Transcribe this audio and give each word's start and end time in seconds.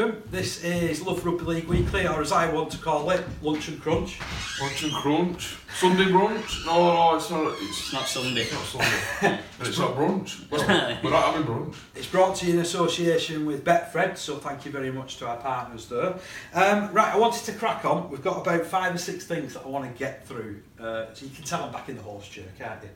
Welcome. 0.00 0.22
This 0.30 0.64
is 0.64 1.02
Love 1.02 1.24
Rugby 1.24 1.44
League 1.44 1.68
Weekly, 1.68 2.06
or 2.06 2.20
as 2.22 2.32
I 2.32 2.50
want 2.50 2.70
to 2.72 2.78
call 2.78 3.10
it, 3.10 3.24
Lunch 3.42 3.68
and 3.68 3.80
Crunch. 3.80 4.18
Lunch 4.60 4.82
and 4.82 4.92
crunch. 4.92 5.56
Sunday 5.78 6.04
brunch? 6.04 6.64
No, 6.66 6.94
no, 6.94 7.16
it's 7.16 7.30
not. 7.30 7.52
It's 7.60 7.80
It's 7.80 7.92
not 7.92 8.06
Sunday. 8.06 8.46
not 8.50 8.64
Sunday. 8.64 9.40
and 9.58 9.68
it's 9.68 9.78
not 9.78 9.94
brunch. 9.94 10.46
Well, 10.50 10.66
we're 11.02 11.10
not 11.10 11.34
having 11.34 11.46
brunch. 11.46 11.76
It's 11.94 12.06
brought 12.06 12.36
to 12.36 12.46
you 12.46 12.54
in 12.54 12.58
association 12.60 13.44
with 13.46 13.64
Betfred, 13.64 14.16
so 14.16 14.38
thank 14.38 14.64
you 14.64 14.72
very 14.72 14.90
much 14.90 15.18
to 15.18 15.28
our 15.28 15.36
partners 15.36 15.86
there. 15.86 16.14
Um, 16.54 16.92
right, 16.92 17.14
I 17.14 17.18
wanted 17.18 17.44
to 17.44 17.52
crack 17.52 17.84
on. 17.84 18.10
We've 18.10 18.24
got 18.24 18.40
about 18.40 18.64
five 18.64 18.94
or 18.94 18.98
six 18.98 19.26
things 19.26 19.54
that 19.54 19.64
I 19.64 19.68
want 19.68 19.90
to 19.90 19.98
get 19.98 20.26
through. 20.26 20.62
Uh, 20.78 21.12
so 21.12 21.26
you 21.26 21.30
can 21.32 21.44
tell 21.44 21.64
I'm 21.64 21.72
back 21.72 21.88
in 21.88 21.96
the 21.96 22.02
horse 22.02 22.28
chair, 22.28 22.46
can't 22.58 22.82
you? 22.82 22.88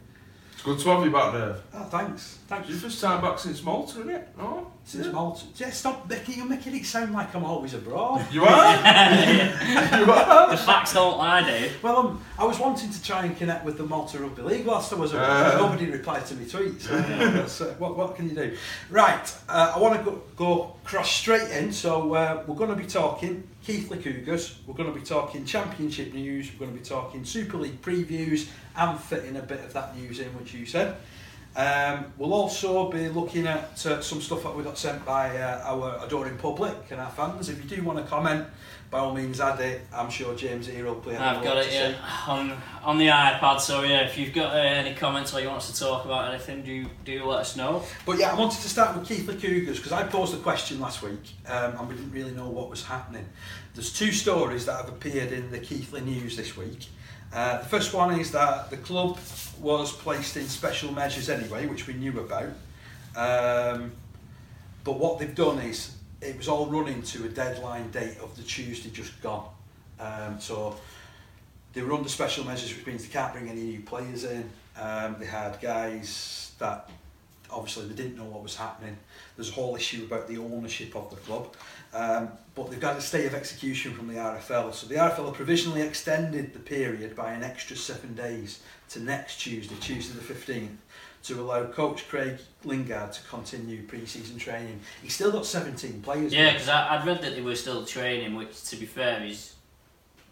It's 0.67 0.83
good 0.83 0.85
to 0.85 0.97
have 0.97 1.05
you 1.05 1.11
back, 1.11 1.33
Dave. 1.35 1.63
Oh, 1.75 1.85
thanks. 1.91 2.39
Thanks. 2.49 2.71
It's 2.71 2.81
your 2.81 2.89
first 2.89 3.03
time 3.03 3.21
back 3.21 3.39
since 3.39 3.63
Malta, 3.63 4.01
isn't 4.01 4.09
it? 4.09 4.29
No? 4.39 4.73
Since 4.85 5.13
Malta. 5.13 5.45
Yeah, 5.57 5.69
stop 5.69 6.09
making, 6.09 6.39
you're 6.39 6.47
making 6.47 6.75
it 6.75 6.87
sound 6.87 7.13
like 7.13 7.35
I'm 7.35 7.45
always 7.45 7.75
abroad. 7.75 8.25
You 8.33 8.47
are? 8.47 8.75
you 10.01 10.11
are? 10.11 10.51
The 10.51 10.57
facts 10.57 10.95
don't 10.95 11.19
lie, 11.19 11.43
Dave. 11.43 11.83
Well, 11.83 11.99
um, 11.99 12.25
I 12.39 12.45
was 12.47 12.59
wanting 12.59 12.89
to 12.89 13.03
try 13.03 13.27
and 13.27 13.37
connect 13.37 13.67
with 13.67 13.77
the 13.77 13.85
Malta 13.85 14.19
Rugby 14.19 14.41
League 14.41 14.65
whilst 14.65 14.91
I 14.91 14.97
was 14.97 15.13
away. 15.13 15.23
Uh. 15.23 15.59
Nobody 15.59 15.91
replied 15.91 16.25
to 16.29 16.35
my 16.35 16.45
tweets. 16.45 16.81
So, 16.85 16.97
you 16.97 17.17
know, 17.17 17.31
that's, 17.33 17.61
uh, 17.61 17.75
what, 17.77 17.99
what 17.99 18.17
can 18.17 18.31
you 18.31 18.35
do? 18.35 18.57
Right, 18.89 19.37
uh, 19.51 19.75
I 19.77 19.79
want 19.79 19.99
to 19.99 20.11
go, 20.11 20.23
go 20.35 20.77
cross 20.85 21.11
straight 21.11 21.51
in. 21.51 21.73
So 21.73 22.15
uh, 22.15 22.43
we're 22.47 22.55
going 22.55 22.71
to 22.71 22.77
be 22.77 22.87
talking 22.87 23.47
Keighley 23.65 23.99
Cougars. 23.99 24.59
We're 24.67 24.75
going 24.75 24.93
to 24.93 24.99
be 24.99 25.05
talking 25.05 25.47
Championship 25.47 26.13
news. 26.13 26.51
We're 26.53 26.67
going 26.67 26.73
to 26.73 26.79
be 26.79 26.85
talking 26.85 27.25
Super 27.25 27.57
League 27.57 27.81
previews 27.81 28.49
and 28.77 29.01
fitting 29.01 29.37
a 29.37 29.43
bit 29.43 29.61
of 29.61 29.73
that 29.73 29.97
news 29.97 30.21
in, 30.21 30.27
which 30.39 30.53
you 30.53 30.67
said. 30.67 30.97
Um, 31.57 32.13
we'll 32.19 32.35
also 32.35 32.91
be 32.91 33.09
looking 33.09 33.47
at 33.47 33.87
uh, 33.87 34.01
some 34.01 34.21
stuff 34.21 34.43
that 34.43 34.57
we 34.57 34.65
got 34.65 34.77
sent 34.77 35.05
by 35.05 35.37
uh, 35.37 35.63
our 35.65 36.05
adoring 36.05 36.37
public 36.37 36.75
and 36.91 37.01
our 37.01 37.11
fans. 37.11 37.49
If 37.49 37.63
you 37.63 37.77
do 37.77 37.83
want 37.85 37.99
to 38.01 38.05
comment, 38.05 38.47
by 38.91 39.01
all 39.01 39.13
means 39.13 39.41
add 39.41 39.59
it. 39.61 39.83
I'm 39.93 40.09
sure 40.09 40.37
James 40.37 40.67
here 40.69 40.85
will 40.85 40.95
play. 40.95 41.17
I've 41.17 41.43
got 41.43 41.59
it 41.59 41.73
yeah 41.73 41.97
on 42.29 42.57
on 42.85 42.99
the 42.99 43.09
iPad. 43.09 43.61
So 43.61 43.83
yeah, 43.83 44.03
if 44.07 44.17
you've 44.17 44.33
got 44.33 44.55
uh, 44.55 44.59
any 44.59 44.95
comments 44.95 45.35
or 45.35 45.41
you 45.41 45.49
want 45.49 45.59
us 45.59 45.73
to 45.73 45.79
talk 45.79 46.05
about 46.05 46.33
anything, 46.33 46.63
do 46.63 46.87
do 47.05 47.25
let 47.25 47.41
us 47.41 47.57
know. 47.57 47.83
But 48.07 48.19
yeah, 48.19 48.33
I 48.33 48.39
wanted 48.39 48.61
to 48.61 48.69
start 48.69 48.97
with 48.97 49.09
Keighley 49.09 49.37
Cougars 49.37 49.79
because 49.79 49.93
I 49.93 50.05
posed 50.05 50.35
a 50.35 50.39
question 50.39 50.81
last 50.81 51.03
week 51.03 51.35
um, 51.49 51.77
and 51.77 51.89
we 51.89 51.97
didn't 51.97 52.13
really 52.13 52.33
know 52.33 52.49
what 52.49 52.71
was 52.71 52.85
happening. 52.85 53.27
There's 53.75 53.93
two 53.93 54.13
stories 54.13 54.67
that 54.67 54.77
have 54.77 54.89
appeared 54.89 55.33
in 55.33 55.51
the 55.51 55.59
Keighley 55.59 56.01
news 56.01 56.37
this 56.37 56.57
week. 56.57 56.87
Uh, 57.35 57.59
the 57.59 57.65
first 57.65 57.93
one 57.93 58.19
is 58.19 58.31
that 58.31 58.71
the 58.71 58.77
club 58.77 59.19
was 59.61 59.93
placed 59.93 60.37
in 60.37 60.47
special 60.47 60.93
measures 60.93 61.29
anyway, 61.29 61.67
which 61.67 61.89
we 61.89 61.95
knew 61.95 62.13
about. 62.21 62.53
Um, 63.17 63.91
but 64.85 64.99
what 65.01 65.19
they've 65.19 65.35
done 65.35 65.59
is 65.59 65.97
it 66.21 66.37
was 66.37 66.47
all 66.47 66.67
running 66.67 67.03
to 67.03 67.25
a 67.25 67.29
deadline 67.29 67.91
date 67.91 68.19
of 68.23 68.37
the 68.37 68.43
Tuesday 68.43 68.91
just 68.91 69.21
gone. 69.21 69.49
Um, 69.99 70.39
so 70.39 70.77
they 71.73 71.83
were 71.83 71.93
under 71.93 72.09
special 72.09 72.45
measures, 72.45 72.75
which 72.77 72.87
means 72.87 73.03
they 73.03 73.13
can't 73.13 73.33
bring 73.33 73.49
any 73.49 73.63
new 73.63 73.81
players 73.81 74.23
in. 74.25 74.49
Um, 74.81 75.17
they 75.19 75.27
had 75.27 75.61
guys 75.61 76.53
that 76.61 76.89
obviously 77.51 77.89
they 77.89 77.95
didn't 77.95 78.17
know 78.17 78.25
what 78.25 78.43
was 78.43 78.57
happening. 78.57 78.97
There's 79.37 79.51
a 79.51 79.55
whole 79.55 79.75
issue 79.75 80.05
about 80.05 80.29
the 80.29 80.39
ownership 80.39 80.95
of 80.95 81.11
the 81.11 81.17
club. 81.17 81.55
Um, 81.95 82.31
but 82.57 82.71
they've 82.71 82.81
got 82.81 82.97
a 82.97 83.01
stay 83.01 83.27
of 83.27 83.35
execution 83.35 83.95
from 83.95 84.09
the 84.09 84.15
RFL. 84.15 84.75
So 84.75 84.87
the 84.87 84.97
RFL 84.97 85.27
have 85.27 85.35
provisionally 85.35 85.81
extended 85.81 86.53
the 86.53 86.59
period 86.59 87.15
by 87.15 87.33
an 87.33 87.43
extra 87.45 87.77
seven 87.77 88.15
days 88.15 88.61
to 88.91 89.01
next 89.01 89.39
Tuesday, 89.39 89.77
Tuesday 89.81 90.15
the 90.15 90.35
15th, 90.35 90.77
to 91.25 91.41
allow 91.41 91.65
coach 91.67 92.09
Craig 92.09 92.39
Lingard 92.65 93.13
to 93.13 93.23
continue 93.29 93.83
pre-season 93.85 94.39
training. 94.39 94.81
He's 95.03 95.15
still 95.15 95.33
got 95.33 95.47
17 95.47 96.03
players. 96.03 96.35
Yeah, 96.35 96.53
because 96.53 96.69
I'd 96.69 97.07
read 97.07 97.23
that 97.23 97.35
they 97.35 97.43
were 97.43 97.55
still 97.55 97.85
training, 97.85 98.35
which 98.35 98.65
to 98.65 98.77
be 98.77 98.87
fair 98.87 99.25
is 99.25 99.55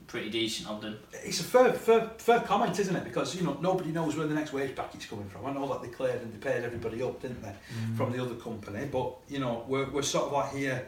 pretty 0.09 0.31
decent 0.31 0.69
of 0.69 0.83
them. 0.83 0.99
It's 1.25 1.41
a 1.41 1.45
fair, 1.45 1.73
fair, 1.73 2.11
fair 2.19 2.41
comment, 2.41 2.79
isn't 2.79 2.95
it? 2.95 3.05
Because 3.05 3.35
you 3.35 3.43
know 3.43 3.57
nobody 3.61 3.91
knows 3.91 4.17
where 4.17 4.27
the 4.27 4.35
next 4.35 4.53
wage 4.53 4.77
packet's 4.77 5.07
coming 5.07 5.29
from. 5.29 5.47
I 5.47 5.53
know 5.53 5.67
that 5.69 5.83
they 5.83 5.89
cleared 5.89 6.21
and 6.21 6.33
they 6.33 6.39
paid 6.39 6.65
everybody 6.65 7.03
up, 7.03 7.23
didn't 7.23 7.43
they, 7.43 7.55
from 7.97 8.13
the 8.13 8.23
other 8.23 8.35
company? 8.35 8.87
But 8.91 9.15
you 9.29 9.39
know 9.39 9.65
we're, 9.67 9.89
we're 9.89 10.03
sort 10.03 10.27
of 10.27 10.33
like 10.33 10.53
here 10.53 10.87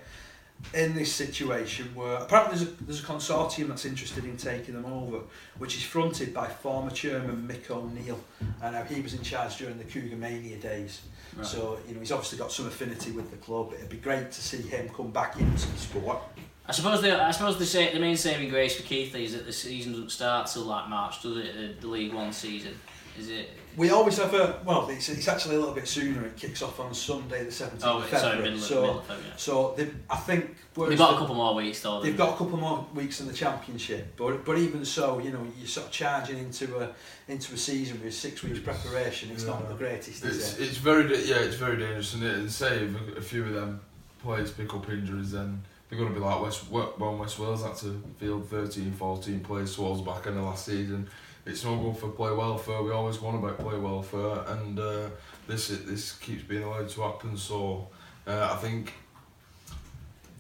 in 0.73 0.95
this 0.95 1.13
situation 1.13 1.95
where 1.95 2.17
apparently 2.17 2.57
there's 2.57 2.69
a, 2.69 2.85
there's 2.85 3.01
a 3.01 3.07
consortium 3.07 3.69
that's 3.69 3.85
interested 3.85 4.25
in 4.25 4.37
taking 4.37 4.75
them 4.75 4.87
over, 4.87 5.21
which 5.59 5.77
is 5.77 5.83
fronted 5.83 6.33
by 6.33 6.47
former 6.47 6.91
chairman 6.91 7.49
Mick 7.49 7.71
O'Neill. 7.71 8.19
I 8.63 8.71
know 8.71 8.83
he 8.85 9.01
was 9.01 9.15
in 9.15 9.23
charge 9.23 9.57
during 9.59 9.79
the 9.79 9.85
Cougar 9.85 10.17
Mania 10.17 10.57
days. 10.57 11.03
Right. 11.37 11.47
So 11.47 11.79
you 11.87 11.95
know 11.95 12.01
he's 12.01 12.13
obviously 12.13 12.39
got 12.39 12.51
some 12.53 12.67
affinity 12.67 13.11
with 13.13 13.31
the 13.31 13.37
club. 13.37 13.73
It'd 13.75 13.89
be 13.89 13.97
great 13.99 14.31
to 14.33 14.43
see 14.43 14.63
him 14.63 14.89
come 14.89 15.11
back 15.11 15.39
into 15.39 15.69
the 15.71 15.79
sport. 15.79 16.19
I 16.67 16.73
suppose 16.73 17.03
the 17.03 17.23
I 17.23 17.31
suppose 17.31 17.59
the 17.59 17.67
sa- 17.67 17.93
the 17.93 18.01
main 18.01 18.17
saving 18.17 18.49
grace 18.49 18.77
for 18.77 18.83
Keighley 18.85 19.25
is 19.25 19.33
that 19.35 19.45
the 19.45 19.53
season 19.53 19.93
doesn't 19.93 20.11
start 20.11 20.47
till 20.47 20.63
like 20.63 20.89
March, 20.89 21.23
does 21.23 21.37
it? 21.37 21.55
The, 21.55 21.81
the 21.81 21.89
League 21.89 22.15
One 22.15 22.33
season, 22.33 22.79
is 23.19 23.29
it? 23.29 23.51
We 23.77 23.91
always 23.91 24.19
have 24.19 24.33
a 24.35 24.61
well. 24.65 24.89
It's, 24.89 25.09
it's 25.09 25.27
actually 25.29 25.57
a 25.57 25.59
little 25.59 25.75
bit 25.75 25.89
sooner. 25.89 26.25
It 26.27 26.37
kicks 26.37 26.63
off 26.63 26.79
on 26.81 26.95
Sunday, 26.95 27.45
the 27.45 27.51
seventeenth 27.53 27.85
Oh, 27.85 27.99
of 27.99 28.05
sorry, 28.09 28.21
February. 28.21 28.43
middle 28.51 28.59
so, 28.61 28.81
middle 28.81 28.99
of 28.99 29.07
February. 29.07 29.33
so 29.37 29.75
they, 29.77 29.89
I 30.09 30.17
think 30.17 30.57
whereas 30.75 30.91
They've 30.91 30.99
got 30.99 31.11
the- 31.11 31.17
a 31.17 31.19
couple 31.21 31.35
more 31.35 31.55
weeks 31.55 31.81
though. 31.81 32.01
They've 32.01 32.13
haven't 32.13 32.27
got 32.27 32.35
a 32.35 32.39
couple 32.39 32.59
more 32.59 32.87
weeks 32.95 33.21
in 33.21 33.27
the 33.27 33.33
championship, 33.33 34.15
but 34.17 34.45
but 34.45 34.59
even 34.59 34.85
so, 34.85 35.19
you 35.19 35.31
know, 35.33 35.47
you're 35.59 35.67
sort 35.67 35.87
of 35.87 35.93
charging 35.93 36.39
into 36.39 36.79
a 36.79 36.91
into 37.29 37.55
a 37.55 37.57
season 37.57 38.01
with 38.03 38.15
six 38.15 38.43
weeks 38.43 38.59
preparation. 38.61 39.31
It's 39.33 39.45
not 39.45 39.69
the 39.69 39.75
greatest, 39.75 40.25
is 40.25 40.37
It's, 40.37 40.59
it? 40.59 40.63
it's 40.69 40.77
very, 40.79 41.05
yeah, 41.25 41.37
it's 41.37 41.57
very 41.57 41.77
dangerous, 41.77 42.15
and, 42.15 42.23
it, 42.23 42.35
and 42.37 42.51
say 42.53 42.85
if 42.85 42.95
a, 43.17 43.19
a 43.19 43.23
few 43.23 43.45
of 43.45 43.55
them 43.55 43.81
players 44.23 44.51
pick 44.53 44.73
up 44.75 44.89
injuries, 44.89 45.33
then 45.33 45.63
they're 45.91 45.99
going 45.99 46.13
to 46.13 46.19
be 46.19 46.25
like 46.25 46.41
West, 46.41 46.71
when 46.71 47.19
West 47.19 47.39
Wales 47.39 47.63
had 47.65 47.77
to 47.77 48.03
field 48.19 48.49
13, 48.49 48.93
14 48.93 49.41
players 49.41 49.75
towards 49.77 50.01
the 50.03 50.11
back 50.11 50.27
end 50.27 50.39
of 50.39 50.45
last 50.45 50.65
season. 50.67 51.09
It's 51.47 51.65
not 51.65 51.77
good 51.83 51.97
for 51.97 52.09
play 52.09 52.33
welfare. 52.33 52.83
We 52.83 52.91
always 52.93 53.21
want 53.21 53.37
about 53.43 53.59
play 53.59 53.77
welfare, 53.79 54.45
and 54.49 54.79
uh, 54.79 55.09
this 55.47 55.69
this 55.69 56.13
keeps 56.13 56.43
being 56.45 56.63
allowed 56.63 56.89
to 56.89 57.03
happen. 57.03 57.37
So 57.37 57.89
uh, 58.27 58.49
I 58.53 58.57
think 58.57 58.93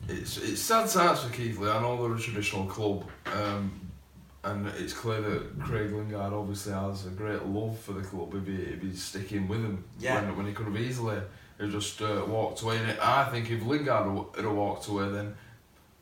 it's 0.09 0.39
it's 0.39 0.61
sad 0.61 0.89
times 0.89 1.21
for 1.23 1.33
Keighley. 1.33 1.71
I 1.71 1.81
know 1.81 2.03
they're 2.03 2.17
a 2.17 2.21
traditional 2.21 2.67
club, 2.67 3.05
um, 3.27 3.71
and 4.45 4.67
it's 4.69 4.93
clear 4.93 5.21
that 5.21 5.61
Craig 5.61 5.93
Lingard 5.93 6.33
obviously 6.33 6.73
has 6.73 7.06
a 7.06 7.11
great 7.11 7.45
love 7.45 7.79
for 7.79 7.93
the 7.93 8.03
club 8.03 8.35
if, 8.35 8.47
he, 8.47 8.55
if 8.55 8.83
he's 8.83 9.03
sticking 9.03 9.49
with 9.49 9.61
him, 9.62 9.85
Yeah. 9.99 10.23
when, 10.23 10.37
when 10.39 10.47
he 10.47 10.53
could 10.53 10.67
have 10.67 10.77
easily 10.77 11.17
have 11.61 11.71
just 11.71 12.01
uh, 12.03 12.25
walked 12.27 12.62
away. 12.62 12.79
And 12.79 12.99
I 13.01 13.25
think 13.31 13.51
if 13.51 13.62
Lingard 13.65 14.06
had 14.37 14.47
walked 14.47 14.89
away, 14.89 15.09
then 15.11 15.35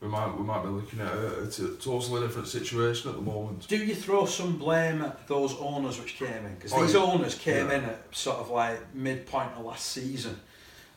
we 0.03 0.09
might 0.09 0.37
we 0.37 0.43
might 0.43 0.63
be 0.63 0.69
looking 0.69 1.01
at 1.01 1.13
a, 1.13 1.45
a 1.45 1.47
t- 1.47 1.63
totally 1.81 2.21
different 2.23 2.49
situation 2.49 3.11
at 3.11 3.17
the 3.17 3.23
moment. 3.23 3.67
Do 3.69 3.77
you 3.77 3.95
throw 3.95 4.27
some 4.27 4.59
blame 4.59 5.01
at 5.03 5.27
those 5.29 5.55
owners 5.59 6.01
which 6.01 6.17
came 6.17 6.45
in? 6.45 6.55
Because 6.57 6.73
Oh, 6.73 6.85
these 6.85 6.95
yeah. 6.95 7.01
owners 7.01 7.35
came 7.37 7.69
Yeah. 7.69 7.77
in 7.79 7.85
at 7.85 8.05
sort 8.11 8.39
of 8.39 8.51
like 8.51 8.95
midpoint 8.95 9.53
of 9.57 9.65
last 9.65 9.87
season. 9.87 10.39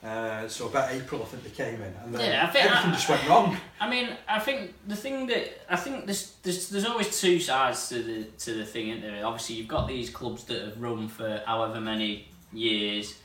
Uh, 0.04 0.48
so 0.48 0.68
about 0.68 0.92
April, 0.92 1.22
I 1.24 1.26
think 1.26 1.44
they 1.44 1.50
came 1.50 1.82
in, 1.82 1.94
and 2.04 2.14
then 2.14 2.30
Yeah, 2.30 2.46
I 2.46 2.50
think 2.52 2.66
everything 2.66 2.92
I- 2.92 2.94
just 2.94 3.10
went 3.10 3.28
wrong. 3.28 3.58
I 3.80 3.90
mean, 3.90 4.10
I 4.28 4.40
think 4.40 4.74
the 4.88 4.96
thing 4.96 5.26
that 5.28 5.72
I 5.72 5.76
think 5.76 6.06
there's 6.06 6.34
there's, 6.44 6.70
there's 6.70 6.86
always 6.86 7.20
two 7.20 7.40
sides 7.40 7.90
to 7.90 8.02
the 8.04 8.24
to 8.46 8.54
the 8.56 8.66
thing, 8.66 8.90
isn't 8.90 9.02
there? 9.02 9.26
Obviously, 9.26 9.56
you've 9.56 9.68
got 9.68 9.88
these 9.88 10.10
clubs 10.10 10.44
that 10.46 10.62
have 10.62 10.82
run 10.82 11.08
for 11.08 11.42
however 11.46 11.80
many 11.82 12.28
years, 12.54 13.16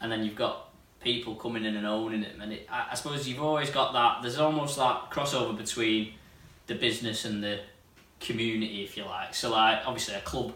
and 0.00 0.10
then 0.10 0.22
you've 0.24 0.36
got 0.36 0.69
people 1.00 1.34
coming 1.34 1.64
in 1.64 1.76
and 1.76 1.86
owning 1.86 2.22
them. 2.22 2.40
And 2.40 2.52
it, 2.52 2.68
I, 2.70 2.88
I 2.92 2.94
suppose 2.94 3.26
you've 3.28 3.42
always 3.42 3.70
got 3.70 3.92
that. 3.92 4.22
There's 4.22 4.38
almost 4.38 4.76
that 4.76 5.10
crossover 5.10 5.56
between 5.56 6.14
the 6.66 6.74
business 6.74 7.24
and 7.24 7.42
the 7.42 7.60
community, 8.20 8.84
if 8.84 8.96
you 8.96 9.04
like. 9.04 9.34
So, 9.34 9.50
like, 9.50 9.80
obviously, 9.86 10.14
a 10.14 10.20
club 10.20 10.52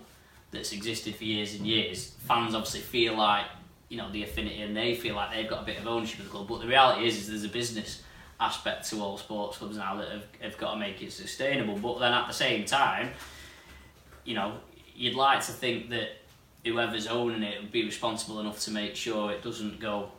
that's 0.51 0.73
existed 0.73 1.17
for 1.17 1.25
years 1.25 1.55
and 1.55 1.67
years, 1.67 2.15
fans 2.21 2.55
obviously 2.55 2.81
feel 2.81 3.17
like 3.17 3.47
you 3.89 3.99
know 3.99 4.11
the 4.11 4.23
affinity, 4.23 4.63
and 4.63 4.77
they 4.77 4.95
feel 4.95 5.15
like 5.15 5.33
they've 5.33 5.49
got 5.49 5.63
a 5.63 5.67
bit 5.67 5.79
of 5.79 5.87
ownership 5.87 6.21
of 6.21 6.27
the 6.27 6.31
club. 6.31 6.49
But 6.49 6.61
the 6.61 6.69
reality 6.69 7.07
is, 7.07 7.17
is 7.17 7.29
there's 7.29 7.45
a 7.45 7.49
business 7.49 8.03
aspect 8.41 8.89
to 8.91 9.01
all 9.01 9.17
sports 9.17 9.59
clubs 9.59 9.77
now 9.77 9.97
that 9.97 10.09
have, 10.09 10.27
have 10.41 10.59
got 10.59 10.75
to 10.75 10.81
make 10.81 11.01
it 11.03 11.13
sustainable. 11.13 11.77
But 11.77 12.01
then 12.01 12.13
at 12.13 12.27
the 12.27 12.35
same 12.35 12.65
time, 12.65 13.11
you 14.25 14.35
know, 14.35 14.55
you'd 14.95 15.15
like 15.15 15.41
to 15.47 15.53
think 15.53 15.91
that 15.91 16.11
whoever's 16.65 17.07
owning 17.07 17.43
it 17.43 17.61
would 17.61 17.73
be 17.73 17.85
responsible 17.85 18.41
enough 18.41 18.61
to 18.61 18.71
make 18.71 18.97
sure 18.97 19.31
it 19.31 19.43
doesn't 19.43 19.79
go 19.81 20.11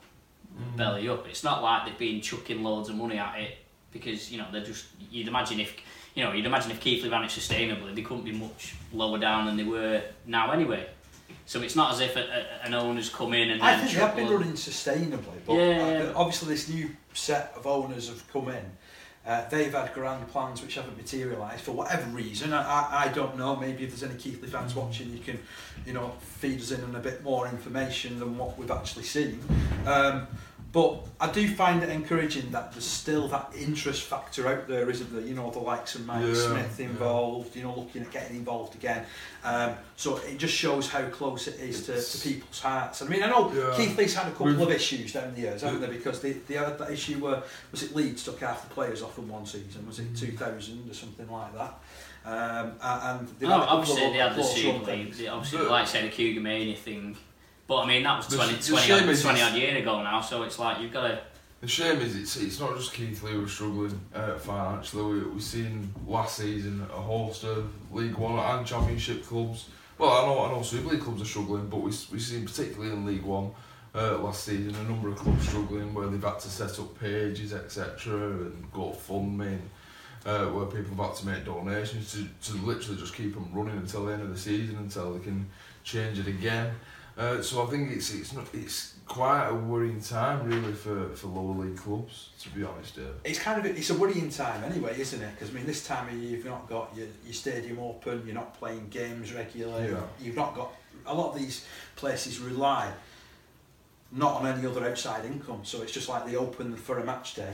belly 0.76 1.10
up. 1.10 1.28
It's 1.28 1.44
not 1.44 1.62
like 1.64 1.86
they've 1.86 1.98
been 1.98 2.22
chucking 2.22 2.64
loads 2.64 2.90
of 2.90 2.96
money 2.96 3.18
at 3.18 3.40
it 3.40 3.58
because 3.92 4.32
you 4.32 4.38
know 4.38 4.48
they're 4.52 4.64
just. 4.64 4.86
You'd 5.12 5.28
imagine 5.28 5.60
if 5.60 5.76
you 6.16 6.24
know 6.24 6.32
you'd 6.34 6.46
imagine 6.46 6.72
if 6.72 6.80
Keighley 6.80 7.10
ran 7.10 7.24
it 7.24 7.30
sustainably, 7.30 7.96
they 7.96 8.02
couldn't 8.02 8.26
be 8.26 8.32
much 8.32 8.76
lower 8.94 9.18
down 9.18 9.46
than 9.46 9.58
they 9.58 9.64
were 9.64 10.02
now 10.26 10.52
anyway. 10.52 10.88
So 11.48 11.62
it's 11.62 11.76
not 11.76 11.94
as 11.94 12.00
if 12.02 12.16
a, 12.16 12.22
a, 12.22 12.66
an 12.66 12.74
owner's 12.74 13.10
come 13.10 13.34
in 13.34 13.52
and 13.52 13.62
I 13.62 13.78
think 13.78 13.92
they 13.92 14.00
have 14.00 14.16
been 14.16 14.30
running 14.30 14.54
sustainably, 14.54 15.38
but 15.46 15.54
Yeah, 15.54 15.62
uh, 15.62 15.64
yeah. 16.04 16.12
obviously 16.16 16.50
this 16.50 16.70
new 16.70 16.90
set 17.14 17.54
of 17.56 17.68
owners 17.68 18.10
have 18.10 18.28
come 18.34 18.50
in. 18.50 18.66
Uh, 19.26 19.48
they've 19.50 19.74
had 19.74 19.92
grand 19.94 20.28
plans 20.28 20.62
which 20.62 20.76
haven't 20.76 20.96
materialised 20.98 21.62
for 21.62 21.72
whatever 21.72 22.08
reason. 22.12 22.54
I, 22.54 22.62
I, 22.62 23.06
I 23.06 23.08
don't 23.08 23.38
know. 23.38 23.56
Maybe 23.56 23.84
if 23.84 23.90
there's 23.90 24.04
any 24.04 24.20
Keighley 24.20 24.48
fans 24.48 24.76
watching, 24.76 25.12
you 25.12 25.20
can, 25.20 25.40
you 25.86 25.94
know, 25.94 26.14
feed 26.20 26.62
us 26.62 26.72
in 26.72 26.84
on 26.84 26.96
a 26.96 27.00
bit 27.00 27.24
more 27.24 27.48
information 27.48 28.20
than 28.20 28.38
what 28.38 28.58
we've 28.58 28.70
actually 28.70 29.06
seen. 29.06 29.40
Um, 29.88 30.28
but 30.76 31.00
I 31.22 31.32
do 31.32 31.48
find 31.48 31.82
it 31.82 31.88
encouraging 31.90 32.52
that 32.52 32.74
there's 32.74 32.84
still 32.86 33.30
that 33.30 33.50
interest 33.58 34.02
factor 34.02 34.46
out 34.50 34.68
there, 34.68 34.90
isn't 34.90 35.10
there? 35.14 35.22
You 35.26 35.34
know, 35.34 35.50
the 35.50 35.60
likes 35.60 35.96
of 35.96 36.06
Mike 36.06 36.26
Yeah, 36.28 36.34
Smith 36.34 36.76
yeah. 36.78 36.88
involved. 36.88 37.56
You 37.56 37.64
know, 37.64 37.74
looking 37.80 38.02
at 38.02 38.12
getting 38.12 38.36
involved 38.36 38.76
again. 38.76 39.06
Um, 39.46 39.76
so 39.96 40.18
it 40.18 40.38
just 40.38 40.54
shows 40.54 40.90
how 40.90 41.06
close 41.06 41.48
it 41.48 41.62
is 41.62 41.86
to, 41.86 42.02
to 42.02 42.30
people's 42.30 42.60
hearts. 42.60 43.02
I 43.02 43.08
mean, 43.08 43.24
I 43.24 43.28
know 43.30 43.50
Yeah. 43.54 43.74
Keighley's 43.78 44.14
had 44.16 44.28
a 44.28 44.32
couple 44.32 44.48
We've- 44.48 44.62
of 44.64 44.70
issues 44.72 45.14
down 45.14 45.34
the 45.34 45.40
years, 45.42 45.62
haven't 45.62 45.80
they? 45.80 45.88
Because 45.88 46.20
they, 46.20 46.34
they 46.34 46.56
had 46.56 46.78
that 46.78 46.92
issue 46.92 47.20
where 47.24 47.42
was 47.72 47.82
it 47.84 47.96
Leeds 47.96 48.26
took 48.26 48.42
half 48.42 48.68
the 48.68 48.74
players 48.74 49.02
off 49.02 49.18
in 49.18 49.30
one 49.30 49.46
season? 49.46 49.88
Was 49.88 50.00
it 50.00 50.14
Mm. 50.14 50.20
2000 50.20 50.92
or 50.92 50.94
something 50.94 51.32
like 51.32 51.54
that? 51.56 51.80
Um, 52.26 52.74
and 52.82 53.28
they've 53.40 53.48
Oh, 53.48 53.54
had 53.54 53.62
a 53.62 53.66
couple 53.66 53.78
obviously 53.78 54.06
of 54.08 54.12
they 54.14 54.20
had 54.20 54.32
the 54.32 54.36
close 54.42 54.56
Super 54.56 54.68
run 54.70 54.78
League. 54.80 54.86
things. 55.06 55.18
They 55.20 55.28
obviously, 55.28 55.58
But- 55.60 55.70
like 55.72 55.82
I 55.84 55.86
said, 55.86 56.04
the 56.04 56.10
Cougar 56.10 56.42
Mania 56.42 56.76
thing. 56.76 57.16
But 57.68 57.84
I 57.84 57.88
mean, 57.88 58.04
that 58.04 58.18
was 58.18 58.28
The 58.28 58.36
20, 58.38 58.54
sh- 58.54 58.66
the 58.68 58.72
20, 58.74 58.92
odd, 58.92 59.22
20 59.22 59.42
odd 59.42 59.56
year 59.56 59.78
ago 59.78 60.04
now, 60.04 60.22
so 60.22 60.44
it's 60.44 60.60
like 60.60 60.80
you've 60.82 60.94
got 60.94 61.08
to. 61.08 61.20
The 61.62 61.68
shame 61.68 62.00
is 62.00 62.16
it's 62.16 62.36
it's 62.38 62.60
not 62.60 62.76
just 62.76 62.94
Keighley 62.94 63.32
who 63.32 63.46
are 63.46 63.48
struggling 63.48 64.00
uh, 64.14 64.36
financially. 64.36 65.04
We, 65.04 65.20
we've 65.30 65.42
seen 65.42 65.92
last 66.06 66.38
season 66.38 66.86
a 66.94 67.02
host 67.02 67.44
of 67.44 67.72
League 67.92 68.16
One 68.16 68.38
and 68.38 68.68
Championship 68.68 69.26
clubs. 69.26 69.70
Well, 69.98 70.12
I 70.12 70.26
know 70.28 70.46
I 70.46 70.52
know 70.52 70.62
Super 70.62 70.90
League 70.90 71.02
clubs 71.02 71.22
are 71.24 71.26
struggling, 71.26 71.68
but 71.68 71.78
we 71.78 71.86
we've 72.12 72.22
seen 72.22 72.46
particularly 72.46 72.92
in 72.92 73.06
League 73.06 73.24
One 73.24 73.52
uh, 73.96 74.18
last 74.20 74.44
season 74.44 74.76
a 74.76 74.84
number 74.84 75.08
of 75.10 75.16
clubs 75.16 75.48
struggling 75.48 75.92
where 75.94 76.08
they've 76.08 76.22
had 76.22 76.40
to 76.40 76.50
set 76.50 76.78
up 76.78 77.00
pages 77.00 77.54
etc. 77.54 78.14
and 78.16 78.72
GoFundMe. 78.72 79.58
Uh, 80.26 80.48
where 80.48 80.66
people 80.66 80.96
have 80.96 81.06
had 81.06 81.16
to 81.16 81.28
make 81.28 81.46
donations 81.46 82.12
to, 82.12 82.28
to 82.52 82.58
literally 82.66 83.00
just 83.00 83.14
keep 83.14 83.36
them 83.36 83.48
running 83.54 83.78
until 83.78 84.06
the 84.06 84.12
end 84.14 84.24
of 84.24 84.30
the 84.32 84.38
season 84.38 84.76
until 84.78 85.14
they 85.14 85.24
can 85.24 85.48
change 85.84 86.18
it 86.18 86.26
again. 86.26 86.74
Uh, 87.18 87.42
so 87.42 87.64
I 87.66 87.68
think 87.68 87.92
it's 87.92 88.14
it's 88.14 88.34
not 88.34 88.46
it's 88.54 88.96
quite 89.08 89.48
a 89.48 89.54
worrying 89.54 90.02
time 90.02 90.48
really 90.50 90.74
for, 90.74 91.10
for 91.16 91.28
lower 91.28 91.64
league 91.66 91.78
clubs 91.78 92.30
to 92.42 92.50
be 92.50 92.64
honest. 92.64 92.96
Dave. 92.96 93.06
It's 93.24 93.40
kind 93.40 93.58
of 93.60 93.66
it's 93.66 93.90
a 93.90 93.96
worrying 93.96 94.30
time 94.30 94.64
anyway, 94.64 95.00
isn't 95.00 95.22
it? 95.22 95.32
Because 95.34 95.52
I 95.52 95.54
mean, 95.54 95.66
this 95.66 95.86
time 95.88 96.10
of 96.10 96.14
year 96.16 96.32
you've 96.38 96.46
not 96.46 96.68
got 96.68 96.92
your, 96.96 97.08
your 97.24 97.34
stadium 97.34 97.80
open, 97.80 98.24
you're 98.26 98.36
not 98.36 98.58
playing 98.60 98.88
games 98.90 99.34
regularly, 99.34 99.92
Yeah. 99.92 100.02
you've 100.22 100.36
not 100.36 100.56
got 100.56 100.74
a 101.06 101.14
lot 101.14 101.34
of 101.34 101.40
these 101.40 101.66
places 101.96 102.40
rely 102.40 102.92
not 104.12 104.42
on 104.42 104.48
any 104.48 104.66
other 104.66 104.88
outside 104.88 105.26
income, 105.26 105.60
so 105.64 105.82
it's 105.82 105.92
just 105.92 106.08
like 106.10 106.26
they 106.26 106.36
open 106.36 106.76
for 106.76 107.00
a 107.00 107.04
match 107.04 107.36
day. 107.36 107.52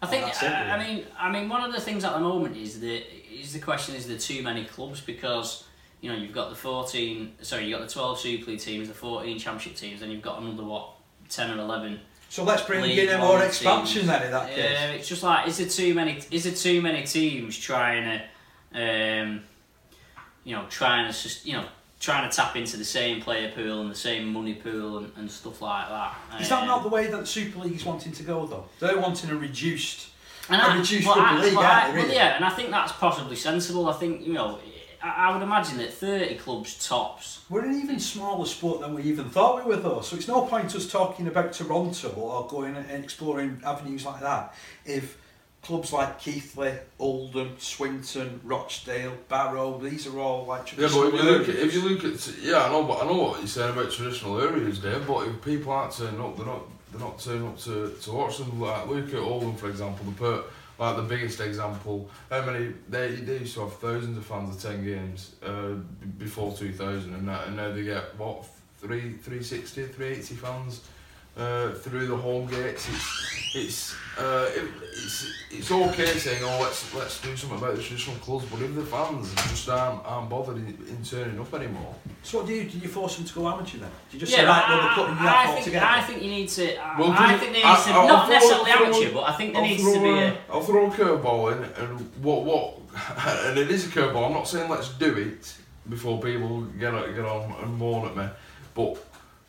I 0.00 0.06
think. 0.06 0.24
Oh, 0.24 0.28
it, 0.28 0.42
I, 0.42 0.76
I 0.76 0.86
mean, 0.86 1.04
I 1.18 1.30
mean, 1.30 1.48
one 1.48 1.62
of 1.62 1.72
the 1.72 1.80
things 1.80 2.04
at 2.04 2.12
the 2.12 2.20
moment 2.20 2.56
is 2.56 2.80
that 2.80 3.02
is 3.32 3.52
the 3.52 3.60
question: 3.60 3.94
is 3.94 4.06
there 4.08 4.18
too 4.18 4.42
many 4.42 4.64
clubs? 4.64 5.00
Because 5.00 5.64
you 6.02 6.10
know 6.10 6.16
you've 6.18 6.34
got 6.34 6.50
the 6.50 6.56
fourteen, 6.56 7.32
sorry, 7.40 7.64
you've 7.66 7.78
got 7.78 7.86
the 7.88 7.92
twelve 7.92 8.18
Super 8.18 8.50
League 8.50 8.60
teams, 8.60 8.88
the 8.88 8.94
fourteen 8.94 9.38
Championship 9.38 9.76
teams, 9.76 10.02
and 10.02 10.12
you've 10.12 10.20
got 10.20 10.42
another 10.42 10.64
what 10.64 10.90
ten 11.30 11.50
or 11.50 11.58
eleven 11.62 11.98
So 12.28 12.44
let's 12.44 12.62
bring 12.64 12.82
League 12.82 12.98
in 12.98 13.20
more 13.20 13.42
expansion 13.42 14.06
then 14.06 14.24
in 14.24 14.32
that 14.32 14.48
case. 14.50 14.58
Yeah, 14.58 14.86
it's 14.90 15.08
just 15.08 15.22
like 15.22 15.48
is 15.48 15.56
there 15.58 15.68
too 15.68 15.94
many? 15.94 16.20
Is 16.30 16.44
there 16.44 16.52
too 16.52 16.82
many 16.82 17.04
teams 17.04 17.56
trying 17.56 18.20
to, 18.74 19.22
um, 19.22 19.42
you 20.44 20.54
know, 20.56 20.66
trying 20.68 21.10
to 21.10 21.18
just 21.22 21.46
you 21.46 21.52
know 21.54 21.64
trying 22.00 22.28
to 22.28 22.34
tap 22.36 22.56
into 22.56 22.76
the 22.76 22.84
same 22.84 23.20
player 23.22 23.52
pool 23.54 23.80
and 23.80 23.88
the 23.88 23.94
same 23.94 24.32
money 24.32 24.54
pool 24.54 24.98
and, 24.98 25.12
and 25.16 25.30
stuff 25.30 25.62
like 25.62 25.88
that. 25.88 26.16
Is 26.40 26.48
that 26.48 26.62
Um, 26.62 26.66
not 26.66 26.82
the 26.82 26.88
way 26.88 27.06
that 27.06 27.20
the 27.20 27.26
Super 27.26 27.60
League 27.60 27.74
is 27.76 27.84
wanting 27.84 28.10
to 28.10 28.24
go 28.24 28.44
though? 28.44 28.64
They're 28.80 28.98
wanting 28.98 29.30
a 29.30 29.36
reduced. 29.36 30.08
And 30.48 30.60
I- 30.60 30.76
reduced 30.78 31.06
well, 31.06 31.14
I- 31.20 31.40
league, 31.40 31.54
well, 31.54 31.64
I- 31.64 31.92
they, 31.92 31.98
well, 32.02 32.08
yeah, 32.12 32.34
and 32.34 32.44
I 32.44 32.50
think 32.50 32.70
that's 32.72 32.90
possibly 32.90 33.36
sensible. 33.36 33.88
I 33.88 33.92
think 33.92 34.26
you 34.26 34.32
know, 34.32 34.58
I, 35.02 35.28
I 35.28 35.32
would 35.32 35.42
imagine 35.42 35.78
that 35.78 35.92
thirty 35.92 36.36
clubs 36.36 36.86
tops. 36.86 37.44
We're 37.48 37.64
an 37.64 37.80
even 37.80 37.98
smaller 37.98 38.46
sport 38.46 38.80
than 38.80 38.94
we 38.94 39.02
even 39.04 39.28
thought 39.30 39.64
we 39.64 39.74
were 39.74 39.80
though, 39.80 40.00
so 40.00 40.16
it's 40.16 40.28
no 40.28 40.42
point 40.42 40.74
us 40.74 40.90
talking 40.90 41.26
about 41.26 41.52
Toronto 41.52 42.08
or 42.10 42.46
going 42.46 42.76
and 42.76 43.04
exploring 43.04 43.60
avenues 43.64 44.04
like 44.04 44.20
that 44.20 44.54
if 44.84 45.18
clubs 45.62 45.92
like 45.92 46.18
Keighley, 46.20 46.74
Oldham, 46.98 47.54
Swinton, 47.58 48.40
Rochdale, 48.44 49.16
Barrow, 49.28 49.78
these 49.78 50.06
are 50.06 50.18
all 50.18 50.44
like 50.46 50.76
Yeah, 50.76 50.88
but 50.92 51.06
if 51.06 51.14
you 51.14 51.22
look 51.22 51.48
at 51.48 51.54
if 51.54 51.74
you 51.74 51.88
look 51.88 52.04
at 52.04 52.34
yeah, 52.42 52.64
I 52.64 52.68
know, 52.70 52.84
but 52.84 53.02
I 53.02 53.06
know 53.06 53.22
what 53.22 53.38
you're 53.38 53.46
saying 53.46 53.72
about 53.72 53.90
traditional 53.90 54.40
areas, 54.40 54.78
Dave. 54.78 55.06
But 55.06 55.28
if 55.28 55.42
people 55.42 55.72
aren't 55.72 55.92
turning 55.92 56.20
up, 56.20 56.36
they're 56.36 56.46
not 56.46 56.62
they're 56.90 57.00
not 57.00 57.18
turning 57.18 57.46
up 57.46 57.58
to, 57.60 57.94
to 58.02 58.12
watch 58.12 58.38
them. 58.38 58.60
Like 58.60 58.88
look 58.88 59.08
at 59.08 59.20
Oldham 59.20 59.56
for 59.56 59.68
example, 59.68 60.04
the 60.06 60.12
per 60.12 60.44
like 60.82 60.96
the 60.96 61.02
biggest 61.02 61.40
example. 61.40 62.10
How 62.28 62.44
many 62.44 62.72
they 62.88 63.14
they 63.14 63.38
used 63.38 63.54
to 63.54 63.60
have 63.60 63.74
thousands 63.74 64.18
of 64.18 64.26
fans 64.26 64.56
attend 64.56 64.84
games 64.84 65.36
uh, 65.42 65.74
before 66.18 66.52
2000, 66.52 67.14
and 67.14 67.26
now, 67.26 67.44
and 67.46 67.56
now 67.56 67.72
they 67.72 67.84
get 67.84 68.18
what 68.18 68.44
three 68.78 69.12
360, 69.12 69.86
380 69.86 70.34
fans. 70.34 70.80
Uh, 71.34 71.70
through 71.72 72.06
the 72.06 72.16
home 72.16 72.46
gates, 72.46 72.86
it's 72.90 73.54
it's 73.54 73.94
uh, 74.18 74.50
it, 74.54 74.64
it's 74.92 75.32
it's 75.50 75.70
okay 75.70 76.04
saying 76.18 76.42
oh 76.44 76.60
let's 76.60 76.92
let's 76.94 77.22
do 77.22 77.34
something 77.34 77.56
about 77.56 77.74
the 77.74 77.80
traditional 77.82 78.14
clubs, 78.16 78.44
but 78.50 78.60
if 78.60 78.74
the 78.74 78.82
fans 78.82 79.32
just 79.48 79.66
aren't, 79.70 80.04
aren't 80.04 80.28
bothered 80.28 80.56
in, 80.58 80.66
in 80.90 81.02
turning 81.02 81.40
up 81.40 81.52
anymore, 81.54 81.94
So 82.22 82.38
what 82.38 82.46
do 82.48 82.52
you 82.52 82.64
do? 82.68 82.76
You 82.76 82.88
force 82.88 83.16
them 83.16 83.24
to 83.24 83.32
go 83.34 83.48
amateur 83.48 83.78
then? 83.78 83.88
Do 84.10 84.16
you 84.16 84.20
just 84.20 84.30
yeah, 84.32 84.40
say 84.40 84.44
but 84.44 84.50
right, 84.50 84.68
well, 84.68 84.78
we're 84.78 84.90
I, 84.90 84.94
cutting 84.94 85.14
you 85.24 85.28
I, 85.28 85.44
think, 85.46 85.56
altogether? 85.56 85.86
I 85.86 86.00
think 86.02 86.22
you 86.22 86.30
need 86.30 86.48
to. 86.50 86.76
I, 86.76 87.00
Well, 87.00 87.10
I 87.12 87.16
can 87.16 87.38
think 87.38 87.56
you- 87.56 87.62
there 87.62 87.72
needs 87.72 87.84
to 87.86 87.90
I- 87.90 87.96
I'll 87.96 88.08
not 88.08 88.26
throw- 88.26 88.34
necessarily 88.34 88.72
throw- 88.72 88.84
amateur, 88.84 89.12
but 89.14 89.22
I 89.22 89.32
think 89.32 89.52
there 89.54 89.62
I'll 89.62 89.68
needs 89.68 89.82
throw 89.82 89.94
to 89.94 90.00
be 90.00 90.08
a, 90.10 90.28
a. 90.32 90.36
I'll 90.52 90.60
throw 90.62 90.86
a 90.86 90.90
curveball 90.90 91.52
in, 91.56 91.82
and 91.82 92.00
what 92.22 92.44
what, 92.44 92.78
and 93.46 93.58
it 93.58 93.70
is 93.70 93.86
a 93.86 93.88
curveball. 93.88 94.26
I'm 94.26 94.32
not 94.34 94.46
saying 94.48 94.68
let's 94.68 94.90
do 94.90 95.16
it 95.16 95.54
before 95.88 96.20
people 96.20 96.60
get 96.78 96.92
on- 96.92 97.14
get 97.14 97.24
on 97.24 97.54
and 97.62 97.78
moan 97.78 98.06
at 98.08 98.16
me, 98.18 98.26
but 98.74 99.02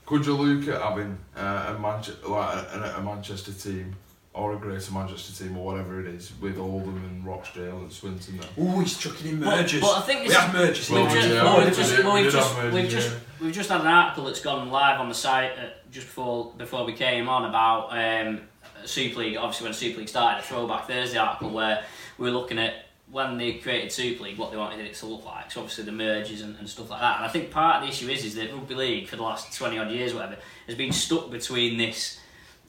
could 0.06 0.26
you 0.26 0.36
look 0.36 0.68
at 0.68 0.82
having 0.82 1.18
uh, 1.36 1.74
a 1.76 1.80
Manchester 1.80 2.28
like 2.28 2.66
a, 2.74 2.96
a 2.98 3.02
Manchester 3.02 3.52
team 3.54 3.96
or 4.34 4.54
a 4.54 4.58
Greater 4.58 4.92
Manchester 4.92 5.44
team 5.44 5.56
or 5.58 5.66
whatever 5.66 6.00
it 6.02 6.08
is 6.08 6.32
with 6.42 6.58
Oldham 6.58 6.98
and 6.98 7.26
Rochdale 7.26 7.78
and 7.80 7.92
Swinton 7.92 8.38
there? 8.38 8.50
Oh, 8.58 8.80
he's 8.80 8.98
chucking 8.98 9.28
in 9.28 9.40
But- 9.40 9.58
mergers. 9.58 9.82
but 9.82 9.98
I 9.98 10.02
think 10.02 10.22
we 10.22 10.28
this- 10.30 10.38
have 10.38 10.54
mergers. 10.54 10.90
We've 10.90 11.10
just, 11.12 11.28
yeah, 11.30 11.44
well, 11.44 11.58
we 11.60 11.64
we've 11.66 11.76
did- 11.76 11.86
just, 11.86 11.98
we 12.04 12.12
we've 12.12 12.24
did 12.24 12.32
just, 12.32 12.58
mergers, 12.58 12.74
we've 12.74 12.90
just, 12.90 13.16
we've 13.42 13.54
just 13.54 13.70
had 13.70 13.82
an 13.82 13.88
article 13.88 14.26
that's 14.26 14.42
gone 14.42 14.70
live 14.70 15.00
on 15.00 15.08
the 15.10 15.16
site 15.16 15.52
uh, 15.58 15.70
just 15.92 16.08
before 16.08 16.52
before 16.58 16.86
we 16.86 16.94
came 16.94 17.30
on 17.30 17.46
about 17.46 17.90
um, 17.92 18.42
Super 18.86 19.20
League. 19.20 19.38
Obviously, 19.38 19.66
when 19.66 19.74
Super 19.74 20.00
League 20.00 20.10
started, 20.10 20.40
a 20.40 20.42
Throwback 20.42 20.88
Thursday 20.88 21.18
article 21.18 21.50
where 21.52 21.84
we 22.18 22.26
were 22.32 22.36
looking 22.38 22.58
at 22.58 22.74
when 23.14 23.38
they 23.38 23.54
created 23.54 23.92
Super 23.92 24.24
League 24.24 24.40
what 24.40 24.50
they 24.50 24.58
wanted 24.58 24.84
it 24.84 24.96
to 24.96 25.06
look 25.06 25.24
like. 25.24 25.52
So 25.52 25.62
obviously 25.62 25.84
the 25.84 25.92
mergers 25.92 26.42
and, 26.42 26.58
and 26.58 26.68
stuff 26.68 26.90
like 26.90 27.00
that. 27.00 27.18
And 27.18 27.26
I 27.26 27.28
think 27.28 27.52
part 27.52 27.76
of 27.76 27.84
the 27.84 27.90
issue 27.90 28.10
is 28.10 28.26
is 28.26 28.34
that 28.36 28.52
rugby 28.52 28.74
league 28.74 29.08
for 29.08 29.18
the 29.18 29.22
last 29.22 29.56
twenty 29.56 29.78
odd 29.78 29.92
years, 29.92 30.16
whatever, 30.16 30.38
has 30.66 30.76
been 30.76 30.92
stuck 30.92 31.30
between 31.30 31.78
this. 31.78 32.20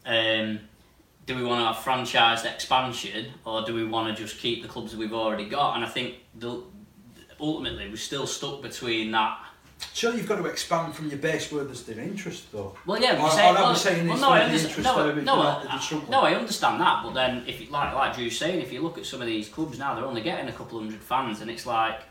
Um, 0.05 0.59
do 1.25 1.35
we 1.35 1.43
want 1.43 1.61
to 1.61 1.65
have 1.65 1.77
franchised 1.77 2.45
expansion 2.45 3.33
or 3.43 3.65
do 3.65 3.73
we 3.73 3.83
want 3.83 4.15
to 4.15 4.23
just 4.23 4.37
keep 4.37 4.61
the 4.61 4.67
clubs 4.67 4.91
that 4.91 4.99
we've 4.99 5.13
already 5.13 5.49
got? 5.49 5.75
And 5.75 5.83
I 5.83 5.89
think 5.89 6.17
the, 6.35 6.61
ultimately 7.39 7.89
we're 7.89 7.95
still 7.95 8.27
stuck 8.27 8.61
between 8.61 9.09
that. 9.13 9.39
Surely 9.93 10.17
you've 10.17 10.27
got 10.27 10.37
to 10.37 10.45
expand 10.45 10.93
from 10.95 11.09
your 11.09 11.17
base 11.17 11.51
where 11.51 11.63
there's 11.63 11.83
their 11.83 11.99
interest, 11.99 12.51
though. 12.51 12.75
Well, 12.85 13.01
yeah, 13.01 13.15
Or- 13.17 13.23
we're 13.23 13.27
or 13.27 13.31
saying, 13.31 13.55
are 13.55 13.63
well, 13.63 13.75
saying 13.75 14.07
well, 14.07 14.17
no, 14.17 14.29
I 14.29 14.41
understand. 14.41 14.83
No, 14.83 14.95
no, 14.95 15.01
I- 15.01 15.23
not- 15.63 15.71
you're 15.71 15.81
struggling? 15.81 16.11
no, 16.11 16.21
I 16.21 16.33
understand 16.35 16.81
that. 16.81 17.03
But 17.03 17.13
then, 17.13 17.43
if 17.47 17.61
you, 17.61 17.67
like 17.69 17.93
like 17.93 18.15
Drew's 18.15 18.37
saying, 18.37 18.61
if 18.61 18.71
you 18.71 18.81
look 18.81 18.97
at 18.97 19.05
some 19.05 19.21
of 19.21 19.27
these 19.27 19.49
clubs 19.49 19.77
now, 19.79 19.95
they're 19.95 20.05
only 20.05 20.21
getting 20.21 20.47
a 20.47 20.51
couple 20.53 20.79
hundred 20.79 21.01
fans, 21.01 21.41
and 21.41 21.51
it's 21.51 21.65
like, 21.65 22.01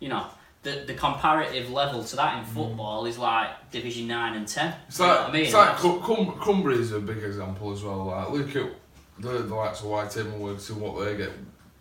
you 0.00 0.08
know, 0.08 0.26
the 0.62 0.84
the 0.86 0.94
comparative 0.94 1.70
level 1.70 2.02
to 2.04 2.16
that 2.16 2.38
in 2.38 2.44
mm. 2.44 2.48
football 2.48 3.06
is 3.06 3.18
like 3.18 3.70
Division 3.70 4.08
Nine 4.08 4.34
and 4.34 4.46
Ten. 4.48 4.74
It's 4.88 4.98
You 4.98 5.06
like, 5.06 5.28
I 5.28 5.32
mean? 5.32 5.44
it's 5.44 5.54
like 5.54 5.76
Cum- 5.76 6.00
Cum- 6.02 6.38
Cumbria 6.40 6.78
is 6.78 6.92
a 6.92 7.00
big 7.00 7.18
example 7.18 7.72
as 7.72 7.82
well. 7.82 8.06
Like, 8.06 8.30
look 8.30 8.56
at 8.56 8.72
the, 9.18 9.28
the 9.42 9.54
likes 9.54 9.80
of 9.80 9.86
White 9.86 10.10
Table 10.10 10.48
and 10.48 10.80
what 10.80 11.04
they 11.04 11.16
get. 11.16 11.30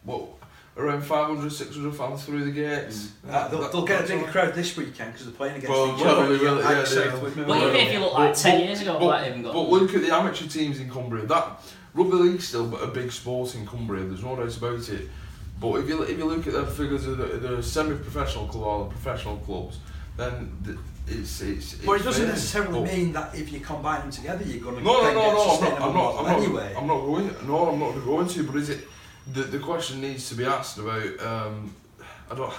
What 0.03 0.40
around 0.81 1.01
500, 1.03 1.51
600 1.51 1.95
fans 1.95 2.23
through 2.25 2.43
the 2.45 2.51
gates. 2.51 3.11
Uh, 3.29 3.47
they'll, 3.47 3.61
That- 3.61 3.71
they'll 3.71 3.85
get 3.85 3.95
a 3.95 3.99
that's 3.99 4.11
bigger 4.11 4.25
all. 4.25 4.31
crowd 4.31 4.53
this 4.55 4.75
weekend 4.75 5.13
because 5.13 5.27
they're 5.27 5.35
playing 5.35 5.55
against 5.57 5.69
Well, 5.69 5.95
each 5.99 6.05
other. 6.05 6.37
they 6.37 6.43
will, 6.43 6.55
Like 6.55 6.63
yeah, 6.77 6.83
said, 6.85 7.13
they. 7.35 7.43
Well, 7.43 7.57
even 7.67 7.75
if 7.75 7.93
you 7.93 7.99
look 7.99 8.13
like 8.13 8.29
But- 8.33 8.37
10 8.37 8.57
but- 8.59 8.65
years 8.65 8.81
ago, 8.81 8.99
but, 8.99 9.27
even 9.27 9.43
got. 9.43 9.53
but 9.53 9.69
look 9.69 9.93
at 9.93 10.01
the 10.01 10.13
amateur 10.13 10.47
teams 10.47 10.79
in 10.79 10.89
Cumbria. 10.89 11.25
That 11.25 11.61
rugby 11.93 12.15
league's 12.17 12.47
still 12.47 12.75
a 12.77 12.87
big 12.87 13.11
sport 13.11 13.53
in 13.55 13.65
Cumbria. 13.67 14.03
There's 14.05 14.23
no 14.23 14.35
doubt 14.35 14.55
about 14.57 14.89
it. 14.89 15.09
But 15.59 15.75
if 15.75 15.87
you 15.89 16.01
if 16.01 16.17
you 16.17 16.25
look 16.25 16.47
at 16.47 16.53
the 16.53 16.65
figures 16.65 17.05
of 17.05 17.17
the, 17.19 17.25
the 17.25 17.61
semi-professional 17.63 18.47
club 18.47 18.63
or 18.63 18.83
the 18.85 18.89
professional 18.91 19.37
clubs, 19.37 19.77
then 20.17 20.57
the, 20.63 20.77
it's 21.07 21.39
it's. 21.41 21.75
But 21.75 22.01
it 22.01 22.03
doesn't 22.03 22.23
fair. 22.23 22.33
necessarily 22.33 22.79
But- 22.81 22.93
mean 22.93 23.13
that 23.13 23.35
if 23.35 23.51
you 23.53 23.59
combine 23.59 24.01
them 24.01 24.09
together, 24.11 24.43
you're 24.43 24.63
going 24.63 24.77
to 24.77 24.81
No, 24.81 25.01
no, 25.03 25.11
no, 25.11 25.13
no. 25.13 25.29
I'm 25.29 25.35
not. 25.35 25.49
sustainable 25.59 25.85
I'm 25.85 25.93
not. 25.93 26.15
I'm 26.17 26.25
not. 26.25 26.37
anyway. 26.41 26.75
I'm 26.75 26.87
not 26.87 26.99
going. 27.01 27.35
No, 27.47 27.69
I'm 27.69 27.79
not 27.79 28.03
going 28.05 28.27
to. 28.27 28.43
But 28.43 28.55
is 28.55 28.69
it? 28.69 28.87
The 29.33 29.43
the 29.43 29.59
question 29.59 30.01
needs 30.01 30.29
to 30.29 30.35
be 30.35 30.45
asked 30.45 30.77
about. 30.77 31.19
Um, 31.21 31.73
I 32.29 32.35
don't. 32.35 32.53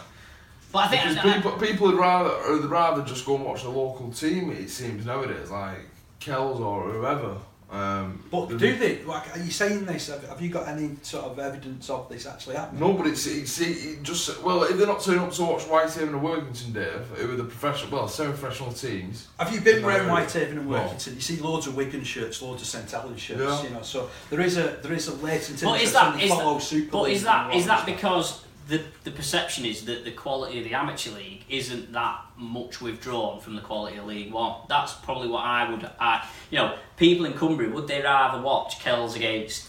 but 0.72 0.78
I 0.84 0.88
think 0.88 1.02
Because 1.16 1.34
people 1.34 1.52
people 1.52 1.86
would 1.88 1.98
rather 1.98 2.52
would 2.52 2.64
rather 2.70 3.02
just 3.02 3.26
go 3.26 3.36
and 3.36 3.44
watch 3.44 3.62
the 3.62 3.70
local 3.70 4.10
team. 4.12 4.50
It 4.50 4.70
seems 4.70 5.04
nowadays 5.06 5.50
like 5.50 5.88
Kells 6.20 6.60
or 6.60 6.90
whoever. 6.90 7.36
Um, 7.72 8.22
But 8.30 8.50
than- 8.50 8.58
do 8.58 8.76
they? 8.76 9.02
Like, 9.02 9.34
are 9.34 9.40
you 9.40 9.50
saying 9.50 9.86
this? 9.86 10.08
Have, 10.08 10.28
have 10.28 10.42
you 10.42 10.50
got 10.50 10.68
any 10.68 10.90
sort 11.00 11.24
of 11.24 11.38
evidence 11.38 11.88
of 11.88 12.06
this 12.10 12.26
actually 12.26 12.56
happening? 12.56 12.80
No, 12.80 12.92
but 12.92 13.06
it's, 13.06 13.26
it's 13.26 13.58
it 13.60 14.02
just 14.02 14.42
well 14.42 14.64
if 14.64 14.76
they're 14.76 14.86
not 14.86 15.00
turning 15.02 15.20
up 15.20 15.32
to 15.32 15.42
watch 15.42 15.62
Whitehaven 15.62 16.10
and 16.14 16.22
Workington, 16.22 16.74
Dave, 16.74 17.06
who 17.16 17.32
are 17.32 17.36
the 17.36 17.44
professional 17.44 17.90
well 17.90 18.08
semi-professional 18.08 18.72
teams. 18.72 19.28
Have 19.38 19.54
you 19.54 19.62
been 19.62 19.80
No, 19.80 19.88
around 19.88 20.06
no. 20.08 20.12
Whitehaven 20.12 20.58
and 20.58 20.68
No. 20.68 20.76
Workington? 20.76 21.14
You 21.14 21.20
see 21.22 21.38
loads 21.38 21.66
of 21.66 21.74
Wigan 21.74 22.04
shirts, 22.04 22.42
loads 22.42 22.60
of 22.60 22.68
St 22.68 22.90
Helens 22.90 23.20
shirts. 23.20 23.40
Yeah. 23.40 23.62
You 23.62 23.70
know, 23.70 23.82
so 23.82 24.10
there 24.28 24.42
is 24.42 24.58
a 24.58 24.76
there 24.82 24.92
is 24.92 25.08
a 25.08 25.14
latent 25.14 25.62
But 25.62 25.80
is 25.80 25.92
that 25.94 26.12
and 26.12 26.22
is 26.22 26.28
they 26.30 26.36
follow 26.36 26.58
that, 26.58 26.88
but 26.92 27.10
is 27.10 27.22
that 27.22 27.50
and 27.50 27.58
is 27.58 27.66
that 27.66 27.86
because 27.86 28.41
the 28.68 28.82
the 29.04 29.10
perception 29.10 29.64
is 29.64 29.84
that 29.86 30.04
the 30.04 30.12
quality 30.12 30.58
of 30.58 30.64
the 30.64 30.74
amateur 30.74 31.10
league 31.12 31.44
isn't 31.48 31.92
that 31.92 32.20
much 32.36 32.80
withdrawn 32.80 33.40
from 33.40 33.56
the 33.56 33.62
quality 33.62 33.96
of 33.96 34.06
League 34.06 34.32
One? 34.32 34.54
That's 34.68 34.92
probably 34.94 35.28
what 35.28 35.44
I 35.44 35.70
would. 35.70 35.88
I 35.98 36.26
you 36.50 36.58
know, 36.58 36.76
people 36.96 37.26
in 37.26 37.34
Cumbria 37.34 37.70
would 37.70 37.88
they 37.88 38.02
rather 38.02 38.40
watch 38.42 38.80
Kells 38.80 39.16
against 39.16 39.68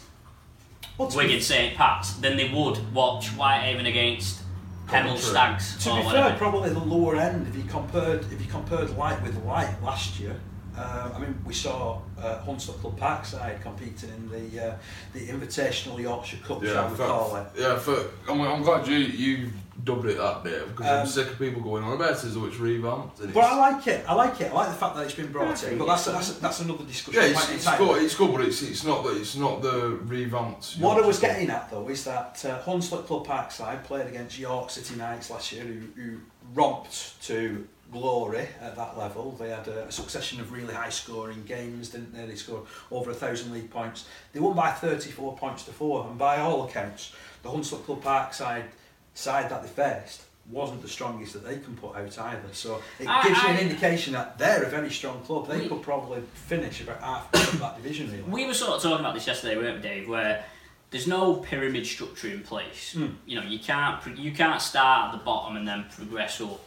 to 0.98 1.18
Wigan 1.18 1.42
St 1.42 1.76
Pat's 1.76 2.14
than 2.18 2.38
they 2.38 2.52
would 2.54 2.94
watch 2.94 3.30
Whitehaven 3.30 3.86
against 3.88 4.42
Hemel 4.88 5.18
Stags 5.18 5.84
To 5.84 5.92
or 5.92 6.00
be 6.00 6.06
whatever. 6.06 6.30
fair, 6.30 6.38
probably 6.38 6.70
the 6.70 6.80
lower 6.80 7.16
end. 7.16 7.48
If 7.48 7.56
you 7.56 7.64
compared, 7.64 8.22
if 8.32 8.42
you 8.42 8.48
compared 8.52 8.96
light 8.98 9.22
with 9.24 9.44
light 9.44 9.74
last 9.82 10.20
year, 10.20 10.40
uh, 10.78 11.12
I 11.16 11.20
mean, 11.20 11.40
we 11.46 11.54
saw 11.54 12.02
uh, 12.18 12.40
Hunslet 12.46 12.80
Parkside 12.98 13.62
competing 13.62 14.10
in 14.10 14.30
the 14.30 14.68
uh, 14.68 14.76
the 15.14 15.28
Invitational 15.28 16.00
Yorkshire 16.02 16.38
Cup, 16.38 16.64
shall 16.64 16.90
we 16.90 16.96
for, 16.96 17.06
call 17.06 17.36
it? 17.36 17.48
yeah. 17.58 17.78
For 17.78 18.10
I'm, 18.30 18.42
I'm 18.42 18.64
glad 18.64 18.88
you 18.88 18.98
you 18.98 19.50
dubbed 19.84 20.06
it 20.06 20.18
that, 20.18 20.44
Dave, 20.44 20.68
because 20.68 20.86
Um, 20.88 21.00
I'm 21.00 21.08
sick 21.08 21.32
of 21.32 21.38
people 21.40 21.62
going 21.62 21.84
on 21.84 21.94
about 21.94 22.12
it 22.12 22.24
as 22.24 22.36
though 22.36 22.46
it's 22.46 22.58
revamped. 22.58 23.34
But 23.34 23.44
I 23.44 23.58
like 23.58 23.88
it. 23.88 24.06
I 24.08 24.14
like 24.14 24.40
it. 24.40 24.52
I 24.52 24.54
like 24.54 24.70
the 24.70 24.76
fact 24.76 24.96
that 24.96 25.06
it's 25.06 25.16
been 25.16 25.32
brought 25.32 25.64
in. 25.64 25.78
But 25.78 25.88
that's 25.88 26.06
that's, 26.06 26.34
that's 26.38 26.60
another 26.62 26.86
discussion. 26.86 27.22
yeah, 27.22 27.30
it's, 27.30 27.52
it's 27.52 27.78
good. 27.78 28.04
It's 28.04 28.16
good, 28.16 28.32
but 28.32 28.42
it's 28.42 28.62
it's 28.62 28.84
not 28.84 29.04
the 29.04 29.20
it's 29.20 29.36
not 29.36 29.62
the 29.62 30.00
revamped. 30.06 30.78
What 30.80 31.04
I 31.04 31.06
was 31.06 31.20
getting 31.20 31.50
at 31.50 31.70
though 31.70 31.88
is 31.90 32.04
that 32.06 32.44
uh, 32.46 32.62
Hunslet 32.64 33.06
Club 33.06 33.28
Parkside 33.28 33.84
played 33.84 34.08
against 34.08 34.40
York 34.40 34.70
City 34.70 34.96
Knights 34.96 35.30
last 35.30 35.52
year, 35.52 35.64
who, 35.64 36.02
who 36.02 36.20
romped 36.54 37.22
to 37.28 37.68
glory 37.94 38.48
at 38.60 38.76
that 38.76 38.98
level. 38.98 39.32
They 39.40 39.50
had 39.50 39.68
a, 39.68 39.92
succession 39.92 40.42
of 40.42 40.52
really 40.52 40.74
high 40.74 40.90
scoring 40.90 41.44
games, 41.46 41.90
didn't 41.90 42.14
they? 42.14 42.26
They 42.26 42.36
scored 42.36 42.64
over 42.92 43.12
a 43.12 43.14
thousand 43.14 43.54
league 43.54 43.70
points. 43.70 44.06
They 44.34 44.40
won 44.42 44.56
by 44.56 44.72
34 44.72 45.38
points 45.38 45.64
to 45.64 45.72
four, 45.72 46.06
and 46.08 46.18
by 46.18 46.40
all 46.40 46.68
accounts, 46.68 47.14
the 47.44 47.50
Hunslet 47.50 47.86
Club 47.86 48.04
Parkside 48.04 48.66
side 49.14 49.50
that 49.50 49.62
they 49.64 49.70
faced 49.70 50.24
wasn't 50.50 50.82
the 50.82 50.90
strongest 50.90 51.32
that 51.34 51.46
they 51.46 51.58
can 51.58 51.74
put 51.78 51.96
out 51.96 52.18
either. 52.20 52.42
So 52.52 52.82
it 53.00 53.08
I- 53.08 53.24
gives 53.24 53.42
you 53.42 53.48
an 53.50 53.56
I- 53.56 53.60
indication 53.62 54.12
that 54.14 54.38
they're 54.38 54.64
a 54.64 54.70
very 54.70 54.90
strong 54.90 55.22
club. 55.22 55.48
They 55.48 55.60
We- 55.62 55.70
could 55.70 55.82
probably 55.82 56.22
finish 56.34 56.82
about 56.82 57.00
half 57.02 57.34
of 57.54 57.60
that 57.60 57.78
division, 57.78 58.12
really. 58.12 58.24
We 58.24 58.46
were 58.46 58.54
sort 58.54 58.72
of 58.74 58.82
talking 58.82 59.00
about 59.00 59.14
this 59.14 59.26
yesterday, 59.28 59.56
weren't 59.56 59.78
we, 59.78 59.82
Dave? 59.88 60.10
Where 60.10 60.44
there's 60.92 61.08
no 61.08 61.36
pyramid 61.36 61.88
structure 61.88 62.28
in 62.28 62.42
place. 62.42 62.94
Mm. 62.98 63.16
You 63.26 63.40
know, 63.40 63.48
you 63.48 63.58
can't 63.60 64.06
you 64.18 64.32
can't 64.34 64.62
start 64.62 65.14
at 65.14 65.18
the 65.20 65.24
bottom 65.24 65.56
and 65.56 65.66
then 65.68 65.86
progress 65.96 66.42
up. 66.42 66.60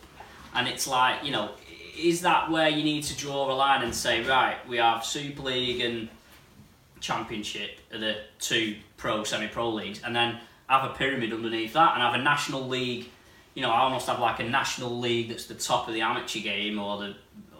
And 0.54 0.68
it's 0.68 0.86
like, 0.86 1.24
you 1.24 1.32
know, 1.32 1.50
is 1.98 2.22
that 2.22 2.50
where 2.50 2.68
you 2.68 2.82
need 2.82 3.02
to 3.04 3.16
draw 3.16 3.50
a 3.50 3.54
line 3.54 3.82
and 3.82 3.94
say, 3.94 4.22
right, 4.24 4.56
we 4.68 4.76
have 4.78 5.04
Super 5.04 5.42
League 5.42 5.80
and 5.80 6.08
Championship 7.00 7.78
are 7.92 7.98
the 7.98 8.16
two 8.38 8.76
pro, 8.96 9.22
semi-pro 9.22 9.70
leagues, 9.70 10.00
and 10.02 10.14
then 10.14 10.38
have 10.66 10.90
a 10.90 10.94
pyramid 10.94 11.32
underneath 11.32 11.74
that, 11.74 11.94
and 11.94 12.02
have 12.02 12.14
a 12.14 12.22
national 12.22 12.66
league. 12.66 13.08
You 13.54 13.62
know, 13.62 13.70
I 13.70 13.80
almost 13.80 14.06
have 14.06 14.18
like 14.18 14.40
a 14.40 14.44
national 14.44 14.98
league 14.98 15.28
that's 15.28 15.46
the 15.46 15.54
top 15.54 15.88
of 15.88 15.94
the 15.94 16.00
amateur 16.00 16.40
game, 16.40 16.78
or 16.78 16.98
the, 16.98 17.16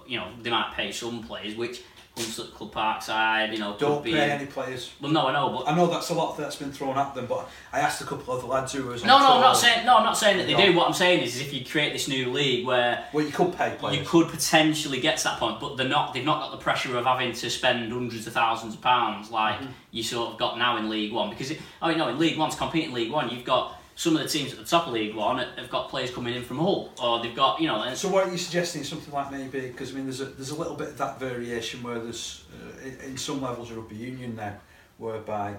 you 0.07 0.19
know, 0.19 0.28
they 0.43 0.50
might 0.50 0.73
pay 0.75 0.90
some 0.93 1.23
players, 1.23 1.55
which 1.55 1.83
Club 2.26 2.73
Parkside, 2.73 3.52
you 3.52 3.58
know, 3.58 3.76
Don't 3.78 4.02
be. 4.02 4.12
pay 4.12 4.30
any 4.30 4.46
players. 4.46 4.90
Well, 5.02 5.12
no, 5.12 5.26
I 5.28 5.32
know, 5.35 5.50
but 5.50 5.68
I 5.70 5.76
know 5.76 5.87
that's 5.87 6.08
a 6.08 6.14
lot 6.14 6.37
that's 6.38 6.56
been 6.56 6.73
thrown 6.73 6.96
at 6.96 7.14
them, 7.14 7.26
but 7.26 7.46
I 7.75 7.80
asked 7.80 8.00
a 8.00 8.04
couple 8.04 8.32
of 8.35 8.40
the 8.40 8.46
lads 8.46 8.73
who 8.73 8.85
was 8.85 9.04
no, 9.04 9.18
no, 9.18 9.35
I'm 9.35 9.40
not 9.42 9.52
saying 9.56 9.85
no, 9.85 9.96
I'm 9.99 10.04
not 10.04 10.16
saying 10.16 10.38
that 10.38 10.46
they 10.46 10.54
No. 10.54 10.64
do. 10.66 10.73
What 10.75 10.87
I'm 10.87 10.94
saying 10.94 11.23
is, 11.23 11.37
is 11.37 11.42
if 11.42 11.52
you 11.52 11.62
create 11.64 11.92
this 11.92 12.08
new 12.08 12.32
league 12.32 12.64
where 12.66 13.04
Well, 13.12 13.25
you 13.26 13.30
could 13.32 13.54
pay 13.56 13.76
players. 13.78 13.99
you 13.99 14.04
could 14.06 14.28
potentially 14.28 14.99
get 15.00 15.18
to 15.18 15.25
that 15.25 15.38
point, 15.38 15.61
but 15.61 15.76
they're 15.76 15.87
not. 15.88 16.14
They've 16.14 16.25
not 16.25 16.40
got 16.40 16.52
the 16.52 16.56
pressure 16.62 16.96
of 16.96 17.04
having 17.04 17.32
to 17.35 17.50
spend 17.50 17.92
hundreds 17.92 18.26
of 18.26 18.32
thousands 18.32 18.75
of 18.75 18.80
pounds 18.80 19.30
like 19.30 19.56
Mm-hmm. 19.61 19.73
you 19.90 20.02
sort 20.02 20.32
of 20.32 20.38
got 20.38 20.58
now 20.58 20.78
in 20.78 20.88
League 20.88 21.12
One. 21.12 21.28
Because 21.30 21.50
it, 21.50 21.61
oh, 21.82 21.90
you 21.90 21.96
know, 21.96 22.08
in 22.08 22.18
League 22.18 22.38
One 22.38 22.50
to 22.50 22.56
compete 22.56 22.87
in 22.87 22.94
League 22.94 23.12
One, 23.12 23.28
you've 23.28 23.44
got 23.44 23.78
some 23.99 24.15
of 24.17 24.23
the 24.23 24.29
teams 24.29 24.53
at 24.53 24.59
the 24.59 24.65
top 24.65 24.87
of 24.87 24.93
League 24.93 25.15
One 25.17 25.38
have 25.38 25.71
got 25.71 25.88
players 25.88 26.11
coming 26.11 26.35
in 26.35 26.43
from 26.45 26.59
Hull, 26.59 26.93
or 27.03 27.23
they've 27.23 27.35
got 27.35 27.61
you 27.61 27.67
know. 27.67 27.93
So 27.95 28.09
what 28.09 28.26
are 28.29 28.31
you 28.31 28.38
suggesting? 28.38 28.85
Something 28.85 29.12
like 29.12 29.33
maybe 29.33 29.61
because 29.62 29.93
I 29.93 29.95
mean, 29.97 30.05
there's 30.05 30.21
a 30.21 30.26
there's 30.26 30.50
a 30.50 30.55
little 30.57 30.76
bit 30.76 30.88
of 30.88 30.99
that 30.99 31.19
variation 31.19 31.83
where 31.83 31.99
there's 31.99 32.45
uh, 32.53 32.87
in, 32.87 33.11
in 33.12 33.17
some 33.17 33.41
levels 33.43 33.71
of 33.71 33.79
rugby 33.79 33.97
union 33.97 34.37
now, 34.37 34.55
whereby 34.99 35.55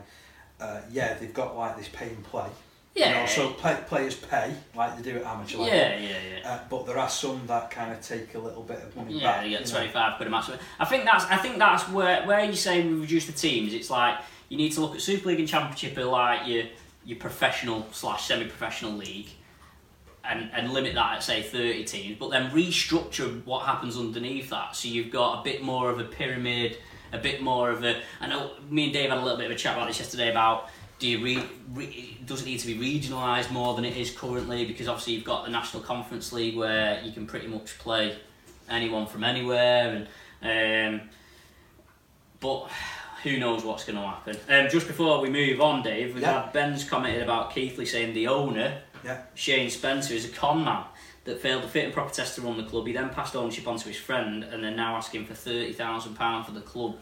uh, 0.62 0.82
yeah 0.92 1.14
they've 1.16 1.34
got 1.34 1.58
like 1.58 1.78
this 1.78 1.90
pay 1.90 2.10
and 2.10 2.24
play. 2.24 2.48
You 2.96 3.04
Yeah. 3.04 3.20
know, 3.22 3.26
so 3.28 3.50
play, 3.52 3.78
players 3.88 4.16
pay 4.16 4.56
like 4.76 4.96
they 4.98 5.04
do 5.12 5.18
at 5.20 5.24
amateur 5.26 5.58
level. 5.60 5.72
yeah, 5.76 6.00
yeah, 6.00 6.16
yeah. 6.42 6.50
Uh, 6.52 6.60
but 6.68 6.88
there 6.88 6.98
are 6.98 7.10
some 7.10 7.42
that 7.48 7.70
kind 7.70 7.92
of 7.92 8.02
take 8.02 8.34
a 8.34 8.40
little 8.40 8.64
bit 8.64 8.80
of 8.80 8.96
money 8.96 9.20
Yeah, 9.20 9.34
back. 9.38 9.44
you 9.46 9.52
get 9.52 9.66
know. 9.66 9.72
twenty 9.72 9.90
five 9.90 10.16
quid 10.18 10.28
a 10.28 10.32
match. 10.32 10.50
I 10.80 10.86
think 10.86 11.06
that's 11.06 11.26
I 11.26 11.38
think 11.38 11.60
that's 11.60 11.88
where 11.90 12.26
where 12.26 12.44
you 12.44 12.54
say 12.56 12.84
we 12.84 12.94
reduce 12.94 13.26
the 13.28 13.34
teams. 13.34 13.74
It's 13.74 13.90
like 13.92 14.18
you 14.50 14.58
need 14.58 14.72
to 14.74 14.82
look 14.82 14.96
at 14.96 15.02
Super 15.02 15.30
League 15.30 15.40
and 15.40 15.48
Championship 15.48 15.98
like 16.06 16.48
your 16.48 16.64
your 17.08 17.18
professional 17.18 17.88
slash 17.94 18.28
semi 18.28 18.44
professional 18.44 18.92
league, 18.92 19.30
and 20.26 20.52
and 20.54 20.72
limit 20.72 20.94
that 20.94 21.16
at 21.16 21.24
say 21.24 21.42
thirty 21.42 21.86
teams. 21.86 22.18
But 22.20 22.30
then 22.30 22.52
restructure 22.52 23.44
what 23.46 23.66
happens 23.66 23.98
underneath 23.98 24.50
that. 24.50 24.76
So 24.76 24.90
you've 24.90 25.10
got 25.10 25.40
a 25.40 25.44
bit 25.44 25.64
more 25.64 25.90
of 25.90 26.00
a 26.00 26.04
pyramid, 26.04 26.78
a 27.14 27.18
bit 27.18 27.42
more 27.42 27.72
of 27.72 27.84
a. 27.86 28.02
I 28.20 28.28
know 28.28 28.52
me 28.70 28.84
and 28.84 28.94
Dave 28.94 29.10
had 29.10 29.18
a 29.18 29.22
little 29.22 29.38
bit 29.38 29.46
of 29.46 29.54
a 29.54 29.56
chat 29.56 29.76
about 29.76 29.88
this 29.88 30.00
yesterday 30.00 30.30
about. 30.30 30.70
Do 31.00 31.08
you 31.08 31.24
re, 31.24 31.44
re, 31.76 32.18
does 32.26 32.42
it 32.42 32.46
need 32.46 32.58
to 32.58 32.66
be 32.66 33.00
regionalised 33.00 33.52
more 33.52 33.76
than 33.76 33.86
it 33.86 33.96
is 33.96 34.10
currently? 34.10 34.66
Because 34.66 34.88
obviously 34.88 35.14
you've 35.14 35.24
got 35.24 35.46
the 35.46 35.52
National 35.52 35.84
Conference 35.84 36.34
League 36.34 36.58
where 36.58 37.00
you 37.04 37.12
can 37.12 37.28
pretty 37.28 37.46
much 37.46 37.78
play 37.78 38.18
anyone 38.68 39.06
from 39.06 39.24
anywhere 39.24 40.08
and 40.42 41.00
um, 41.02 41.08
but 42.40 42.70
who 43.24 43.38
knows 43.40 43.64
what's 43.64 43.84
going 43.86 43.96
to 43.98 44.02
happen 44.06 44.38
um, 44.50 44.70
just 44.70 44.88
before 44.88 45.22
we 45.22 45.30
move 45.30 45.60
on 45.62 45.82
Dave 45.84 46.14
we've 46.14 46.22
Yeah. 46.24 46.44
had 46.44 46.54
Ben's 46.54 46.84
commented 46.84 47.24
about 47.24 47.52
Keighley 47.54 47.86
saying 47.86 48.14
the 48.14 48.28
owner 48.28 48.82
Yeah. 49.04 49.22
Shane 49.36 49.70
Spencer 49.70 50.14
is 50.14 50.26
a 50.26 50.30
con 50.30 50.64
man 50.64 50.84
that 51.26 51.40
failed 51.42 51.64
a 51.64 51.68
fit 51.68 51.86
and 51.86 51.94
proper 51.94 52.14
test 52.14 52.36
to 52.36 52.42
run 52.42 52.58
the 52.58 52.64
club 52.64 52.86
he 52.88 52.94
then 52.94 53.10
passed 53.10 53.36
ownership 53.36 53.68
on 53.68 53.78
to 53.78 53.88
his 53.88 53.98
friend 53.98 54.44
and 54.44 54.64
they're 54.64 54.72
now 54.72 54.96
asking 54.96 55.26
for 55.26 55.34
£30,000 55.34 56.46
for 56.46 56.52
the 56.52 56.62
club 56.62 56.96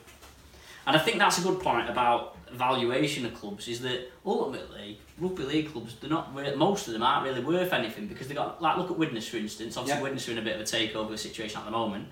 And 0.87 0.95
I 0.95 0.99
think 0.99 1.17
that's 1.19 1.37
a 1.39 1.41
good 1.41 1.59
point 1.59 1.89
about 1.89 2.37
valuation 2.51 3.25
of 3.25 3.33
clubs 3.33 3.67
is 3.67 3.81
that 3.81 4.09
ultimately 4.25 4.99
rugby 5.19 5.43
league 5.43 5.71
clubs 5.71 5.95
they're 5.99 6.09
not 6.09 6.33
most 6.55 6.87
of 6.87 6.93
them 6.93 7.03
aren't 7.03 7.25
really 7.25 7.43
worth 7.43 7.73
anything 7.73 8.07
because 8.07 8.27
they 8.27 8.35
got 8.35 8.61
like 8.61 8.77
look 8.77 8.89
at 8.91 8.97
Widnes 8.97 9.27
for 9.27 9.37
instance. 9.37 9.75
Obviously, 9.77 9.99
Yeah. 9.99 10.03
Widnes 10.03 10.27
are 10.29 10.31
in 10.33 10.37
a 10.37 10.41
bit 10.41 10.55
of 10.55 10.61
a 10.61 10.63
takeover 10.63 11.17
situation 11.17 11.57
at 11.59 11.65
the 11.65 11.71
moment. 11.71 12.07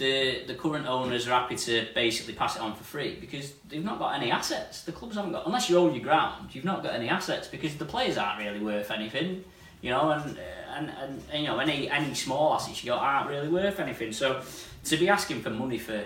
The 0.00 0.44
the 0.46 0.54
current 0.54 0.86
owners 0.86 1.28
are 1.28 1.32
happy 1.32 1.56
to 1.56 1.86
basically 1.94 2.32
pass 2.32 2.56
it 2.56 2.62
on 2.62 2.74
for 2.74 2.84
free 2.84 3.18
because 3.20 3.52
they've 3.68 3.84
not 3.84 3.98
got 3.98 4.14
any 4.14 4.30
assets. 4.30 4.82
The 4.82 4.92
clubs 4.92 5.16
haven't 5.16 5.32
got 5.32 5.44
unless 5.44 5.68
you 5.68 5.76
own 5.76 5.94
your 5.94 6.02
ground, 6.02 6.54
you've 6.54 6.64
not 6.64 6.82
got 6.82 6.94
any 6.94 7.10
assets 7.10 7.48
because 7.48 7.76
the 7.76 7.84
players 7.84 8.16
aren't 8.16 8.38
really 8.38 8.60
worth 8.60 8.90
anything. 8.90 9.44
You 9.82 9.90
know, 9.90 10.10
and 10.12 10.38
and, 10.74 10.90
and, 11.02 11.22
and 11.30 11.42
you 11.42 11.48
know 11.48 11.58
any 11.58 11.90
any 11.90 12.14
small 12.14 12.54
assets 12.54 12.82
you 12.82 12.92
got 12.92 13.02
aren't 13.02 13.28
really 13.28 13.48
worth 13.48 13.78
anything. 13.78 14.12
So 14.12 14.40
to 14.84 14.96
be 14.96 15.10
asking 15.10 15.42
for 15.42 15.50
money 15.50 15.78
for 15.78 16.02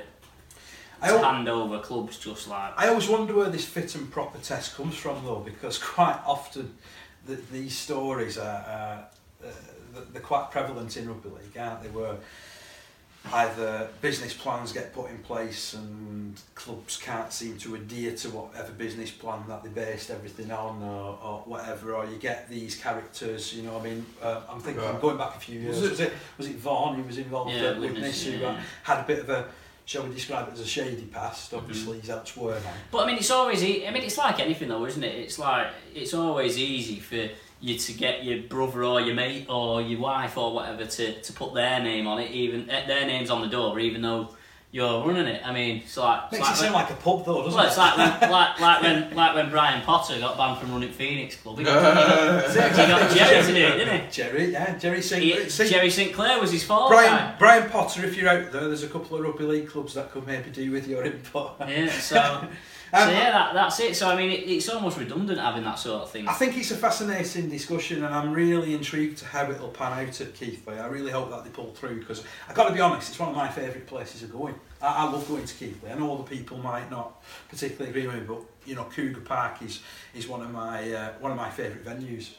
I 1.00 1.12
to 1.12 1.18
hand 1.24 1.48
over 1.48 1.78
clubs 1.78 2.18
just 2.18 2.48
like 2.48 2.72
I 2.76 2.88
always 2.88 3.08
wonder 3.08 3.32
where 3.32 3.48
this 3.48 3.64
fit 3.64 3.94
and 3.94 4.10
proper 4.10 4.38
test 4.38 4.76
comes 4.76 4.96
from, 4.96 5.24
though, 5.24 5.44
because 5.44 5.78
quite 5.78 6.18
often 6.26 6.74
the, 7.26 7.36
these 7.52 7.76
stories 7.76 8.38
are 8.38 9.06
uh, 9.42 9.46
uh, 9.46 10.00
they're 10.12 10.20
quite 10.20 10.50
prevalent 10.50 10.96
in 10.96 11.08
rugby 11.08 11.28
league, 11.28 11.56
aren't 11.56 11.84
they? 11.84 11.90
Where 11.90 12.16
either 13.32 13.88
business 14.02 14.34
plans 14.34 14.72
get 14.72 14.92
put 14.92 15.10
in 15.10 15.18
place 15.18 15.74
and 15.74 16.38
clubs 16.54 16.96
can't 16.98 17.32
seem 17.32 17.56
to 17.58 17.74
adhere 17.74 18.14
to 18.14 18.28
whatever 18.30 18.70
business 18.72 19.10
plan 19.10 19.42
that 19.48 19.62
they 19.62 19.70
based 19.70 20.10
everything 20.10 20.50
on, 20.52 20.82
or, 20.82 21.18
or 21.22 21.42
whatever, 21.46 21.94
or 21.94 22.04
you 22.06 22.16
get 22.16 22.48
these 22.50 22.76
characters. 22.76 23.54
You 23.54 23.62
know, 23.62 23.78
I 23.78 23.82
mean, 23.82 24.04
uh, 24.22 24.42
I'm 24.48 24.60
thinking 24.60 24.82
Right. 24.82 25.00
going 25.00 25.16
back 25.16 25.36
a 25.36 25.40
few 25.40 25.58
years. 25.60 25.80
Was 25.80 25.90
Was 25.90 26.00
it- 26.00 26.08
it 26.08 26.12
was 26.38 26.46
it 26.48 26.56
Vaughan 26.56 26.96
who 26.96 27.02
was 27.02 27.18
involved 27.18 27.50
Yeah, 27.52 27.70
with 27.70 27.78
Widnes, 27.92 28.00
this, 28.02 28.24
who 28.24 28.32
yeah. 28.32 28.48
uh, 28.50 28.60
had 28.82 28.98
a 29.00 29.06
bit 29.06 29.20
of 29.20 29.30
a 29.30 29.48
shall 29.86 30.02
we 30.06 30.14
describe 30.14 30.48
it 30.48 30.54
as 30.54 30.60
a 30.60 30.66
shady 30.66 31.02
past? 31.06 31.48
Mm-hmm. 31.50 31.56
Obviously, 31.58 32.00
he's 32.00 32.10
elsewhere 32.10 32.58
now. 32.62 32.72
But 32.90 33.04
I 33.04 33.06
mean, 33.06 33.16
it's 33.16 33.30
always. 33.30 33.62
e- 33.64 33.86
I 33.86 33.90
mean, 33.90 34.02
it's 34.02 34.18
like 34.18 34.38
anything, 34.40 34.68
though, 34.68 34.84
isn't 34.86 35.02
it? 35.02 35.14
It's 35.14 35.38
like 35.38 35.68
it's 35.94 36.12
always 36.14 36.58
easy 36.58 37.00
for 37.00 37.28
you 37.64 37.78
to 37.78 37.92
get 37.94 38.22
your 38.24 38.42
brother 38.42 38.84
or 38.84 39.00
your 39.00 39.14
mate 39.14 39.46
or 39.48 39.80
your 39.80 39.98
wife 39.98 40.36
or 40.36 40.52
whatever 40.52 40.84
to, 40.84 41.20
to 41.22 41.32
put 41.32 41.54
their 41.54 41.82
name 41.82 42.06
on 42.06 42.20
it, 42.20 42.30
even 42.30 42.68
eh, 42.68 42.86
their 42.86 43.06
names 43.06 43.30
on 43.30 43.40
the 43.40 43.48
door, 43.48 43.78
even 43.80 44.02
though 44.02 44.28
you're 44.70 45.06
running 45.06 45.26
it. 45.26 45.40
I 45.42 45.50
mean, 45.50 45.78
it's 45.78 45.96
like. 45.96 46.30
Makes 46.30 46.40
it's 46.40 46.48
it 46.48 46.50
like 46.50 46.56
seem 46.58 46.72
like 46.74 46.90
a 46.90 46.94
pub, 46.94 47.24
though, 47.24 47.42
doesn't 47.42 47.54
well, 47.54 47.64
it? 47.64 47.68
it's 47.68 47.78
like 47.78 47.96
when, 47.96 48.30
like, 48.30 48.60
like 48.60 48.82
when 48.82 49.14
like 49.16 49.34
when 49.34 49.50
Brian 49.50 49.80
Potter 49.80 50.18
got 50.18 50.36
banned 50.36 50.58
from 50.58 50.72
running 50.72 50.90
Phoenix 50.90 51.36
Club. 51.36 51.56
He 51.56 51.64
got, 51.64 52.50
he 52.50 52.54
got, 52.58 52.70
he 52.70 52.76
got 52.76 53.16
Jerry 53.16 53.46
to 53.46 53.48
do 53.48 53.54
it, 53.54 53.76
didn't 53.78 54.00
he? 54.04 54.10
Jerry, 54.10 54.52
yeah, 54.52 54.76
Jerry 54.76 54.96
he 54.96 55.02
St 55.02 55.56
Clair. 55.56 55.68
Jerry 55.68 55.90
St 55.90 56.12
Clair 56.12 56.40
was 56.40 56.52
his 56.52 56.64
fault. 56.64 56.90
Brian, 56.90 57.34
Brian 57.38 57.70
Potter, 57.70 58.04
if 58.04 58.14
you're 58.14 58.28
out 58.28 58.52
there, 58.52 58.68
there's 58.68 58.82
a 58.82 58.88
couple 58.88 59.16
of 59.16 59.22
rugby 59.22 59.44
league 59.44 59.68
clubs 59.68 59.94
that 59.94 60.10
could 60.10 60.26
maybe 60.26 60.50
do 60.50 60.70
with 60.70 60.86
your 60.86 61.02
input. 61.02 61.52
Yeah, 61.60 61.88
so. 61.88 62.46
So 62.94 63.10
yeah, 63.10 63.32
that, 63.32 63.54
that's 63.54 63.80
it. 63.80 63.96
So 63.96 64.08
I 64.08 64.16
mean, 64.16 64.30
it, 64.30 64.48
it's 64.48 64.68
almost 64.68 64.98
redundant 64.98 65.40
having 65.40 65.64
that 65.64 65.78
sort 65.78 66.02
of 66.02 66.10
thing. 66.10 66.28
I 66.28 66.32
think 66.32 66.56
it's 66.56 66.70
a 66.70 66.76
fascinating 66.76 67.48
discussion, 67.48 68.04
and 68.04 68.14
I'm 68.14 68.32
really 68.32 68.74
intrigued 68.74 69.18
to 69.18 69.24
how 69.24 69.50
it'll 69.50 69.68
pan 69.68 70.06
out 70.06 70.20
at 70.20 70.34
Keighley. 70.34 70.78
I 70.78 70.86
really 70.86 71.10
hope 71.10 71.30
that 71.30 71.42
they 71.44 71.50
pull 71.50 71.72
through 71.72 71.98
because 71.98 72.22
I've 72.48 72.54
got 72.54 72.68
to 72.68 72.74
be 72.74 72.80
honest, 72.80 73.08
it's 73.08 73.18
one 73.18 73.30
of 73.30 73.36
my 73.36 73.48
favourite 73.48 73.86
places 73.86 74.22
of 74.22 74.32
going. 74.32 74.54
I, 74.80 75.06
I 75.06 75.10
love 75.10 75.26
going 75.26 75.44
to 75.44 75.54
Keighley. 75.54 75.90
I 75.90 75.94
know 75.98 76.14
other 76.14 76.22
people 76.22 76.58
might 76.58 76.90
not 76.90 77.22
particularly 77.48 77.90
agree 77.90 78.06
with 78.06 78.16
me, 78.16 78.34
but 78.34 78.42
you 78.64 78.76
know, 78.76 78.84
Cougar 78.84 79.22
Park 79.22 79.62
is 79.62 79.80
is 80.14 80.28
one 80.28 80.42
of 80.42 80.50
my 80.52 80.92
uh, 80.92 81.12
one 81.18 81.32
of 81.32 81.36
my 81.36 81.50
favourite 81.50 81.84
venues. 81.84 82.30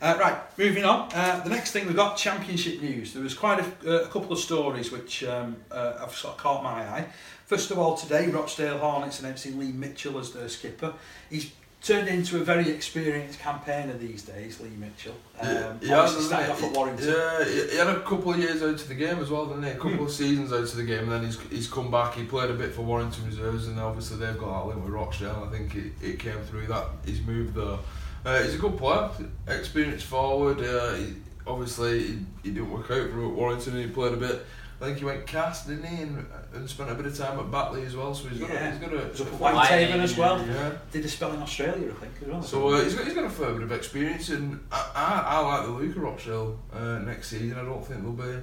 Uh, 0.00 0.16
right, 0.18 0.58
moving 0.58 0.84
on. 0.84 1.08
Uh, 1.14 1.40
the 1.44 1.50
next 1.50 1.70
thing 1.70 1.86
we've 1.86 1.94
got 1.94 2.16
championship 2.16 2.82
news. 2.82 3.12
There 3.12 3.22
was 3.22 3.34
quite 3.34 3.60
a, 3.60 3.64
uh, 3.86 4.04
a 4.04 4.08
couple 4.08 4.32
of 4.32 4.40
stories 4.40 4.90
which 4.90 5.22
um, 5.22 5.56
uh, 5.70 5.98
have 5.98 6.12
sort 6.12 6.34
of 6.34 6.40
caught 6.40 6.64
my 6.64 6.82
eye. 6.82 7.06
First 7.52 7.70
of 7.70 7.78
all, 7.78 7.94
today 7.98 8.28
Rochdale 8.28 8.78
Hornets 8.78 9.20
announcing 9.20 9.58
Lee 9.58 9.72
Mitchell 9.72 10.18
as 10.18 10.32
their 10.32 10.48
skipper. 10.48 10.94
He's 11.28 11.52
turned 11.82 12.08
into 12.08 12.40
a 12.40 12.44
very 12.44 12.70
experienced 12.70 13.40
campaigner 13.40 13.92
these 13.98 14.22
days, 14.22 14.58
Lee 14.58 14.70
Mitchell. 14.70 15.16
Um, 15.38 15.78
yeah, 15.82 16.06
started 16.06 16.50
off 16.50 16.62
at 16.62 16.72
Warrington. 16.72 17.08
Yeah, 17.08 17.44
he 17.44 17.76
had 17.76 17.88
a 17.88 18.00
couple 18.00 18.32
of 18.32 18.38
years 18.38 18.62
out 18.62 18.70
of 18.70 18.88
the 18.88 18.94
game 18.94 19.18
as 19.18 19.28
well, 19.28 19.44
didn't 19.44 19.64
he? 19.64 19.68
A 19.68 19.74
couple 19.76 20.06
of 20.06 20.10
seasons 20.10 20.50
out 20.50 20.60
of 20.60 20.76
the 20.76 20.82
game, 20.82 21.00
and 21.00 21.12
then 21.12 21.24
he's 21.26 21.38
he's 21.50 21.68
come 21.68 21.90
back. 21.90 22.14
He 22.14 22.24
played 22.24 22.48
a 22.48 22.54
bit 22.54 22.72
for 22.72 22.80
Warrington 22.80 23.26
Reserves, 23.26 23.68
and 23.68 23.78
obviously 23.78 24.16
they've 24.16 24.38
got 24.38 24.62
that 24.62 24.68
link 24.70 24.82
with 24.82 24.94
Rochdale. 24.94 25.46
I 25.46 25.54
think 25.54 25.74
it, 25.74 25.92
it 26.00 26.18
came 26.18 26.40
through 26.44 26.68
that 26.68 26.86
he's 27.04 27.20
moved 27.20 27.54
there. 27.54 27.76
Uh, 28.24 28.42
he's 28.44 28.54
a 28.54 28.58
good 28.58 28.78
player, 28.78 29.10
experienced 29.46 30.06
forward. 30.06 30.58
Uh, 30.58 30.94
he, 30.94 31.16
obviously, 31.46 32.02
he, 32.02 32.18
he 32.44 32.50
didn't 32.52 32.70
work 32.70 32.90
out 32.90 33.10
for 33.10 33.28
Warrington. 33.28 33.74
and 33.76 33.84
He 33.84 33.90
played 33.90 34.14
a 34.14 34.16
bit. 34.16 34.46
I 34.82 34.86
think 34.86 34.98
he 34.98 35.04
went 35.04 35.26
cast, 35.28 35.68
didn't 35.68 35.84
he, 35.84 36.02
and, 36.02 36.26
and 36.54 36.68
spent 36.68 36.90
a 36.90 36.94
bit 36.94 37.06
of 37.06 37.16
time 37.16 37.38
at 37.38 37.50
Batley 37.52 37.84
as 37.86 37.94
well. 37.94 38.12
So 38.14 38.28
he's 38.28 38.40
got 38.40 38.50
a, 38.50 38.70
he's 38.70 38.80
got 38.80 38.92
a, 38.92 38.98
He 38.98 39.08
was 39.10 39.20
up 39.20 39.26
at 39.28 39.32
White 39.34 39.54
Whitehaven 39.54 40.00
as 40.00 40.16
well. 40.16 40.44
yeah. 40.44 40.72
Did 40.90 41.04
a 41.04 41.08
spell 41.08 41.32
in 41.32 41.40
Australia, 41.40 41.90
I 41.90 42.00
think, 42.00 42.12
as 42.22 42.26
well. 42.28 42.42
So 42.42 42.68
uh, 42.68 42.82
he's 42.82 42.94
got 42.94 43.04
he's 43.04 43.14
got 43.14 43.24
a 43.24 43.30
fair 43.30 43.52
bit 43.52 43.62
of 43.62 43.70
experience, 43.72 44.28
and 44.30 44.58
I, 44.72 44.90
I, 44.94 45.36
I 45.36 45.38
like 45.38 45.66
the 45.66 45.72
Luca 45.72 46.00
Rochdale 46.00 46.58
uh, 46.72 46.98
next 46.98 47.28
season. 47.28 47.56
I 47.58 47.62
don't 47.64 47.86
think 47.86 48.02
they'll 48.02 48.10
be 48.12 48.22
they'll 48.22 48.42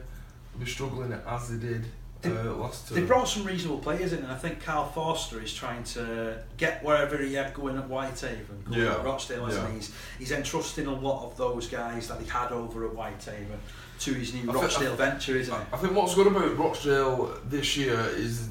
be 0.60 0.66
struggling 0.66 1.12
as 1.12 1.50
they 1.50 1.58
did 1.68 1.86
uh, 2.26 2.54
last 2.56 2.90
They 2.94 3.02
brought 3.02 3.28
some 3.28 3.44
reasonable 3.44 3.80
players 3.80 4.14
in, 4.14 4.20
and 4.20 4.32
I 4.32 4.36
think 4.36 4.64
Carl 4.64 4.86
Forster 4.90 5.42
is 5.42 5.54
trying 5.54 5.84
to 5.96 6.38
get 6.58 6.84
wherever 6.84 7.18
he 7.18 7.34
had 7.34 7.54
going 7.54 7.78
at 7.78 7.88
Whitehaven, 7.90 8.64
going 8.66 8.80
Yeah. 8.82 8.94
at 8.96 9.04
Rochdale, 9.06 9.46
hasn't 9.46 9.64
Yeah. 9.66 9.70
he? 9.72 9.76
He's, 9.78 9.92
he's 10.20 10.32
entrusting 10.32 10.86
a 10.86 10.94
lot 10.94 11.26
of 11.26 11.38
those 11.38 11.68
guys 11.68 12.08
that 12.10 12.20
he 12.22 12.28
had 12.30 12.52
over 12.52 12.86
at 12.88 12.94
Whitehaven 12.94 13.60
to 14.00 14.14
his 14.14 14.34
new 14.34 14.50
I 14.50 14.54
think- 14.54 14.56
Rochdale 14.64 14.96
venture, 14.96 15.36
isn't 15.36 15.54
I, 15.54 15.62
it? 15.62 15.68
I 15.74 15.78
think 15.78 15.94
what's 15.94 16.16
good 16.16 16.28
about 16.28 16.58
Rochdale 16.58 17.38
this 17.46 17.76
year 17.78 18.00
is 18.16 18.50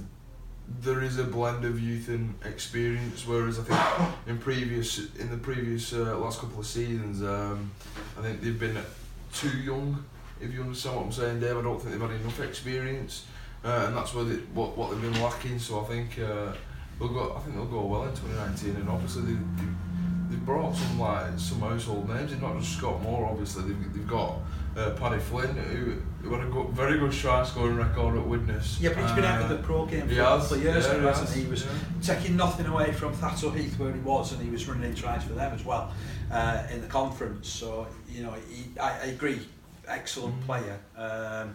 there 0.81 1.03
is 1.03 1.19
a 1.19 1.25
blend 1.25 1.65
of 1.65 1.81
youth 1.81 2.09
and 2.09 2.35
experience, 2.45 3.27
whereas 3.27 3.59
I 3.59 3.63
think 3.63 4.11
in 4.27 4.39
previous 4.39 5.15
in 5.17 5.31
the 5.31 5.39
previous 5.39 5.93
uh, 5.95 6.19
last 6.19 6.41
couple 6.41 6.61
of 6.61 6.67
seasons, 6.67 7.23
um, 7.23 7.71
I 8.19 8.23
think 8.23 8.43
they've 8.43 8.59
been 8.61 8.77
too 9.33 9.57
young. 9.59 10.05
If 10.41 10.53
you 10.53 10.61
understand 10.63 10.97
what 10.97 11.07
I'm 11.07 11.13
saying, 11.13 11.41
Dave, 11.41 11.57
I 11.57 11.63
don't 11.63 11.81
think 11.81 11.93
they've 11.93 12.01
had 12.11 12.21
enough 12.21 12.41
experience, 12.41 13.25
uh, 13.65 13.85
and 13.87 13.97
that's 13.97 14.15
where 14.15 14.25
they, 14.25 14.37
what 14.53 14.77
what 14.77 14.91
they've 14.91 15.01
been 15.01 15.21
lacking. 15.23 15.59
So 15.59 15.81
I 15.81 15.85
think 15.85 16.19
uh, 16.19 16.53
they'll 16.99 17.09
go. 17.09 17.35
I 17.35 17.41
think 17.41 17.57
they'll 17.57 17.65
go 17.65 17.87
well 17.87 18.05
in 18.05 18.11
2019, 18.15 18.77
and 18.77 18.89
obviously 18.91 19.23
they. 19.23 19.33
they 19.33 19.69
They've 20.29 20.45
brought 20.45 20.77
some 20.77 20.99
like 21.01 21.39
some 21.39 21.61
household 21.61 22.09
names, 22.09 22.33
and 22.33 22.43
not 22.43 22.59
just 22.59 22.77
Scott 22.77 23.01
Moore. 23.03 23.27
Obviously, 23.27 23.63
they've, 23.65 23.93
they've 23.95 24.07
got 24.07 24.35
uh, 24.77 24.91
Paddy 24.91 25.19
Flynn, 25.19 25.57
who, 25.57 25.97
who 26.23 26.35
had 26.35 26.47
a 26.47 26.65
very 26.73 26.99
good 26.99 27.13
try 27.13 27.45
scoring 27.45 27.77
record 27.77 28.17
at 28.19 28.27
Widnes. 28.27 28.79
Yeah, 28.81 28.91
but 28.91 29.03
he's 29.03 29.13
been 29.13 29.25
out 29.25 29.43
of 29.43 29.51
Uh, 29.51 29.57
the 29.57 29.63
pro 29.63 29.87
game 29.87 30.07
for 30.07 30.15
has, 30.15 30.53
of 30.53 30.63
years 30.63 30.87
yeah, 30.87 30.97
now, 30.99 31.25
he? 31.25 31.41
He 31.43 31.47
was 31.51 31.65
yeah. 31.65 31.71
taking 32.03 32.37
nothing 32.37 32.67
away 32.67 32.93
from 32.93 33.13
Thatto 33.15 33.51
Heath 33.51 33.79
where 33.79 33.93
he 33.93 34.01
was, 34.01 34.33
and 34.33 34.43
he 34.43 34.51
was 34.51 34.69
running 34.69 34.85
in 34.91 34.95
tries 34.95 35.25
for 35.25 35.33
them 35.33 35.53
as 35.55 35.65
well 35.65 35.93
uh, 36.31 36.63
in 36.71 36.81
the 36.83 36.89
conference. 36.89 37.49
So 37.49 37.87
you 38.11 38.23
know, 38.23 38.35
he, 38.51 38.79
I, 38.79 38.91
I 38.91 39.05
agree, 39.07 39.41
excellent 39.87 40.39
Mm. 40.41 40.47
player. 40.47 40.79
Um, 40.97 41.55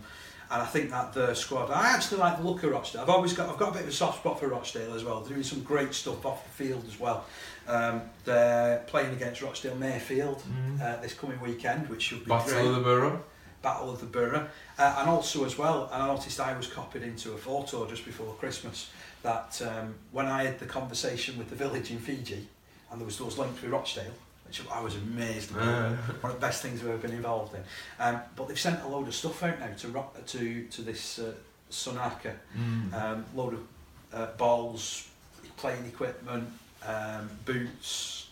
and 0.52 0.62
I 0.62 0.66
think 0.66 0.92
that 0.92 1.14
the 1.14 1.34
squad. 1.34 1.72
I 1.72 1.90
actually 1.96 2.20
like 2.20 2.38
the 2.38 2.44
look 2.44 2.62
of 2.64 2.72
Rochdale. 2.72 3.02
I've 3.02 3.10
always 3.10 3.34
got 3.34 3.50
I've 3.50 3.58
got 3.58 3.70
a 3.70 3.72
bit 3.72 3.82
of 3.84 3.88
a 3.88 3.92
soft 3.92 4.20
spot 4.20 4.40
for 4.40 4.48
Rochdale 4.50 4.94
as 4.94 5.04
well. 5.04 5.22
They're 5.22 5.30
doing 5.34 5.44
some 5.44 5.62
great 5.64 5.96
stuff 5.96 6.24
off 6.26 6.44
the 6.44 6.64
field 6.66 6.84
as 6.88 7.00
well. 7.00 7.26
Um, 7.67 8.02
they're 8.26 8.80
playing 8.88 9.13
against 9.13 9.41
Rochdale 9.41 9.76
Mayfield 9.76 10.43
Mm. 10.43 10.82
uh, 10.82 11.02
this 11.02 11.13
coming 11.13 11.39
weekend, 11.41 11.88
which 11.89 12.02
should 12.04 12.19
be 12.26 12.30
Battle 12.30 12.49
great. 12.54 12.65
of 12.65 12.76
the 12.76 12.82
Borough. 12.82 13.23
Battle 13.62 13.89
of 13.91 13.99
the 14.02 14.06
Borough. 14.06 14.47
Uh, 14.78 14.95
and 14.99 15.10
also 15.10 15.45
as 15.45 15.58
well, 15.58 15.89
I 15.91 16.06
noticed 16.08 16.39
I 16.39 16.56
was 16.58 16.67
copied 16.67 17.04
into 17.04 17.32
a 17.34 17.38
photo 17.38 17.88
just 17.88 18.04
before 18.06 18.34
Christmas 18.36 18.89
that 19.21 19.62
um, 19.62 19.95
when 20.12 20.26
I 20.26 20.43
had 20.43 20.60
the 20.60 20.65
conversation 20.65 21.38
with 21.38 21.49
the 21.49 21.56
village 21.56 21.89
in 21.91 21.99
Fiji, 21.99 22.47
and 22.91 22.99
there 22.99 23.06
was 23.06 23.17
those 23.17 23.38
links 23.38 23.62
with 23.62 23.71
Rochdale, 23.71 24.12
which 24.45 24.62
I 24.69 24.82
was 24.82 24.95
amazed 24.95 25.52
about. 25.56 25.67
Uh. 25.67 25.95
One 26.19 26.32
of 26.34 26.39
the 26.41 26.45
best 26.45 26.62
things 26.62 26.82
I've 26.82 26.89
ever 26.89 26.97
been 26.97 27.12
involved 27.15 27.56
in. 27.56 27.63
Um, 27.99 28.19
but 28.36 28.49
they've 28.49 28.60
sent 28.60 28.82
a 28.84 28.88
load 28.88 29.08
of 29.08 29.15
stuff 29.15 29.41
out 29.43 29.60
now 29.62 29.67
to 29.78 30.04
to 30.38 30.63
to 30.67 30.82
this 30.82 31.19
uh, 31.19 31.32
Sunaka. 31.71 32.34
Mm. 32.58 32.93
Um, 32.93 33.26
load 33.34 33.54
of 33.54 33.62
uh, 34.13 34.28
balls, 34.38 35.08
playing 35.56 35.86
equipment, 35.86 36.49
um, 36.88 37.30
boots, 37.46 38.28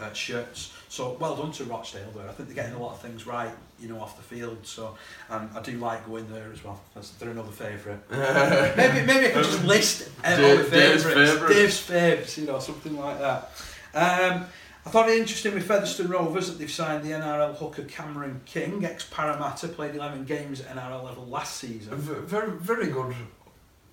uh, 0.00 0.12
shirts. 0.12 0.72
So 0.88 1.16
well 1.20 1.34
done 1.36 1.50
to 1.52 1.64
Rochdale 1.64 2.10
there. 2.14 2.28
I 2.28 2.32
think 2.32 2.48
they're 2.48 2.54
getting 2.56 2.74
a 2.74 2.82
lot 2.82 2.92
of 2.94 3.00
things 3.00 3.26
right, 3.26 3.50
you 3.80 3.88
know, 3.88 3.98
off 4.00 4.16
the 4.16 4.22
field. 4.22 4.58
So 4.64 4.96
um, 5.28 5.50
I 5.54 5.60
do 5.60 5.72
like 5.78 6.06
going 6.06 6.30
there 6.32 6.50
as 6.52 6.62
well. 6.62 6.80
That's, 6.94 7.10
they're 7.10 7.30
another 7.30 7.50
favourite. 7.50 7.98
maybe 8.76 9.06
maybe 9.06 9.26
I 9.26 9.30
could 9.30 9.44
just 9.44 9.64
list 9.64 10.08
all 10.24 10.36
Dave- 10.36 10.70
the 10.70 10.76
Dave's 10.76 11.04
favourites. 11.04 11.54
Dave's 11.54 11.78
favourites, 11.80 12.38
you 12.38 12.46
know, 12.46 12.58
something 12.60 12.96
like 12.96 13.18
that. 13.18 13.50
Um, 13.94 14.46
I 14.86 14.90
thought 14.90 15.08
it 15.08 15.16
interesting 15.18 15.54
with 15.54 15.66
Featherstone 15.66 16.08
Rovers 16.08 16.48
that 16.48 16.58
they've 16.58 16.70
signed 16.70 17.04
the 17.04 17.10
NRL 17.12 17.56
hooker 17.56 17.84
Cameron 17.84 18.42
King, 18.44 18.84
ex 18.84 19.06
Parramatta, 19.10 19.68
played 19.68 19.94
11 19.94 20.24
games 20.26 20.60
at 20.60 20.76
NRL 20.76 21.02
level 21.04 21.24
last 21.26 21.56
season. 21.56 21.94
v- 21.96 22.20
very, 22.26 22.50
very 22.50 22.88
good 22.88 23.14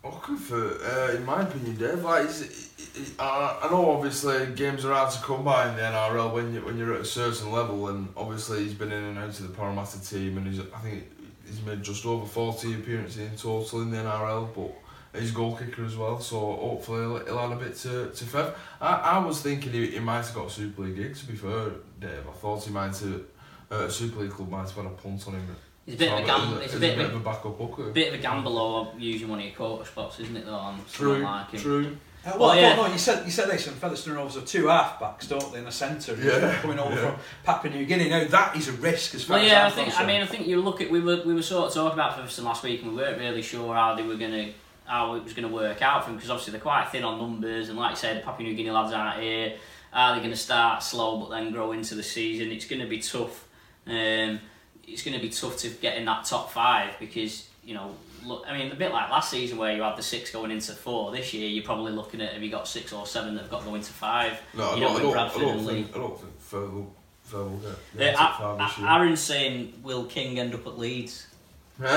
hooker 0.10 0.36
for, 0.36 0.84
uh, 0.84 1.16
in 1.16 1.26
my 1.26 1.44
opinion, 1.44 1.78
Dave. 1.78 2.04
Like, 2.04 2.26
he's, 2.26 3.16
I, 3.20 3.68
know 3.70 3.92
obviously 3.92 4.48
games 4.56 4.84
are 4.86 4.94
hard 4.94 5.12
to 5.14 5.20
come 5.22 5.44
by 5.44 5.70
in 5.70 5.76
the 5.76 5.82
NRL 5.82 6.34
when 6.34 6.54
you 6.54 6.62
when 6.62 6.78
you're 6.78 6.94
at 6.96 7.02
a 7.02 7.06
certain 7.06 7.52
level, 7.52 7.88
and 7.90 8.08
obviously 8.18 8.64
he's 8.64 8.74
been 8.74 8.92
in 8.92 9.04
and 9.04 9.18
out 9.18 9.30
of 9.30 9.44
the 9.44 9.50
Parramatta 9.50 10.04
team, 10.04 10.38
and 10.38 10.48
he's 10.48 10.60
I 10.60 10.80
think 10.80 11.10
he's 11.46 11.62
made 11.62 11.84
just 11.84 12.06
over 12.06 12.26
forty 12.26 12.74
appearances 12.74 13.18
in 13.18 13.36
total 13.38 13.82
in 13.82 13.92
the 13.92 13.98
NRL, 13.98 14.54
but. 14.56 14.74
his 15.14 15.32
goal 15.32 15.58
kicker 15.58 15.84
as 15.84 15.98
well. 15.98 16.22
So 16.22 16.40
hopefully 16.40 17.02
he'll, 17.02 17.26
he'll 17.26 17.40
add 17.40 17.52
a 17.52 17.56
bit 17.58 17.76
to 17.78 18.12
to 18.12 18.24
Fev. 18.26 18.54
I, 18.80 18.94
I 18.96 19.18
was 19.20 19.42
thinking 19.42 19.74
he, 19.74 19.88
he 19.88 20.00
might 20.00 20.26
have 20.26 20.34
got 20.34 20.48
a 20.48 20.50
Super 20.50 20.84
League 20.84 20.96
gig. 20.96 21.16
To 21.16 21.26
be 21.26 21.36
fair, 21.36 21.72
Dave, 22.00 22.26
I 22.30 22.34
thought 22.34 22.64
he 22.64 22.72
might 22.72 22.98
have. 22.98 23.22
Uh, 23.70 23.88
Super 23.88 24.22
League 24.22 24.32
club 24.32 24.50
might 24.50 24.68
have 24.70 24.76
had 24.76 24.86
a 24.86 24.90
punt 24.90 25.26
on 25.28 25.34
him. 25.34 25.56
It's 25.92 25.96
a 26.02 26.06
bit 26.06 26.12
of 26.14 26.20
a 26.20 26.26
gamble. 26.26 26.58
It's 26.58 26.66
It's 26.66 26.74
a, 26.74 26.78
a 26.78 26.80
bit, 26.80 26.98
bit 26.98 27.06
of 27.08 27.16
of 27.16 27.22
a 27.22 27.24
backup 27.24 27.58
hooker. 27.58 27.90
bit 27.92 28.08
of 28.10 28.14
a 28.20 28.22
gamble 28.22 28.58
or 28.58 28.94
using 28.98 29.28
one 29.28 29.40
of 29.40 29.46
your 29.46 29.54
quarter 29.56 29.86
spots, 29.86 30.20
isn't 30.20 30.36
it? 30.38 30.46
Though 30.46 30.54
on 30.54 30.80
True, 30.92 31.20
like 31.20 31.52
him. 31.52 31.60
true. 31.62 31.98
Uh, 32.24 32.30
well, 32.32 32.40
Well, 32.40 32.50
I 32.52 32.60
yeah. 32.60 32.76
don't. 32.76 32.92
You 32.92 33.00
said 33.00 33.26
you 33.26 33.32
said 33.32 33.50
this, 33.50 33.66
and 33.68 33.76
Featherstone 33.76 34.14
Rovers 34.16 34.38
are 34.38 34.42
two 34.46 34.68
half 34.68 35.00
backs, 35.00 35.28
don't 35.28 35.52
they, 35.52 35.58
in 35.60 35.66
the 35.66 35.72
centre? 35.72 36.16
Yeah, 36.22 36.56
coming 36.62 36.78
over 36.78 36.94
yeah. 36.94 37.12
from 37.12 37.20
Papua 37.44 37.74
New 37.74 37.86
Guinea. 37.86 38.10
Now 38.10 38.26
that 38.28 38.56
is 38.56 38.68
a 38.68 38.74
risk 38.74 39.16
as 39.16 39.24
far 39.24 39.38
Well, 39.38 39.46
as 39.46 39.52
yeah, 39.52 39.64
I 39.64 39.66
I'm 39.66 39.72
think. 39.72 40.00
I 40.00 40.06
mean, 40.06 40.22
I 40.22 40.26
think 40.28 40.46
you 40.48 40.62
look 40.62 40.82
at 40.82 40.92
we 40.92 41.00
were 41.00 41.22
we 41.26 41.34
were 41.34 41.42
sort 41.42 41.68
of 41.70 41.74
talking 41.74 41.94
about 42.00 42.16
Featherstone 42.16 42.46
last 42.46 42.64
week, 42.64 42.84
and 42.84 42.92
we 42.92 42.98
weren't 42.98 43.18
really 43.20 43.42
sure 43.42 43.74
how 43.74 43.96
they 43.96 44.04
were 44.04 44.18
gonna 44.18 44.52
how 44.86 45.16
it 45.16 45.24
was 45.24 45.34
gonna 45.34 45.48
work 45.48 45.82
out 45.82 46.04
for 46.04 46.10
them 46.10 46.18
because 46.18 46.30
obviously 46.30 46.52
they're 46.52 46.62
quite 46.62 46.90
thin 46.92 47.04
on 47.04 47.18
numbers, 47.18 47.70
and 47.70 47.78
like 47.80 47.92
I 47.92 47.96
said, 47.96 48.18
the 48.18 48.22
Papua 48.22 48.48
New 48.48 48.56
Guinea 48.56 48.70
lads 48.72 48.94
aren't 48.94 49.20
here. 49.20 49.54
Are 49.94 50.14
they 50.14 50.20
going 50.20 50.32
to 50.32 50.38
start 50.38 50.82
slow 50.84 51.18
but 51.18 51.32
then 51.32 51.52
grow 51.52 51.74
into 51.74 51.96
the 51.96 52.04
season? 52.04 52.50
It's 52.50 52.64
going 52.66 52.82
to 52.82 52.88
be 52.88 53.00
tough. 53.00 53.46
Um, 53.86 54.40
it's 54.88 55.04
going 55.04 55.15
to 55.15 55.22
be 55.22 55.30
tough 55.30 55.58
to 55.60 55.70
get 55.70 55.98
in 55.98 56.06
that 56.06 56.26
top 56.26 56.52
five 56.52 56.98
because 57.00 57.48
you 57.65 57.74
know. 57.74 57.96
Look, 58.24 58.44
I 58.48 58.56
mean, 58.56 58.72
a 58.72 58.76
bit 58.76 58.91
like 58.91 59.10
last 59.10 59.32
season 59.32 59.58
where 59.58 59.76
you 59.76 59.82
had 59.82 59.98
the 59.98 60.04
six 60.04 60.30
going 60.32 60.52
into 60.52 60.74
four. 60.74 61.12
This 61.12 61.34
year, 61.34 61.50
you're 61.50 61.63
probably 61.63 61.91
looking 61.91 62.22
at 62.22 62.34
have 62.34 62.44
you 62.44 62.52
got 62.52 62.67
six 62.67 62.94
or 62.94 63.08
seven 63.08 63.34
that 63.34 63.41
have 63.41 63.50
got 63.50 63.62
going 63.65 63.72
to 63.72 63.78
into 63.80 63.94
five. 63.94 64.39
No, 64.54 64.63
I 64.70 64.76
you 64.76 64.82
don't, 64.82 64.82
know, 64.82 64.88
I 64.89 64.94
with 64.94 65.02
don't, 65.02 65.10
I 65.10 65.13
Bradford 65.15 65.41
don't 65.41 65.65
think, 65.65 65.96
I 65.96 65.98
don't 66.00 66.20
think 66.20 66.39
Fev 66.39 66.72
will, 66.72 66.94
Fev 67.28 67.50
will 67.50 67.58
get, 67.58 67.72
Uh, 67.72 67.98
get 67.98 68.15
top 68.15 68.39
A- 68.39 68.44
five 68.44 68.58
this 68.60 68.78
A- 68.78 68.82
year. 68.82 68.89
Aaron's 68.91 69.20
saying, 69.22 69.74
will 69.82 70.04
King 70.06 70.38
end 70.39 70.54
up 70.54 70.67
at 70.67 70.78
Leeds? 70.78 71.26
Dual 71.80 71.89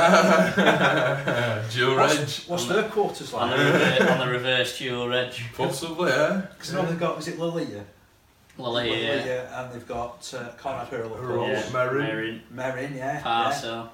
reg. 1.96 2.18
what's, 2.18 2.48
what's 2.48 2.64
their 2.66 2.84
quarters 2.84 3.32
On 3.34 3.50
the, 3.50 3.56
like? 3.56 4.10
on 4.10 4.18
the 4.26 4.32
reverse 4.32 4.78
dual 4.78 5.08
reg. 5.08 5.32
Possibly, 5.54 6.10
yeah. 6.10 6.42
Because 6.56 6.72
now 6.72 6.82
they've 6.86 6.98
got 6.98 7.18
is 7.18 7.28
it 7.28 7.38
Lilia? 8.58 8.90
Well, 8.92 9.00
yeah. 9.00 9.10
Lilia, 9.10 9.50
and 9.54 9.72
they've 9.72 9.88
got 9.88 10.34
uh, 10.34 10.50
Konrad 10.58 10.88
Hurrell, 10.88 11.14
of 11.14 11.20
Hurrell. 11.20 11.36
course. 11.46 11.50
yeah. 11.50 11.62
Merrin. 11.72 12.08
Merrin. 12.08 12.40
Merrin, 12.52 12.96
yeah. 12.96 13.14
yeah. 13.14 13.22
Parso. 13.22 13.90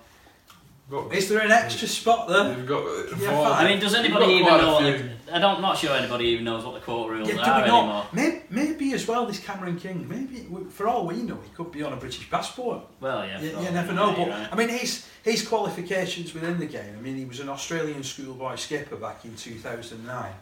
Is 1.13 1.29
there 1.29 1.39
an 1.41 1.53
extra 1.53 1.87
spot 1.87 2.27
there? 2.29 2.57
you've 2.57 2.67
got, 2.67 2.83
Yeah. 3.21 3.41
I 3.53 3.65
mean, 3.65 3.79
does 3.79 3.95
anybody 3.95 4.33
even 4.35 4.47
know? 4.49 4.83
The, 4.83 5.11
I 5.33 5.39
don't, 5.39 5.61
not 5.61 5.79
sure 5.79 5.97
anybody 5.97 6.25
even 6.31 6.45
knows 6.45 6.65
what 6.65 6.75
the 6.75 6.81
court 6.81 7.13
rules 7.13 7.29
Yeah, 7.29 7.37
are 7.49 7.63
anymore. 7.63 8.07
Maybe, 8.13 8.43
maybe 8.51 8.93
as 8.93 9.07
well, 9.07 9.25
this 9.25 9.39
Cameron 9.39 9.79
King, 9.79 10.09
maybe, 10.09 10.49
for 10.71 10.89
all 10.89 11.07
we 11.07 11.23
know, 11.23 11.39
he 11.45 11.51
could 11.51 11.71
be 11.71 11.85
on 11.85 11.93
a 11.93 11.97
British 11.97 12.29
passport. 12.29 12.83
Well, 13.01 13.25
yeah. 13.25 13.41
You, 13.41 13.51
you 13.51 13.71
never 13.71 13.93
know, 13.93 14.15
but 14.17 14.29
right. 14.31 14.49
I 14.51 14.57
mean, 14.57 14.69
his 14.69 15.07
his 15.23 15.47
qualifications 15.47 16.35
within 16.35 16.59
the 16.59 16.67
game. 16.67 16.97
I 16.99 17.01
mean, 17.01 17.15
he 17.15 17.25
was 17.25 17.39
an 17.39 17.49
Australian 17.51 18.03
schoolboy 18.03 18.57
skipper 18.57 18.97
back 18.97 19.25
in 19.25 19.37
2009. 19.37 20.33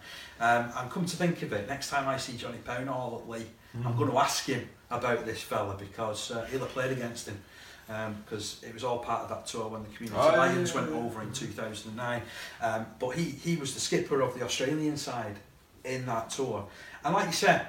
Um, 0.40 0.72
and 0.76 0.90
come 0.90 1.04
to 1.04 1.16
think 1.16 1.42
of 1.42 1.52
it, 1.52 1.68
next 1.68 1.90
time 1.90 2.08
I 2.08 2.16
see 2.16 2.36
Johnny 2.38 2.58
Pownall 2.64 3.20
at 3.20 3.28
Lee, 3.28 3.46
I'm 3.84 3.96
going 3.96 4.10
to 4.10 4.18
ask 4.18 4.44
him 4.46 4.68
about 4.90 5.26
this 5.26 5.42
fella 5.42 5.76
because 5.78 6.30
uh, 6.30 6.44
he'll 6.46 6.60
have 6.60 6.70
played 6.70 6.92
against 6.92 7.28
him. 7.28 7.38
Because 8.24 8.62
it 8.66 8.74
was 8.74 8.84
all 8.84 8.98
part 8.98 9.22
of 9.22 9.28
that 9.30 9.46
tour 9.46 9.68
when 9.68 9.82
the 9.82 9.88
Community 9.88 10.20
Oh, 10.20 10.30
yeah, 10.30 10.38
Lions 10.38 10.74
yeah, 10.74 10.80
went 10.82 10.92
over 10.92 11.22
in 11.22 11.32
2009. 11.32 12.22
Um, 12.60 12.86
but 12.98 13.10
he, 13.10 13.24
he 13.24 13.56
was 13.56 13.72
the 13.72 13.80
skipper 13.80 14.20
of 14.20 14.38
the 14.38 14.44
Australian 14.44 14.96
side 14.96 15.36
in 15.84 16.04
that 16.06 16.28
tour. 16.28 16.66
And 17.04 17.14
like 17.14 17.26
you 17.26 17.32
said, 17.32 17.66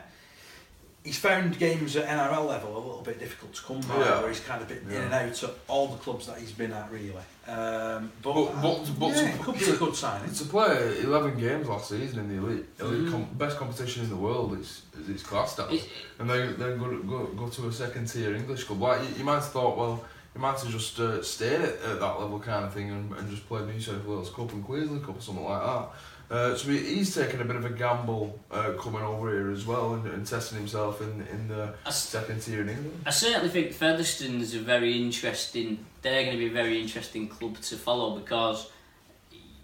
he's 1.09 1.17
found 1.17 1.57
games 1.57 1.95
at 1.95 2.05
NRL 2.07 2.45
level 2.47 2.75
a 2.77 2.77
little 2.77 3.01
bit 3.01 3.17
difficult 3.19 3.51
to 3.55 3.61
come 3.63 3.81
by, 3.81 3.97
Yeah. 3.97 4.19
where 4.19 4.29
he's 4.29 4.41
kind 4.41 4.61
of 4.61 4.67
been 4.67 4.85
in 4.91 5.01
and 5.01 5.11
out 5.13 5.43
at 5.43 5.49
all 5.67 5.87
the 5.87 5.97
clubs 5.97 6.27
that 6.27 6.37
he's 6.37 6.51
been 6.51 6.71
at, 6.71 6.91
really. 6.91 7.13
Um, 7.47 8.11
but 8.21 8.33
But- 8.33 8.61
but- 8.61 8.67
uh, 8.67 8.85
but 8.99 9.07
yeah, 9.07 9.13
to- 9.15 9.27
it 9.29 9.41
could 9.41 9.57
be 9.57 9.65
to- 9.65 9.73
a 9.73 9.77
good 9.77 9.95
signing. 9.95 10.31
To 10.31 10.45
play 10.45 10.99
11 10.99 11.39
games 11.39 11.67
last 11.67 11.89
season 11.89 12.19
in 12.19 12.29
the 12.29 12.35
elite, 12.45 12.65
elite 12.79 13.07
Mm. 13.07 13.11
com- 13.11 13.29
best 13.39 13.57
competition 13.57 14.03
in 14.03 14.09
the 14.11 14.15
world, 14.27 14.55
it's 14.59 14.83
it's 15.09 15.23
class 15.23 15.55
that. 15.55 15.71
It's- 15.73 15.87
And 16.19 16.29
then 16.29 16.55
then 16.59 16.77
go, 16.77 16.95
go 16.99 17.25
go 17.41 17.49
to 17.49 17.67
a 17.69 17.73
second 17.73 18.05
tier 18.07 18.35
English 18.35 18.65
club. 18.65 18.79
Like 18.81 19.01
you, 19.01 19.15
you 19.17 19.23
might 19.23 19.35
have 19.41 19.49
thought, 19.49 19.75
well, 19.79 20.05
you 20.35 20.41
might 20.41 20.59
have 20.59 20.69
just 20.69 20.99
uh, 20.99 21.23
stayed 21.23 21.59
at, 21.69 21.81
at 21.81 21.99
that 21.99 22.19
level 22.21 22.39
kind 22.39 22.65
of 22.65 22.71
thing 22.71 22.91
and, 22.91 23.11
and 23.17 23.27
just 23.31 23.47
played 23.47 23.65
New 23.65 23.81
South 23.81 24.05
Wales 24.05 24.29
Cup 24.29 24.51
and 24.53 24.63
Queensland 24.63 25.03
Cup 25.03 25.17
or 25.17 25.21
something 25.21 25.43
like 25.43 25.63
that. 25.65 25.89
Uh, 26.29 26.55
so 26.55 26.69
he, 26.69 26.77
he's 26.77 27.15
taking 27.15 27.41
a 27.41 27.43
bit 27.43 27.55
of 27.55 27.65
a 27.65 27.69
gamble 27.71 28.39
uh, 28.51 28.73
coming 28.79 29.01
over 29.01 29.31
here 29.31 29.49
as 29.51 29.65
well 29.65 29.95
and, 29.95 30.05
and 30.07 30.27
testing 30.27 30.59
himself 30.59 31.01
in 31.01 31.25
in 31.31 31.47
the 31.47 31.73
I 31.85 31.89
second 31.89 32.39
tier 32.41 32.61
in 32.61 32.69
England. 32.69 33.01
I 33.05 33.09
certainly 33.09 33.49
think 33.49 33.73
Featherstone's 33.73 34.53
a 34.53 34.59
very 34.59 35.01
interesting. 35.01 35.83
They're 36.03 36.23
going 36.23 36.33
to 36.33 36.39
be 36.39 36.47
a 36.47 36.53
very 36.53 36.79
interesting 36.79 37.27
club 37.27 37.57
to 37.61 37.75
follow 37.75 38.17
because, 38.19 38.69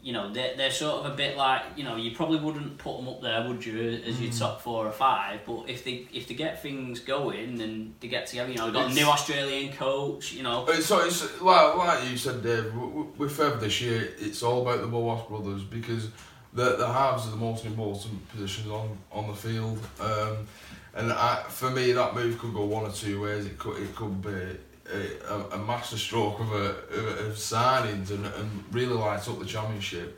you 0.02 0.12
know, 0.12 0.34
they're, 0.34 0.58
they're 0.58 0.72
sort 0.72 1.06
of 1.06 1.14
a 1.14 1.16
bit 1.16 1.38
like 1.38 1.62
you 1.76 1.84
know 1.84 1.98
you 1.98 2.16
probably 2.16 2.40
wouldn't 2.40 2.80
put 2.80 2.98
them 2.98 3.10
up 3.10 3.22
there, 3.22 3.48
would 3.48 3.64
you, 3.64 4.02
as 4.04 4.20
your 4.20 4.32
top 4.34 4.60
four 4.62 4.88
or 4.88 4.92
five? 4.92 5.42
But 5.46 5.70
if 5.70 5.84
they 5.84 6.08
if 6.12 6.28
they 6.28 6.34
get 6.34 6.64
things 6.64 7.00
going 7.00 7.62
and 7.62 7.94
they 8.00 8.08
get 8.08 8.26
together, 8.26 8.50
you 8.52 8.58
know, 8.58 8.72
got 8.72 8.90
a 8.90 8.94
new 8.94 9.06
Australian 9.06 9.72
coach, 9.74 10.34
you 10.34 10.42
know. 10.42 10.66
Uh, 10.66 10.82
So 10.82 11.06
it's 11.06 11.22
like, 11.42 11.76
like 11.78 12.10
you 12.10 12.18
said, 12.18 12.42
Dave. 12.42 12.74
With 12.74 13.38
Fev 13.38 13.60
this 13.60 13.82
year, 13.82 14.10
it's 14.18 14.42
all 14.42 14.64
about 14.64 14.82
the 14.82 14.88
Boas 14.88 15.28
brothers 15.28 15.64
because 15.64 16.10
the 16.56 16.76
the 16.78 16.88
halves 16.88 17.28
are 17.28 17.32
the 17.32 17.38
most 17.38 17.66
important 17.66 18.28
positions 18.30 18.70
on 18.72 18.98
on 19.12 19.28
the 19.28 19.36
field. 19.36 19.80
Um, 20.00 20.48
and 20.98 21.12
I, 21.12 21.44
for 21.50 21.70
me, 21.70 21.92
that 21.92 22.16
move 22.16 22.40
could 22.40 22.54
go 22.54 22.64
one 22.66 22.86
or 22.86 22.92
two 22.92 23.22
ways. 23.22 23.46
It 23.46 23.58
could 23.60 23.78
it 23.84 23.94
could 23.96 24.22
be 24.22 24.58
a, 24.94 25.34
a, 25.34 25.50
a 25.52 25.58
master 25.58 25.98
stroke 25.98 26.40
of 26.40 26.52
a 26.54 26.66
of, 27.28 27.36
signings 27.36 28.12
and, 28.12 28.26
and 28.26 28.64
really 28.72 28.94
lights 28.94 29.28
up 29.28 29.38
the 29.40 29.46
championship, 29.46 30.18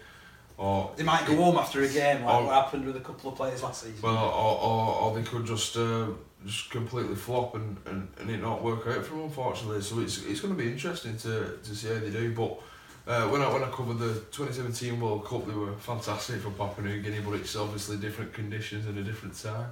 or 0.57 0.91
They 0.95 1.03
might 1.03 1.25
go 1.25 1.35
home 1.35 1.57
after 1.57 1.81
a 1.81 1.87
game, 1.87 2.23
like 2.23 2.33
Oh. 2.35 2.45
what 2.45 2.53
happened 2.53 2.85
with 2.85 2.95
a 2.97 2.99
couple 2.99 3.31
of 3.31 3.35
players 3.37 3.63
last 3.63 3.83
season. 3.83 4.01
well, 4.03 4.15
or, 4.17 4.59
or, 4.69 4.95
or 5.01 5.15
they 5.15 5.23
could 5.23 5.45
just 5.47 5.75
uh, 5.77 6.07
just 6.45 6.69
completely 6.69 7.15
flop 7.15 7.55
and, 7.55 7.77
and, 7.87 8.07
and 8.19 8.29
it 8.29 8.41
not 8.41 8.61
work 8.61 8.85
out 8.87 9.03
for 9.05 9.15
them, 9.15 9.23
unfortunately. 9.23 9.81
So 9.81 9.99
it's 10.01 10.23
it's 10.25 10.41
going 10.41 10.55
to 10.55 10.61
be 10.63 10.71
interesting 10.71 11.17
to, 11.17 11.57
to 11.63 11.75
see 11.75 11.87
how 11.87 11.95
they 11.99 12.11
do. 12.11 12.35
But 12.35 12.59
uh, 13.07 13.27
when 13.29 13.41
I 13.41 13.51
when 13.53 13.63
I 13.63 13.69
covered 13.69 13.99
the 13.99 14.13
2017 14.31 14.99
World 14.99 15.25
Cup, 15.25 15.45
they 15.47 15.53
were 15.53 15.73
fantastic 15.73 16.41
for 16.41 16.49
Papua 16.51 16.87
New 16.87 17.01
Guinea, 17.01 17.19
but 17.21 17.33
it's 17.33 17.55
obviously 17.55 17.97
different 17.97 18.33
conditions 18.33 18.85
and 18.85 18.97
a 18.97 19.03
different 19.03 19.41
time. 19.41 19.69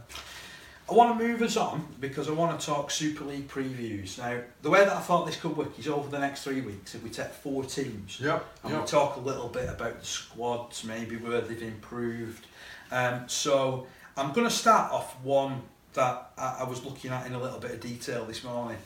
I 0.88 0.94
want 0.94 1.18
to 1.18 1.28
move 1.28 1.42
us 1.42 1.58
on 1.58 1.88
because 2.00 2.30
I 2.30 2.34
want 2.34 2.60
to 2.60 2.64
talk 2.66 2.92
Super 2.92 3.26
League 3.26 3.48
previews. 3.48 4.20
Now, 4.20 4.40
the 4.62 4.70
way 4.70 4.86
that 4.86 4.94
I 4.94 5.00
thought 5.00 5.26
this 5.26 5.36
could 5.36 5.58
work 5.58 5.78
is 5.80 5.88
over 5.88 6.08
the 6.10 6.20
next 6.20 6.44
three 6.44 6.62
weeks, 6.62 6.94
if 6.94 7.04
we 7.04 7.10
take 7.10 7.30
four 7.32 7.64
teams 7.64 8.20
Yep. 8.22 8.46
and 8.64 8.80
we 8.80 8.86
talk 8.86 9.16
a 9.16 9.20
little 9.20 9.48
bit 9.50 9.68
about 9.68 10.00
the 10.00 10.06
squads, 10.06 10.84
maybe 10.84 11.18
where 11.18 11.42
they've 11.42 11.64
improved. 11.64 12.46
Um, 12.92 13.24
so 13.28 13.88
I'm 14.16 14.32
going 14.32 14.48
to 14.48 14.54
start 14.54 14.92
off 14.92 15.20
one 15.24 15.64
that 15.94 16.32
I, 16.38 16.58
I 16.60 16.64
was 16.66 16.86
looking 16.86 17.10
at 17.10 17.26
in 17.26 17.34
a 17.34 17.42
little 17.42 17.60
bit 17.60 17.72
of 17.72 17.80
detail 17.82 18.26
this 18.26 18.44
morning. 18.44 18.78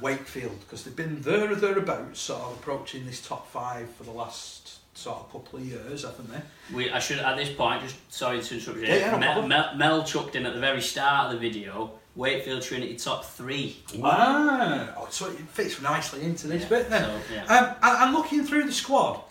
Wakefield, 0.00 0.58
because 0.60 0.84
they've 0.84 0.96
been 0.96 1.20
there 1.22 1.50
or 1.50 1.54
thereabouts, 1.54 2.20
sort 2.20 2.42
of 2.42 2.58
approaching 2.58 3.06
this 3.06 3.26
top 3.26 3.50
five 3.50 3.90
for 3.90 4.04
the 4.04 4.10
last 4.10 4.78
sort 4.94 5.18
of 5.18 5.32
couple 5.32 5.58
of 5.58 5.64
years, 5.64 6.04
haven't 6.04 6.30
they? 6.30 6.40
We, 6.74 6.90
I 6.90 6.98
should 6.98 7.18
at 7.18 7.36
this 7.36 7.50
point 7.50 7.82
just 7.82 7.96
sorry 8.12 8.42
to 8.42 8.54
interrupt 8.54 8.80
you. 8.80 8.86
Yeah, 8.86 8.96
yeah, 8.96 9.10
no 9.12 9.18
Mel. 9.18 9.46
Mel, 9.46 9.74
Mel 9.76 10.04
chucked 10.04 10.36
in 10.36 10.46
at 10.46 10.54
the 10.54 10.60
very 10.60 10.82
start 10.82 11.26
of 11.26 11.40
the 11.40 11.48
video. 11.48 11.92
Wakefield 12.14 12.60
Trinity 12.62 12.96
top 12.96 13.24
three. 13.24 13.78
Ah, 14.02 14.92
oh, 14.98 15.08
so 15.10 15.30
it 15.30 15.38
fits 15.38 15.80
nicely 15.80 16.22
into 16.22 16.46
this 16.46 16.64
bit 16.66 16.90
then. 16.90 17.04
So, 17.04 17.34
yeah. 17.34 17.44
Um, 17.44 17.74
and, 17.82 18.02
and 18.04 18.12
looking 18.12 18.44
through 18.44 18.64
the 18.64 18.72
squad, 18.72 19.22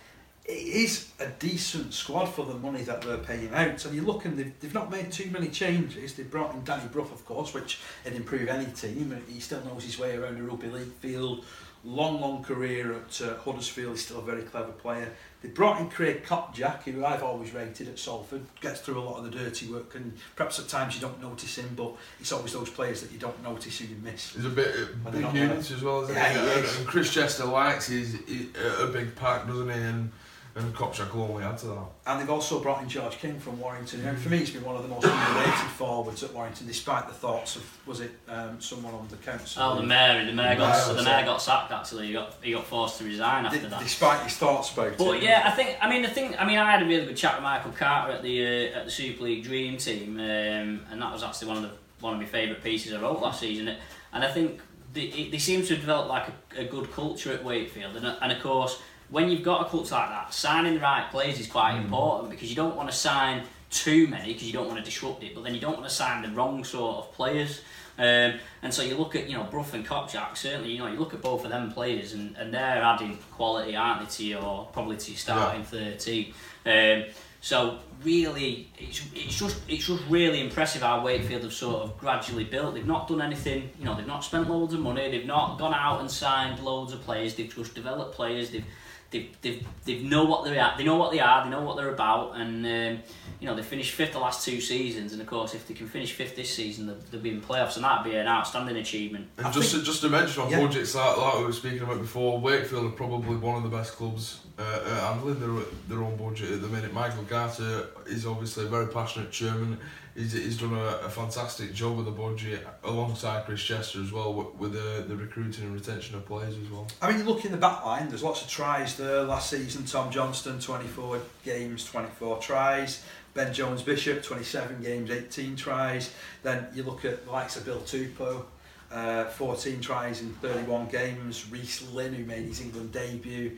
it 0.46 0.52
is 0.52 1.10
a 1.20 1.28
decent 1.28 1.94
squad 1.94 2.26
for 2.26 2.46
the 2.46 2.56
money 2.56 2.82
that 2.84 3.02
they're 3.02 3.18
paying 3.18 3.54
out. 3.54 3.86
And 3.86 3.96
you 3.96 4.02
look 4.02 4.26
and 4.26 4.38
they've, 4.38 4.60
they've 4.60 4.74
not 4.74 4.90
made 4.92 5.12
too 5.12 5.30
many 5.30 5.48
changes. 5.50 6.16
They 6.16 6.24
brought 6.24 6.54
in 6.56 6.64
Danny 6.64 6.88
Brough, 6.92 7.04
of 7.04 7.26
course, 7.26 7.54
which 7.54 7.80
would 8.04 8.14
improve 8.14 8.48
any 8.48 8.66
team. 8.66 9.16
He 9.30 9.40
still 9.40 9.64
knows 9.64 9.84
his 9.84 10.00
way 10.00 10.16
around 10.16 10.38
a 10.40 10.44
rugby 10.44 10.68
league 10.68 10.94
field. 10.94 11.46
Long, 11.84 12.22
long 12.22 12.44
career 12.44 12.94
at 12.94 13.22
uh, 13.22 13.34
Huddersfield. 13.38 13.94
He's 13.94 14.06
still 14.06 14.20
a 14.20 14.22
very 14.22 14.44
clever 14.44 14.72
player. 14.72 15.12
They 15.42 15.50
brought 15.50 15.82
in 15.82 15.90
Craig 15.90 16.24
Kopczak, 16.24 16.84
who 16.84 17.04
I've 17.04 17.24
always 17.24 17.56
rated 17.56 17.88
at 17.88 17.98
Salford. 17.98 18.42
Gets 18.62 18.82
through 18.82 19.00
a 19.00 19.02
lot 19.02 19.18
of 19.18 19.24
the 19.24 19.32
dirty 19.32 19.66
work, 19.66 19.96
and 19.96 20.16
perhaps 20.36 20.60
at 20.60 20.68
times 20.68 20.94
you 20.94 21.02
don't 21.02 21.20
notice 21.20 21.58
him, 21.58 21.72
but 21.76 21.94
it's 22.20 22.32
always 22.32 22.54
those 22.54 22.70
players 22.70 23.02
that 23.02 23.12
you 23.12 23.18
don't 23.18 23.42
notice 23.42 23.80
who 23.80 23.86
you 23.86 23.96
miss. 24.04 24.34
He's 24.36 24.46
a 24.46 24.50
bit 24.50 24.76
uh, 25.08 25.10
big 25.10 25.34
units 25.34 25.72
as 25.72 25.82
well, 25.82 26.04
isn't 26.04 26.14
Yeah, 26.14 26.32
he? 26.32 26.40
he 26.40 26.46
is. 26.68 26.78
and 26.78 26.86
Chris 26.88 27.12
Chester 27.12 27.46
likes 27.46 27.88
his, 27.88 28.14
his 28.28 28.46
a 28.80 28.86
big 28.86 29.16
pack, 29.16 29.48
doesn't 29.48 29.70
he? 29.70 29.80
And 29.80 30.12
and 30.56 30.74
the 30.74 30.78
Kopczak 30.78 31.14
will 31.14 31.24
only 31.24 31.44
add 31.44 31.58
to 31.60 31.68
that. 31.68 31.86
And 32.06 32.20
they've 32.20 32.30
also 32.30 32.60
brought 32.60 32.84
in 32.84 32.90
George 32.90 33.18
King 33.20 33.40
from 33.40 33.60
Warrington. 33.60 34.06
And 34.06 34.18
for 34.18 34.30
me, 34.30 34.40
he's 34.40 34.52
been 34.52 34.64
one 34.66 34.76
of 34.76 34.84
the 34.84 34.90
most 34.90 35.06
underrated 35.06 35.54
forwards 35.78 36.24
at 36.24 36.34
Warrington, 36.34 36.68
despite 36.68 37.08
the 37.08 37.14
thoughts 37.14 37.56
of 37.56 37.64
was 37.88 38.02
it 38.02 38.12
um, 38.28 38.60
someone 38.60 38.94
on 38.94 39.08
the 39.10 39.18
council? 39.18 39.64
Oh, 39.64 39.76
the 39.76 39.84
mayor, 39.84 40.26
the 40.26 40.34
mayor 40.34 40.56
got 40.58 40.88
Mayor 40.88 40.96
the 40.98 41.04
mayor 41.04 41.22
it. 41.22 41.26
got 41.26 41.42
sacked. 41.42 41.72
Actually, 41.72 42.08
he 42.08 42.14
got 42.14 42.36
he 42.42 42.52
got 42.52 42.66
forced 42.66 42.98
to 42.98 43.06
resign 43.06 43.46
after 43.46 43.60
D- 43.60 43.68
that. 43.68 43.80
despite 43.82 44.22
his 44.24 44.36
thoughts 44.38 44.74
about 44.74 44.88
it. 44.88 44.98
But 44.98 45.22
yeah, 45.22 45.44
I 45.46 45.52
think 45.52 45.78
I 45.82 45.90
mean 45.90 46.02
the 46.02 46.10
thing. 46.10 46.36
I 46.38 46.46
mean, 46.46 46.58
I 46.58 46.70
had 46.70 46.82
a 46.82 46.86
really 46.86 47.06
good 47.06 47.18
chat 47.18 47.36
with 47.36 47.44
Michael 47.44 47.72
Carter 47.72 48.14
at 48.14 48.22
the 48.24 48.46
uh, 48.74 48.80
at 48.80 48.86
the 48.86 48.92
Super 48.92 49.24
League 49.24 49.44
Dream 49.44 49.78
Team, 49.78 50.18
um, 50.18 50.82
and 50.92 51.02
that 51.02 51.14
was 51.14 51.24
actually 51.24 51.48
one 51.48 51.58
of 51.58 51.64
the 51.64 51.72
one 52.02 52.14
of 52.14 52.20
my 52.20 52.26
favourite 52.26 52.64
pieces 52.64 52.94
I 52.94 53.02
wrote 53.02 53.22
last 53.22 53.40
season. 53.40 53.74
And 54.14 54.26
I 54.26 54.32
think 54.32 54.60
they, 54.94 55.30
they 55.32 55.38
seem 55.38 55.62
to 55.62 55.70
have 55.70 55.80
developed 55.80 56.10
like 56.10 56.28
a, 56.58 56.62
a 56.62 56.66
good 56.66 56.92
culture 56.92 57.32
at 57.32 57.44
Wakefield, 57.44 57.96
and, 57.96 58.06
and 58.22 58.32
of 58.32 58.42
course 58.44 58.82
when 59.12 59.30
you've 59.30 59.44
got 59.44 59.62
a 59.62 59.66
clutch 59.70 59.92
like 59.92 60.10
that, 60.10 60.34
signing 60.34 60.74
the 60.74 60.80
right 60.80 61.10
players 61.12 61.40
is 61.40 61.48
quite 61.48 61.74
Mm. 61.76 61.84
important 61.86 62.32
because 62.32 62.50
you 62.50 62.56
don't 62.56 62.76
want 62.76 62.90
to 62.90 62.96
sign 62.96 63.44
too 63.70 64.08
many 64.08 64.34
because 64.34 64.48
you 64.48 64.54
don't 64.54 64.68
want 64.68 64.80
to 64.80 64.84
disrupt 64.86 65.22
it, 65.24 65.36
but 65.36 65.44
then 65.44 65.54
you 65.54 65.62
don't 65.62 65.78
want 65.78 65.88
to 65.88 65.94
sign 65.94 66.22
the 66.24 66.30
wrong 66.30 66.64
sort 66.64 66.98
of 66.98 67.14
players. 67.14 67.62
Um, 68.00 68.40
and 68.64 68.74
so 68.74 68.82
you 68.84 68.96
look 68.96 69.16
at 69.16 69.30
you 69.30 69.38
know 69.38 69.44
Brough 69.44 69.66
and 69.74 69.86
Kopczak 69.86 70.36
certainly 70.36 70.72
you 70.72 70.80
know 70.80 70.88
you 70.88 70.98
look 70.98 71.14
at 71.14 71.22
both 71.22 71.44
of 71.44 71.52
them 71.52 71.72
players 71.72 72.14
and, 72.14 72.36
and 72.38 72.54
they're 72.54 72.82
adding 72.82 73.18
quality 73.32 73.76
aren't 73.76 74.00
they 74.02 74.08
to 74.16 74.24
your 74.26 74.70
probably 74.74 74.98
to 74.98 75.12
your 75.12 75.18
starting 75.20 75.64
thirteen. 75.64 76.34
Um, 76.66 77.04
so 77.42 77.80
really 78.04 78.70
it's, 78.78 79.02
it's 79.14 79.38
just 79.38 79.58
it's 79.68 79.86
just 79.88 80.02
really 80.10 80.40
impressive 80.42 80.82
how 80.82 81.04
Wakefield 81.04 81.44
have 81.44 81.54
sort 81.54 81.84
of 81.84 81.98
gradually 81.98 82.46
built. 82.46 82.74
They've 82.76 82.86
not 82.88 83.08
done 83.08 83.22
anything 83.22 83.70
you 83.78 83.86
know 83.86 83.96
they've 83.96 84.08
not 84.08 84.24
spent 84.24 84.50
loads 84.50 84.74
of 84.74 84.80
money. 84.80 85.12
They've 85.12 85.26
not 85.26 85.60
gone 85.60 85.74
out 85.74 86.00
and 86.00 86.10
signed 86.10 86.60
loads 86.62 86.94
of 86.94 87.02
players. 87.02 87.36
They've 87.36 87.54
just 87.54 87.76
developed 87.76 88.16
players. 88.16 88.52
They've 88.52 88.66
they 89.12 89.30
they 89.42 89.62
they 89.86 90.00
know 90.00 90.24
what 90.24 90.46
they're. 90.46 90.74
They 90.78 90.84
know 90.84 90.96
what 90.96 91.12
they 91.12 91.20
are. 91.20 91.44
They 91.44 91.50
know 91.50 91.62
what 91.62 91.76
they're 91.78 91.90
about, 91.94 92.36
and 92.38 92.66
um, 92.66 93.04
you 93.42 93.48
know 93.48 93.56
they 93.56 93.62
finished 93.62 93.92
fifth 93.94 94.14
the 94.14 94.20
last 94.20 94.46
two 94.46 94.62
seasons. 94.62 95.12
And 95.12 95.22
of 95.22 95.28
course, 95.28 95.54
if 95.54 95.68
they 95.68 95.74
can 95.74 95.88
finish 95.88 96.14
fifth 96.14 96.36
this 96.38 96.54
season, 96.54 96.88
they'll, 96.88 96.98
they'll 97.12 97.22
be 97.22 97.30
in 97.32 97.42
playoffs, 97.42 97.76
and 97.76 97.84
that'd 97.84 98.10
be 98.10 98.16
an 98.18 98.28
outstanding 98.28 98.78
achievement. 98.78 99.28
And 99.38 99.48
I 99.48 99.52
just 99.52 99.72
think- 99.72 99.84
to, 99.84 99.86
just 99.92 100.02
to 100.02 100.10
mention 100.10 100.44
on 100.44 100.50
Yeah. 100.50 100.62
budgets 100.62 100.96
like, 100.96 101.18
like 101.18 101.38
we 101.40 101.44
were 101.46 101.52
speaking 101.54 101.82
about 101.82 102.00
before, 102.00 102.40
Wakefield 102.40 102.86
are 102.86 102.96
probably 102.96 103.36
one 103.36 103.58
of 103.58 103.64
the 103.70 103.76
best 103.78 103.94
clubs 103.98 104.40
uh, 104.58 104.80
at 104.86 105.04
handling 105.14 105.40
their 105.40 105.64
their 105.90 106.04
own 106.06 106.16
budget 106.16 106.52
at 106.52 106.62
the 106.62 106.68
minute. 106.70 106.94
Michael 106.94 107.26
Carter 107.26 107.88
is 108.08 108.26
obviously 108.26 108.66
a 108.66 108.70
very 108.70 108.88
passionate 108.88 109.32
chairman. 109.32 109.78
He's, 110.16 110.34
he's 110.34 110.58
done 110.58 110.74
a, 110.74 111.06
a 111.06 111.10
fantastic 111.10 111.74
job 111.74 111.96
with 111.96 112.06
the 112.06 112.12
budget 112.12 112.68
alongside 112.84 113.46
Chris 113.46 113.62
Chester 113.62 114.02
as 114.02 114.12
well 114.12 114.34
with, 114.34 114.56
with 114.56 114.74
the, 114.74 115.06
the 115.08 115.16
recruiting 115.16 115.66
and 115.66 115.74
retention 115.74 116.16
of 116.16 116.26
players 116.26 116.56
as 116.58 116.70
well. 116.70 116.88
I 117.02 117.10
mean, 117.10 117.20
you 117.20 117.24
look 117.24 117.46
in 117.46 117.52
the 117.52 117.58
back 117.58 117.86
line, 117.86 118.10
there's 118.10 118.24
lots 118.24 118.42
of 118.42 118.50
tries 118.50 118.98
there. 118.98 119.24
Last 119.24 119.50
season, 119.50 119.86
Tom 119.86 120.12
Johnston, 120.12 120.60
24 120.60 121.22
games, 121.46 121.86
24 121.86 122.40
tries. 122.40 123.04
Ben 123.34 123.54
Jones 123.54 123.82
Bishop, 123.82 124.24
27 124.24 124.82
games, 124.82 125.10
18 125.10 125.56
tries. 125.56 126.12
Then 126.44 126.68
you 126.74 126.84
look 126.84 127.06
at 127.06 127.26
the 127.26 127.32
likes 127.32 127.56
of 127.56 127.64
Bill 127.64 127.80
Tupou, 127.80 128.44
uh, 128.92 129.26
14 129.26 129.80
tries 129.80 130.22
in 130.22 130.34
31 130.36 130.90
games. 130.90 131.50
Reece 131.50 131.90
Lyne, 131.94 132.14
who 132.14 132.26
made 132.26 132.46
his 132.46 132.60
England 132.60 132.92
debut, 132.92 133.58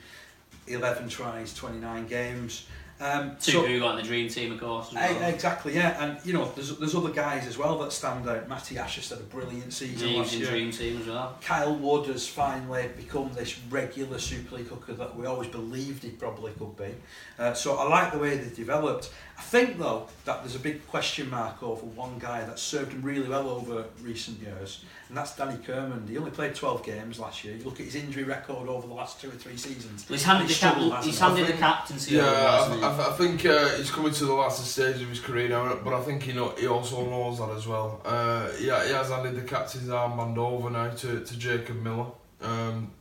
11 0.68 1.10
tries, 1.10 1.54
29 1.56 2.08
games. 2.08 2.68
Um, 3.04 3.36
Two 3.42 3.52
so- 3.52 3.66
who 3.66 3.80
got 3.80 3.92
in 3.92 3.98
the 3.98 4.08
dream 4.08 4.30
team, 4.30 4.54
of 4.54 4.62
course. 4.62 4.94
Well. 4.94 5.24
Exactly, 5.24 5.76
yeah, 5.76 6.02
and 6.02 6.26
you 6.26 6.32
know, 6.32 6.50
there's 6.56 6.78
there's 6.78 6.96
other 6.96 7.10
guys 7.10 7.46
as 7.46 7.58
well 7.58 7.78
that 7.80 7.92
stand 7.92 8.28
out. 8.30 8.48
Matty 8.48 8.78
Ashurst 8.78 9.10
had 9.10 9.20
a 9.20 9.24
brilliant 9.24 9.74
season 9.74 10.08
was 10.13 10.32
last 10.32 10.36
year. 10.36 10.50
dream 10.50 10.72
team 10.72 11.02
as 11.02 11.08
well. 11.08 11.38
Kyle 11.42 11.76
Wood 11.76 12.08
has 12.08 12.26
finally 12.26 12.89
become 12.96 13.32
this 13.34 13.60
regular 13.70 14.20
Super 14.20 14.56
League 14.56 14.68
hooker 14.68 14.94
that 14.94 15.16
we 15.18 15.26
always 15.26 15.50
believed 15.50 16.04
he 16.04 16.12
probably 16.12 16.54
could 16.54 16.78
be. 16.78 16.96
Uh, 17.38 17.54
so 17.54 17.76
I 17.76 17.89
like 17.89 18.13
the 18.13 18.20
way 18.20 18.38
they've 18.38 18.56
developed. 18.56 19.12
I 19.38 19.41
think 19.41 19.80
though 19.80 20.08
that 20.26 20.41
there's 20.41 20.56
a 20.56 20.60
big 20.60 20.88
question 20.88 21.30
mark 21.30 21.62
over 21.63 21.86
one 21.86 22.17
guy 22.19 22.43
that 22.46 22.60
served 22.60 22.91
him 22.93 23.02
really 23.02 23.28
well 23.28 23.50
over 23.50 23.86
recent 24.02 24.39
years, 24.39 24.84
and 25.10 25.17
that's 25.17 25.36
Danny 25.36 25.58
Kirmond. 25.58 26.08
He 26.10 26.17
only 26.17 26.32
played 26.32 26.54
12 26.56 26.84
games 26.84 27.19
last 27.19 27.43
year. 27.43 27.56
You 27.56 27.63
look 27.63 27.80
at 27.80 27.86
his 27.86 27.96
injury 27.96 28.24
record 28.24 28.67
over 28.69 28.88
the 28.88 28.93
last 28.93 29.19
two 29.22 29.30
or 29.30 29.34
three 29.34 29.58
seasons. 29.58 30.08
Well, 30.08 30.17
he's 30.17 30.26
handed, 30.26 30.50
the, 30.50 30.54
struggled, 30.54 30.91
cap- 30.91 31.04
he's 31.04 31.17
he? 31.19 31.26
handed 31.26 31.48
the 31.48 31.54
captaincy 31.54 32.15
Yeah, 32.15 32.24
over, 32.24 32.36
hasn't 32.36 32.84
I. 32.84 33.04
I, 33.04 33.10
I 33.10 33.12
think 33.13 33.46
uh, 33.46 33.69
he's 33.69 33.91
coming 33.91 34.13
to 34.13 34.26
the 34.26 34.34
last 34.34 34.63
stage 34.65 35.02
of 35.02 35.10
his 35.10 35.19
career 35.19 35.50
now, 35.50 35.76
but 35.84 35.93
I 35.93 36.02
think 36.02 36.24
he 36.24 36.34
know, 36.34 36.50
he 36.58 36.67
also 36.67 37.04
knows 37.06 37.39
that 37.39 37.50
as 37.50 37.65
well. 37.67 38.02
Uh, 38.06 38.50
yeah, 38.60 38.86
he 38.86 38.93
has 38.93 39.10
handed 39.10 39.36
the 39.36 39.41
captain's 39.41 39.89
armband 39.89 40.38
over 40.38 40.69
now 40.69 40.89
to, 40.89 41.24
to 41.24 41.38
Jacob 41.38 41.82
Miller. 41.82 42.08
Um, 42.41 42.91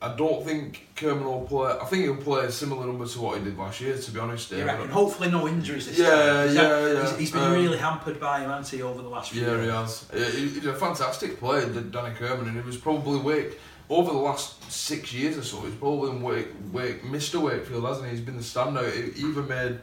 I 0.00 0.14
don't 0.14 0.44
think 0.44 0.86
Kirmond 0.94 1.24
will 1.24 1.40
play. 1.40 1.72
I 1.80 1.84
think 1.86 2.04
he'll 2.04 2.16
play 2.16 2.44
a 2.44 2.52
similar 2.52 2.86
number 2.86 3.04
to 3.04 3.20
what 3.20 3.38
he 3.38 3.44
did 3.44 3.58
last 3.58 3.80
year. 3.80 3.96
To 3.98 4.10
be 4.12 4.20
honest, 4.20 4.52
You 4.52 4.64
reckon? 4.64 4.88
Hopefully 4.90 5.28
no 5.30 5.48
injuries 5.48 5.86
this 5.88 5.98
Yeah, 5.98 6.08
time. 6.10 6.48
He's 6.48 6.56
had- 6.56 6.70
yeah, 6.70 6.92
yeah. 6.92 7.00
He's, 7.10 7.18
he's 7.18 7.30
been 7.32 7.42
Um, 7.42 7.52
really 7.52 7.78
hampered 7.78 8.20
by 8.20 8.40
him, 8.40 8.48
hasn't 8.50 8.68
he, 8.68 8.82
over 8.82 9.02
the 9.02 9.08
last 9.08 9.32
few 9.32 9.42
Yeah, 9.42 9.56
he 9.56 9.62
years? 9.64 9.72
has. 9.72 10.06
Yeah, 10.14 10.24
He's 10.40 10.66
a 10.66 10.74
fantastic 10.74 11.40
player, 11.40 11.66
D- 11.68 11.80
Danny 11.90 12.14
Kirmond, 12.14 12.46
and 12.46 12.54
he 12.56 12.60
was 12.62 12.76
probably 12.76 13.18
Wake 13.18 13.58
over 13.90 14.12
the 14.12 14.18
last 14.18 14.70
six 14.70 15.12
years 15.12 15.36
or 15.36 15.42
so. 15.42 15.62
He's 15.62 15.74
probably 15.74 16.10
in 16.10 16.22
Wake, 16.22 16.48
Wake, 16.72 17.02
Mr. 17.02 17.40
Wakefield, 17.40 17.84
hasn't 17.84 18.06
he? 18.06 18.12
He's 18.16 18.24
been 18.24 18.36
the 18.36 18.42
standout. 18.42 18.92
He 19.16 19.26
even 19.26 19.48
made. 19.48 19.80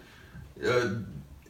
Uh, 0.66 0.90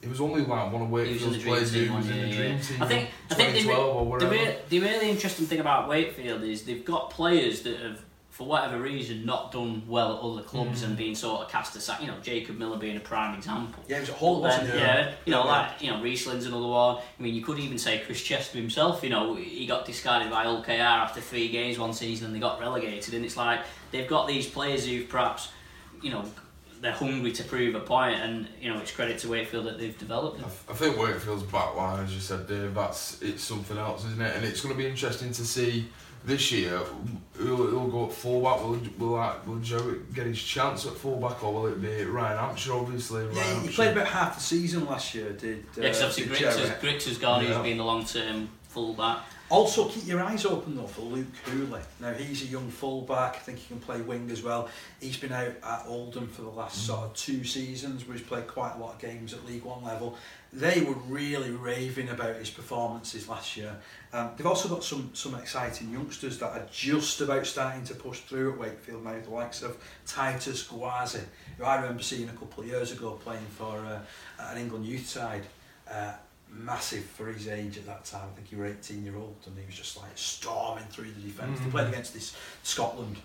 he 0.02 0.08
was 0.10 0.22
only 0.22 0.42
like 0.42 0.72
one 0.72 0.82
of 0.82 0.88
He 1.08 1.14
was 1.14 1.24
in 1.24 1.32
the 1.34 1.38
Wakefield's 1.38 1.44
dream 1.44 1.54
players 1.54 1.74
who 1.74 1.86
team 1.86 1.96
was 1.98 2.10
in 2.10 2.22
the 2.22 2.36
dream 2.36 2.56
yeah. 2.58 2.62
team. 2.62 2.82
I 2.82 2.88
think 2.88 3.10
I 3.30 3.34
think 3.36 3.68
the, 3.68 3.76
or 3.76 4.20
the, 4.20 4.28
re- 4.28 4.58
the 4.70 4.80
really 4.80 5.10
interesting 5.12 5.46
thing 5.46 5.60
about 5.60 5.88
Wakefield 5.88 6.44
is 6.44 6.64
they've 6.64 6.86
got 6.86 7.10
players 7.12 7.62
that 7.62 7.80
have, 7.80 8.05
for 8.36 8.46
whatever 8.46 8.82
reason, 8.82 9.26
not 9.26 9.50
done 9.54 9.82
well 9.88 10.14
at 10.18 10.20
other 10.22 10.42
clubs 10.44 10.82
Mm. 10.82 10.88
and 10.88 10.98
being 10.98 11.16
sort 11.16 11.44
of 11.44 11.50
cast 11.50 11.74
aside. 11.78 12.02
You 12.02 12.08
know, 12.08 12.18
Jacob 12.22 12.58
Miller 12.58 12.76
being 12.78 12.98
a 12.98 13.00
prime 13.00 13.34
example. 13.34 13.82
Yeah, 13.88 13.96
he 13.96 14.00
was 14.02 14.10
a 14.10 14.14
Hull, 14.14 14.36
But 14.36 14.42
wasn't 14.42 14.68
then, 14.68 14.76
he? 14.76 14.82
yeah, 14.84 15.12
you 15.26 15.32
know, 15.32 15.46
Yeah. 15.46 15.52
like 15.52 15.82
you 15.82 15.90
know, 15.92 16.02
Reece 16.02 16.28
Lyne's 16.28 16.46
another 16.46 16.68
one. 16.68 16.98
I 16.98 17.24
mean, 17.24 17.34
you 17.34 17.42
could 17.42 17.60
even 17.60 17.78
say 17.78 18.00
Chris 18.06 18.22
Chester 18.22 18.58
himself. 18.58 19.02
You 19.04 19.10
know, 19.10 19.36
he 19.36 19.66
got 19.66 19.86
discarded 19.86 20.30
by 20.30 20.44
Hull 20.44 20.62
KR 20.62 20.72
after 20.82 21.22
three 21.22 21.48
games 21.48 21.80
one 21.80 21.94
season, 21.94 22.26
and 22.28 22.36
they 22.36 22.40
got 22.42 22.60
relegated. 22.60 23.14
And 23.14 23.24
it's 23.24 23.38
like 23.38 23.62
they've 23.92 24.08
got 24.10 24.28
these 24.28 24.48
players 24.48 24.86
who've 24.86 25.08
perhaps, 25.08 25.48
you 26.02 26.10
know, 26.12 26.26
they're 26.82 26.92
hungry 26.92 27.32
to 27.32 27.44
prove 27.46 27.74
a 27.74 27.80
point, 27.80 28.20
and 28.20 28.50
you 28.62 28.72
know, 28.72 28.80
it's 28.82 28.92
credit 28.92 29.18
to 29.20 29.30
Wakefield 29.30 29.66
that 29.66 29.80
they've 29.80 29.98
developed 29.98 30.42
them. 30.42 30.50
I 30.70 30.74
think 30.74 30.98
Wakefield's 30.98 31.44
back 31.44 31.74
line, 31.78 32.04
as 32.04 32.14
you 32.14 32.20
said, 32.20 32.48
Dave, 32.50 32.76
that's 32.76 33.22
it's 33.22 33.46
something 33.46 33.78
else, 33.78 34.04
isn't 34.06 34.22
it? 34.22 34.36
And 34.36 34.44
it's 34.46 34.60
going 34.60 34.76
to 34.76 34.78
be 34.78 34.86
interesting 34.86 35.32
to 35.32 35.46
see 35.46 35.88
this 36.26 36.52
year 36.52 36.80
who'll, 37.34 37.58
who'll 37.68 37.88
go 37.88 38.06
at 38.08 38.12
fullback. 38.14 38.62
Will 38.62 38.80
will, 38.98 39.18
that, 39.18 39.48
will 39.48 39.60
Joe 39.60 39.96
get 40.14 40.26
his 40.28 40.42
chance 40.42 40.86
at 40.86 40.94
fullback, 40.94 41.44
or 41.44 41.54
will 41.54 41.68
it 41.68 41.82
be 41.82 42.04
Ryan 42.04 42.38
Hampshire? 42.38 42.74
Obviously, 42.74 43.24
Ryan 43.24 43.36
Yeah, 43.36 43.44
he 43.44 43.50
Hampshire. 43.56 43.72
played 43.74 43.92
about 43.92 44.08
half 44.08 44.36
the 44.36 44.42
season 44.42 44.86
last 44.86 45.14
year. 45.16 45.32
Did 45.34 45.60
uh, 45.60 45.82
Yeah, 45.82 45.82
because 45.84 46.02
obviously 46.02 46.24
did 46.26 46.34
Grix 46.34 46.46
has, 46.46 46.56
Jerry. 46.58 46.94
Grix 46.94 47.08
has 47.08 47.18
gone, 47.18 47.44
Yeah. 47.44 47.54
who's 47.54 47.64
been 47.64 47.78
the 47.78 47.86
long 47.86 48.06
term 48.06 48.50
fullback. 48.70 49.20
Also, 49.48 49.88
keep 49.88 50.08
your 50.08 50.24
eyes 50.24 50.44
open 50.44 50.76
though 50.76 50.88
for 50.88 51.02
Luke 51.04 51.28
Hooley. 51.46 51.80
Now 52.00 52.14
he's 52.14 52.42
a 52.42 52.48
young 52.48 52.68
fullback. 52.72 53.36
I 53.36 53.40
think 53.40 53.60
he 53.60 53.68
can 53.68 53.80
play 53.80 54.02
wing 54.02 54.28
as 54.32 54.42
well. 54.42 54.70
He's 55.00 55.18
been 55.18 55.32
out 55.32 55.54
at 55.64 55.84
Oldham 55.86 56.28
for 56.28 56.42
the 56.42 56.50
last 56.50 56.84
sort 56.88 57.02
of 57.02 57.14
two 57.14 57.44
seasons, 57.44 58.08
where 58.08 58.18
he's 58.18 58.26
played 58.26 58.48
quite 58.48 58.74
a 58.76 58.80
lot 58.80 58.96
of 58.96 59.00
games 59.00 59.34
at 59.36 59.46
League 59.46 59.64
One 59.64 59.84
level. 59.84 60.18
They 60.56 60.82
were 60.82 60.96
really 61.10 61.52
raving 61.52 62.08
about 62.08 62.38
his 62.38 62.50
performances 62.50 63.28
last 63.28 63.58
year. 63.58 63.76
Um, 64.14 64.32
they've 64.38 64.48
also 64.48 64.70
got 64.70 64.86
some 64.86 65.10
some 65.14 65.36
exciting 65.36 65.92
youngsters 65.92 66.40
that 66.40 66.52
are 66.52 66.66
just 66.72 67.20
about 67.20 67.46
starting 67.46 67.84
to 67.86 67.96
push 67.96 68.22
through 68.22 68.54
at 68.54 68.60
Wakefield 68.60 69.04
now. 69.04 69.20
The 69.22 69.30
likes 69.30 69.62
of 69.64 69.78
Titus 70.08 70.64
Gwaze, 70.64 71.26
who 71.58 71.66
I 71.66 71.76
remember 71.76 72.02
seeing 72.02 72.30
a 72.30 72.34
couple 72.34 72.64
of 72.64 72.70
years 72.70 72.94
ago 72.94 73.20
playing 73.22 73.46
for 73.58 73.78
uh, 73.80 74.00
an 74.40 74.58
England 74.58 74.86
youth 74.86 75.08
side. 75.08 75.44
Uh, 75.92 76.14
massive 76.50 77.04
for 77.04 77.28
his 77.28 77.50
age 77.50 77.78
at 77.78 77.86
that 77.86 78.06
time. 78.06 78.30
I 78.32 78.36
think 78.36 78.48
he 78.48 78.56
was 78.56 78.72
18 78.72 79.04
year 79.04 79.18
old 79.18 79.36
and 79.46 79.58
he 79.58 79.66
was 79.66 79.76
just 79.76 79.98
like 79.98 80.12
storming 80.16 80.86
through 80.86 81.12
the 81.12 81.22
defence. 81.22 81.60
They 81.60 81.70
played 81.70 81.88
against 81.90 82.14
this 82.14 82.36
Scotland. 82.64 83.18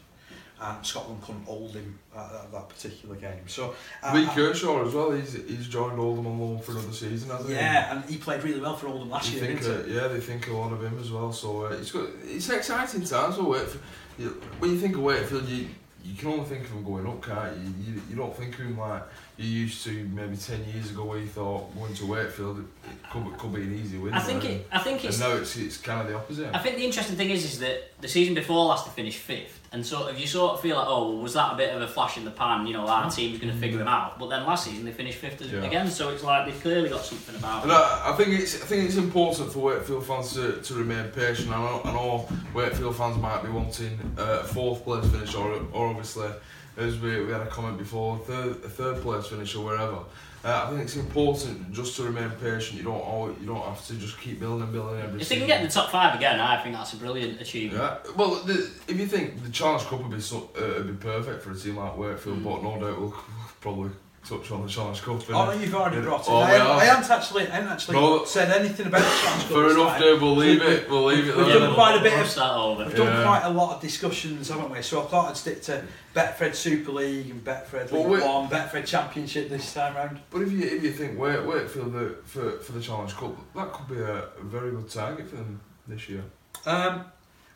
And 0.61 0.85
Scotland 0.87 1.23
couldn't 1.23 1.45
hold 1.45 1.73
him 1.75 1.99
at, 2.15 2.25
at 2.33 2.53
that 2.53 2.69
particular 2.69 3.17
game. 3.17 3.47
So 3.47 3.75
uh, 4.03 4.13
Lee 4.15 4.27
Kershaw 4.27 4.87
as 4.87 4.95
well. 4.95 5.11
He's 5.13 5.33
he's 5.33 5.69
joined 5.69 5.99
Oldham 5.99 6.27
on 6.27 6.39
loan 6.39 6.59
for 6.61 6.73
another 6.73 6.93
season, 6.93 7.31
hasn't 7.31 7.49
he? 7.49 7.55
yeah, 7.55 7.95
and 7.97 8.05
he 8.11 8.17
played 8.19 8.43
really 8.45 8.61
well 8.61 8.77
for 8.77 8.89
Oldham 8.89 9.11
last 9.11 9.31
They 9.33 9.39
year, 9.39 9.47
think, 9.47 9.61
didn't 9.63 9.87
he? 9.91 9.99
uh, 9.99 10.03
yeah, 10.03 10.09
they 10.09 10.21
think 10.21 10.49
a 10.49 10.53
lot 10.53 10.73
of 10.73 10.83
him 10.85 10.99
as 11.01 11.11
well. 11.11 11.33
So 11.33 11.67
uh, 11.67 11.71
it's 11.71 11.91
got 11.93 12.09
it's 12.25 12.49
exciting 12.51 13.05
times 13.05 13.37
for 13.37 13.45
Wakefield. 13.45 13.83
You- 14.19 14.41
When 14.59 14.73
you 14.73 14.79
think 14.79 14.95
of 14.97 15.03
Wakefield, 15.03 15.49
you 15.49 15.69
you 16.03 16.15
can 16.17 16.29
only 16.29 16.45
think 16.47 16.65
of 16.65 16.71
him 16.71 16.83
going 16.83 17.07
up, 17.07 17.23
can't 17.23 17.55
you? 17.59 17.75
You, 17.93 18.03
you 18.11 18.17
don't 18.17 18.35
think 18.35 18.55
of 18.55 18.61
him 18.61 18.79
like 18.79 19.03
you 19.37 19.47
used 19.47 19.85
to 19.85 19.93
maybe 20.15 20.35
ten 20.37 20.65
years 20.73 20.91
ago, 20.91 21.05
where 21.05 21.19
you 21.19 21.27
thought 21.27 21.75
going 21.75 21.93
to 21.95 22.07
Wakefield 22.07 22.59
it 22.59 22.65
could, 23.11 23.25
be- 23.25 23.37
could 23.39 23.55
be 23.55 23.63
an 23.63 23.75
easy 23.79 23.99
win. 23.99 24.15
I 24.15 24.21
think 24.21 24.45
and, 24.45 24.53
it. 24.55 24.67
I 24.73 24.79
think 24.79 25.01
and 25.01 25.09
it's. 25.11 25.21
now 25.21 25.33
it's 25.33 25.57
it's 25.57 25.77
kind 25.77 26.01
of 26.01 26.09
the 26.09 26.17
opposite. 26.17 26.55
I 26.55 26.59
think 26.59 26.77
the 26.77 26.85
interesting 26.85 27.17
thing 27.17 27.31
is, 27.31 27.45
is 27.45 27.59
that 27.61 27.93
the 28.01 28.09
season 28.09 28.35
before 28.35 28.65
last 28.67 28.87
they 28.87 28.93
finished 28.93 29.19
fifth, 29.19 29.60
and 29.73 29.87
so 29.87 30.09
if 30.09 30.21
you 30.21 30.27
sort 30.27 30.55
of 30.55 30.61
feel 30.61 30.77
like, 30.77 30.87
oh, 30.89 31.11
well, 31.11 31.23
was 31.23 31.35
that 31.35 31.53
a 31.53 31.57
bit 31.57 31.75
of 31.75 31.81
a 31.81 31.87
flash 31.87 32.17
in 32.17 32.25
the 32.25 32.31
pan? 32.31 32.67
You 32.67 32.73
know, 32.73 32.87
our 32.87 33.09
team's 33.11 33.39
going 33.39 33.53
to 33.53 33.59
figure 33.59 33.79
them 33.79 33.87
out. 33.87 34.19
But 34.19 34.29
then 34.29 34.45
last 34.45 34.65
season 34.65 34.85
they 34.85 34.91
finished 34.93 35.19
fifth 35.19 35.41
Yeah. 35.43 35.63
again, 35.65 35.89
so 35.89 36.09
it's 36.11 36.25
like 36.25 36.47
they've 36.47 36.61
clearly 36.61 36.89
got 36.89 37.05
something 37.05 37.37
about. 37.37 37.63
And. 37.63 37.73
I, 37.73 38.11
I 38.11 38.17
think 38.17 38.31
it's 38.41 38.57
I 38.63 38.67
think 38.67 38.87
it's 38.87 38.97
important 38.97 39.53
for 39.53 39.61
Wakefield 39.61 40.05
fans 40.07 40.33
to, 40.35 40.61
to 40.61 40.75
remain 40.75 41.09
patient. 41.11 41.51
I 41.51 41.59
know, 41.61 41.81
I 41.85 41.93
know 41.93 42.29
Wakefield 42.53 42.97
fans 42.97 43.17
might 43.19 43.43
be 43.43 43.51
wanting 43.51 43.99
uh, 44.19 44.41
a 44.43 44.45
fourth 44.45 44.83
place 44.85 45.07
finish, 45.11 45.35
or 45.35 45.53
or 45.73 45.87
obviously 45.89 46.29
as 46.77 46.99
we, 46.99 47.25
we 47.25 47.33
had 47.33 47.43
a 47.43 47.47
comment 47.47 47.79
before, 47.79 48.19
third 48.19 48.51
a 48.65 48.69
third 48.69 49.01
place 49.03 49.27
finish 49.27 49.55
or 49.55 49.65
wherever. 49.65 49.99
Uh, 50.43 50.65
I 50.67 50.71
think 50.71 50.83
it's 50.83 50.97
important 50.97 51.71
just 51.73 51.97
to 51.97 52.05
remain 52.05 52.31
patient. 52.31 52.79
You 52.79 52.85
don't 52.85 53.01
always, 53.01 53.37
you 53.41 53.47
don't 53.47 53.61
have 53.63 53.87
to 53.89 53.95
just 53.95 54.19
keep 54.19 54.41
building 54.41 54.63
and 54.63 54.73
building 54.73 55.01
every. 55.01 55.21
If 55.21 55.29
they 55.29 55.37
can 55.37 55.47
get 55.47 55.61
in 55.61 55.67
the 55.67 55.73
top 55.73 55.91
five 55.91 56.15
again, 56.15 56.41
I 56.41 56.63
think 56.63 56.75
that's 56.75 56.95
a 56.95 56.97
brilliant 56.97 57.41
achievement. 57.41 57.83
Yeah, 57.83 58.13
well, 58.17 58.37
the, 58.37 58.55
if 58.89 58.99
you 58.99 59.07
think 59.07 59.43
the 59.43 59.51
Challenge 59.51 59.83
Cup 59.85 60.01
would 60.01 60.11
be 60.11 60.21
so, 60.21 60.51
uh, 60.57 60.79
would 60.79 60.99
be 60.99 61.05
perfect 61.07 61.43
for 61.43 61.51
a 61.51 61.55
team 61.55 61.77
like 61.77 61.97
Wakefield, 61.97 62.39
Mm. 62.39 62.45
but 62.45 62.63
no 62.63 62.81
doubt 62.81 63.01
we'll 63.01 63.11
probably 63.61 63.91
touch 64.25 64.51
on 64.51 64.63
the 64.63 64.69
Challenge 64.69 65.01
Cup. 65.03 65.31
Oh 65.31 65.47
no, 65.47 65.53
you've 65.53 65.75
already 65.75 65.97
Yeah. 65.97 66.03
brought 66.03 66.21
it. 66.21 66.27
Oh, 66.29 66.37
I, 66.37 66.53
we 66.53 66.59
haven't, 66.59 66.67
I 66.73 66.85
have. 66.85 66.97
haven't 66.97 67.11
actually, 67.11 67.47
I 67.49 67.51
haven't 67.51 67.71
actually 67.73 67.97
No. 67.97 68.25
said 68.25 68.51
anything 68.51 68.87
about 68.87 69.01
the 69.01 69.09
Challenge 69.23 69.43
Cup 69.43 69.51
Fair 69.53 69.71
enough, 69.71 69.89
time. 69.93 70.01
Dave. 70.01 70.23
We'll 70.23 70.37
leave 70.37 70.63
it. 70.63 70.91
We'll 70.91 71.05
leave 71.05 71.29
it 71.29 71.37
We've 71.37 71.47
there. 71.47 71.59
done 71.59 71.75
quite 71.75 71.97
a 71.99 72.03
bit 72.03 72.13
of- 72.21 72.35
that 72.35 72.53
over. 72.55 72.85
We've 72.85 72.97
done 72.97 73.07
Yeah. 73.07 73.25
quite 73.25 73.43
a 73.45 73.51
lot 73.51 73.75
of 73.77 73.81
discussions, 73.81 74.49
haven't 74.51 74.71
we? 74.71 74.83
So 74.83 75.03
I 75.03 75.07
thought 75.07 75.31
I'd 75.31 75.37
stick 75.37 75.63
to 75.63 75.83
Betfred 76.15 76.55
Super 76.55 76.93
League 76.93 77.31
and 77.31 77.43
Betfred 77.45 77.91
League 77.93 78.07
we- 78.07 78.21
One, 78.21 78.49
Betfred 78.49 78.87
Championship 78.87 79.49
this 79.49 79.73
time 79.73 79.97
round. 79.97 80.21
But 80.31 80.43
if 80.43 80.53
you 80.53 80.63
if 80.65 80.83
you 80.85 80.93
think 80.93 81.19
Wake, 81.19 81.45
Wakefield 81.47 81.93
the, 81.93 82.17
for 82.25 82.59
for 82.59 82.73
the 82.73 82.81
Challenge 82.81 83.15
Cup, 83.17 83.35
that 83.57 83.73
could 83.73 83.89
be 83.89 84.01
a, 84.03 84.25
a 84.25 84.43
very 84.45 84.71
good 84.71 84.89
target 84.91 85.29
for 85.29 85.37
them 85.37 85.61
this 85.89 86.09
year. 86.09 86.23
Um, 86.67 87.07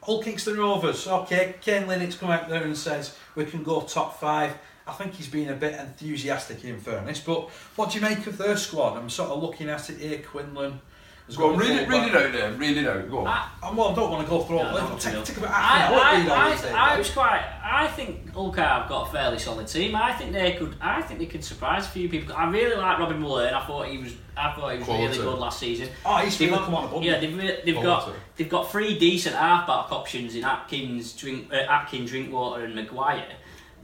Hull 0.03 0.23
Kingston 0.23 0.59
Rovers. 0.59 1.07
Okay, 1.07 1.55
Kane 1.63 1.87
Linnett 1.87 2.19
come 2.19 2.31
out 2.31 2.49
there 2.49 2.63
and 2.65 2.77
says 2.77 3.15
we 3.35 3.45
can 3.45 3.63
go 3.63 3.81
top 3.83 4.19
five. 4.21 4.53
I 4.87 4.93
think 4.93 5.15
he's 5.15 5.29
been 5.29 5.49
a 5.49 5.55
bit 5.55 5.75
enthusiastic 5.81 6.65
in 6.65 6.79
fairness, 6.79 7.21
but 7.21 7.49
what 7.77 7.91
do 7.91 7.99
you 7.99 8.03
make 8.05 8.27
of 8.27 8.37
their 8.37 8.57
squad? 8.57 8.99
I'm 8.99 9.09
sort 9.09 9.31
of 9.31 9.43
looking 9.43 9.69
at 9.71 9.89
it 9.89 9.99
here. 9.99 10.19
Quinlan. 10.19 10.79
has 11.27 11.37
Go 11.39 11.53
on, 11.53 11.59
got 11.59 11.65
a 11.65 11.69
read 11.71 11.81
it, 11.81 11.89
read 11.89 12.03
fullback. 12.03 12.11
it 12.13 12.27
out 12.27 12.33
there. 12.33 12.53
Read 12.53 12.77
it 12.77 12.87
out. 12.87 13.11
Go 13.11 13.19
on. 13.21 13.27
I, 13.63 13.71
well, 13.73 13.89
I 13.89 13.95
don't 13.95 14.11
want 14.11 14.25
to 14.27 14.31
go 14.31 14.43
through 14.43 14.59
all 14.59 14.65
No, 14.65 14.77
of 14.77 14.89
don't 14.91 14.99
it. 14.99 15.01
Take, 15.17 15.25
take 15.25 15.37
about 15.39 15.51
half 15.53 15.91
an 15.91 15.95
hour. 15.95 16.01
I, 16.05 16.17
read 16.19 16.29
all 16.29 16.37
I, 16.37 16.51
these. 16.55 16.65
I, 16.67 16.95
I 16.95 16.99
was 16.99 17.11
quite. 17.11 17.43
I 17.65 17.87
think 17.89 18.31
Ulker 18.35 18.57
have 18.57 18.89
got 18.91 19.09
a 19.09 19.13
fairly 19.13 19.39
solid 19.39 19.67
team. 19.69 19.97
I 19.97 20.13
think 20.13 20.33
they 20.35 20.53
could. 20.53 20.77
I 20.83 21.01
think 21.01 21.19
they 21.19 21.27
could 21.27 21.43
surprise 21.43 21.87
a 21.87 21.89
few 21.89 22.11
people. 22.11 22.35
I 22.37 22.51
really 22.51 22.77
like 22.77 22.99
Robin 22.99 23.19
Mullane. 23.19 23.55
I 23.55 23.65
thought 23.67 23.89
he 23.89 23.97
was. 23.97 24.13
I 24.37 24.53
thought 24.53 24.73
he 24.73 24.79
was 24.79 24.85
Quality. 24.87 25.07
really 25.07 25.19
good 25.31 25.39
last 25.39 25.61
season. 25.61 25.89
Oh, 26.05 26.17
he's 26.19 26.37
They've 26.37 26.49
really 26.51 26.59
got- 26.59 26.65
come 26.67 26.75
on 26.75 26.85
above. 26.87 27.03
Yeah, 27.05 27.21
they've, 27.21 27.65
they've 27.65 27.75
got 27.83 28.13
they've 28.37 28.49
got 28.51 28.71
three 28.71 28.99
decent 28.99 29.35
halfback 29.35 29.91
options 29.93 30.35
in 30.35 30.45
Atkins, 30.45 31.15
Drink, 31.15 31.51
uh, 31.51 31.57
Atkins, 31.57 32.11
Drinkwater, 32.11 32.65
and 32.65 32.75
McGuire. 32.77 33.25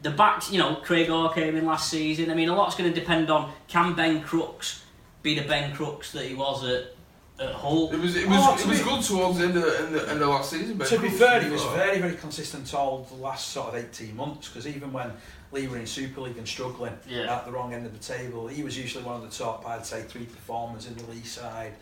The 0.03 0.11
backs, 0.11 0.51
you 0.51 0.59
know, 0.59 0.77
Craig 0.77 1.11
Orr 1.11 1.33
came 1.33 1.57
in 1.57 1.67
last 1.67 1.91
season. 1.91 2.31
I 2.31 2.35
mean, 2.35 2.49
a 2.49 2.55
lot's 2.55 2.75
going 2.75 2.93
to 2.93 2.99
depend 2.99 3.31
on 3.31 3.53
can 3.69 3.95
Ben 3.95 4.23
Crooks 4.23 4.85
be 5.23 5.39
the 5.39 5.47
Ben 5.47 5.75
Crooks 5.75 6.13
that 6.13 6.25
he 6.25 6.35
was 6.35 6.65
at 6.65 6.95
at 7.39 7.55
Hull. 7.55 7.91
It 7.93 7.99
was 7.99 8.17
it 8.17 8.29
was 8.29 8.39
Oh, 8.41 8.55
it 8.55 8.67
was 8.67 8.79
be- 8.79 8.85
good 8.85 9.03
towards 9.03 9.39
the 9.39 9.45
end 9.47 9.57
of 9.57 9.63
the, 9.65 9.79
end 9.79 9.97
of, 9.97 10.09
end 10.11 10.23
of 10.23 10.29
last 10.29 10.51
season. 10.51 10.77
Ben 10.77 10.87
To 10.89 10.99
be 10.99 11.09
fair, 11.09 11.43
he 11.43 11.51
was 11.51 11.65
very, 11.65 11.99
very 11.99 12.15
consistent 12.17 12.73
all 12.75 13.07
the 13.11 13.17
last 13.17 13.49
sort 13.49 13.69
of 13.75 13.75
18 13.77 14.15
months 14.15 14.49
because 14.49 14.67
even 14.67 14.93
when 14.93 15.11
Leigh 15.53 15.67
were 15.67 15.79
in 15.79 15.87
Super 15.87 16.21
League 16.21 16.39
and 16.39 16.47
struggling 16.47 16.97
Yeah. 17.09 17.35
at 17.35 17.45
the 17.45 17.51
wrong 17.53 17.75
end 17.75 17.85
of 17.85 17.93
the 17.93 17.99
table, 17.99 18.47
he 18.47 18.63
was 18.63 18.79
usually 18.79 19.03
one 19.03 19.17
of 19.17 19.23
the 19.23 19.37
top, 19.37 19.67
I'd 19.67 19.85
say, 19.85 20.03
three 20.03 20.25
performers 20.25 20.87
in 20.87 20.95
the 20.97 21.05
Leigh 21.11 21.23
side. 21.25 21.73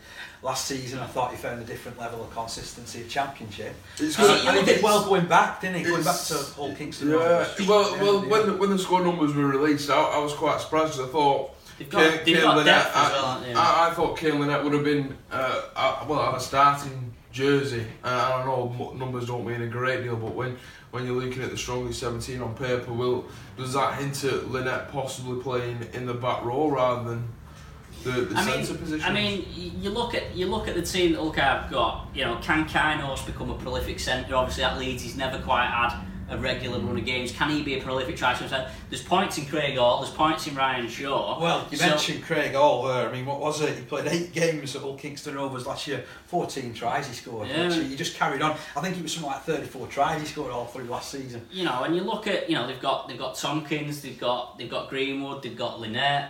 Last 0.41 0.65
season, 0.65 0.99
I 0.99 1.05
thought 1.05 1.31
he 1.31 1.37
found 1.37 1.61
a 1.61 1.65
different 1.65 1.99
level 1.99 2.23
of 2.23 2.33
consistency 2.33 3.01
of 3.01 3.09
Championship. 3.09 3.75
It's 3.99 4.17
And, 4.17 4.25
good. 4.27 4.45
and 4.47 4.57
he 4.59 4.65
did 4.73 4.83
well 4.83 5.03
going 5.05 5.27
back, 5.27 5.61
didn't 5.61 5.77
he? 5.77 5.83
Going 5.83 6.03
back 6.03 6.19
to 6.19 6.33
Hull 6.55 6.73
Kingston 6.75 7.09
Yeah, 7.09 7.15
Rovers. 7.15 7.67
well, 7.67 7.95
Yeah, 7.97 8.01
well, 8.03 8.23
yeah. 8.23 8.29
when 8.31 8.45
the, 8.47 8.53
when 8.53 8.69
the 8.71 8.79
score 8.79 9.01
numbers 9.03 9.33
were 9.35 9.45
released, 9.47 9.89
I, 9.91 10.01
I 10.01 10.17
was 10.19 10.33
quite 10.33 10.59
surprised 10.61 10.93
'cause 10.93 11.07
I 11.07 11.11
thought 11.11 11.51
got, 11.89 11.91
Kane- 11.91 12.11
they've 12.25 12.25
Kane 12.25 12.41
got 12.43 12.57
Linnett, 12.57 12.75
I, 12.95 13.09
well, 13.11 13.31
haven't 13.33 13.53
they? 13.53 13.59
I, 13.59 13.89
I 13.89 13.93
thought 13.93 14.17
Kane 14.17 14.39
Linnett 14.39 14.63
would 14.63 14.73
have 14.73 14.83
been, 14.83 15.15
uh, 15.31 15.61
uh, 15.75 16.05
well, 16.07 16.25
had 16.25 16.35
a 16.35 16.39
starting 16.39 17.13
jersey. 17.31 17.85
I 18.03 18.43
don't 18.43 18.77
know, 18.77 18.93
numbers 18.93 19.27
don't 19.27 19.45
mean 19.45 19.61
a 19.61 19.67
great 19.67 20.03
deal, 20.03 20.15
but 20.15 20.33
when, 20.33 20.57
when 20.91 21.05
you're 21.05 21.21
looking 21.21 21.43
at 21.43 21.51
the 21.51 21.57
strongest 21.57 21.99
17 21.99 22.41
on 22.41 22.55
paper, 22.55 22.91
will 22.91 23.25
does 23.57 23.73
that 23.73 23.95
hint 23.99 24.23
at 24.23 24.49
Linnett 24.51 24.91
possibly 24.91 25.41
playing 25.41 25.85
in 25.93 26.05
the 26.05 26.13
back 26.13 26.43
row 26.43 26.69
rather 26.69 27.09
than 27.09 27.27
the, 28.03 28.11
the 28.11 28.35
I 28.35 28.45
mean, 28.45 28.65
centre 28.65 28.81
position? 28.81 29.05
I 29.05 29.13
mean, 29.13 29.45
you 29.53 29.89
look 29.89 30.15
at 30.15 30.35
you 30.35 30.47
look 30.47 30.67
at 30.67 30.75
the 30.75 30.81
team 30.81 31.13
that 31.13 31.21
I've 31.21 31.69
got. 31.69 32.07
You 32.13 32.25
know, 32.25 32.39
can 32.41 32.67
Kainos 32.67 33.25
become 33.25 33.49
a 33.49 33.55
prolific 33.55 33.99
centre? 33.99 34.35
Obviously, 34.35 34.63
at 34.63 34.77
Leeds, 34.77 35.03
he's 35.03 35.17
never 35.17 35.39
quite 35.39 35.67
had 35.67 36.08
a 36.29 36.37
regular 36.37 36.79
run 36.79 36.97
of 36.97 37.05
games. 37.05 37.31
Can 37.31 37.49
he 37.49 37.63
be 37.63 37.79
a 37.79 37.81
prolific 37.83 38.15
try 38.17 38.33
scorer? 38.35 38.69
There's 38.89 39.03
points 39.03 39.37
in 39.37 39.45
Craig 39.45 39.77
Hall. 39.77 40.01
There's 40.01 40.13
points 40.13 40.47
in 40.47 40.55
Ryan 40.55 40.87
Shaw. 40.87 41.39
Well, 41.41 41.67
you 41.71 41.77
So- 41.77 41.87
mentioned 41.87 42.23
Craig 42.23 42.53
Hall 42.53 42.83
there. 42.83 43.09
I 43.09 43.11
mean, 43.11 43.25
what 43.25 43.39
was 43.39 43.61
it? 43.61 43.75
He 43.75 43.81
played 43.83 44.07
eight 44.07 44.31
games 44.33 44.75
at 44.75 44.81
Hull 44.81 44.95
Kingston 44.95 45.35
Rovers 45.35 45.65
last 45.65 45.87
year. 45.87 46.03
14 46.27 46.73
tries 46.73 47.07
he 47.07 47.13
scored. 47.13 47.47
Yeah. 47.47 47.73
he 47.73 47.95
just 47.95 48.15
carried 48.15 48.41
on. 48.41 48.51
I 48.75 48.81
think 48.81 48.97
it 48.97 49.03
was 49.03 49.13
something 49.13 49.31
like 49.31 49.43
34 49.43 49.87
tries 49.87 50.21
he 50.21 50.27
scored 50.27 50.51
all 50.51 50.65
through 50.65 50.85
last 50.85 51.11
season. 51.11 51.45
you 51.51 51.65
know, 51.65 51.83
and 51.83 51.95
you 51.95 52.01
look 52.03 52.27
at 52.27 52.49
you 52.49 52.55
know 52.55 52.67
they've 52.67 52.79
got 52.81 53.07
they've 53.07 53.17
got 53.17 53.35
Tomkins, 53.35 54.01
they've 54.01 54.19
got 54.19 54.57
they've 54.57 54.69
got 54.69 54.89
Greenwood, 54.89 55.41
they've 55.43 55.57
got 55.57 55.79
Linnett, 55.79 56.29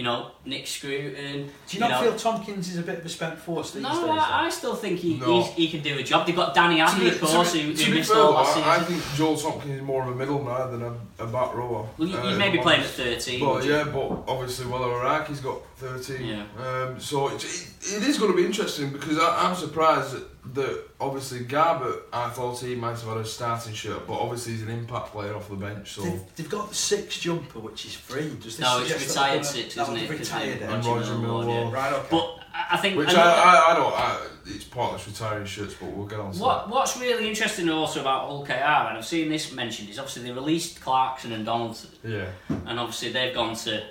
you 0.00 0.04
know 0.06 0.30
Nick 0.46 0.66
Scruton. 0.66 1.50
Do 1.68 1.76
you 1.76 1.80
not 1.80 1.90
know. 1.90 2.00
feel 2.00 2.16
Tomkins 2.16 2.70
is 2.70 2.78
a 2.78 2.82
bit 2.82 3.00
of 3.00 3.04
a 3.04 3.08
spent 3.10 3.38
force 3.38 3.72
these 3.72 3.82
No, 3.82 3.90
days? 3.90 4.00
though? 4.00 4.10
I, 4.12 4.46
I 4.46 4.48
still 4.48 4.74
think 4.74 4.98
he, 4.98 5.18
No. 5.18 5.42
he's, 5.42 5.52
he 5.52 5.68
can 5.68 5.82
do 5.82 5.98
a 5.98 6.02
job. 6.02 6.26
They've 6.26 6.34
got 6.34 6.54
Danny 6.54 6.76
To 6.76 6.82
Andy, 6.84 7.00
be- 7.02 7.08
of 7.10 7.20
to 7.20 7.26
course, 7.26 7.52
be- 7.52 7.60
who, 7.60 7.74
to 7.74 7.84
who 7.84 7.90
be 7.92 7.98
missed 7.98 8.10
fair, 8.10 8.22
all 8.22 8.32
last 8.32 8.56
I, 8.56 8.76
I 8.76 8.78
think 8.80 9.02
Joel 9.16 9.36
Tomkins 9.36 9.74
is 9.76 9.82
more 9.82 10.02
of 10.02 10.08
a 10.08 10.14
middle 10.14 10.38
middleman 10.42 10.70
than 10.72 10.82
a, 10.88 10.94
a 11.20 11.26
back 11.26 11.54
rower. 11.54 11.86
Well, 11.98 12.08
you, 12.08 12.16
uh, 12.16 12.30
you 12.30 12.36
may 12.38 12.50
be 12.50 12.58
playing 12.58 12.80
at 12.82 12.86
13. 12.88 13.40
But 13.40 13.64
yeah, 13.64 13.84
but 13.84 14.24
obviously, 14.28 14.66
well, 14.66 14.82
Hauraki's 14.82 15.40
got 15.40 15.60
13. 15.76 16.24
Yeah. 16.24 16.44
Um, 16.58 17.00
so 17.00 17.28
it, 17.28 17.44
it, 17.44 17.68
it 17.96 18.02
is 18.02 18.18
going 18.18 18.30
to 18.32 18.36
be 18.36 18.44
interesting 18.44 18.90
because 18.90 19.18
I, 19.18 19.46
I'm 19.48 19.54
surprised 19.56 20.12
that, 20.14 20.54
that 20.54 20.84
obviously 21.00 21.40
Garbutt, 21.40 22.00
I 22.12 22.28
thought 22.30 22.58
he 22.60 22.74
might 22.74 22.90
have 22.98 23.02
had 23.04 23.16
a 23.18 23.24
starting 23.24 23.74
shirt, 23.74 24.06
but 24.06 24.14
obviously 24.14 24.52
he's 24.52 24.62
an 24.62 24.70
impact 24.70 25.08
player 25.12 25.34
off 25.36 25.48
the 25.48 25.56
bench. 25.56 25.92
So 25.92 26.02
They've, 26.02 26.20
they've 26.36 26.50
got 26.50 26.68
the 26.70 26.74
six 26.74 27.18
jumper, 27.20 27.58
which 27.60 27.84
is 27.86 27.94
free. 27.94 28.28
Does 28.36 28.56
this 28.56 28.58
No, 28.60 28.80
it's 28.80 28.88
suggest 28.90 29.14
that 29.14 29.20
they're 29.20 29.24
retired 29.38 29.46
six, 29.46 29.74
that 29.74 29.82
isn't 29.82 29.94
was 29.94 30.02
it? 30.02 30.08
'Cause 30.08 30.18
Retired, 30.20 30.62
and 30.62 30.84
Roger 30.84 31.14
Millward, 31.18 31.46
Millward. 31.46 31.72
yeah. 31.72 31.72
Right, 31.72 31.92
okay. 31.92 32.06
But 32.10 32.36
I 32.52 32.76
think 32.76 32.96
which 32.96 33.08
I, 33.08 33.12
another- 33.12 33.30
I, 33.30 33.66
I 33.70 33.74
don't. 33.74 33.92
I, 33.94 34.26
it's 34.46 34.64
pointless 34.64 35.06
retiring 35.06 35.46
shirts, 35.46 35.74
but 35.74 35.90
we'll 35.90 36.06
get 36.06 36.18
on 36.18 36.32
to 36.32 36.38
What 36.40 36.68
What's 36.68 36.98
really 36.98 37.28
interesting 37.28 37.68
also 37.68 38.00
about 38.00 38.26
Hull 38.28 38.44
KR, 38.44 38.52
and 38.52 38.98
I've 38.98 39.06
seen 39.06 39.28
this 39.28 39.52
mentioned, 39.52 39.88
is 39.88 39.98
obviously 39.98 40.22
they 40.24 40.32
released 40.32 40.80
Clarkson 40.80 41.32
and 41.32 41.44
Donaldson. 41.46 41.90
Yeah. 42.02 42.26
and 42.48 42.80
obviously 42.80 43.12
they've 43.12 43.34
gone 43.34 43.54
to 43.56 43.82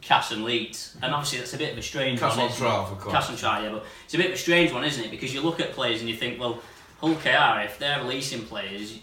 Cass 0.00 0.32
and 0.32 0.44
Leeds, 0.44 0.96
and 1.02 1.12
obviously 1.12 1.38
that's 1.40 1.52
a 1.54 1.58
bit 1.58 1.72
of 1.72 1.78
a 1.78 1.82
strange 1.82 2.20
Cass 2.20 2.36
one. 2.36 2.46
on 2.46 2.50
isn't 2.50 2.64
trial 2.64 2.86
for 2.86 2.94
Clarkson. 2.96 3.12
Cass 3.12 3.30
on 3.30 3.36
trial, 3.36 3.62
yeah, 3.64 3.70
but 3.72 3.84
it's 4.04 4.14
a 4.14 4.18
bit 4.18 4.26
of 4.26 4.32
a 4.32 4.38
strange 4.38 4.72
one, 4.72 4.84
isn't 4.84 5.04
it? 5.04 5.10
Because 5.10 5.34
you 5.34 5.42
look 5.42 5.60
at 5.60 5.72
players 5.72 6.00
and 6.00 6.08
you 6.08 6.16
think, 6.16 6.40
well, 6.40 6.60
Hull 7.00 7.14
KR, 7.16 7.60
if 7.66 7.78
they're 7.78 7.98
releasing 8.00 8.42
players, 8.44 8.98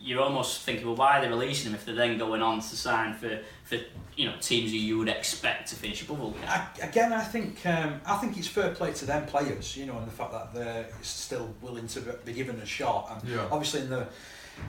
you're 0.00 0.20
almost 0.20 0.62
thinking, 0.62 0.86
well, 0.86 0.96
why 0.96 1.18
are 1.18 1.22
they 1.22 1.28
releasing 1.28 1.70
them 1.70 1.78
if 1.78 1.86
they're 1.86 1.94
then 1.94 2.18
going 2.18 2.42
on 2.42 2.56
to 2.60 2.76
sign 2.76 3.14
for, 3.14 3.40
for 3.64 3.78
you 4.16 4.26
know 4.26 4.34
teams 4.40 4.70
who 4.70 4.76
you 4.76 4.98
would 4.98 5.08
expect 5.08 5.68
to 5.68 5.74
finish 5.74 6.02
above 6.02 6.18
Hull 6.18 6.34
I, 6.46 6.66
again, 6.82 7.12
I 7.12 7.22
think 7.22 7.64
um, 7.66 8.00
I 8.06 8.16
think 8.16 8.36
it's 8.36 8.46
fair 8.48 8.70
play 8.74 8.92
to 8.92 9.04
them 9.06 9.26
players, 9.26 9.76
you 9.76 9.86
know, 9.86 9.98
and 9.98 10.06
the 10.06 10.12
fact 10.12 10.32
that 10.32 10.54
they're 10.54 10.86
still 11.02 11.52
willing 11.60 11.88
to 11.88 12.00
be 12.24 12.32
given 12.32 12.56
a 12.60 12.66
shot. 12.66 13.10
And 13.22 13.30
Yeah. 13.30 13.48
obviously, 13.50 13.80
in 13.82 13.90
the 13.90 14.06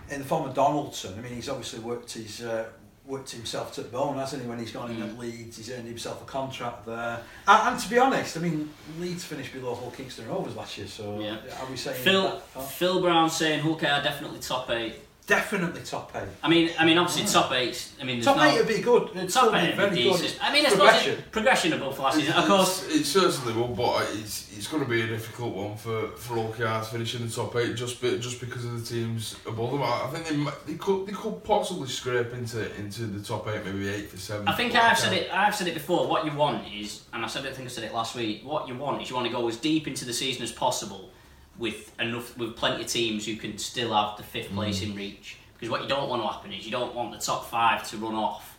in 0.10 0.20
the 0.22 0.26
form 0.28 0.48
of 0.50 0.56
Donaldson, 0.56 1.14
I 1.18 1.22
mean, 1.22 1.34
he's 1.34 1.48
obviously 1.50 1.80
worked 1.80 2.14
his 2.14 2.42
uh, 2.42 2.66
worked 3.06 3.30
himself 3.30 3.72
to 3.76 3.84
the 3.84 3.90
bone, 3.90 4.18
hasn't 4.18 4.42
he? 4.42 4.48
When 4.50 4.58
he's 4.58 4.72
gone 4.72 4.90
in 4.90 4.98
Mm. 4.98 5.10
at 5.10 5.20
Leeds, 5.20 5.58
he's 5.58 5.70
earned 5.70 5.88
himself 5.88 6.24
a 6.24 6.26
contract 6.26 6.88
there. 6.88 7.22
And, 7.48 7.68
and 7.70 7.80
to 7.80 7.88
be 7.88 8.00
honest, 8.00 8.36
I 8.36 8.40
mean, 8.40 8.74
Leeds 9.00 9.24
finished 9.24 9.54
below 9.54 9.76
Hull 9.76 9.92
Kingston 9.92 10.28
Rovers 10.28 10.56
last 10.56 10.76
year, 10.80 10.88
so 10.88 11.20
Yeah. 11.20 11.38
are 11.62 11.70
we 11.70 11.78
saying 11.78 12.02
Phil 12.04 12.42
that? 12.56 12.64
Phil 12.64 13.00
Brown 13.02 13.30
saying 13.30 13.60
Hull 13.60 13.76
KR 13.76 14.02
definitely 14.02 14.40
top 14.40 14.72
eight. 14.72 14.96
Definitely 15.28 15.82
top 15.82 16.16
eight. 16.16 16.28
I 16.44 16.50
mean, 16.50 16.72
I 16.78 16.86
mean, 16.86 16.98
obviously 16.98 17.26
top 17.26 17.52
eight. 17.52 17.92
I 18.00 18.04
mean, 18.04 18.22
Top 18.22 18.38
no, 18.38 18.44
eight 18.44 18.58
would 18.58 18.68
be 18.68 18.82
good. 18.82 19.10
It'd 19.16 19.30
top 19.30 19.54
eight 19.56 19.70
would 19.70 19.92
very 19.92 19.96
be 19.96 20.04
good. 20.04 20.34
I 20.42 20.54
mean, 20.54 20.66
I 20.66 20.70
suppose 20.70 20.90
progression. 20.90 21.14
it, 21.20 21.32
progression 21.32 21.74
above 21.74 22.00
last 22.00 22.18
season. 22.18 22.34
Of 22.34 22.48
course, 22.48 22.88
it 22.90 23.04
certainly 23.06 23.54
will, 23.54 23.70
but 23.70 24.08
it's 24.14 24.56
it's 24.56 24.68
going 24.68 24.84
to 24.84 24.90
be 24.90 25.02
a 25.02 25.08
difficult 25.08 25.56
one 25.56 25.76
for 25.78 26.10
for 26.12 26.36
OKRs 26.36 26.88
finishing 26.88 27.26
the 27.26 27.34
top 27.34 27.56
eight 27.56 27.76
just 27.76 28.02
be, 28.02 28.18
just 28.20 28.40
because 28.40 28.66
of 28.66 28.80
the 28.80 28.96
teams 28.96 29.36
above 29.48 29.72
them. 29.72 29.82
I 29.82 30.04
I 30.06 30.08
think 30.12 30.28
they 30.28 30.36
might, 30.36 30.66
they 30.66 30.76
could 30.76 31.08
they 31.08 31.14
could 31.14 31.44
possibly 31.44 31.88
scrape 31.88 32.34
into 32.34 32.74
into 32.78 33.04
the 33.08 33.24
top 33.26 33.48
eight, 33.48 33.66
maybe 33.66 33.88
eight 33.90 34.10
for 34.10 34.18
seven. 34.18 34.48
I 34.48 34.54
think 34.56 34.76
I've 34.76 34.98
said 35.00 35.14
it. 35.14 35.34
I've 35.34 35.56
said 35.56 35.68
it 35.68 35.74
before. 35.74 36.08
What 36.08 36.26
you 36.26 36.34
want 36.34 36.68
is, 36.72 37.04
and 37.14 37.24
I 37.24 37.28
said 37.28 37.46
it. 37.46 37.50
I 37.50 37.54
think 37.54 37.68
I 37.68 37.72
said 37.72 37.84
it 37.84 37.94
last 37.94 38.16
week. 38.16 38.42
What 38.44 38.68
you 38.68 38.76
want 38.76 39.02
is 39.02 39.10
you 39.10 39.16
want 39.16 39.28
to 39.28 39.34
go 39.34 39.48
as 39.48 39.58
deep 39.58 39.88
into 39.88 40.06
the 40.06 40.14
season 40.14 40.44
as 40.44 40.52
possible, 40.52 41.10
with 41.58 41.98
enough 42.00 42.38
with 42.38 42.56
plenty 42.56 42.84
of 42.84 42.88
teams 42.90 43.26
who 43.26 43.36
can 43.36 43.58
still 43.58 43.94
have 43.94 44.18
the 44.18 44.24
fifth 44.24 44.52
place 44.54 44.82
in 44.82 44.96
reach. 44.96 45.38
Because 45.54 45.70
what 45.70 45.82
you 45.84 45.88
don't 45.88 46.10
want 46.10 46.22
to 46.22 46.28
happen 46.28 46.52
is 46.52 46.66
you 46.66 46.72
don't 46.72 46.94
want 46.94 47.12
the 47.14 47.18
top 47.18 47.46
five 47.50 47.88
to 47.90 47.98
run 47.98 48.14
off, 48.16 48.58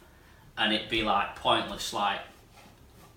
and 0.56 0.72
it 0.72 0.88
be 0.88 1.02
like 1.02 1.36
pointless, 1.36 1.92
like 1.92 2.20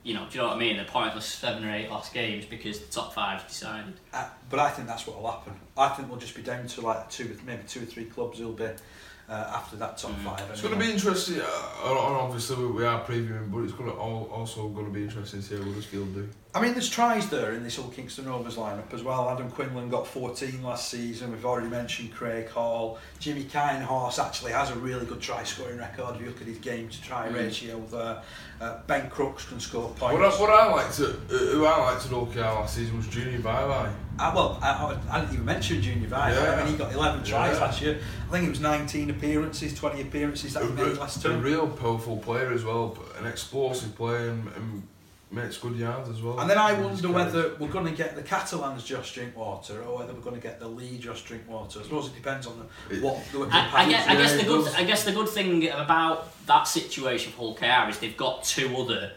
you 0.04 0.14
know, 0.14 0.26
do 0.30 0.38
you 0.38 0.42
know 0.42 0.48
what 0.48 0.56
I 0.56 0.60
mean? 0.60 0.78
The 0.78 0.86
pointless 0.86 1.26
seven 1.26 1.64
or 1.66 1.74
eight 1.74 1.90
last 1.90 2.14
games 2.14 2.46
because 2.46 2.80
the 2.80 2.92
top 2.92 3.14
five's 3.14 3.44
decided. 3.44 3.94
Uh, 4.14 4.30
but 4.50 4.60
I 4.60 4.70
think 4.70 4.88
that's 4.88 5.06
what 5.06 5.22
will 5.22 5.30
happen. 5.30 5.54
I 5.78 5.90
think 5.90 6.10
we'll 6.10 6.20
just 6.20 6.36
be 6.36 6.42
down 6.42 6.68
to 6.68 6.82
like 6.82 7.10
two, 7.10 7.38
maybe 7.46 7.64
two 7.68 7.84
or 7.84 7.86
three 7.86 8.06
clubs 8.06 8.40
who'll 8.40 8.54
be 8.54 8.64
uh, 8.64 9.32
after 9.32 9.76
that 9.76 9.98
top 9.98 10.12
Mm. 10.12 10.24
five. 10.24 10.50
It's 10.52 10.62
going 10.62 10.74
to 10.74 10.80
be 10.80 10.90
interesting. 10.92 11.42
Uh, 11.42 11.46
and 11.86 11.98
obviously, 12.16 12.56
we- 12.66 12.72
we 12.72 12.86
are 12.86 13.04
previewing, 13.04 13.52
but 13.52 13.60
it's 13.60 13.74
going 13.74 13.90
to 13.92 13.96
also 13.98 14.70
going 14.70 14.86
to 14.88 14.92
be 14.92 15.04
interesting 15.04 15.42
to 15.42 15.46
see 15.46 15.56
what 15.56 15.64
how 15.66 15.70
Huddersfield 15.72 16.14
do. 16.16 16.30
I 16.52 16.60
mean, 16.64 16.74
there's 16.74 16.90
tries 16.90 17.30
there 17.30 17.52
in 17.54 17.64
this 17.64 17.76
Hull 17.76 17.90
Kingston 17.90 18.26
Rovers 18.26 18.56
lineup 18.56 18.92
as 18.92 19.04
well. 19.04 19.30
Adam 19.30 19.52
Quinlan 19.52 19.88
got 19.88 20.08
14 20.08 20.64
last 20.64 20.90
season. 20.90 21.32
We've 21.32 21.46
already 21.46 21.68
mentioned 21.68 22.12
Craig 22.12 22.50
Hall. 22.50 22.98
Jimmy 23.20 23.44
Keinhorst 23.44 24.18
actually 24.18 24.54
has 24.54 24.72
a 24.72 24.76
really 24.76 25.06
good 25.06 25.22
try 25.22 25.44
scoring 25.44 25.78
record. 25.78 26.16
If 26.16 26.22
you 26.22 26.28
look 26.28 26.42
at 26.42 26.48
his 26.48 26.58
game 26.58 26.90
to 26.90 27.02
try 27.04 27.28
Mm. 27.28 27.36
ratio 27.36 27.80
there, 27.92 28.24
uh, 28.62 28.78
Ben 28.88 29.12
Crooks 29.12 29.46
can 29.46 29.60
score 29.60 29.90
points. 29.90 30.18
What 30.20 30.24
I, 30.24 30.42
what 30.42 30.50
I 30.50 30.72
liked 30.74 31.00
at 31.00 31.10
uh, 31.10 31.38
who 31.38 31.66
I 31.68 31.78
liked 31.92 32.08
at 32.08 32.12
OKR 32.12 32.56
last 32.56 32.76
season 32.76 32.98
was 32.98 33.08
Junior 33.08 33.38
Vaivai. 33.38 33.94
I, 34.18 34.34
well, 34.34 34.58
I, 34.60 34.98
I, 35.12 35.20
didn't 35.20 35.34
even 35.36 35.46
mention 35.46 35.84
Junior 35.84 36.08
Vaivai. 36.10 36.34
Yeah. 36.34 36.54
I 36.54 36.64
mean, 36.64 36.74
he 36.74 36.78
got 36.80 36.92
11 36.92 37.24
tries 37.26 37.58
Yeah. 37.58 37.62
last 37.64 37.80
year. 37.80 38.00
I 38.28 38.32
think 38.32 38.48
it 38.48 38.50
was 38.50 38.60
19 38.60 39.12
appearances, 39.12 39.76
20 39.76 40.02
appearances 40.02 40.56
that 40.56 40.64
a, 40.64 40.66
he 40.66 40.72
made 40.74 40.98
last 40.98 41.24
a 41.26 41.30
real 41.38 41.68
powerful 41.68 42.18
player 42.18 42.52
as 42.52 42.66
well, 42.66 42.98
an 43.20 43.28
explosive 43.28 43.96
player 43.96 44.30
and, 44.30 44.48
and 44.56 44.84
makes 45.32 45.58
good 45.58 45.76
yards 45.76 46.10
as 46.10 46.22
well. 46.22 46.40
And 46.40 46.50
then 46.50 46.58
I 46.58 46.74
He's 46.76 46.84
wonder 46.84 47.02
great. 47.02 47.14
whether 47.14 47.56
we're 47.60 47.68
going 47.70 47.86
to 47.86 47.92
get 47.92 48.16
the 48.16 48.24
Catalans 48.24 48.84
Josh 48.84 49.14
Drinkwater 49.14 49.84
or 49.84 50.00
whether 50.00 50.14
we're 50.14 50.22
going 50.22 50.36
to 50.36 50.42
get 50.42 50.60
the 50.60 50.68
Leigh 50.68 50.98
Josh 50.98 51.24
Drinkwater. 51.24 51.80
I 51.80 51.84
suppose 51.84 52.08
it 52.08 52.16
depends 52.16 52.48
on 52.48 52.68
the, 52.90 52.96
what 53.00 53.24
the, 53.32 53.40
the 53.46 53.46
I, 53.52 53.84
I, 53.86 53.90
guess, 53.90 54.08
I 54.08 54.16
guess 54.16 54.38
the 54.38 54.44
good 54.44 54.66
does. 54.66 54.76
I 54.76 54.84
guess 54.84 55.04
the 55.04 55.12
good 55.12 55.30
thing 55.30 55.70
about 55.70 56.46
that 56.48 56.64
situation 56.64 57.32
for 57.32 57.54
Hull 57.54 57.56
KR 57.56 57.90
is 57.90 58.00
they've 58.00 58.18
got 58.18 58.44
two 58.44 58.76
other 58.76 59.12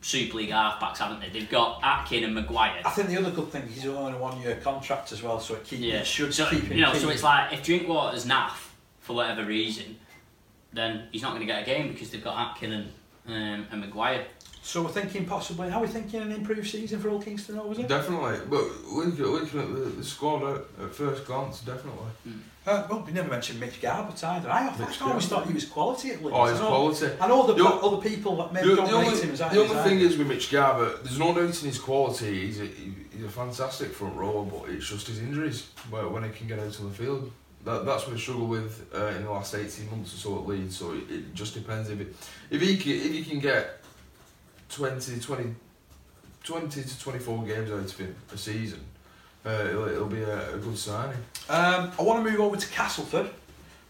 Super 0.00 0.36
League 0.38 0.50
halfbacks, 0.50 0.98
haven't 0.98 1.20
they? 1.20 1.30
They've 1.30 1.48
got 1.50 1.80
Atkin 1.82 2.24
and 2.24 2.36
McGuire. 2.36 2.84
I 2.84 2.90
think 2.90 3.08
the 3.08 3.16
other 3.16 3.30
good 3.30 3.48
thing 3.50 3.62
is 3.62 3.74
he's 3.76 3.86
only 3.86 4.02
on 4.02 4.14
a 4.14 4.18
one-year 4.18 4.56
contract 4.56 5.12
as 5.12 5.22
well, 5.22 5.38
so 5.40 5.54
it, 5.54 5.64
keep, 5.64 5.80
Yeah, 5.80 6.00
it 6.00 6.06
should 6.06 6.34
so 6.34 6.46
keep 6.50 6.64
him. 6.64 6.76
you 6.76 6.82
know, 6.82 6.92
so 6.92 7.08
it's 7.08 7.22
like 7.22 7.52
if 7.52 7.62
Drinkwater's 7.62 8.26
naff 8.26 8.68
for 9.00 9.14
whatever 9.14 9.44
reason, 9.44 9.96
then 10.72 11.04
he's 11.12 11.22
not 11.22 11.30
going 11.30 11.40
to 11.40 11.46
get 11.46 11.62
a 11.62 11.64
game 11.64 11.92
because 11.92 12.10
they've 12.10 12.22
got 12.22 12.50
Atkin 12.50 12.72
and 12.72 12.92
um, 13.26 13.66
and 13.70 13.84
McGuire. 13.84 14.24
So 14.64 14.82
we're 14.82 14.88
thinking 14.88 15.26
possibly. 15.26 15.70
Are 15.70 15.82
we 15.82 15.88
thinking 15.88 16.22
an 16.22 16.32
improved 16.32 16.66
season 16.68 16.98
for 16.98 17.10
Hull 17.10 17.20
Kingston? 17.20 17.58
Or 17.58 17.68
was 17.68 17.78
it? 17.78 17.86
Definitely, 17.86 18.38
but 18.48 18.64
looking, 18.90 19.22
looking 19.22 19.60
at 19.60 19.68
the, 19.68 19.80
the 19.90 20.02
squad 20.04 20.42
at, 20.42 20.62
at 20.82 20.94
first 20.94 21.26
glance, 21.26 21.60
definitely. 21.60 22.06
Uh, 22.66 22.86
well, 22.88 23.04
we 23.06 23.12
never 23.12 23.28
mentioned 23.28 23.60
Mitch 23.60 23.82
Garbutt 23.82 24.24
either. 24.24 24.48
I, 24.50 24.68
I 24.68 24.86
always 25.02 25.26
thought 25.28 25.46
he 25.46 25.52
was 25.52 25.66
quality 25.66 26.12
at 26.12 26.24
Leeds. 26.24 26.34
Oh, 26.34 26.46
he's 26.46 26.56
I 26.58 26.62
know, 26.62 26.66
quality. 26.68 27.06
I 27.20 27.28
know 27.28 27.46
the, 27.46 27.52
The 27.52 27.62
o- 27.62 27.92
other 27.92 28.08
people 28.08 28.36
that 28.38 28.54
maybe 28.54 28.70
The, 28.70 28.76
don't 28.76 28.90
the 28.90 28.96
rate 28.96 29.06
only, 29.06 29.20
him 29.20 29.30
as 29.32 29.38
the 29.38 29.44
high 29.44 29.56
only 29.58 29.74
thing 29.90 30.00
is 30.00 30.16
with 30.16 30.28
Mitch 30.28 30.50
Garbutt, 30.50 31.02
there's 31.02 31.18
no 31.18 31.34
doubting 31.34 31.68
his 31.68 31.78
quality. 31.78 32.46
He's 32.46 32.60
a, 32.62 32.64
he's 32.64 33.24
a 33.24 33.28
fantastic 33.28 33.92
front 33.92 34.16
rower, 34.16 34.46
but 34.46 34.70
it's 34.70 34.88
just 34.88 35.08
his 35.08 35.18
injuries 35.18 35.68
where, 35.90 36.08
when 36.08 36.24
he 36.24 36.30
can 36.30 36.48
get 36.48 36.58
out 36.58 36.80
on 36.80 36.88
the 36.88 36.94
field. 36.94 37.30
That, 37.66 37.84
that's 37.84 38.06
what 38.06 38.16
he 38.16 38.20
struggled 38.22 38.48
with 38.48 38.86
uh, 38.94 39.08
in 39.08 39.24
the 39.24 39.30
last 39.30 39.54
18 39.54 39.90
months 39.90 40.14
or 40.14 40.16
so 40.16 40.38
at 40.38 40.46
Leeds. 40.46 40.78
So 40.78 40.92
it, 40.94 41.10
it 41.10 41.34
just 41.34 41.52
depends 41.52 41.90
if 41.90 42.00
it, 42.00 42.16
if 42.48 42.62
he 42.62 42.78
can, 42.78 42.92
if 42.92 43.12
he 43.12 43.24
can 43.24 43.40
get 43.40 43.83
20, 44.74 45.20
20, 45.20 45.54
20 46.42 46.82
to 46.82 47.00
24 47.00 47.44
games 47.44 47.70
out 47.70 47.78
of 47.78 47.96
him 47.96 48.14
a 48.32 48.36
season, 48.36 48.80
uh, 49.46 49.66
it'll, 49.68 49.88
it'll 49.88 50.06
be 50.06 50.22
a, 50.22 50.54
a 50.54 50.58
good 50.58 50.76
signing. 50.76 51.18
Um, 51.48 51.92
I 51.96 52.02
want 52.02 52.24
to 52.24 52.30
move 52.30 52.40
over 52.40 52.56
to 52.56 52.68
Castleford 52.68 53.30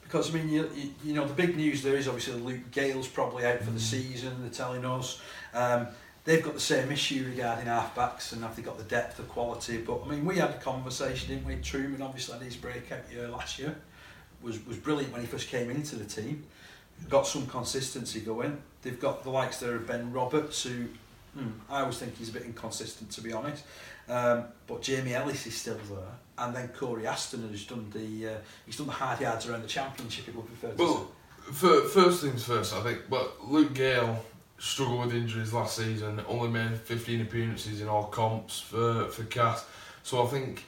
because 0.03 0.31
I 0.31 0.39
mean, 0.39 0.51
you, 0.51 0.71
you, 0.77 0.91
you 1.03 1.15
know, 1.15 1.27
the 1.27 1.33
big 1.33 1.57
news 1.57 1.83
there 1.83 1.97
is 1.97 2.07
obviously 2.07 2.35
Luke 2.35 2.71
Gale's 2.71 3.09
probably 3.09 3.47
out 3.47 3.61
for 3.63 3.71
the 3.71 3.81
season. 3.81 4.37
They're 4.41 4.51
telling 4.51 4.85
us 4.85 5.23
um, 5.55 5.87
they've 6.25 6.43
got 6.43 6.53
the 6.53 6.61
same 6.61 6.93
issue 6.93 7.25
regarding 7.31 7.67
halfbacks 7.67 8.33
and 8.33 8.43
have 8.43 8.55
they 8.55 8.63
got 8.63 8.77
the 8.77 8.85
depth, 8.85 9.19
of 9.19 9.29
quality. 9.31 9.79
But 9.79 10.03
I 10.05 10.09
mean, 10.09 10.27
we 10.27 10.37
had 10.37 10.51
a 10.51 10.59
conversation, 10.59 11.29
didn't 11.29 11.47
we? 11.47 11.57
Trueman 11.57 12.03
obviously 12.03 12.35
had 12.35 12.43
his 12.43 12.57
breakout 12.57 13.11
year 13.11 13.29
last 13.29 13.59
year. 13.59 13.75
Was 14.43 14.65
was 14.67 14.77
brilliant 14.77 15.13
when 15.13 15.23
he 15.23 15.27
first 15.27 15.49
came 15.49 15.71
into 15.71 15.97
the 15.97 16.05
team. 16.05 16.45
Got 17.09 17.27
some 17.27 17.47
consistency 17.47 18.21
going. 18.21 18.61
They've 18.85 19.01
got 19.01 19.25
the 19.25 19.31
likes 19.31 19.59
there 19.59 19.77
of 19.77 19.87
Ben 19.87 20.13
Roberts, 20.13 20.63
who 20.63 20.85
hmm, 21.37 21.49
I 21.71 21.81
always 21.81 21.99
think 21.99 22.17
he's 22.19 22.29
a 22.29 22.33
bit 22.33 22.43
inconsistent 22.43 23.11
to 23.13 23.23
be 23.23 23.33
honest. 23.33 23.65
Um, 24.09 24.45
but 24.67 24.83
Jamie 24.83 25.15
Ellis 25.15 25.47
is 25.47 25.57
still 25.57 25.79
there, 25.91 26.05
and 26.39 26.55
then 26.55 26.69
Cory 26.69 27.07
Aston 27.07 27.49
has 27.49 27.65
done 27.65 27.91
the 27.91 28.35
uh, 28.35 28.39
he's 28.67 28.77
done 28.77 28.87
the 28.87 28.93
hard 28.93 29.21
yards 29.21 29.49
around 29.49 29.63
the 29.63 29.69
championship. 29.69 30.29
It 30.29 30.37
would 30.37 30.49
be 30.49 30.55
fair 30.55 30.73
to. 30.73 30.77
Well, 30.77 31.13
fir- 31.53 31.89
first 31.89 32.23
things 32.23 32.45
first, 32.45 32.75
I 32.75 32.83
think. 32.83 33.03
But 33.09 33.49
Luke 33.49 33.73
Gale 33.73 34.23
struggled 34.59 35.07
with 35.07 35.15
injuries 35.15 35.55
last 35.55 35.77
season. 35.77 36.21
Only 36.29 36.49
made 36.49 36.77
15 36.77 37.23
appearances 37.23 37.81
in 37.81 37.89
all 37.89 38.05
comps 38.05 38.61
for 38.61 39.09
for 39.09 39.25
Cass. 39.25 39.65
So 40.03 40.23
I 40.23 40.27
think 40.27 40.65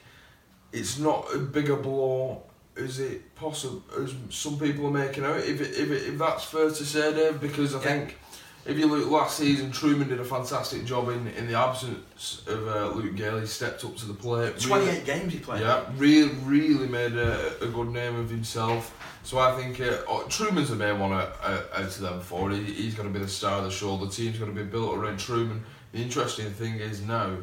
it's 0.73 0.97
not 0.97 1.27
a 1.33 1.37
bigger 1.37 1.75
blow 1.75 2.41
as 2.77 2.99
it 2.99 3.35
possible 3.35 3.83
as 4.01 4.13
some 4.29 4.57
people 4.59 4.87
are 4.87 4.91
making 4.91 5.23
out. 5.25 5.37
If 5.37 5.61
it, 5.61 5.71
if 5.77 5.91
it, 5.91 6.07
if 6.13 6.17
that's 6.17 6.43
fair 6.45 6.67
to 6.69 6.85
say, 6.85 7.13
Dave, 7.13 7.39
because 7.41 7.73
I 7.75 7.77
Yeah. 7.79 7.83
think. 7.83 8.17
If 8.65 8.77
you 8.77 8.87
look 8.87 9.09
last 9.09 9.37
season, 9.37 9.71
Trueman 9.71 10.09
did 10.09 10.19
a 10.19 10.25
fantastic 10.25 10.83
job 10.83 11.07
in, 11.07 11.25
in 11.37 11.47
the 11.47 11.53
absence 11.57 12.41
of 12.47 12.67
uh, 12.67 12.89
Luke 12.89 13.15
Gale. 13.15 13.39
He 13.39 13.47
stepped 13.47 13.85
up 13.85 13.95
to 13.95 14.05
the 14.05 14.13
plate. 14.13 14.59
Twenty 14.59 14.87
eight 14.87 14.89
really- 14.89 15.05
games 15.05 15.31
he 15.31 15.39
played. 15.39 15.61
yeah, 15.61 15.85
really, 15.95 16.33
really 16.43 16.85
made 16.89 17.13
a, 17.13 17.63
a 17.63 17.67
good 17.67 17.87
name 17.93 18.17
of 18.19 18.29
himself. 18.29 18.93
So 19.23 19.39
I 19.39 19.55
think 19.55 19.79
uh, 19.79 19.99
oh, 20.09 20.25
Trueman's 20.27 20.67
the 20.67 20.75
main 20.75 20.99
one 20.99 21.13
out, 21.13 21.37
out 21.45 21.65
out 21.75 21.81
of 21.85 21.99
them 21.99 22.19
four. 22.19 22.49
He, 22.51 22.61
he's 22.63 22.93
going 22.93 23.07
to 23.07 23.13
be 23.17 23.23
the 23.23 23.31
star 23.31 23.59
of 23.59 23.63
the 23.63 23.71
show. 23.71 23.95
The 23.95 24.09
team's 24.09 24.37
going 24.37 24.53
to 24.53 24.61
be 24.63 24.69
built 24.69 24.97
around 24.97 25.17
Truman. 25.17 25.63
The 25.93 25.99
interesting 26.01 26.49
thing 26.51 26.73
is 26.75 27.01
now, 27.01 27.37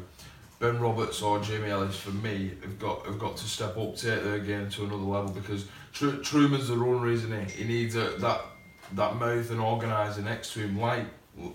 Ben 0.59 0.79
Roberts 0.79 1.21
or 1.21 1.39
Jamie 1.39 1.69
Ellis 1.69 1.97
for 1.97 2.11
me 2.11 2.53
have 2.61 2.79
got 2.79 3.05
have 3.05 3.19
got 3.19 3.37
to 3.37 3.45
step 3.45 3.77
up, 3.77 3.95
take 3.95 4.23
their 4.23 4.39
game 4.39 4.69
to 4.69 4.83
another 4.85 4.97
level 4.97 5.31
because 5.31 5.65
Tru- 5.93 6.21
Trueman's 6.21 6.69
the 6.69 6.77
runner, 6.77 7.09
isn't 7.09 7.47
he? 7.47 7.63
He 7.63 7.67
needs 7.67 7.95
a, 7.95 8.11
that 8.19 8.41
that 8.93 9.15
mouth 9.17 9.49
and 9.51 9.59
organiser 9.59 10.21
next 10.21 10.53
to 10.53 10.59
him, 10.59 10.79
like 10.79 11.05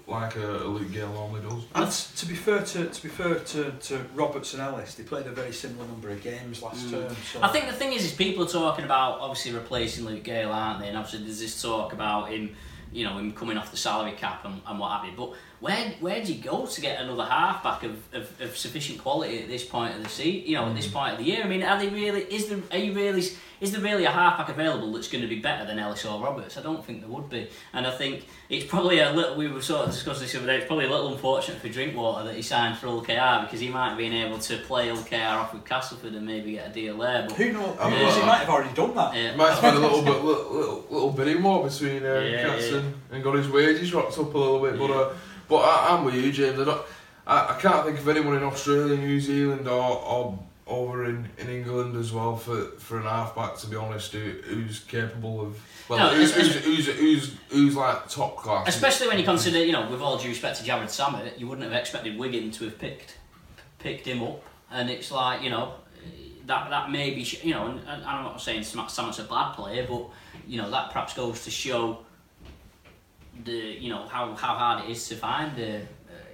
like 0.06 0.36
a, 0.36 0.56
a 0.58 0.68
Luke 0.68 0.92
Gale 0.92 1.10
normally 1.12 1.40
does. 1.40 1.64
And 1.74 1.90
to 2.18 2.26
be 2.26 2.34
fair 2.34 2.62
to 2.62 2.86
to 2.86 3.02
be 3.02 3.08
fair 3.08 3.36
to, 3.36 3.70
to 3.70 3.98
Roberts 4.14 4.52
and 4.52 4.62
Ellis, 4.62 4.94
they 4.94 5.04
played 5.04 5.26
a 5.26 5.30
very 5.30 5.52
similar 5.52 5.86
number 5.86 6.10
of 6.10 6.22
games 6.22 6.62
last 6.62 6.86
mm. 6.86 6.90
term. 6.90 7.16
So 7.32 7.42
I 7.42 7.48
think 7.48 7.66
the 7.66 7.72
thing 7.72 7.92
is, 7.92 8.04
is 8.04 8.12
people 8.12 8.44
are 8.44 8.48
talking 8.48 8.84
about 8.84 9.20
obviously 9.20 9.52
replacing 9.52 10.04
Luke 10.04 10.22
Gale, 10.22 10.50
aren't 10.50 10.80
they? 10.80 10.88
And 10.88 10.98
obviously 10.98 11.24
there's 11.24 11.40
this 11.40 11.60
talk 11.62 11.94
about 11.94 12.30
him, 12.30 12.54
you 12.92 13.04
know, 13.04 13.16
him 13.16 13.32
coming 13.32 13.56
off 13.56 13.70
the 13.70 13.78
salary 13.78 14.12
cap 14.12 14.44
and, 14.44 14.60
and 14.66 14.78
what 14.78 14.90
have 14.90 15.06
you. 15.06 15.12
But 15.16 15.32
where 15.60 15.90
where 16.00 16.24
do 16.24 16.32
you 16.32 16.42
go 16.42 16.66
to 16.66 16.80
get 16.80 17.00
another 17.00 17.24
halfback 17.24 17.82
of, 17.84 17.96
of, 18.14 18.40
of 18.40 18.56
sufficient 18.56 18.98
quality 18.98 19.42
at 19.42 19.48
this 19.48 19.64
point 19.64 19.94
of 19.96 20.02
the 20.02 20.08
season? 20.08 20.48
You 20.48 20.56
know, 20.56 20.66
at 20.66 20.74
this 20.74 20.88
point 20.88 21.12
of 21.12 21.18
the 21.18 21.24
year. 21.24 21.42
I 21.44 21.48
mean, 21.48 21.62
are 21.62 21.78
they 21.78 21.88
really? 21.88 22.22
Is 22.22 22.48
there? 22.48 22.58
Are 22.72 22.78
you 22.78 22.92
really? 22.94 23.22
Is 23.60 23.72
there 23.72 23.82
really 23.82 24.06
a 24.06 24.10
halfback 24.10 24.48
available 24.48 24.90
that's 24.94 25.08
going 25.08 25.20
to 25.20 25.28
be 25.28 25.38
better 25.38 25.66
than 25.66 25.78
Ellis 25.78 26.06
or 26.06 26.18
Roberts? 26.18 26.56
I 26.56 26.62
don't 26.62 26.82
think 26.82 27.02
there 27.02 27.10
would 27.10 27.28
be. 27.28 27.46
And 27.74 27.86
I 27.86 27.90
think 27.90 28.24
it's 28.48 28.64
probably 28.64 29.00
a 29.00 29.12
little. 29.12 29.36
We 29.36 29.48
were 29.48 29.60
sort 29.60 29.86
of 29.86 29.92
discussing 29.92 30.22
this 30.22 30.32
the 30.32 30.38
other 30.38 30.46
day. 30.46 30.56
It's 30.56 30.66
probably 30.66 30.86
a 30.86 30.90
little 30.90 31.12
unfortunate 31.12 31.60
for 31.60 31.68
Drinkwater 31.68 32.24
that 32.24 32.34
he 32.34 32.40
signed 32.40 32.78
for 32.78 32.86
Hull 32.86 33.02
KR 33.02 33.44
because 33.44 33.60
he 33.60 33.68
might 33.68 33.90
have 33.90 33.98
been 33.98 34.14
able 34.14 34.38
to 34.38 34.56
play 34.60 34.88
Hull 34.88 35.02
KR 35.02 35.38
off 35.38 35.52
with 35.52 35.66
Castleford 35.66 36.14
and 36.14 36.24
maybe 36.24 36.52
get 36.52 36.70
a 36.70 36.72
deal 36.72 36.96
there. 36.96 37.26
But 37.28 37.36
who 37.36 37.52
knows? 37.52 37.76
I'm 37.78 37.92
he 37.92 38.26
might 38.26 38.38
have 38.38 38.48
already 38.48 38.72
done 38.74 38.94
that. 38.94 39.14
yeah. 39.14 39.36
Might 39.36 39.52
have 39.52 39.60
been 39.60 39.74
a 39.74 39.78
little 39.78 40.02
bit, 40.02 40.24
little, 40.24 40.52
little, 40.54 40.86
little 40.88 41.12
bit 41.12 41.38
more 41.38 41.68
between 41.68 42.02
uh, 42.02 42.14
Yeah, 42.14 42.42
Cats 42.46 42.70
yeah. 42.70 42.78
And, 42.78 42.94
and 43.12 43.22
got 43.22 43.34
his 43.34 43.48
wages 43.50 43.92
rocked 43.92 44.16
up 44.18 44.32
a 44.32 44.38
little 44.38 44.60
bit. 44.62 44.78
But 44.78 44.90
uh, 44.90 45.12
but 45.50 45.56
I, 45.58 45.94
I'm 45.94 46.04
with 46.04 46.14
you, 46.14 46.32
James. 46.32 46.58
I, 46.58 46.64
don't, 46.64 46.82
I, 47.26 47.56
I 47.56 47.58
can't 47.60 47.84
think 47.84 47.98
of 47.98 48.08
anyone 48.08 48.36
in 48.36 48.42
Australia, 48.42 48.96
New 48.96 49.20
Zealand, 49.20 49.68
or, 49.68 49.98
or 50.02 50.38
over 50.66 51.04
in, 51.04 51.28
in 51.36 51.48
England 51.48 51.96
as 51.96 52.12
well 52.12 52.36
for, 52.36 52.66
for 52.78 52.98
an 52.98 53.02
halfback. 53.02 53.56
To 53.58 53.66
be 53.66 53.76
honest, 53.76 54.12
who, 54.12 54.30
who's 54.44 54.80
capable 54.80 55.40
of 55.42 55.60
well, 55.88 55.98
No, 55.98 56.14
who's, 56.14 56.32
who's, 56.32 56.54
who's, 56.54 56.86
who's, 56.86 57.36
who's 57.50 57.76
like 57.76 58.08
top 58.08 58.36
class. 58.36 58.68
Especially 58.68 59.08
when 59.08 59.18
you 59.18 59.24
consider, 59.24 59.58
you 59.62 59.72
know, 59.72 59.90
with 59.90 60.00
all 60.00 60.16
due 60.16 60.28
respect 60.28 60.58
to 60.58 60.64
Jared 60.64 60.88
Sammut, 60.88 61.38
you 61.38 61.48
wouldn't 61.48 61.70
have 61.70 61.78
expected 61.78 62.16
Wigan 62.16 62.50
to 62.52 62.64
have 62.64 62.78
picked 62.78 63.18
picked 63.80 64.06
him 64.06 64.22
up, 64.22 64.44
and 64.70 64.88
it's 64.90 65.10
like, 65.10 65.42
you 65.42 65.50
know, 65.50 65.72
that 66.46 66.70
that 66.70 66.90
may 66.90 67.10
be, 67.10 67.22
you 67.42 67.52
know, 67.54 67.66
and, 67.66 67.80
and 67.80 68.04
I'm 68.04 68.24
not 68.24 68.40
saying 68.40 68.62
Sam- 68.62 68.86
Sammut's 68.86 69.18
a 69.18 69.24
bad 69.24 69.54
player, 69.54 69.86
but 69.88 70.04
you 70.46 70.58
know 70.60 70.70
that 70.70 70.90
perhaps 70.92 71.14
goes 71.14 71.44
to 71.44 71.50
show 71.50 71.98
the, 73.44 73.52
you 73.52 73.88
know, 73.90 74.06
how, 74.06 74.34
how 74.34 74.54
hard 74.54 74.84
it 74.84 74.90
is 74.90 75.08
to 75.08 75.16
find 75.16 75.58
a, 75.58 75.76
uh, 75.78 75.82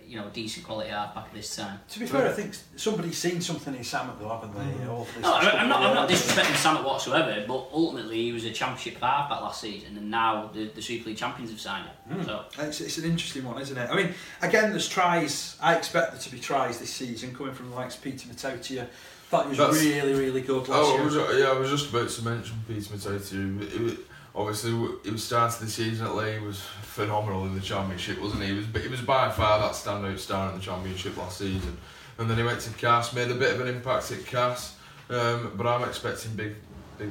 you 0.07 0.17
know, 0.17 0.29
decent 0.33 0.65
quality 0.65 0.91
halfback 0.91 1.27
at 1.27 1.35
this 1.35 1.57
time. 1.57 1.81
To 1.91 1.99
be 1.99 2.07
fair, 2.07 2.29
I 2.29 2.33
think 2.33 2.55
somebody's 2.77 3.19
seen 3.19 3.41
something 3.41 3.75
in 3.75 3.81
Sammut 3.81 4.19
though, 4.21 4.29
haven't 4.29 4.55
they? 4.55 4.87
All 4.87 5.05
this 5.05 5.23
No, 5.23 5.33
I- 5.35 5.41
I'm 5.51 5.69
not, 5.69 5.83
I'm 5.83 5.95
not 5.95 5.95
couple 5.95 6.05
of 6.05 6.11
years. 6.11 6.23
disrespecting 6.23 6.55
Sammut 6.77 6.85
whatsoever, 6.85 7.45
but 7.49 7.69
ultimately 7.73 8.23
he 8.25 8.33
was 8.33 8.45
a 8.45 8.53
championship 8.53 9.01
halfback 9.03 9.41
last 9.41 9.61
season, 9.61 9.97
and 9.97 10.11
now 10.11 10.49
the, 10.55 10.67
the 10.69 10.81
Super 10.83 11.09
League 11.09 11.19
champions 11.19 11.51
have 11.51 11.61
signed 11.61 11.89
him. 12.09 12.25
So. 12.25 12.45
It's, 12.61 12.81
it's 12.81 12.99
an 12.99 13.05
interesting 13.05 13.45
one, 13.45 13.61
isn't 13.61 13.77
it? 13.77 13.91
I 13.91 13.97
mean, 13.97 14.15
again, 14.43 14.71
there's 14.71 14.89
tries. 14.89 15.57
I 15.61 15.75
expect 15.75 16.13
there 16.13 16.21
to 16.21 16.31
be 16.31 16.39
tries 16.39 16.79
this 16.79 16.91
season 16.91 17.35
coming 17.35 17.53
from 17.55 17.71
the 17.71 17.77
likes 17.77 17.97
of 17.97 18.03
Peter 18.03 18.29
Mata'utia. 18.29 18.87
Thought 19.29 19.45
he 19.47 19.49
was 19.49 19.59
That's- 19.59 19.83
really, 19.83 20.15
really 20.15 20.41
good 20.41 20.69
last 20.69 20.71
Oh, 20.73 20.93
year. 20.93 21.01
I 21.03 21.05
was, 21.05 21.15
yeah, 21.41 21.47
I 21.47 21.59
was 21.59 21.69
just 21.69 21.91
about 21.91 22.09
to 22.09 22.23
mention 22.23 22.55
Peter 22.69 22.95
Mata'utia. 22.95 23.99
It 24.37 24.41
obviously, 24.41 24.71
he 25.05 25.11
was 25.11 25.25
starting 25.25 25.67
the 25.67 25.73
season 25.73 26.07
at. 26.07 26.39
He 26.39 26.45
was 26.45 26.61
phenomenal 26.83 27.47
in 27.47 27.55
the 27.55 27.61
championship, 27.61 28.21
wasn't 28.21 28.43
he? 28.43 28.49
He 28.49 28.55
was, 28.55 28.67
he 28.83 28.89
was 28.89 29.01
by 29.01 29.31
far 29.31 29.59
that 29.61 29.73
standout 29.73 30.19
star 30.19 30.51
in 30.51 30.59
the 30.59 30.65
championship 30.65 31.17
last 31.17 31.39
season. 31.39 31.77
And 32.19 32.31
then 32.31 32.37
he 32.37 32.43
went 32.43 32.61
to 32.61 32.71
Cass, 32.71 33.13
made 33.13 33.31
a 33.31 33.35
bit 33.35 33.55
of 33.55 33.61
an 33.61 33.69
impact 33.69 34.11
at 34.13 34.25
Cass. 34.27 34.77
Um, 35.09 35.53
but 35.57 35.67
I'm 35.67 35.85
expecting 35.85 36.35
big, 36.35 36.55
big, 36.99 37.11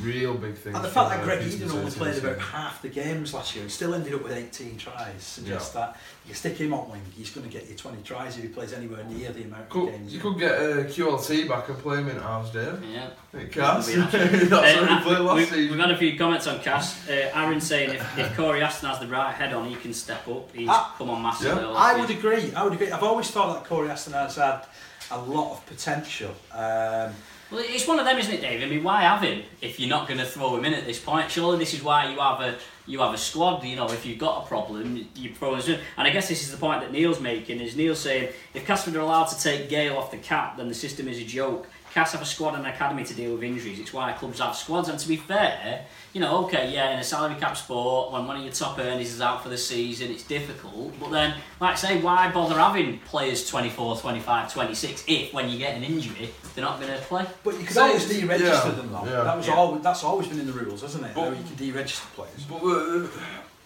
real 0.00 0.34
big 0.34 0.56
thing. 0.56 0.74
And 0.74 0.84
the 0.84 0.88
fact 0.88 1.10
that 1.10 1.22
Greg 1.24 1.40
Peter 1.42 1.56
Eden 1.64 1.70
only 1.70 1.90
played 1.90 2.18
about 2.22 2.38
half 2.38 2.80
the 2.82 2.88
games 2.88 3.34
last 3.34 3.54
year 3.54 3.62
and 3.62 3.70
still 3.70 3.94
ended 3.94 4.14
up 4.14 4.22
with 4.22 4.32
18 4.32 4.78
tries 4.78 5.22
suggests 5.22 5.70
that 5.74 5.96
you 6.26 6.34
stick 6.34 6.56
him 6.56 6.72
on 6.72 6.90
wing, 6.90 7.02
he's 7.16 7.30
going 7.30 7.46
to 7.46 7.52
get 7.52 7.68
you 7.68 7.74
20 7.74 8.02
tries 8.02 8.36
if 8.36 8.42
he 8.42 8.48
plays 8.48 8.72
anywhere 8.72 9.04
near 9.04 9.30
the 9.32 9.42
amount 9.42 9.70
of 9.70 9.86
games. 9.88 10.14
you 10.14 10.20
could 10.20 10.38
get 10.38 10.52
a 10.52 10.84
QLT 10.84 11.48
back 11.48 11.68
and 11.68 11.78
play 11.78 11.98
him 11.98 12.08
in 12.08 12.16
halves, 12.20 12.50
Dave. 12.50 12.82
Yeah. 12.90 13.10
At 13.34 13.52
Cass. 13.52 13.86
That's 13.94 14.14
Uh, 14.14 15.00
he 15.04 15.10
last 15.16 15.34
we've, 15.36 15.48
season. 15.48 15.70
we've 15.70 15.80
had 15.80 15.90
a 15.90 15.96
few 15.98 16.16
comments 16.18 16.46
on 16.46 16.60
Cass. 16.60 17.08
Uh, 17.08 17.30
Aaron 17.34 17.60
saying 17.60 17.90
if, 17.90 18.18
if 18.18 18.36
Cory 18.36 18.62
Aston 18.62 18.88
has 18.88 18.98
the 19.00 19.08
right 19.08 19.34
head 19.34 19.52
on, 19.52 19.68
he 19.68 19.76
can 19.76 19.92
step 19.92 20.26
up. 20.28 20.54
He's 20.54 20.68
Ah, 20.70 20.94
come 20.96 21.10
on 21.10 21.22
massively. 21.22 21.62
yeah. 21.62 21.70
I 21.76 21.98
would 21.98 22.10
agree. 22.10 22.52
I 22.54 22.64
would 22.64 22.72
agree. 22.72 22.90
I've 22.90 23.02
always 23.02 23.30
thought 23.30 23.54
that 23.54 23.68
Cory 23.68 23.90
Aston 23.90 24.12
has 24.14 24.36
had 24.36 24.62
a 25.10 25.18
lot 25.20 25.52
of 25.52 25.66
potential. 25.66 26.30
Um, 26.52 27.12
Well, 27.52 27.62
it's 27.66 27.86
one 27.86 27.98
of 27.98 28.06
them, 28.06 28.16
isn't 28.16 28.32
it, 28.32 28.40
Dave? 28.40 28.62
I 28.62 28.66
mean, 28.66 28.82
why 28.82 29.02
have 29.02 29.22
him 29.22 29.42
if 29.60 29.78
you're 29.78 29.90
not 29.90 30.08
going 30.08 30.18
to 30.18 30.24
throw 30.24 30.56
him 30.56 30.64
in 30.64 30.72
at 30.72 30.86
this 30.86 30.98
point? 30.98 31.30
Surely 31.30 31.58
this 31.58 31.74
is 31.74 31.82
why 31.82 32.10
you 32.10 32.18
have 32.18 32.40
a 32.40 32.56
you 32.86 33.00
have 33.00 33.12
a 33.12 33.18
squad. 33.18 33.62
You 33.62 33.76
know, 33.76 33.90
if 33.90 34.06
you've 34.06 34.18
got 34.18 34.44
a 34.44 34.48
problem, 34.48 35.06
you 35.14 35.34
throw 35.34 35.56
us 35.56 35.68
in. 35.68 35.78
And 35.98 36.08
I 36.08 36.10
guess 36.10 36.28
this 36.28 36.42
is 36.42 36.50
the 36.50 36.56
point 36.56 36.80
that 36.80 36.92
Neil's 36.92 37.20
making. 37.20 37.60
Is 37.60 37.76
Neil 37.76 37.94
saying 37.94 38.32
if 38.54 38.66
Casford 38.66 38.96
are 38.96 39.00
allowed 39.00 39.26
to 39.26 39.38
take 39.38 39.68
Gale 39.68 39.98
off 39.98 40.10
the 40.10 40.16
cap, 40.16 40.56
then 40.56 40.68
the 40.68 40.74
system 40.74 41.08
is 41.08 41.18
a 41.18 41.24
joke. 41.24 41.68
Cas 41.92 42.12
have 42.12 42.22
a 42.22 42.24
squad 42.24 42.54
and 42.54 42.64
an 42.66 42.72
academy 42.72 43.04
to 43.04 43.12
deal 43.12 43.34
with 43.34 43.42
injuries. 43.42 43.78
It's 43.78 43.92
why 43.92 44.12
clubs 44.12 44.38
have 44.40 44.56
squads. 44.56 44.88
And 44.88 44.98
to 44.98 45.06
be 45.06 45.16
fair, 45.16 45.84
you 46.14 46.20
know, 46.22 46.44
okay, 46.44 46.72
yeah, 46.72 46.92
in 46.94 46.98
a 46.98 47.04
salary 47.04 47.38
cap 47.38 47.54
sport, 47.54 48.12
when 48.12 48.26
one 48.26 48.36
of 48.38 48.42
your 48.42 48.52
top 48.52 48.78
earners 48.78 49.12
is 49.12 49.20
out 49.20 49.42
for 49.42 49.50
the 49.50 49.58
season, 49.58 50.10
it's 50.10 50.22
difficult. 50.22 50.98
But 50.98 51.10
then, 51.10 51.34
like 51.60 51.72
I 51.72 51.74
say, 51.74 52.00
why 52.00 52.30
bother 52.32 52.58
having 52.58 52.98
players 53.00 53.46
24, 53.46 53.98
25, 53.98 54.52
26 54.54 55.04
if 55.06 55.34
when 55.34 55.50
you 55.50 55.58
get 55.58 55.76
an 55.76 55.82
injury, 55.82 56.30
they're 56.54 56.64
not 56.64 56.80
going 56.80 56.92
to 56.92 56.98
play? 57.04 57.26
but 57.44 57.58
you 57.58 57.64
can 57.64 57.74
So, 57.74 57.82
always 57.82 58.06
deregister 58.06 58.40
yeah, 58.40 58.70
them 58.70 58.90
though. 58.90 59.04
yeah. 59.04 59.24
that 59.24 59.36
was 59.36 59.46
Yeah. 59.48 59.54
always 59.54 59.82
that's 59.82 60.02
always 60.02 60.28
been 60.28 60.40
in 60.40 60.46
the 60.46 60.52
rules, 60.52 60.80
hasn't 60.80 61.04
it? 61.04 61.14
But- 61.14 61.24
How 61.24 61.30
you 61.30 61.36
can 61.44 61.56
deregister 61.56 62.10
players. 62.14 62.44
But 62.48 62.60
the, 62.62 63.10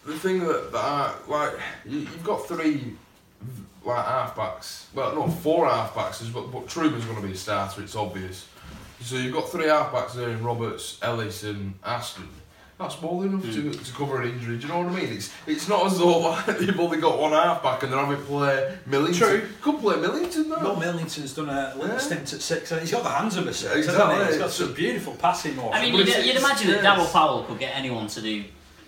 the, 0.05 0.13
the 0.13 0.19
thing 0.19 0.41
that, 0.41 0.73
that 0.73 0.85
I, 0.85 1.15
like, 1.29 1.53
you, 1.85 2.01
you've 2.01 2.25
got 2.25 2.47
three 2.49 2.95
like 3.87 4.05
halfbacks. 4.05 4.87
Well, 4.95 5.15
no, 5.15 5.29
four 5.29 5.67
halfbacks, 5.69 6.23
is- 6.23 6.29
but, 6.29 6.51
but 6.53 6.67
Trueman's 6.67 7.05
going 7.05 7.21
to 7.21 7.27
be 7.27 7.33
a 7.33 7.37
starter, 7.37 7.83
it's 7.83 7.97
obvious. 7.97 8.47
So 9.01 9.17
you've 9.17 9.35
got 9.35 9.49
three 9.49 9.67
halfbacks 9.67 10.15
there 10.15 10.31
in 10.31 10.43
Roberts, 10.43 10.99
Ellis, 11.03 11.43
and 11.45 11.75
Aston. 11.85 12.29
That's 12.79 13.01
more 13.01 13.23
than 13.23 13.33
enough 13.33 13.43
to, 13.55 13.61
hmm. 13.63 13.71
to 13.71 13.93
cover 13.93 14.21
an 14.21 14.33
injury. 14.33 14.59
Do 14.59 14.67
you 14.67 14.69
know 14.69 14.81
what 14.81 14.93
I 14.93 15.01
mean? 15.01 15.11
It's 15.15 15.33
it's 15.47 15.67
not 15.67 15.87
as 15.87 15.99
though 15.99 16.19
like, 16.19 16.45
they've 16.59 16.79
only 16.79 16.99
got 16.99 17.19
one 17.19 17.33
halfback 17.33 17.83
and 17.83 17.91
they're 17.91 17.99
having 17.99 18.19
to 18.19 18.23
play 18.25 18.77
Millington. 18.85 19.29
True. 19.29 19.49
Could 19.63 19.79
play 19.81 19.97
Millington 19.97 20.51
though. 20.51 20.61
Will 20.61 20.77
Millington's 20.77 21.33
done 21.33 21.49
a 21.49 21.73
little 21.75 21.89
Yeah. 21.89 21.99
stint 21.99 22.35
at 22.35 22.43
six, 22.43 22.73
and 22.73 22.83
he's 22.83 22.91
got 22.91 23.03
the 23.03 23.09
hands 23.09 23.39
of 23.39 23.47
a 23.47 23.55
six. 23.55 23.77
Exactly. 23.77 24.05
Hasn't 24.05 24.21
he? 24.27 24.33
He's 24.33 24.43
got 24.43 24.51
some 24.51 24.75
beautiful 24.75 25.15
passing 25.15 25.57
motion. 25.57 25.73
I 25.73 25.81
mean, 25.83 25.95
you'd, 25.95 26.07
you'd 26.07 26.17
it's- 26.19 26.39
imagine 26.45 26.71
that 26.73 26.83
yes. 26.83 26.99
Daryl 26.99 27.13
Powell 27.13 27.45
could 27.45 27.59
get 27.59 27.75
anyone 27.75 28.09
to 28.09 28.21
do. 28.21 28.45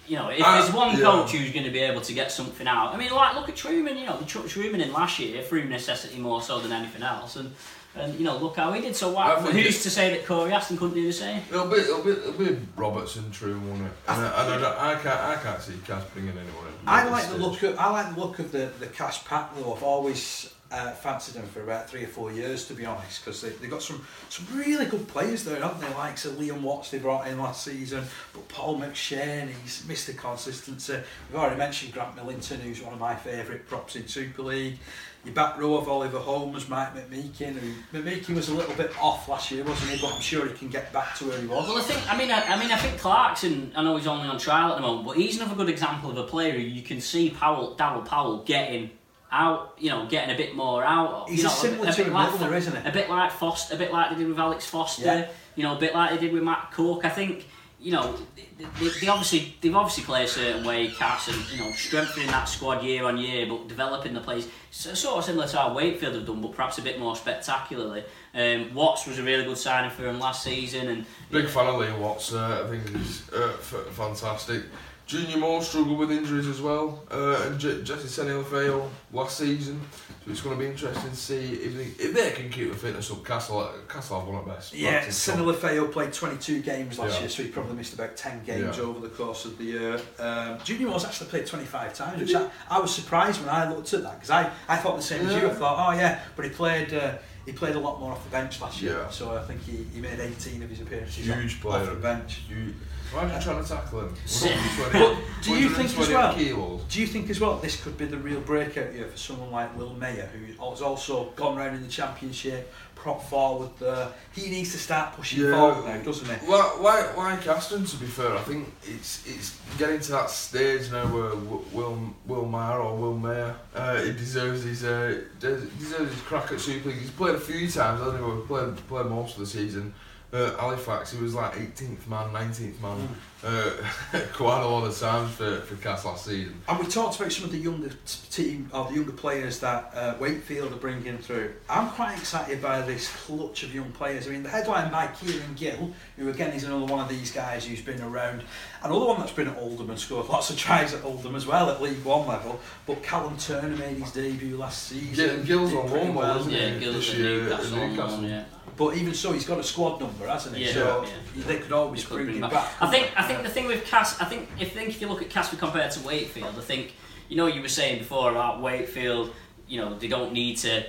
You 0.09 0.16
know, 0.16 0.28
if 0.30 0.42
Uh, 0.42 0.61
there's 0.61 0.72
one 0.74 0.96
yeah. 0.96 1.02
coach 1.04 1.32
who's 1.32 1.50
going 1.52 1.64
to 1.66 1.70
be 1.70 1.80
able 1.80 2.00
to 2.00 2.12
get 2.14 2.32
something 2.32 2.66
out. 2.66 2.94
I 2.94 2.96
mean, 2.96 3.11
like 3.12 3.34
look 3.36 3.48
at 3.48 3.56
Trueman. 3.56 3.98
You 4.00 4.06
know, 4.06 4.16
they 4.18 4.26
chucked 4.26 4.48
Trueman 4.48 4.80
in 4.80 4.92
last 4.92 5.18
year 5.18 5.42
through 5.42 5.64
necessity 5.64 6.18
more 6.18 6.40
so 6.42 6.59
than 6.61 6.72
anything 6.72 7.02
else, 7.02 7.36
and 7.36 7.54
and 7.94 8.14
you 8.18 8.24
know, 8.24 8.36
look 8.36 8.56
how 8.56 8.72
he 8.72 8.80
did. 8.80 8.94
So 8.96 9.11
why, 9.11 9.34
I 9.34 9.40
think 9.40 9.54
who's 9.54 9.82
to 9.82 9.90
say 9.90 10.11
that 10.11 10.24
Cory 10.26 10.52
Aston 10.52 10.76
couldn't 10.78 10.94
do 10.94 11.04
the 11.06 11.12
same? 11.12 11.42
It'll 11.50 11.66
be, 11.66 11.78
it'll 11.78 12.02
be, 12.02 12.11
it'll 12.12 12.32
be 12.32 12.59
Roberts 12.76 13.16
and 13.16 13.32
Trueman, 13.32 13.62
won't 13.68 13.82
it? 13.82 13.92
And, 14.06 14.20
I, 14.24 14.44
and 14.44 14.54
I, 14.54 14.59
don't- 14.61 14.78
I 14.78 14.94
can't, 14.94 15.20
I 15.20 15.34
can't 15.42 15.61
see 15.61 15.74
Cass 15.86 16.04
bringing 16.14 16.30
anyone 16.30 16.66
in. 16.68 16.74
I 16.86 17.04
like 17.09 17.24
the 17.24 17.28
stage. 17.30 17.40
look 17.40 17.62
of 17.64 17.78
I 17.78 17.90
like 17.90 18.14
the 18.14 18.20
look 18.20 18.38
of 18.38 18.52
the 18.52 18.70
the 18.78 18.86
cash 18.86 19.24
pack 19.24 19.54
though. 19.56 19.74
I've 19.74 19.82
always 19.82 20.52
uh, 20.70 20.90
fancied 20.92 21.34
them 21.34 21.46
for 21.46 21.62
about 21.62 21.88
three 21.88 22.04
or 22.04 22.08
four 22.08 22.30
years 22.30 22.66
to 22.68 22.74
be 22.74 22.84
honest, 22.84 23.24
because 23.24 23.40
they 23.40 23.50
they 23.50 23.68
got 23.68 23.82
some 23.82 24.04
some 24.28 24.46
really 24.56 24.84
good 24.84 25.06
players 25.08 25.44
there, 25.44 25.60
haven't 25.60 25.80
they? 25.80 25.94
Like 25.94 26.18
so 26.18 26.30
Liam 26.32 26.60
Watts 26.60 26.90
they 26.90 26.98
brought 26.98 27.26
in 27.26 27.38
last 27.38 27.64
season, 27.64 28.04
but 28.32 28.48
Paul 28.48 28.78
McShane 28.78 29.48
he's 29.62 29.82
Mr 29.82 30.16
Consistency. 30.16 30.98
We've 31.30 31.40
already 31.40 31.56
mentioned 31.56 31.92
Grant 31.92 32.16
Millington, 32.16 32.60
who's 32.60 32.82
one 32.82 32.92
of 32.92 33.00
my 33.00 33.14
favourite 33.14 33.66
props 33.66 33.96
in 33.96 34.06
Super 34.06 34.42
League. 34.42 34.78
Your 35.24 35.34
back 35.34 35.58
row 35.58 35.76
of 35.76 35.88
Oliver 35.88 36.18
Holmes, 36.18 36.68
Mike 36.68 36.94
McMeeken, 36.94 37.54
who 37.54 37.98
McMeeken 37.98 38.36
was 38.36 38.50
a 38.50 38.54
little 38.54 38.74
bit 38.76 38.92
off 39.00 39.28
last 39.28 39.50
year, 39.50 39.64
wasn't 39.64 39.90
he? 39.90 40.00
But 40.00 40.14
I'm 40.14 40.20
sure 40.20 40.46
he 40.46 40.54
can 40.54 40.68
get 40.68 40.92
back 40.92 41.16
to 41.16 41.24
where 41.26 41.40
he 41.40 41.46
was. 41.46 41.66
Well, 41.66 41.78
I 41.78 41.82
think 41.82 42.12
I 42.12 42.16
mean 42.16 42.30
I, 42.30 42.42
I 42.42 42.60
mean 42.60 42.70
I 42.70 42.76
think 42.76 42.98
Clarkson. 42.98 43.72
I 43.74 43.82
know 43.82 43.96
he's 43.96 44.06
only 44.06 44.28
on 44.28 44.38
trial 44.38 44.72
at 44.72 44.76
the 44.76 44.82
moment, 44.82 45.06
but 45.06 45.16
he's 45.16 45.40
another 45.40 45.56
good 45.56 45.70
example 45.70 46.10
of 46.10 46.18
a 46.18 46.24
player 46.24 46.52
who 46.52 46.60
you 46.60 46.82
can 46.82 47.00
see 47.00 47.30
Powell, 47.30 47.74
Daryl 47.76 48.04
Powell 48.04 48.44
getting 48.44 48.90
out. 49.31 49.74
You 49.79 49.91
know, 49.91 50.07
getting 50.07 50.35
a 50.35 50.37
bit 50.39 50.55
more 50.55 50.83
out. 50.85 51.11
of. 51.12 51.29
He's 51.29 51.39
you 51.39 51.45
know, 51.45 51.51
similar 51.51 51.87
a, 51.87 51.91
a 51.91 51.93
to 51.93 52.05
bit 52.05 52.12
a 52.12 52.14
like 52.14 52.31
Milner, 52.31 52.49
Fo- 52.51 52.57
isn't 52.57 52.83
he? 52.83 52.89
A 52.89 52.93
bit 52.93 53.11
like 53.11 53.33
Foster, 53.33 53.74
a 53.74 53.79
bit 53.79 53.93
like 53.93 54.11
they 54.11 54.16
did 54.16 54.29
with 54.29 54.39
Alex 54.39 54.66
Foster. 54.66 55.05
Yeah. 55.05 55.29
You 55.55 55.62
know, 55.64 55.76
a 55.76 55.81
bit 55.81 55.95
like 55.95 56.11
they 56.11 56.18
did 56.18 56.33
with 56.33 56.43
Matt 56.43 56.70
Cook. 56.72 57.05
I 57.05 57.11
think 57.11 57.47
you 57.81 57.93
know 57.93 58.16
they, 58.35 58.49
they, 58.81 58.89
they 59.01 59.07
obviously 59.09 59.55
they've 59.61 59.74
obviously 59.74 60.03
played 60.05 60.24
a 60.24 60.29
certain 60.29 60.64
way, 60.64 60.89
Cass, 60.89 61.29
and 61.29 61.51
you 61.53 61.59
know 61.59 61.70
strengthening 61.72 62.26
that 62.29 62.45
squad 62.45 62.83
year 62.83 63.05
on 63.05 63.18
year, 63.18 63.47
but 63.47 63.68
developing 63.68 64.14
the 64.14 64.20
players 64.20 64.49
so, 64.70 64.95
sort 64.95 65.18
of 65.18 65.24
similar 65.24 65.47
to 65.47 65.57
how 65.57 65.74
Wakefield 65.74 66.14
have 66.14 66.26
done, 66.26 66.41
but 66.43 66.53
perhaps 66.53 66.79
a 66.79 66.83
bit 66.83 66.99
more 66.99 67.14
spectacularly. 67.16 68.03
Um, 68.35 68.74
Watts 68.74 69.07
was 69.07 69.18
a 69.18 69.22
really 69.22 69.45
good 69.45 69.59
signing 69.59 69.91
for 69.91 70.07
him 70.09 70.18
last 70.18 70.43
season, 70.43 70.89
and 70.89 71.07
Big 71.31 71.49
fan 71.49 71.66
of 71.66 71.76
Liam 71.76 71.99
Watts. 71.99 72.33
Uh, 72.33 72.64
I 72.64 72.68
think 72.68 72.89
he's 72.97 73.31
uh, 73.33 73.53
f- 73.59 73.87
fantastic. 73.93 74.64
Junior 75.09 75.38
Moors 75.38 75.66
struggled 75.66 75.96
with 75.98 76.12
injuries 76.12 76.46
as 76.46 76.61
well, 76.61 77.02
uh, 77.11 77.42
and 77.46 77.59
J- 77.59 77.82
Jesse 77.82 78.09
Sene-Lefao 78.09 78.86
last 79.14 79.38
season. 79.38 79.80
So 80.26 80.30
it's 80.30 80.42
going 80.42 80.59
to 80.59 80.62
be 80.62 80.70
interesting 80.70 81.09
to 81.11 81.16
see 81.16 81.54
if 81.54 81.74
they, 81.78 82.04
if 82.04 82.14
they 82.14 82.30
can 82.32 82.50
keep 82.50 82.70
the 82.70 82.76
fitness 82.76 83.11
up. 83.11 83.24
Castle 83.24 83.72
Castle 83.88 84.18
have 84.20 84.28
one 84.28 84.36
at 84.36 84.46
best. 84.46 84.74
Yeah, 84.74 85.00
it. 85.04 85.12
Sene-Lefao 85.12 85.90
played 85.90 86.12
22 86.12 86.61
games 86.61 86.98
last 86.98 87.14
Yeah. 87.14 87.20
year, 87.20 87.28
so 87.30 87.42
he 87.42 87.48
probably 87.48 87.74
missed 87.76 87.94
about 87.94 88.18
10 88.18 88.44
games 88.44 88.76
Yeah. 88.76 88.82
over 88.84 89.00
the 89.00 89.09
course 89.09 89.46
of 89.46 89.56
the 89.56 89.64
year. 89.64 89.98
Um, 90.18 90.59
Junior 90.62 90.88
Moore's 90.88 91.06
actually 91.06 91.28
played 91.28 91.46
25 91.46 91.94
times, 91.94 92.20
which 92.20 92.34
I, 92.34 92.50
I 92.68 92.78
was 92.78 92.94
surprised 92.94 93.40
when 93.40 93.48
I 93.48 93.66
looked 93.72 93.94
at 93.94 94.02
that 94.02 94.16
because 94.16 94.30
I, 94.30 94.50
I 94.68 94.76
thought 94.76 94.96
the 94.96 95.02
same 95.02 95.26
as 95.26 95.34
you. 95.40 95.48
I 95.48 95.54
thought, 95.54 95.88
oh 95.88 95.96
yeah, 95.98 96.20
but 96.36 96.44
he 96.44 96.50
played 96.50 96.92
uh, 96.92 97.14
he 97.46 97.52
played 97.52 97.76
a 97.76 97.80
lot 97.80 97.98
more 97.98 98.12
off 98.12 98.22
the 98.24 98.30
bench 98.30 98.61
last 98.61 98.82
year, 98.82 98.98
Yeah. 98.98 99.09
so 99.09 99.34
I 99.34 99.40
think 99.44 99.62
he, 99.64 99.84
he 99.94 100.02
made 100.02 100.20
18 100.20 100.62
of 100.62 100.68
his 100.68 100.82
appearances 100.82 101.24
Huge 101.24 101.54
off, 101.54 101.61
player. 101.62 101.82
off 101.84 101.88
the 101.88 101.94
bench. 101.94 102.40
Huge. 102.46 102.74
Why 103.12 103.24
are 103.24 103.34
you 103.36 103.40
trying 103.42 103.62
to 103.62 103.68
tackle 103.68 104.00
him? 104.02 104.14
So- 104.26 104.48
But 104.92 105.16
do 105.42 105.52
you 105.56 105.70
think 105.70 105.88
as 105.90 106.09
120 106.09 106.14
well? 106.14 106.34
Kilos. 106.34 106.82
Do 106.90 107.00
you 107.00 107.06
think 107.06 107.30
as 107.30 107.40
well 107.40 107.56
this 107.59 107.82
could 107.82 107.96
be 107.96 108.04
the 108.04 108.18
real 108.18 108.40
breakout 108.40 108.92
year 108.94 109.06
for 109.06 109.16
someone 109.16 109.50
like 109.50 109.76
Will 109.78 109.94
Maher, 109.94 110.28
who 110.32 110.46
has 110.70 110.82
also 110.82 111.30
gone 111.36 111.56
round 111.56 111.76
in 111.76 111.82
the 111.82 111.88
championship, 111.88 112.72
prop 112.94 113.22
forward 113.30 113.70
there? 113.78 114.09
He 114.34 114.50
needs 114.50 114.72
to 114.72 114.78
start 114.78 115.16
pushing 115.16 115.42
Yeah. 115.44 115.52
forward 115.52 115.86
now, 115.86 116.02
doesn't 116.02 116.26
he? 116.40 116.46
Like, 116.46 116.80
like, 116.80 117.16
like 117.16 117.46
Aston, 117.46 117.86
to 117.86 117.96
be 117.96 118.06
fair, 118.06 118.34
I 118.36 118.42
think 118.42 118.72
it's 118.84 119.26
it's 119.26 119.56
getting 119.78 120.00
to 120.00 120.11
that 120.12 120.28
stage 120.30 120.90
now 120.90 121.06
where 121.06 121.34
Will 121.34 122.14
Will 122.26 122.44
Maher 122.44 122.80
or 122.80 122.94
Will 122.96 123.16
Maher, 123.16 123.56
uh, 123.74 123.96
he 124.02 124.12
deserves 124.12 124.64
his 124.64 124.84
uh, 124.84 125.18
deserves 125.40 126.12
his 126.12 126.22
crack 126.22 126.52
at 126.52 126.61
Super 126.61 126.90
League. 126.90 126.98
He's 126.98 127.11
played 127.11 127.36
a 127.36 127.40
few 127.40 127.70
times, 127.70 128.02
I 128.02 128.04
don't? 128.18 128.40
He 128.40 128.46
played 128.46 128.76
played 128.88 129.06
most 129.06 129.34
of 129.34 129.40
the 129.40 129.46
season. 129.46 129.94
Uh, 130.31 130.55
Halifax, 130.59 131.11
he 131.12 131.22
was 131.22 131.35
like 131.35 131.55
18th 131.55 132.07
man, 132.07 132.29
19th 132.35 132.79
man, 132.83 133.09
uh, 133.43 133.70
quite 134.35 134.61
a 134.61 134.66
lot 134.68 134.85
of 134.87 134.99
times 134.99 135.31
for 135.33 135.61
for 135.62 135.74
Cass 135.76 136.05
last 136.05 136.26
season. 136.26 136.61
And 136.68 136.79
we 136.79 136.85
talked 136.85 137.18
about 137.18 137.33
some 137.33 137.45
of 137.47 137.53
the 137.53 137.57
younger 137.57 137.89
team 138.31 138.68
or 138.74 138.85
the 138.89 138.97
younger 138.97 139.12
players 139.12 139.59
that 139.61 139.91
uh, 139.95 140.16
Wakefield 140.20 140.70
are 140.72 140.76
bringing 140.76 141.16
through. 141.16 141.55
I'm 141.70 141.89
quite 141.89 142.18
excited 142.18 142.61
by 142.61 142.83
this 142.83 143.09
clutch 143.24 143.62
of 143.62 143.74
young 143.74 143.91
players. 143.93 144.26
I 144.26 144.31
mean, 144.33 144.43
the 144.43 144.51
headline 144.51 144.93
by 144.93 145.07
Kieran 145.07 145.55
Gill, 145.57 145.95
who 146.18 146.29
again 146.29 146.51
is 146.53 146.64
another 146.64 146.85
one 146.85 147.01
of 147.01 147.09
these 147.09 147.33
guys 147.33 147.64
who's 147.64 147.81
been 147.81 148.03
around. 148.03 148.43
Another 148.83 149.07
one 149.07 149.20
that's 149.20 149.33
been 149.33 149.49
at 149.49 149.57
Oldham 149.57 149.89
and 149.89 149.99
scored 149.99 150.29
lots 150.29 150.51
of 150.51 150.59
tries 150.59 150.93
at 150.93 151.05
Oldham 151.07 151.37
as 151.37 151.47
well 151.47 151.70
at 151.70 151.81
League 151.81 152.05
One 152.05 152.26
level. 152.29 152.61
But 152.87 153.03
Callum 153.03 153.39
Turner 153.39 153.74
made 153.76 153.97
his 153.97 154.12
debut 154.12 154.59
last 154.59 154.93
Gil- 154.93 155.01
season. 155.01 155.45
Gill's 155.47 155.72
on 155.72 155.89
pretty 155.89 156.07
loan, 156.09 156.14
well. 156.16 156.37
wasn't 156.37 156.55
yeah, 156.55 156.68
he, 156.74 156.81
Gills 156.81 156.97
this 156.97 157.11
at 157.12 157.16
year 157.18 157.41
at 157.45 157.49
Newcastle, 157.49 157.79
on 157.81 157.91
Newcastle. 157.97 158.24
yeah. 158.24 158.45
But 158.79 158.97
even 158.97 159.12
so, 159.12 159.33
he's 159.33 159.45
got 159.45 159.59
a 159.59 159.64
squad 159.64 160.01
number, 160.01 160.29
hasn't 160.29 160.57
he? 160.57 160.66
Yeah, 160.66 160.72
so 160.72 161.05
yeah. 161.05 161.45
they 161.49 161.59
could 161.59 161.72
always 161.72 162.05
Could 162.05 162.14
bring, 162.14 162.26
bring 162.26 162.37
him 162.37 162.43
back. 162.43 162.53
back. 162.53 162.70
I 162.81 162.89
think 162.89 163.11
I 163.16 163.24
think 163.24 163.43
the 163.43 163.49
thing 163.49 163.66
with 163.66 163.85
Cass, 163.85 164.20
I 164.20 164.24
think 164.24 164.49
if 164.61 164.72
think 164.72 164.91
if 164.91 165.01
you 165.01 165.09
look 165.09 165.20
at 165.20 165.31
Casper 165.31 165.57
compared 165.57 165.91
to 165.91 166.01
Wakefield, 166.07 166.55
I 166.57 166.61
think 166.61 166.95
you 167.29 167.37
know 167.37 167.47
you 167.47 167.61
were 167.61 167.68
saying 167.68 167.99
before 167.99 168.31
about 168.31 168.62
Wakefield, 168.62 169.35
you 169.66 169.81
know 169.81 169.99
they 169.99 170.07
don't 170.07 170.33
need 170.33 170.59
to 170.59 170.87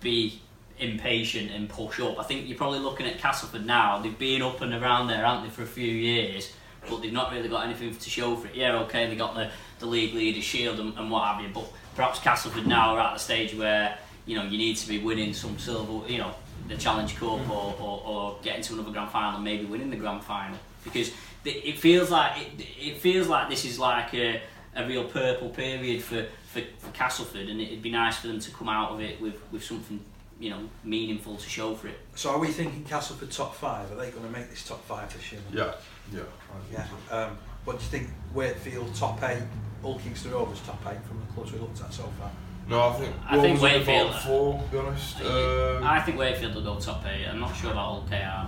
be 0.00 0.42
impatient 0.78 1.50
and 1.50 1.66
push 1.66 1.98
up. 1.98 2.18
I 2.18 2.24
think 2.24 2.46
you're 2.46 2.58
probably 2.58 2.80
looking 2.80 3.06
at 3.06 3.18
Castleford 3.18 3.64
now. 3.64 4.00
They've 4.00 4.18
been 4.18 4.42
up 4.42 4.60
and 4.60 4.74
around 4.74 5.06
there, 5.06 5.24
haven't 5.24 5.44
they, 5.44 5.50
for 5.50 5.62
a 5.62 5.66
few 5.66 5.90
years, 5.90 6.52
but 6.90 7.00
they've 7.00 7.12
not 7.12 7.32
really 7.32 7.48
got 7.48 7.64
anything 7.64 7.94
to 7.96 8.10
show 8.10 8.36
for 8.36 8.48
it. 8.48 8.54
Yeah, 8.54 8.80
okay, 8.80 9.08
they 9.08 9.16
got 9.16 9.34
the, 9.34 9.50
the 9.78 9.86
league 9.86 10.14
leader 10.14 10.42
shield 10.42 10.78
and, 10.78 10.96
and 10.98 11.10
what 11.10 11.24
have 11.26 11.42
you, 11.42 11.48
but 11.54 11.72
perhaps 11.96 12.18
Castleford 12.18 12.66
now 12.66 12.96
are 12.96 13.00
at 13.00 13.14
the 13.14 13.20
stage 13.20 13.54
where 13.54 13.96
you 14.26 14.36
know 14.36 14.44
you 14.44 14.58
need 14.58 14.76
to 14.76 14.88
be 14.88 14.98
winning 14.98 15.32
some 15.32 15.58
silver, 15.58 16.06
you 16.10 16.18
know, 16.18 16.34
the 16.68 16.76
Challenge 16.76 17.14
Cup 17.16 17.48
or, 17.50 17.74
or, 17.80 18.02
or 18.04 18.38
getting 18.42 18.62
to 18.62 18.74
another 18.74 18.90
grand 18.90 19.10
final 19.10 19.36
and 19.36 19.44
maybe 19.44 19.64
winning 19.64 19.90
the 19.90 19.96
grand 19.96 20.22
final 20.24 20.56
because 20.82 21.10
it 21.44 21.78
feels 21.78 22.10
like 22.10 22.40
it, 22.40 22.66
it 22.78 22.98
feels 22.98 23.28
like 23.28 23.50
this 23.50 23.64
is 23.64 23.78
like 23.78 24.14
a, 24.14 24.40
a 24.76 24.86
real 24.86 25.04
purple 25.04 25.50
period 25.50 26.02
for, 26.02 26.26
for, 26.46 26.62
for 26.78 26.90
Castleford 26.92 27.48
and 27.48 27.60
it'd 27.60 27.82
be 27.82 27.90
nice 27.90 28.16
for 28.16 28.28
them 28.28 28.40
to 28.40 28.50
come 28.50 28.68
out 28.68 28.92
of 28.92 29.00
it 29.00 29.20
with, 29.20 29.40
with 29.52 29.62
something 29.62 30.00
you 30.40 30.50
know 30.50 30.68
meaningful 30.82 31.36
to 31.36 31.48
show 31.48 31.74
for 31.74 31.88
it. 31.88 31.98
So 32.14 32.30
are 32.30 32.38
we 32.38 32.48
thinking 32.48 32.84
Castleford 32.84 33.30
top 33.30 33.54
five? 33.54 33.90
Are 33.92 33.96
they 33.96 34.10
going 34.10 34.24
to 34.24 34.30
make 34.32 34.50
this 34.50 34.66
top 34.66 34.84
five 34.84 35.12
this 35.14 35.32
year? 35.32 35.40
Yeah, 35.52 35.74
yeah. 36.12 36.20
Yeah. 36.72 36.86
Um, 37.16 37.38
what 37.64 37.78
do 37.78 37.84
you 37.84 37.90
think? 37.90 38.10
Wakefield 38.32 38.94
top 38.94 39.22
eight, 39.22 39.42
All 39.82 39.98
Kingston 39.98 40.32
Rovers 40.32 40.60
top 40.60 40.82
eight 40.86 41.02
from 41.06 41.20
the 41.20 41.32
clubs 41.32 41.52
we 41.52 41.58
looked 41.58 41.80
at 41.80 41.92
so 41.92 42.02
far. 42.18 42.30
No, 42.68 42.88
I 42.88 42.92
think 42.94 43.14
I 43.28 43.40
think 43.40 43.60
Wolves 43.60 43.62
are 43.62 43.64
Wakefield- 43.78 44.14
four, 44.22 44.62
to 44.62 44.68
be 44.72 44.78
honest. 44.78 45.20
Um, 45.20 45.84
I 45.84 46.00
think 46.00 46.18
Wakefield 46.18 46.54
will 46.54 46.62
go 46.62 46.76
top 46.80 47.04
eight. 47.06 47.26
I'm 47.26 47.40
not 47.40 47.54
sure 47.54 47.72
about 47.72 47.88
Old 47.90 48.06
KR, 48.08 48.46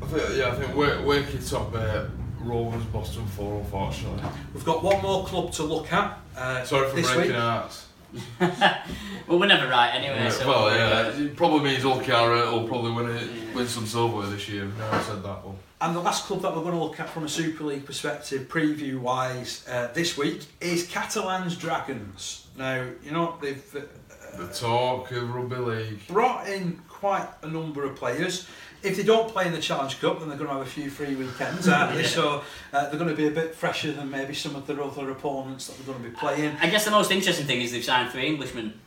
but 0.00 0.06
I 0.06 0.06
think, 0.10 0.38
yeah, 0.38 0.48
I 0.48 0.54
think 0.56 0.76
Wake, 0.76 1.04
Wake 1.06 1.34
is 1.34 1.50
top 1.50 1.74
eight, 1.74 2.06
Rovers, 2.40 2.84
Boston 2.84 3.26
four, 3.26 3.60
unfortunately. 3.60 4.22
We've 4.52 4.64
got 4.64 4.82
one 4.82 5.00
more 5.02 5.24
club 5.26 5.52
to 5.52 5.62
look 5.62 5.90
at. 5.92 6.18
Uh, 6.36 6.62
Sorry 6.64 6.88
for 6.88 6.94
breaking 7.00 7.22
week. 7.22 7.30
hearts. 7.32 7.86
well, 8.40 9.38
we're 9.38 9.46
never 9.46 9.68
right 9.68 9.90
anyway. 9.90 10.16
Yeah, 10.16 10.28
so 10.30 10.46
well, 10.48 10.66
uh, 10.66 10.74
yeah, 10.74 11.08
it 11.24 11.36
probably 11.36 11.70
means 11.70 11.82
Hull 11.82 12.00
Carrot 12.00 12.52
will 12.52 12.68
probably 12.68 12.92
win 12.92 13.14
it, 13.16 13.54
win 13.54 13.66
some 13.66 13.86
silverware 13.86 14.26
this 14.28 14.48
year. 14.48 14.64
No, 14.78 14.90
I 14.90 15.00
said 15.00 15.22
that 15.22 15.44
one. 15.44 15.56
And 15.80 15.94
the 15.94 16.00
last 16.00 16.24
club 16.24 16.40
that 16.42 16.56
we're 16.56 16.62
going 16.62 16.74
to 16.74 16.82
look 16.82 16.98
at 17.00 17.08
from 17.10 17.24
a 17.24 17.28
Super 17.28 17.64
League 17.64 17.84
perspective, 17.84 18.48
preview 18.48 18.98
wise, 18.98 19.66
uh, 19.68 19.90
this 19.92 20.16
week 20.16 20.46
is 20.58 20.86
Catalan's 20.86 21.54
Dragons. 21.56 22.46
Now, 22.56 22.86
you 23.04 23.10
know, 23.10 23.36
they've 23.42 23.62
uh, 23.76 24.36
The 24.38 24.48
talk 24.54 25.10
of 25.12 25.34
rugby 25.34 25.56
league. 25.56 26.06
brought 26.08 26.48
in 26.48 26.80
quite 26.88 27.28
a 27.42 27.46
number 27.48 27.84
of 27.84 27.94
players. 27.94 28.46
If 28.82 28.96
they 28.96 29.02
don't 29.02 29.28
play 29.28 29.46
in 29.46 29.52
the 29.52 29.60
Challenge 29.60 30.00
Cup, 30.00 30.20
then 30.20 30.28
they're 30.28 30.38
going 30.38 30.48
to 30.48 30.56
have 30.56 30.66
a 30.66 30.70
few 30.70 30.88
free 30.88 31.14
weekends, 31.14 31.68
aren't 31.68 31.94
they? 31.94 32.04
So 32.04 32.42
uh, 32.72 32.88
they're 32.88 32.98
going 32.98 33.10
to 33.10 33.16
be 33.16 33.26
a 33.26 33.30
bit 33.30 33.54
fresher 33.54 33.92
than 33.92 34.10
maybe 34.10 34.32
some 34.32 34.56
of 34.56 34.66
their 34.66 34.82
other 34.82 35.10
opponents 35.10 35.66
that 35.66 35.76
they're 35.76 35.92
going 35.92 36.02
to 36.04 36.10
be 36.10 36.16
playing. 36.16 36.56
I 36.60 36.70
guess 36.70 36.86
the 36.86 36.90
most 36.90 37.10
interesting 37.10 37.46
thing 37.46 37.60
is 37.60 37.72
they've 37.72 37.84
signed 37.84 38.12
three 38.12 38.26
Englishmen. 38.28 38.80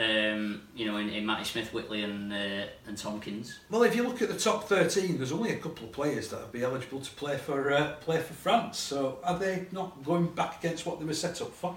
Um, 0.00 0.62
you 0.74 0.86
know, 0.86 0.96
in, 0.96 1.10
in 1.10 1.26
Matty 1.26 1.44
Smith, 1.44 1.74
Whitley, 1.74 2.04
and 2.04 2.32
uh, 2.32 2.66
and 2.86 2.96
Tomkins. 2.96 3.58
Well, 3.68 3.82
if 3.82 3.94
you 3.94 4.02
look 4.02 4.22
at 4.22 4.30
the 4.30 4.38
top 4.38 4.66
13, 4.66 5.18
there's 5.18 5.32
only 5.32 5.50
a 5.50 5.58
couple 5.58 5.84
of 5.84 5.92
players 5.92 6.28
that 6.28 6.40
would 6.40 6.52
be 6.52 6.62
eligible 6.62 7.00
to 7.00 7.10
play 7.12 7.36
for 7.36 7.70
uh, 7.70 7.96
play 8.00 8.18
for 8.18 8.32
France. 8.32 8.78
So 8.78 9.18
are 9.22 9.38
they 9.38 9.66
not 9.72 10.02
going 10.02 10.28
back 10.28 10.64
against 10.64 10.86
what 10.86 11.00
they 11.00 11.04
were 11.04 11.12
set 11.12 11.42
up 11.42 11.52
for? 11.52 11.76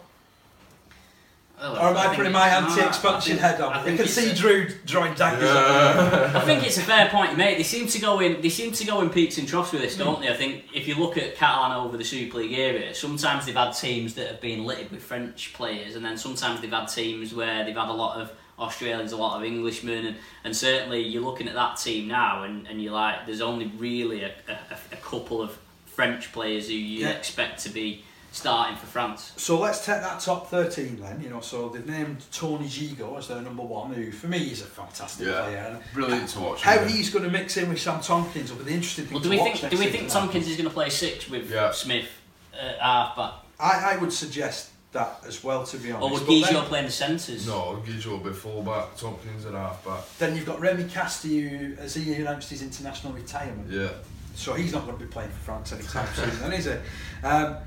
Well, 1.64 1.78
Or 1.78 1.90
am 1.92 1.98
I 1.98 2.02
think 2.04 2.16
putting 2.18 2.32
it- 2.32 2.34
my 2.34 2.50
no, 2.50 2.68
anti-expansion 2.68 3.40
ah, 3.42 3.46
I 3.46 3.50
think- 3.50 3.58
head 3.58 3.62
I 3.62 3.66
on? 3.66 3.78
You 3.80 3.84
think 3.86 4.00
can 4.02 4.08
see 4.10 4.30
a- 4.32 4.36
Drew 4.36 4.68
drawing 4.86 5.14
daggers. 5.14 5.44
Yeah. 5.44 6.32
I 6.36 6.42
think 6.42 6.66
it's 6.66 6.78
a 6.78 6.82
fair 6.82 7.08
point, 7.08 7.38
mate. 7.38 7.56
They 7.58 7.64
seem 7.64 7.88
to 7.88 8.00
go 8.00 8.20
in. 8.20 8.42
They 8.42 8.50
seem 8.50 8.74
to 8.74 8.86
go 8.86 9.00
in 9.00 9.10
peaks 9.10 9.38
and 9.38 9.48
troughs 9.48 9.72
with 9.72 9.82
this, 9.82 9.96
don't 9.96 10.20
they? 10.20 10.28
I 10.30 10.34
think 10.36 10.66
if 10.74 10.90
you 10.90 10.96
look 10.96 11.18
at 11.18 11.38
Catalan 11.38 11.72
over 11.72 11.96
the 11.96 12.04
Super 12.04 12.40
League 12.40 12.52
era, 12.52 12.94
sometimes 12.94 13.46
they've 13.46 13.56
had 13.56 13.72
teams 13.72 14.14
that 14.16 14.28
have 14.28 14.42
been 14.42 14.66
littered 14.66 14.92
with 14.92 15.02
French 15.04 15.54
players, 15.54 15.96
and 15.96 16.04
then 16.04 16.18
sometimes 16.18 16.60
they've 16.60 16.70
had 16.70 16.88
teams 16.88 17.34
where 17.34 17.64
they've 17.64 17.78
had 17.78 17.88
a 17.88 17.94
lot 17.94 18.20
of 18.20 18.34
Australians, 18.60 19.14
a 19.14 19.18
lot 19.18 19.38
of 19.38 19.44
Englishmen, 19.46 20.06
and, 20.06 20.16
and 20.44 20.56
certainly 20.56 21.02
you're 21.02 21.24
looking 21.24 21.48
at 21.48 21.54
that 21.56 21.78
team 21.78 22.10
now, 22.10 22.44
and, 22.44 22.68
and 22.68 22.84
you're 22.84 22.92
like, 22.94 23.26
there's 23.26 23.42
only 23.42 23.72
really 23.78 24.24
a, 24.24 24.34
a, 24.50 24.78
a 24.92 24.98
couple 24.98 25.42
of 25.42 25.58
French 25.86 26.32
players 26.34 26.68
who 26.68 26.74
you 26.74 27.06
Yeah. 27.06 27.12
expect 27.12 27.64
to 27.64 27.70
be 27.70 28.04
starting 28.34 28.76
for 28.78 28.88
France. 28.88 29.32
So 29.38 29.60
let's 29.60 29.86
take 29.86 30.02
that 30.02 30.20
top 30.20 30.50
13 30.50 31.00
then. 31.00 31.22
You 31.22 31.30
know, 31.30 31.40
so 31.40 31.70
they've 31.70 31.86
named 31.86 32.18
Tony 32.32 32.66
Gigot 32.66 33.18
as 33.20 33.28
their 33.28 33.42
number 33.42 33.62
one, 33.64 33.94
who 33.94 34.12
for 34.12 34.28
me 34.28 34.40
is 34.52 34.62
a 34.62 34.66
fantastic 34.66 35.28
Yeah. 35.28 35.42
player. 35.44 35.80
Brilliant 35.94 36.30
to 36.30 36.40
watch. 36.40 36.62
How 36.64 36.74
yeah. 36.74 36.88
he's 36.88 37.10
going 37.12 37.26
to 37.26 37.32
mix 37.32 37.58
in 37.58 37.70
with 37.70 37.80
Sam 37.80 38.02
Tomkins 38.02 38.52
will 38.52 38.58
be 38.58 38.66
the 38.66 38.72
interesting 38.74 39.06
thing 39.06 39.14
Well, 39.14 39.22
to 39.24 39.30
do 39.30 39.30
we 39.30 39.38
watch 39.38 39.52
think? 39.52 39.64
next 39.64 39.76
Do 39.76 39.80
we 39.86 39.92
think 39.92 40.10
Tomkins 40.10 40.48
is 40.48 40.58
going 40.58 40.68
to 40.68 40.74
play 40.74 40.90
six 40.90 41.30
with 41.30 41.50
Yeah. 41.52 41.72
Smith 41.72 42.08
uh, 42.54 42.74
half 42.82 43.16
back? 43.16 43.34
I, 43.60 43.94
I 43.94 43.98
would 43.98 44.12
suggest 44.12 44.72
that 44.94 45.20
as 45.28 45.44
well, 45.44 45.64
to 45.66 45.78
be 45.78 45.92
honest. 45.92 46.04
Or 46.04 46.12
would 46.12 46.44
But 46.54 46.66
play 46.66 46.80
in 46.80 46.86
the 46.86 46.92
centres? 46.92 47.48
No, 47.48 47.82
Gigot 47.86 48.06
will 48.08 48.18
be 48.18 48.32
fullback, 48.32 48.98
Tomkins 48.98 49.46
at 49.46 49.54
halfback. 49.54 50.04
Then 50.18 50.36
you've 50.36 50.46
got 50.46 50.60
Remy 50.60 50.86
Casty, 50.86 51.48
who 51.50 51.76
has 51.76 51.94
he 51.96 52.14
announced 52.16 52.50
his 52.50 52.62
international 52.62 53.14
retirement. 53.14 53.70
Yeah. 53.70 53.90
So 54.36 54.54
he's 54.54 54.74
not 54.74 54.86
going 54.86 54.98
to 54.98 55.04
be 55.04 55.10
playing 55.12 55.30
for 55.30 55.40
France 55.40 55.72
anytime 55.74 56.08
soon, 56.16 56.40
then, 56.40 56.54
is 56.54 56.66
he? 56.66 57.26
Um, 57.26 57.58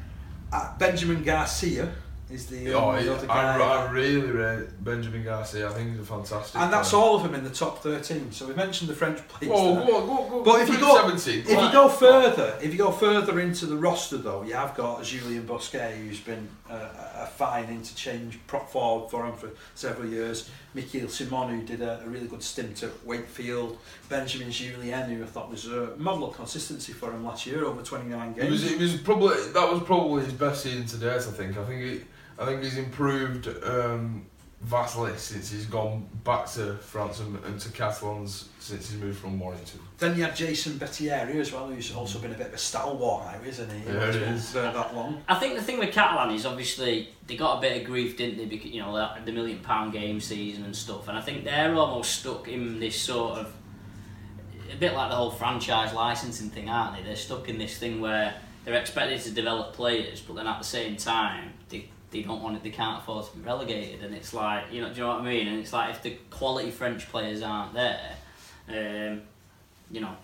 uh, 0.53 0.77
Benjamin 0.79 1.23
Garcia 1.23 1.93
is 2.31 2.47
the, 2.47 2.73
Oh, 2.75 2.91
uh, 2.91 2.99
the 3.01 3.27
yeah, 3.27 3.33
I. 3.33 3.57
I 3.87 3.91
really 3.91 4.31
rate 4.33 4.69
Benjamin 4.83 5.23
Garcia. 5.23 5.71
I 5.71 5.73
think 5.75 5.91
he's 5.93 6.01
a 6.01 6.05
fantastic. 6.05 6.61
and 6.61 6.73
that's 6.73 6.91
player. 6.91 7.03
all 7.03 7.17
of 7.17 7.23
them 7.23 7.35
in 7.37 7.45
the 7.45 7.51
top 7.51 7.83
13. 7.83 8.33
So 8.33 8.49
we 8.49 8.55
mentioned 8.55 8.91
the 8.91 8.95
French 8.97 9.19
players. 9.29 9.53
There. 9.55 9.87
go 9.87 9.97
on, 9.97 10.07
go, 10.07 10.29
go, 10.29 10.43
But 10.43 10.63
if 10.63 10.69
you 10.69 10.79
go, 10.81 10.97
17. 11.09 11.41
if 11.43 11.49
you 11.49 11.73
go 11.73 11.89
further, 11.89 12.59
if 12.61 12.73
you 12.73 12.79
go 12.79 12.91
further 12.91 13.39
into 13.39 13.67
the 13.67 13.77
roster, 13.77 14.17
though, 14.17 14.43
you 14.43 14.55
have 14.55 14.75
got 14.75 15.05
Julian 15.05 15.47
Bousquet, 15.47 15.97
who's 15.99 16.19
been 16.21 16.49
uh, 16.69 16.89
a 17.21 17.27
fine 17.27 17.69
interchange 17.69 18.41
prop 18.49 18.69
forward 18.71 19.09
for 19.11 19.25
him 19.25 19.35
for 19.37 19.51
several 19.77 20.09
years. 20.09 20.51
Mickaël 20.77 21.09
Simon, 21.11 21.59
who 21.61 21.67
did 21.67 21.81
a, 21.81 22.03
a 22.05 22.09
really 22.09 22.27
good 22.29 22.43
stint 22.43 22.83
at 22.83 22.91
Wakefield. 23.07 23.79
Benjamin 24.09 24.49
Jullien, 24.49 25.07
who 25.09 25.23
I 25.23 25.27
thought 25.27 25.51
was 25.51 25.67
a 25.67 25.95
model 25.97 26.29
of 26.31 26.37
consistency 26.37 26.93
for 26.93 27.11
him 27.11 27.25
last 27.25 27.47
year, 27.47 27.65
over 27.65 27.83
29 27.83 28.35
It 28.37 28.51
was, 28.51 28.63
games. 28.63 28.73
it 28.75 28.79
was 28.81 28.97
probably 29.01 29.37
that 29.55 29.73
was 29.73 29.83
probably 29.83 30.25
his 30.25 30.35
best 30.35 30.63
season 30.65 30.85
to 30.87 30.97
date. 30.99 31.17
I 31.17 31.21
think. 31.21 31.57
I 31.57 31.65
think 31.65 31.83
he, 31.83 32.01
I 32.39 32.45
think 32.45 32.63
he's 32.63 32.77
improved 32.77 33.49
um, 33.65 34.27
vastly 34.67 35.13
since 35.17 35.49
he's 35.49 35.65
gone 35.67 36.09
back 36.25 36.47
to 36.51 36.75
France 36.79 37.21
and, 37.21 37.39
and 37.45 37.61
to 37.61 37.71
Catalans 37.71 38.49
since 38.59 38.91
he's 38.91 39.01
moved 39.01 39.19
from 39.21 39.39
Warrington. 39.39 39.79
Then 39.99 40.17
you 40.19 40.25
had 40.25 40.35
Jason 40.35 40.73
Baitieri 40.73 41.37
as 41.37 41.53
well, 41.53 41.69
who's 41.69 41.95
also 41.95 42.19
been 42.19 42.33
a 42.33 42.37
bit 42.37 42.49
of 42.49 42.55
a 42.55 42.59
stalwart 42.59 43.27
now, 43.41 43.49
isn't 43.49 43.71
he? 43.71 43.87
Yeah, 43.87 44.11
he 44.11 44.19
is. 44.19 44.53
been 44.53 44.65
there 44.65 44.73
that 44.73 44.93
long. 44.97 45.23
I 45.29 45.37
think 45.37 45.55
the 45.55 45.63
thing 45.63 45.79
with 45.79 45.93
Catalan 45.93 46.35
is 46.35 46.45
obviously 46.45 47.11
they 47.29 47.37
got 47.37 47.59
a 47.59 47.61
bit 47.61 47.81
of 47.81 47.87
grief, 47.87 48.17
didn't 48.17 48.39
they? 48.39 48.47
Because 48.47 48.73
you 48.73 48.83
know 48.83 48.93
that- 48.97 49.25
the 49.25 49.31
million 49.31 49.61
pound 49.61 49.93
game 49.93 50.21
season 50.21 50.65
and 50.65 50.75
stuff, 50.75 51.07
and 51.07 51.17
I 51.17 51.21
think 51.21 51.45
they're 51.45 51.73
almost 51.77 52.19
stuck 52.21 52.49
in 52.49 52.81
this 52.81 52.97
sort 53.01 53.39
of 53.39 53.53
a 54.73 54.77
bit 54.77 54.95
like 54.95 55.11
the 55.11 55.17
whole 55.17 55.31
franchise 55.31 55.95
licensing 55.95 56.51
thing, 56.51 56.69
aren't 56.69 56.97
they? 56.97 57.05
They're 57.05 57.15
stuck 57.15 57.49
in 57.49 57.57
this 57.57 57.79
thing 57.79 58.01
where 58.01 58.35
they're 58.65 58.75
expected 58.75 59.21
to 59.21 59.31
develop 59.31 59.75
players, 59.75 60.21
but 60.21 60.35
then 60.35 60.49
at 60.49 60.59
the 60.59 60.65
same 60.65 60.97
time 60.97 61.53
they 62.11 62.21
they 62.21 62.27
don't 62.27 62.43
want 62.43 62.57
it, 62.57 62.63
they 62.63 62.71
can't 62.71 63.03
afford 63.03 63.27
to 63.31 63.37
be 63.37 63.43
relegated, 63.45 64.03
and 64.05 64.15
it's 64.15 64.33
like 64.35 64.65
you 64.73 64.81
know, 64.83 64.89
do 64.89 64.95
you 64.97 65.01
know 65.03 65.09
what 65.09 65.21
I 65.21 65.25
mean? 65.25 65.49
And 65.49 65.59
it's 65.61 65.73
like 65.73 65.91
if 65.91 66.03
the 66.03 66.17
quality 66.31 66.71
French 66.71 67.09
players 67.09 67.43
aren't 67.43 67.75
there, 67.75 68.13
um, 68.69 69.23
you 69.91 70.01
know, 70.01 70.15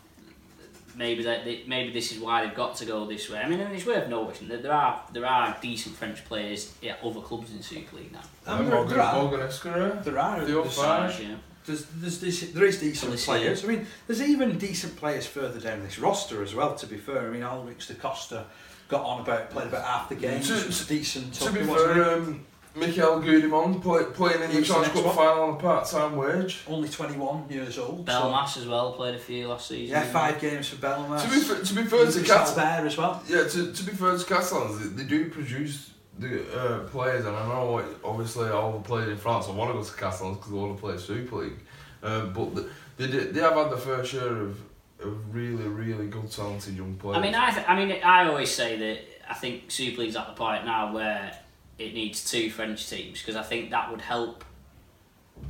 maybe 0.96 1.22
that 1.24 1.44
they, 1.44 1.62
maybe 1.66 1.92
this 1.92 2.12
is 2.12 2.18
why 2.18 2.44
they've 2.44 2.54
got 2.54 2.76
to 2.76 2.84
go 2.84 3.06
this 3.06 3.28
way. 3.30 3.38
I 3.40 3.48
mean, 3.48 3.60
it's 3.60 3.86
worth 3.86 4.08
noticing 4.08 4.48
that 4.48 4.62
there 4.62 4.72
are 4.72 5.02
there 5.12 5.26
are 5.26 5.56
decent 5.60 5.96
French 5.96 6.24
players 6.24 6.72
at 6.86 7.02
other 7.02 7.20
clubs 7.20 7.52
in 7.52 7.62
Super 7.62 7.96
League 7.96 8.12
now. 8.12 8.20
And 8.46 8.60
Uh, 8.60 8.62
there, 8.62 8.74
Morgan, 8.74 8.90
there 8.96 9.02
are, 9.02 9.22
Morgan 9.22 9.40
Escaré. 9.40 10.04
there 10.04 10.18
are, 10.18 10.40
The 10.40 10.46
there's, 10.52 11.20
Yeah. 11.20 11.36
there's, 11.64 11.86
there's, 11.86 12.18
decent- 12.20 12.54
there 12.54 12.64
is 12.64 12.80
decent 12.80 13.12
Policia. 13.12 13.24
players. 13.26 13.64
I 13.64 13.68
mean, 13.68 13.86
there's 14.06 14.22
even 14.22 14.58
decent 14.58 14.96
players 14.96 15.26
further 15.26 15.60
down 15.60 15.82
this 15.82 15.98
roster 15.98 16.42
as 16.42 16.54
well. 16.54 16.74
To 16.74 16.86
be 16.86 16.96
fair, 16.96 17.26
I 17.28 17.30
mean, 17.30 17.42
Alrix 17.42 17.86
Da 17.88 17.94
Costa 17.94 18.46
got 18.88 19.04
on 19.04 19.20
about 19.22 19.50
played 19.50 19.68
about 19.68 19.84
half 19.84 20.08
the 20.08 20.14
games. 20.14 20.48
To- 20.48 20.66
was 20.66 20.86
decent. 20.86 21.34
To 21.34 21.50
be 21.52 21.62
fair, 21.64 22.14
um, 22.14 22.44
Michael 22.74 23.20
Goudemand 23.20 23.82
play, 23.82 24.02
playing 24.14 24.42
in 24.42 24.50
the 24.50 24.58
was 24.60 24.68
the 24.68 24.74
Challenge 24.74 24.86
next 24.94 24.96
Cup 24.96 25.04
one. 25.06 25.14
final 25.16 25.42
on 25.42 25.50
a 25.50 25.56
part-time 25.58 26.16
wage. 26.16 26.60
only 26.66 26.88
21 26.88 27.44
years 27.50 27.78
old. 27.78 28.06
so- 28.08 28.12
Belmas 28.12 28.56
as 28.56 28.66
well 28.66 28.92
played 28.92 29.14
a 29.14 29.18
few 29.18 29.48
last 29.48 29.68
season. 29.68 29.94
yeah, 29.94 30.04
five 30.04 30.40
games 30.40 30.68
for 30.68 30.76
Belmas. 30.76 31.22
To 31.22 31.28
be 31.30 31.36
fair, 31.40 31.62
to 31.62 31.74
be 31.74 31.82
fair 31.84 32.06
to 32.06 32.18
He's 32.18 32.26
Cat, 32.26 32.54
there 32.56 32.86
as 32.86 32.96
well. 32.96 33.22
yeah, 33.28 33.44
to, 33.46 33.72
to 33.72 33.84
be 33.84 33.92
fair 33.92 34.16
to 34.16 34.24
Catalans, 34.24 34.78
they, 34.80 35.02
they 35.02 35.08
do 35.08 35.28
produce 35.28 35.90
the 36.18 36.42
uh, 36.58 36.78
players, 36.88 37.24
and 37.26 37.36
I 37.36 37.46
know 37.48 37.72
what, 37.72 37.84
obviously 38.04 38.48
all 38.50 38.72
the 38.72 38.80
players 38.80 39.08
in 39.10 39.16
France 39.18 39.48
I 39.48 39.52
want 39.52 39.70
to 39.70 39.78
go 39.78 39.84
to 39.84 39.92
Catalans 39.96 40.36
because 40.38 40.50
they 40.52 40.58
want 40.58 40.76
to 40.76 40.80
play 40.80 40.96
Super 40.98 41.36
League, 41.36 41.58
um, 42.02 42.32
but 42.32 42.54
the, 42.54 42.68
they 42.96 43.06
they 43.06 43.40
have 43.40 43.54
had 43.54 43.70
the 43.70 43.76
first 43.76 44.12
share 44.12 44.36
of, 44.36 44.58
of 45.04 45.34
really 45.34 45.66
really 45.68 46.06
good 46.06 46.30
talented 46.30 46.76
young 46.76 46.94
player. 46.96 47.16
I 47.16 47.20
mean, 47.20 47.34
I 47.34 47.50
th- 47.50 47.68
I 47.68 47.76
mean, 47.76 48.02
I 48.02 48.28
always 48.28 48.50
say 48.50 48.76
that 48.76 49.30
I 49.30 49.34
think 49.34 49.70
Super 49.70 50.02
League's 50.02 50.16
at 50.16 50.26
the 50.26 50.34
point 50.34 50.64
now 50.64 50.92
where 50.92 51.36
it 51.78 51.94
needs 51.94 52.28
two 52.30 52.50
French 52.50 52.88
teams 52.88 53.20
because 53.20 53.36
I 53.36 53.42
think 53.42 53.70
that 53.70 53.90
would 53.90 54.00
help. 54.00 54.44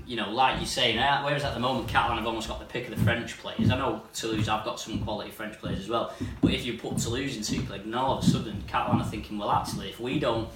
You 0.07 0.16
know, 0.16 0.30
like 0.30 0.57
you're 0.57 0.64
saying, 0.66 0.98
uh, 0.98 1.22
whereas 1.22 1.44
at 1.44 1.53
the 1.53 1.61
moment 1.61 1.86
Catalan 1.86 2.16
have 2.16 2.26
almost 2.26 2.48
got 2.48 2.59
the 2.61 2.64
pick 2.64 2.88
of 2.88 2.96
the 2.96 3.05
French 3.05 3.36
players. 3.38 3.70
I 3.70 3.76
know 3.76 4.00
Toulouse 4.14 4.46
have 4.46 4.64
got 4.64 4.80
some 4.80 5.00
quality 5.00 5.30
French 5.30 5.59
players 5.59 5.80
as 5.80 5.88
well, 5.88 6.14
but 6.40 6.53
if 6.55 6.64
you 6.64 6.78
put 6.78 6.96
Toulouse 6.96 7.36
in 7.36 7.42
Super 7.44 7.74
League, 7.74 7.84
then 7.84 7.92
all 7.94 8.16
of 8.18 8.24
a 8.24 8.26
sudden 8.26 8.64
Catalan 8.66 9.03
are 9.03 9.05
thinking, 9.05 9.36
well, 9.36 9.50
actually, 9.50 9.90
if 9.90 10.00
we 10.00 10.18
don't, 10.18 10.48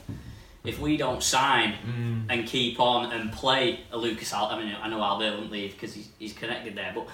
if 0.65 0.81
we 0.81 0.97
don't 0.97 1.23
sign 1.23 1.75
and 2.31 2.47
keep 2.47 2.81
on 2.81 3.13
and 3.13 3.31
play 3.31 3.81
a 3.93 3.99
Lucas 3.99 4.33
Al, 4.33 4.47
I 4.47 4.59
mean, 4.65 4.75
I 4.81 4.89
know 4.89 5.03
Albert 5.03 5.37
won't 5.37 5.51
leave 5.53 5.73
because 5.73 5.93
he's, 5.95 6.09
he's 6.19 6.33
connected 6.33 6.75
there, 6.75 6.93
but 6.95 7.07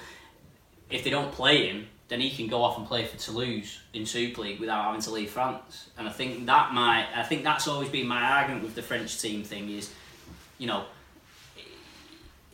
if 0.93 1.03
they 1.05 1.11
don't 1.11 1.33
play 1.33 1.67
him, 1.69 1.89
then 2.09 2.21
he 2.21 2.31
can 2.31 2.47
go 2.47 2.63
off 2.63 2.77
and 2.79 2.87
play 2.87 3.05
for 3.07 3.17
Toulouse 3.17 3.81
in 3.95 4.05
Super 4.05 4.43
League 4.43 4.61
without 4.61 4.85
having 4.85 5.01
to 5.01 5.11
leave 5.11 5.31
France. 5.31 5.89
And 5.97 6.07
I 6.07 6.13
think 6.13 6.45
that 6.47 6.73
might, 6.75 7.07
I 7.17 7.23
think 7.23 7.43
that's 7.43 7.67
always 7.67 7.89
been 7.89 8.07
my 8.07 8.23
argument 8.23 8.63
with 8.65 8.75
the 8.75 8.83
French 8.83 9.21
team 9.21 9.43
thing 9.45 9.71
is, 9.71 9.91
you 10.59 10.67
know, 10.67 10.85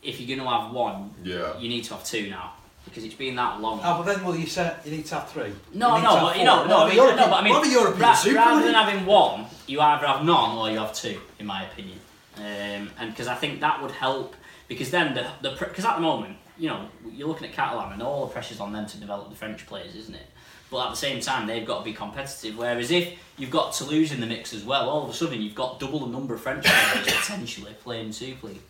if 0.02 0.20
you're 0.20 0.36
going 0.36 0.48
to 0.48 0.54
have 0.54 0.72
one, 0.72 1.10
Yeah. 1.24 1.58
you 1.58 1.68
need 1.68 1.84
to 1.84 1.94
have 1.94 2.04
two 2.04 2.30
now 2.30 2.52
because 2.84 3.04
it's 3.04 3.14
been 3.14 3.34
that 3.36 3.60
long. 3.60 3.80
Oh, 3.82 4.02
but 4.02 4.14
then 4.14 4.24
will 4.24 4.36
you 4.36 4.46
say 4.46 4.72
you 4.84 4.92
need 4.92 5.06
to 5.06 5.16
have 5.16 5.28
three? 5.30 5.52
No, 5.74 5.96
You 5.96 6.02
no, 6.04 6.14
but 6.20 6.36
you 6.38 6.44
four. 6.44 6.44
know, 6.46 6.56
What 6.58 6.68
no, 6.68 6.76
I 6.78 6.86
mean, 6.88 6.96
European- 6.96 7.16
no, 7.18 7.26
but 7.28 7.34
I 7.36 7.42
mean, 7.42 7.52
what 7.52 7.64
have 7.64 7.72
European 7.72 8.00
ra- 8.02 8.14
Super 8.14 8.36
rather 8.36 8.64
than 8.64 8.74
having 8.74 9.04
one, 9.06 9.46
you 9.66 9.80
either 9.80 10.06
have 10.06 10.24
none 10.24 10.56
or 10.56 10.70
you 10.70 10.78
have 10.78 10.94
two, 10.94 11.20
in 11.38 11.46
my 11.46 11.64
opinion. 11.64 11.98
Um, 12.36 12.90
and 12.98 13.10
because 13.10 13.26
I 13.26 13.34
think 13.34 13.60
that 13.60 13.82
would 13.82 13.90
help, 13.90 14.36
because 14.68 14.90
then 14.90 15.14
the 15.14 15.26
the 15.42 15.50
because 15.58 15.84
at 15.84 15.96
the 15.96 16.00
moment, 16.00 16.36
you 16.58 16.68
know, 16.68 16.88
you're 17.12 17.28
looking 17.28 17.48
at 17.48 17.54
Catalan 17.54 17.92
and 17.92 18.02
all 18.02 18.26
the 18.26 18.32
pressure's 18.32 18.60
on 18.60 18.72
them 18.72 18.86
to 18.86 18.98
develop 18.98 19.30
the 19.30 19.36
French 19.36 19.66
players, 19.66 19.94
isn't 19.94 20.14
it? 20.14 20.26
But 20.70 20.86
at 20.86 20.90
the 20.90 20.96
same 20.96 21.20
time, 21.20 21.46
they've 21.46 21.66
got 21.66 21.78
to 21.78 21.84
be 21.84 21.92
competitive. 21.92 22.58
Whereas 22.58 22.90
if 22.90 23.18
you've 23.38 23.50
got 23.50 23.72
Toulouse 23.72 24.12
in 24.12 24.20
the 24.20 24.26
mix 24.26 24.52
as 24.52 24.64
well, 24.64 24.90
all 24.90 25.04
of 25.04 25.10
a 25.10 25.14
sudden 25.14 25.40
you've 25.40 25.54
got 25.54 25.80
double 25.80 26.00
the 26.00 26.06
number 26.08 26.34
of 26.34 26.40
French 26.40 26.64
players 26.64 27.06
potentially 27.20 27.72
playing 27.82 28.12
Super 28.12 28.48
League. 28.48 28.60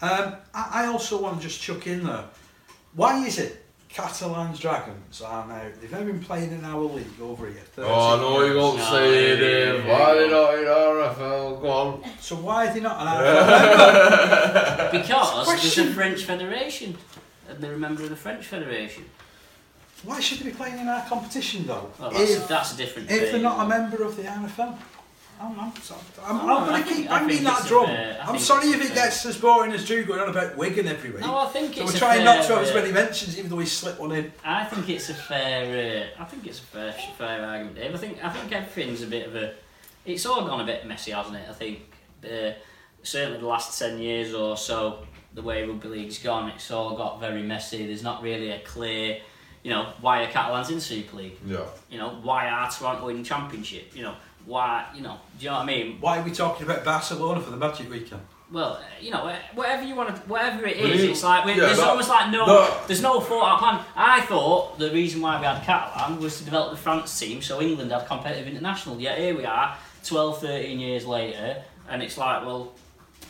Um, 0.00 0.36
I, 0.54 0.86
also 0.86 1.20
want 1.20 1.40
to 1.40 1.42
just 1.46 1.60
chuck 1.60 1.86
in 1.86 2.04
there. 2.04 2.24
Why 2.94 3.24
is 3.26 3.38
it 3.38 3.64
Catalan's 3.88 4.58
Dragons 4.58 5.22
are 5.22 5.46
now, 5.46 5.62
they've 5.80 5.90
now 5.90 6.02
been 6.02 6.20
playing 6.20 6.52
in 6.52 6.64
our 6.64 6.80
league 6.82 7.06
over 7.22 7.46
here. 7.46 7.62
13 7.74 7.90
Oh, 7.90 8.14
I 8.14 8.16
know 8.20 8.40
you're 8.40 8.46
years. 8.48 8.56
going 8.56 8.76
to 8.78 8.82
No, 8.82 8.90
say 8.90 9.24
it, 9.32 9.38
yeah, 9.38 9.46
Dave. 9.72 9.84
yeah, 9.86 9.92
Why 9.92 10.08
yeah. 10.08 10.14
they 10.20 10.30
not 10.30 10.54
in 10.58 10.64
RFL? 10.64 11.62
Go 11.62 11.70
on. 11.70 12.04
So 12.20 12.36
why 12.36 12.66
are 12.68 12.74
they 12.74 12.80
not 12.80 13.00
an 13.00 13.06
RFL 13.06 13.46
member? 13.46 14.88
Because 14.98 15.34
there's 15.34 15.46
question. 15.60 15.88
a 15.88 15.94
French 15.94 16.24
federation. 16.24 16.96
And 17.48 17.58
they're 17.60 17.74
a 17.74 17.78
member 17.78 18.02
of 18.02 18.10
the 18.10 18.16
French 18.16 18.44
Federation. 18.46 19.04
Why 20.02 20.20
should 20.20 20.40
they 20.40 20.50
be 20.50 20.56
playing 20.56 20.78
in 20.78 20.88
our 20.88 21.02
competition 21.06 21.66
though? 21.66 21.90
Well, 21.98 22.10
that's, 22.10 22.30
if, 22.32 22.48
that's 22.48 22.74
a 22.74 22.76
different 22.76 23.10
if 23.10 23.30
they're 23.32 23.40
not 23.40 23.64
a 23.64 23.68
member 23.68 24.02
of 24.02 24.16
the 24.16 24.24
RFL. 24.24 24.76
I 25.38 25.42
don't 25.48 25.56
know. 25.56 25.72
So 25.82 25.94
I'm, 26.24 26.40
I'm 26.40 26.48
I 26.48 26.68
going 26.68 26.82
to 26.82 26.88
keep 26.88 27.08
banging 27.08 27.44
that 27.44 27.66
drum. 27.66 27.86
fair- 27.86 28.18
I 28.22 28.26
I'm 28.30 28.38
sorry 28.38 28.68
if 28.68 28.76
a 28.80 28.84
it 28.84 28.86
fair- 28.88 28.94
gets 28.94 29.26
as 29.26 29.36
boring 29.36 29.72
as 29.72 29.84
Drew 29.86 30.04
going 30.04 30.20
on 30.20 30.28
about 30.30 30.56
Wigan 30.56 30.86
every 30.86 31.10
week. 31.10 31.20
No, 31.20 31.36
I 31.38 31.46
think 31.48 31.74
so 31.74 31.82
it's 31.82 31.92
we're 31.92 31.98
trying 31.98 32.24
not 32.24 32.44
to 32.46 32.54
have 32.54 32.62
as 32.62 32.74
many 32.74 32.90
uh, 32.90 32.94
mentions, 32.94 33.38
even 33.38 33.50
though 33.50 33.56
we 33.56 33.66
slipped 33.66 34.00
one 34.00 34.12
in. 34.12 34.32
I 34.44 34.64
think 34.64 34.88
it's 34.88 35.10
a 35.10 35.14
fair. 35.14 36.10
Uh, 36.18 36.22
I 36.22 36.24
think 36.24 36.46
it's 36.46 36.60
a 36.60 36.62
fair, 36.62 36.92
fair 37.18 37.44
argument, 37.44 37.76
Dave. 37.76 37.94
I 37.94 37.98
think 37.98 38.24
I 38.24 38.30
think 38.30 38.50
everything's 38.52 39.02
a 39.02 39.06
bit 39.06 39.26
of 39.26 39.36
a. 39.36 39.54
It's 40.06 40.24
all 40.24 40.46
gone 40.46 40.60
a 40.60 40.64
bit 40.64 40.86
messy, 40.86 41.10
hasn't 41.10 41.36
it? 41.36 41.46
I 41.48 41.52
think 41.52 41.80
uh, 42.24 42.52
certainly 43.02 43.38
the 43.40 43.46
last 43.46 43.78
ten 43.78 43.98
years 43.98 44.32
or 44.32 44.56
so, 44.56 45.00
the 45.34 45.42
way 45.42 45.66
rugby 45.66 45.88
league's 45.88 46.18
gone, 46.18 46.48
it's 46.50 46.70
all 46.70 46.96
got 46.96 47.20
very 47.20 47.42
messy. 47.42 47.86
There's 47.86 48.02
not 48.02 48.22
really 48.22 48.50
a 48.52 48.60
clear, 48.60 49.18
you 49.62 49.70
know, 49.70 49.92
why 50.00 50.22
are 50.24 50.28
Catalans 50.30 50.70
in 50.70 50.80
Super 50.80 51.18
League? 51.18 51.36
Yeah. 51.44 51.66
You 51.90 51.98
know, 51.98 52.20
why 52.22 52.48
are 52.48 52.70
Toronto 52.70 53.08
in 53.08 53.22
Championship? 53.24 53.94
You 53.94 54.02
know, 54.04 54.14
why? 54.46 54.86
You 54.94 55.02
know, 55.02 55.18
do 55.38 55.44
you 55.44 55.50
know 55.50 55.56
what 55.56 55.62
I 55.62 55.66
mean? 55.66 55.98
Why 56.00 56.18
are 56.18 56.22
we 56.22 56.30
talking 56.30 56.64
about 56.66 56.84
Barcelona 56.84 57.40
for 57.40 57.50
the 57.50 57.56
Magic 57.56 57.90
Weekend? 57.90 58.22
Well, 58.50 58.74
uh, 58.74 58.82
you 59.00 59.10
know, 59.10 59.36
whatever 59.54 59.82
you 59.82 59.96
want 59.96 60.14
to, 60.14 60.22
whatever 60.22 60.64
it 60.66 60.80
But 60.80 60.90
it's 60.92 61.24
like 61.24 61.44
we, 61.44 61.52
yeah, 61.54 61.58
there's 61.66 61.78
that- 61.78 61.88
almost 61.88 62.08
like 62.08 62.30
no, 62.30 62.46
that- 62.46 62.86
there's 62.86 63.02
no 63.02 63.20
thought 63.20 63.44
out 63.54 63.58
plan. 63.58 63.84
I 63.96 64.20
thought 64.22 64.78
the 64.78 64.90
reason 64.92 65.20
why 65.20 65.38
we 65.40 65.44
had 65.46 65.62
Catalan 65.64 66.20
was 66.20 66.38
to 66.38 66.44
develop 66.44 66.70
the 66.70 66.76
France 66.76 67.18
team, 67.18 67.42
so 67.42 67.60
England 67.60 67.90
had 67.90 68.06
competitive 68.06 68.46
international. 68.46 69.00
Yet 69.00 69.18
here 69.18 69.36
we 69.36 69.44
are, 69.44 69.76
12, 70.04 70.40
13 70.40 70.78
years 70.78 71.04
later, 71.04 71.60
and 71.88 72.02
it's 72.04 72.16
like, 72.16 72.46
well, 72.46 72.72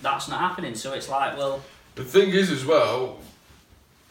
that's 0.03 0.29
not 0.29 0.39
happening. 0.41 0.75
So 0.75 0.93
it's 0.93 1.09
like, 1.09 1.35
well, 1.39 1.63
The 1.95 2.05
thing 2.05 2.29
is, 2.29 2.51
as 2.51 2.67
well, 2.67 3.17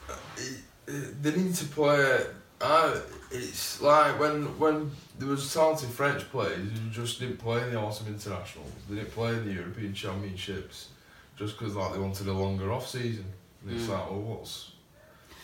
uh, 0.10 0.14
it, 0.38 0.58
it, 0.88 1.22
they 1.24 1.36
need 1.36 1.54
to 1.54 1.66
play. 1.66 2.22
Uh, 2.60 3.00
it's 3.30 3.80
like 3.80 4.20
when 4.20 4.58
when 4.58 4.90
there 5.20 5.28
was 5.30 5.54
talented 5.54 5.90
French 5.90 6.30
players 6.32 6.58
who 6.72 6.90
just 6.92 7.20
didn't 7.20 7.38
play 7.38 7.62
in 7.62 7.72
the 7.72 7.80
autumn 7.80 8.08
internationals. 8.08 8.72
They 8.90 8.96
didn't 8.96 9.12
play 9.12 9.30
in 9.34 9.46
the 9.46 9.54
European 9.54 9.94
Championships 9.94 10.90
just 11.38 11.58
because 11.58 11.76
like 11.76 11.94
they 11.94 12.00
wanted 12.00 12.28
a 12.28 12.34
longer 12.34 12.72
off 12.72 12.88
season. 12.90 13.26
And 13.66 13.76
it's 13.76 13.86
Mm. 13.88 13.94
like, 13.94 14.10
well, 14.12 14.20
what's 14.22 14.72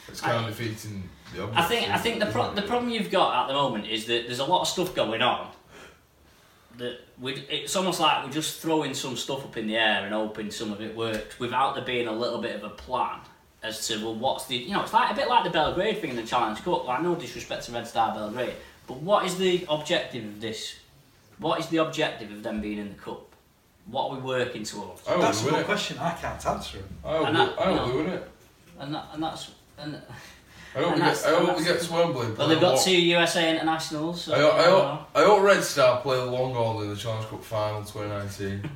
it's 0.08 0.20
kind 0.22 0.46
I- 0.46 0.50
of 0.50 0.58
defeating 0.58 1.10
the 1.34 1.50
I 1.54 1.62
think 1.64 1.90
I 1.90 1.98
think 1.98 2.20
the 2.20 2.26
pro- 2.26 2.54
the 2.54 2.64
problem 2.64 2.92
you've 2.92 3.12
got 3.12 3.44
at 3.44 3.48
the 3.48 3.54
moment 3.54 3.88
is 3.88 4.06
that 4.06 4.26
there's 4.28 4.40
a 4.40 4.46
lot 4.46 4.62
of 4.62 4.68
stuff 4.68 4.94
going 4.94 5.22
on. 5.22 5.50
That 6.78 7.00
we 7.20 7.34
it's 7.50 7.76
almost 7.76 8.00
like 8.00 8.26
we're 8.26 8.32
just 8.32 8.60
throwing 8.62 8.94
some 8.94 9.16
stuff 9.18 9.44
up 9.44 9.58
in 9.58 9.68
the 9.68 9.76
air 9.78 10.04
and 10.06 10.14
hoping 10.14 10.50
some 10.52 10.72
of 10.72 10.82
it 10.82 10.96
works 10.96 11.38
without 11.40 11.76
there 11.76 11.84
being 11.84 12.08
a 12.08 12.12
little 12.14 12.40
bit 12.42 12.56
of 12.56 12.64
a 12.64 12.70
plan 12.70 13.20
as 13.64 13.88
to 13.88 13.98
well 14.04 14.16
what's 14.16 14.46
the 14.48 14.56
you 14.56 14.72
know 14.74 14.82
it's 14.82 14.94
like 14.94 15.12
a 15.12 15.14
bit 15.14 15.28
like 15.28 15.44
the 15.44 15.50
Belgrade 15.50 16.00
thing 16.00 16.10
in 16.12 16.16
the 16.16 16.24
Challenge 16.24 16.58
Cup. 16.64 16.86
Like 16.88 17.02
no 17.04 17.16
disrespect 17.16 17.66
to 17.66 17.72
Red 17.74 17.88
Star 17.88 18.14
Belgrade, 18.16 18.54
but 18.88 18.98
what 18.98 19.26
is 19.26 19.38
the 19.38 19.66
objective 19.70 20.24
of 20.26 20.42
this? 20.42 20.76
What 21.40 21.60
is 21.60 21.68
the 21.68 21.78
objective 21.78 22.32
of 22.32 22.44
them 22.44 22.62
being 22.62 22.78
in 22.78 22.90
the 22.90 22.96
cup? 22.96 23.24
What 23.88 24.10
are 24.12 24.16
we 24.16 24.22
working 24.22 24.64
towards? 24.64 25.08
I 25.08 25.20
That's 25.20 25.46
a 25.46 25.50
good 25.50 25.66
question. 25.66 25.98
I 25.98 26.12
can't 26.12 26.46
answer 26.46 26.78
it. 26.80 26.86
I 27.04 27.18
hope, 27.18 27.28
And 27.28 27.38
we- 27.38 27.46
that, 27.46 27.60
I 27.60 27.64
hope 27.64 27.76
know, 27.76 27.96
we 27.96 28.02
win 28.04 28.14
it. 28.14 28.32
And 28.80 28.96
that, 28.96 29.06
and 29.14 29.24
that's 29.24 29.52
and 29.78 29.96
I 30.76 30.80
hope, 30.80 30.86
and 30.88 30.96
we 30.96 31.00
that's- 31.02 31.24
get, 31.24 31.34
I 31.34 31.38
and 31.38 31.48
hope 31.48 31.58
we 31.58 31.64
get 31.64 31.82
to 31.82 31.94
Wembley. 31.94 32.26
and 32.28 32.38
well 32.38 32.48
play 32.48 32.48
they've 32.56 32.62
got 32.62 32.76
long- 32.76 32.84
two 32.86 33.02
USA 33.02 33.50
internationals. 33.52 34.22
So, 34.24 34.34
I 34.34 34.40
hope, 34.40 34.54
I, 34.54 34.64
hope, 34.64 35.02
I 35.16 35.24
hope 35.24 35.42
Red 35.44 35.64
Star 35.64 36.00
play 36.02 36.18
the 36.18 36.26
long 36.26 36.54
haul 36.54 36.82
in 36.84 36.90
the 36.90 36.96
Challenge 36.96 37.28
Cup 37.28 37.44
final 37.44 37.84
2019. 37.84 38.70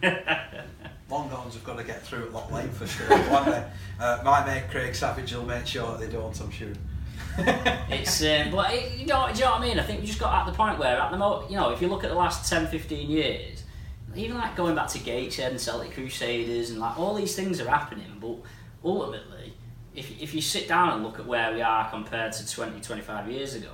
Longhorns 1.10 1.54
have 1.54 1.64
got 1.64 1.78
to 1.78 1.84
get 1.84 2.02
through 2.02 2.24
at 2.26 2.34
Lock 2.34 2.52
Lane 2.52 2.70
for 2.70 2.88
sure, 2.88 3.08
won't 3.30 3.46
they? 3.46 3.64
Uh, 3.98 4.20
my 4.26 4.46
mate 4.46 4.64
Craig 4.70 4.94
Savage 4.94 5.32
will 5.34 5.46
make 5.46 5.66
sure 5.66 5.90
that 5.92 6.02
they 6.02 6.12
don't, 6.12 6.38
I'm 6.42 6.52
sure. 6.52 6.68
It's 7.90 8.22
um, 8.24 8.52
but 8.52 8.74
it, 8.74 8.98
you 8.98 9.06
know, 9.06 9.28
do 9.32 9.40
you 9.40 9.46
know 9.46 9.52
what 9.52 9.62
I 9.62 9.68
mean? 9.68 9.80
I 9.80 9.84
think 9.84 10.02
we 10.02 10.08
just 10.08 10.20
got 10.20 10.34
at 10.34 10.52
the 10.52 10.58
point 10.58 10.80
where 10.80 11.00
at 11.00 11.12
the 11.12 11.18
moment, 11.18 11.50
you 11.50 11.58
know, 11.58 11.72
if 11.72 11.82
you 11.82 11.88
look 11.88 12.04
at 12.04 12.10
the 12.10 12.16
last 12.16 12.50
10, 12.50 12.68
15 12.68 13.10
years, 13.10 13.64
even 14.16 14.38
like 14.38 14.56
going 14.56 14.76
back 14.76 14.88
to 14.90 15.00
Gateshead 15.00 15.52
and 15.52 15.60
Celtic 15.60 15.94
Crusaders 15.94 16.72
and 16.72 16.80
like 16.80 16.98
all 16.98 17.14
these 17.16 17.36
things 17.36 17.60
are 17.62 17.70
happening, 17.70 18.18
but 18.20 18.38
ultimately, 18.84 19.54
if 19.94 20.22
if 20.22 20.34
you 20.34 20.42
sit 20.42 20.68
down 20.68 20.94
and 20.94 21.04
look 21.04 21.20
at 21.20 21.26
where 21.26 21.54
we 21.54 21.62
are 21.62 21.90
compared 21.90 22.34
to 22.34 22.50
20, 22.50 22.82
25 22.82 23.32
years 23.32 23.56
ago, 23.56 23.72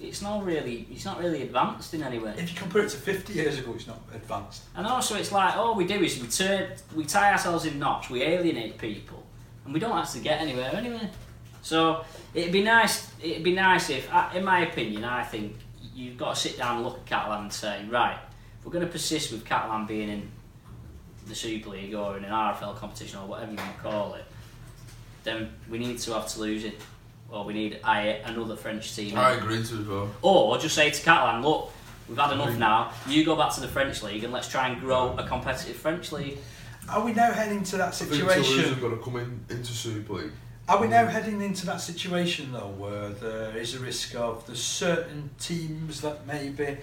it's 0.00 0.22
not 0.22 0.44
really 0.44 0.86
it's 0.90 1.04
not 1.04 1.18
really 1.18 1.42
advanced 1.42 1.94
in 1.94 2.02
any 2.02 2.18
way. 2.18 2.34
If 2.36 2.50
you 2.52 2.58
compare 2.58 2.82
it 2.82 2.90
to 2.90 2.96
50 2.96 3.32
years 3.32 3.58
ago, 3.58 3.72
it's 3.74 3.86
not 3.86 4.00
advanced. 4.14 4.62
And 4.76 4.86
also, 4.86 5.16
it's 5.16 5.32
like 5.32 5.56
all 5.56 5.74
we 5.74 5.86
do 5.86 6.02
is 6.02 6.20
we 6.20 6.28
turn, 6.28 6.72
we 6.94 7.04
tie 7.04 7.32
ourselves 7.32 7.64
in 7.66 7.78
knots, 7.78 8.10
we 8.10 8.22
alienate 8.22 8.78
people, 8.78 9.24
and 9.64 9.74
we 9.74 9.80
don't 9.80 9.96
actually 9.96 10.22
get 10.22 10.40
anywhere 10.40 10.74
anyway. 10.74 11.10
So 11.62 12.04
it'd 12.34 12.52
be 12.52 12.62
nice. 12.62 13.10
It'd 13.22 13.44
be 13.44 13.54
nice 13.54 13.90
if, 13.90 14.12
uh, 14.12 14.30
in 14.34 14.44
my 14.44 14.60
opinion, 14.60 15.04
I 15.04 15.22
think 15.22 15.56
you've 15.94 16.16
got 16.16 16.34
to 16.34 16.40
sit 16.40 16.58
down 16.58 16.76
and 16.76 16.84
look 16.84 16.98
at 16.98 17.06
Catalan 17.06 17.42
and 17.42 17.52
say, 17.52 17.84
right, 17.88 18.18
if 18.58 18.64
we're 18.64 18.72
going 18.72 18.86
to 18.86 18.90
persist 18.90 19.32
with 19.32 19.44
Catalan 19.44 19.86
being 19.86 20.08
in 20.08 20.30
the 21.26 21.34
Super 21.34 21.70
League 21.70 21.94
or 21.94 22.16
in 22.16 22.24
an 22.24 22.32
RFL 22.32 22.76
competition 22.76 23.18
or 23.18 23.26
whatever 23.26 23.52
you 23.52 23.58
want 23.58 23.76
to 23.76 23.82
call 23.82 24.14
it, 24.14 24.24
then 25.24 25.52
we 25.68 25.78
need 25.78 25.98
to 25.98 26.14
have 26.14 26.26
to 26.28 26.40
lose 26.40 26.64
it, 26.64 26.80
or 27.30 27.44
we 27.44 27.52
need 27.52 27.80
I, 27.84 28.20
another 28.24 28.56
French 28.56 28.96
team. 28.96 29.18
I 29.18 29.32
agree 29.32 29.62
to 29.62 29.80
as 29.80 29.86
well. 29.86 30.10
Or 30.22 30.56
just 30.58 30.74
say 30.74 30.90
to 30.90 31.02
Catalan, 31.02 31.42
look, 31.42 31.72
we've 32.08 32.18
had 32.18 32.32
enough 32.32 32.56
now. 32.56 32.92
You 33.06 33.24
go 33.24 33.36
back 33.36 33.52
to 33.54 33.60
the 33.60 33.68
French 33.68 34.02
league 34.02 34.24
and 34.24 34.32
let's 34.32 34.48
try 34.48 34.68
and 34.68 34.80
grow 34.80 35.14
a 35.18 35.26
competitive 35.26 35.76
French 35.76 36.10
league. 36.12 36.38
Are 36.88 37.04
we 37.04 37.12
now 37.12 37.30
heading 37.32 37.62
to 37.64 37.76
that 37.76 37.88
I 37.88 37.90
think 37.90 38.12
Toulouse 38.12 38.46
situation? 38.46 38.70
have 38.70 38.80
got 38.80 38.88
to 38.88 38.96
come 38.96 39.16
in 39.16 39.44
into 39.50 39.72
Super 39.72 40.14
League. 40.14 40.32
Are 40.70 40.80
we 40.80 40.86
now 40.86 41.04
mm. 41.04 41.10
heading 41.10 41.42
into 41.42 41.66
that 41.66 41.80
situation 41.80 42.52
though, 42.52 42.72
where 42.78 43.08
there 43.08 43.56
is 43.56 43.74
a 43.74 43.80
risk 43.80 44.14
of 44.14 44.46
the 44.46 44.54
certain 44.54 45.28
teams 45.40 46.00
that 46.02 46.28
maybe, 46.28 46.76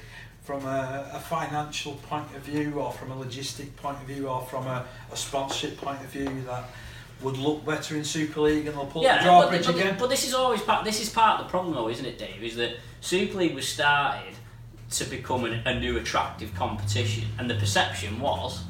from 0.43 0.65
a, 0.65 1.09
a 1.13 1.19
financial 1.21 1.93
point 1.93 2.27
of 2.35 2.41
view, 2.41 2.73
or 2.73 2.91
from 2.91 3.13
a 3.13 3.15
logistic 3.15 3.73
point 3.77 3.97
of 4.01 4.03
view, 4.03 4.27
or 4.27 4.41
from 4.41 4.67
a, 4.67 4.85
a 5.09 5.15
sponsorship 5.15 5.77
point 5.77 6.01
of 6.01 6.07
view, 6.07 6.27
that 6.47 6.65
would 7.21 7.38
look 7.38 7.65
better 7.65 7.95
in 7.95 8.03
Super 8.03 8.41
League 8.41 8.67
and 8.67 8.75
they'll 8.75 8.88
pull 8.88 9.03
the 9.03 9.07
but, 9.07 9.23
drawbridge 9.23 9.65
but, 9.65 9.75
again? 9.75 9.95
but 9.97 10.09
this 10.09 10.27
is 10.27 10.33
always 10.33 10.61
part. 10.61 10.83
This 10.83 10.99
is 10.99 11.09
part 11.09 11.39
of 11.39 11.45
the 11.45 11.49
problem, 11.49 11.73
though, 11.73 11.88
isn't 11.88 12.05
it, 12.05 12.19
Dave? 12.19 12.43
Is 12.43 12.57
that 12.57 12.75
Super 12.99 13.38
League 13.38 13.55
was 13.55 13.69
started 13.69 14.33
to 14.91 15.05
become 15.05 15.45
an, 15.45 15.65
a 15.65 15.79
new 15.79 15.95
attractive 15.97 16.53
competition, 16.55 17.23
and 17.39 17.49
the 17.49 17.55
perception 17.55 18.19
was, 18.19 18.65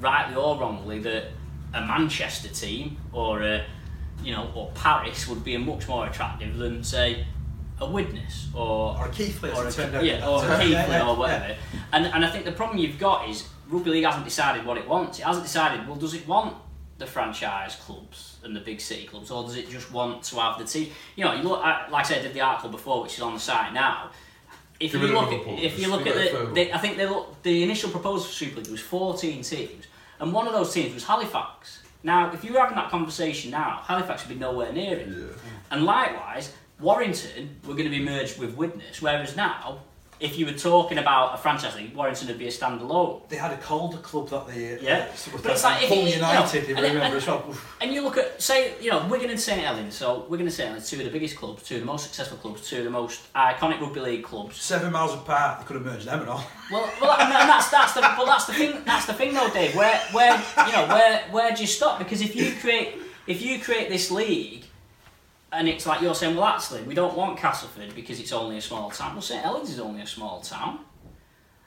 rightly 0.00 0.36
or 0.36 0.58
wrongly, 0.58 0.98
that 0.98 1.28
a 1.72 1.80
Manchester 1.80 2.48
team 2.48 2.98
or 3.10 3.42
a, 3.42 3.64
you 4.24 4.32
know, 4.32 4.50
or 4.54 4.70
Paris 4.74 5.26
would 5.28 5.44
be 5.44 5.56
much 5.56 5.88
more 5.88 6.06
attractive 6.06 6.56
than 6.56 6.82
say 6.84 7.26
a 7.80 7.86
Widnes 7.86 8.48
or 8.54 8.96
or 8.98 9.06
a 9.06 9.10
Keighley, 9.10 9.50
or 9.50 9.66
as 9.66 9.78
a, 9.78 9.82
it 9.82 9.84
turned 9.84 9.96
out. 9.96 10.04
yeah, 10.04 10.28
or 10.28 10.44
a 10.44 10.48
Yeah, 10.48 10.62
yeah, 10.64 10.88
yeah, 10.88 11.08
or 11.08 11.16
whatever. 11.16 11.56
And 11.92 12.06
and 12.06 12.24
I 12.24 12.30
think 12.30 12.44
the 12.44 12.52
problem 12.52 12.78
you've 12.78 12.98
got 12.98 13.28
is 13.28 13.48
rugby 13.68 13.90
league 13.90 14.04
hasn't 14.04 14.24
decided 14.24 14.64
what 14.64 14.76
it 14.76 14.86
wants. 14.86 15.18
It 15.18 15.22
hasn't 15.22 15.44
decided. 15.46 15.86
Well, 15.86 15.96
does 15.96 16.14
it 16.14 16.26
want 16.26 16.56
the 16.98 17.06
franchise 17.06 17.76
clubs 17.76 18.38
and 18.44 18.54
the 18.54 18.60
big 18.60 18.80
city 18.80 19.06
clubs, 19.06 19.30
or 19.30 19.42
does 19.44 19.56
it 19.56 19.70
just 19.70 19.90
want 19.90 20.22
to 20.24 20.36
have 20.36 20.58
the 20.58 20.64
team? 20.64 20.90
You 21.16 21.24
know, 21.24 21.34
you 21.34 21.42
look 21.42 21.64
at, 21.64 21.90
like 21.90 22.04
I 22.04 22.08
said, 22.08 22.18
I 22.18 22.22
did 22.22 22.34
the 22.34 22.42
article 22.42 22.70
before, 22.70 23.02
which 23.02 23.14
is 23.14 23.22
on 23.22 23.34
the 23.34 23.40
site 23.40 23.72
now. 23.72 24.10
If 24.78 24.92
Give 24.92 25.02
you 25.02 25.08
look, 25.08 25.32
at, 25.32 25.46
if 25.62 25.78
you 25.78 25.88
look 25.90 26.04
give 26.04 26.16
at 26.16 26.26
it 26.26 26.32
the, 26.32 26.54
the, 26.54 26.74
I 26.74 26.78
think 26.78 26.96
they 26.96 27.06
look, 27.06 27.42
the 27.42 27.62
initial 27.62 27.90
proposal 27.90 28.26
for 28.26 28.32
Super 28.32 28.60
League 28.60 28.70
was 28.70 28.80
14 28.80 29.42
teams, 29.42 29.86
and 30.18 30.32
one 30.32 30.46
of 30.46 30.52
those 30.52 30.72
teams 30.72 30.94
was 30.94 31.04
Halifax. 31.04 31.79
Now, 32.02 32.32
if 32.32 32.44
you 32.44 32.54
were 32.54 32.60
having 32.60 32.76
that 32.76 32.90
conversation 32.90 33.50
now, 33.50 33.82
Halifax 33.84 34.26
would 34.26 34.34
be 34.34 34.40
nowhere 34.40 34.72
near 34.72 34.96
it. 34.96 35.08
Yeah. 35.08 35.26
And 35.70 35.84
likewise, 35.84 36.54
Warrington 36.80 37.56
were 37.66 37.74
going 37.74 37.84
to 37.84 37.90
be 37.90 38.02
merged 38.02 38.38
with 38.38 38.54
Widnes, 38.54 39.02
whereas 39.02 39.36
now, 39.36 39.80
if 40.20 40.38
you 40.38 40.44
were 40.44 40.52
talking 40.52 40.98
about 40.98 41.34
a 41.34 41.38
franchise 41.38 41.74
league, 41.76 41.94
Warrington 41.94 42.28
would 42.28 42.38
be 42.38 42.46
a 42.46 42.50
standalone. 42.50 43.26
They 43.30 43.36
had 43.36 43.52
a 43.52 43.56
Calder 43.56 43.96
club 43.98 44.28
that 44.28 44.46
they 44.48 44.78
Yeah. 44.80 45.06
uh, 45.10 45.38
But 45.42 45.52
it's 45.52 45.64
like 45.64 45.82
if 45.82 45.88
Hull 45.88 45.98
you 45.98 46.04
know, 46.20 46.28
United, 46.30 46.62
if 46.62 46.68
you 46.68 46.74
and- 46.76 46.84
remember 46.84 47.06
and- 47.06 47.14
as 47.16 47.26
well. 47.26 47.54
And 47.80 47.92
you 47.94 48.02
look 48.02 48.18
at, 48.18 48.40
say, 48.42 48.74
you 48.80 48.90
know, 48.90 49.06
Wigan 49.06 49.30
and 49.30 49.40
St 49.40 49.62
Helens. 49.62 49.94
So 49.94 50.26
Wigan 50.28 50.46
and 50.46 50.54
St 50.54 50.68
Helens, 50.68 50.90
two 50.90 50.98
of 50.98 51.04
the 51.04 51.10
biggest 51.10 51.36
clubs, 51.36 51.62
two 51.62 51.76
of 51.76 51.80
the 51.80 51.86
most 51.86 52.02
successful 52.04 52.36
clubs, 52.36 52.68
two 52.68 52.78
of 52.78 52.84
the 52.84 52.90
most 52.90 53.32
iconic 53.34 53.80
rugby 53.80 54.00
league 54.00 54.22
clubs. 54.24 54.60
Seven 54.60 54.92
miles 54.92 55.14
apart, 55.14 55.60
they 55.60 55.64
could 55.66 55.76
have 55.76 55.84
merged 55.86 56.06
them 56.06 56.20
and 56.20 56.28
all. 56.28 56.44
Well, 56.70 56.88
well, 57.00 57.12
and, 57.12 57.32
and 57.32 57.48
that's 57.48 57.70
that's 57.70 57.94
the 57.94 58.00
well, 58.00 58.26
that's 58.26 58.44
the 58.44 58.52
thing. 58.52 58.82
That's 58.84 59.06
the 59.06 59.14
thing, 59.14 59.32
though, 59.32 59.48
Dave. 59.50 59.74
Where 59.74 59.98
where 60.12 60.36
you 60.66 60.72
know 60.72 60.86
where 60.86 61.22
where 61.30 61.54
do 61.54 61.62
you 61.62 61.66
stop? 61.66 61.98
Because 61.98 62.20
if 62.20 62.36
you 62.36 62.52
create 62.60 62.94
if 63.26 63.40
you 63.42 63.58
create 63.58 63.88
this 63.88 64.10
league, 64.10 64.64
and 65.52 65.68
it's 65.68 65.86
like 65.86 66.00
you're 66.00 66.14
saying, 66.14 66.36
well, 66.36 66.46
actually, 66.46 66.82
we 66.82 66.94
don't 66.94 67.16
want 67.16 67.38
Castleford 67.38 67.94
because 67.94 68.20
it's 68.20 68.32
only 68.32 68.58
a 68.58 68.60
small 68.60 68.90
town. 68.90 69.12
Well, 69.14 69.22
St 69.22 69.42
Helens 69.42 69.70
is 69.70 69.80
only 69.80 70.02
a 70.02 70.06
small 70.06 70.40
town, 70.40 70.80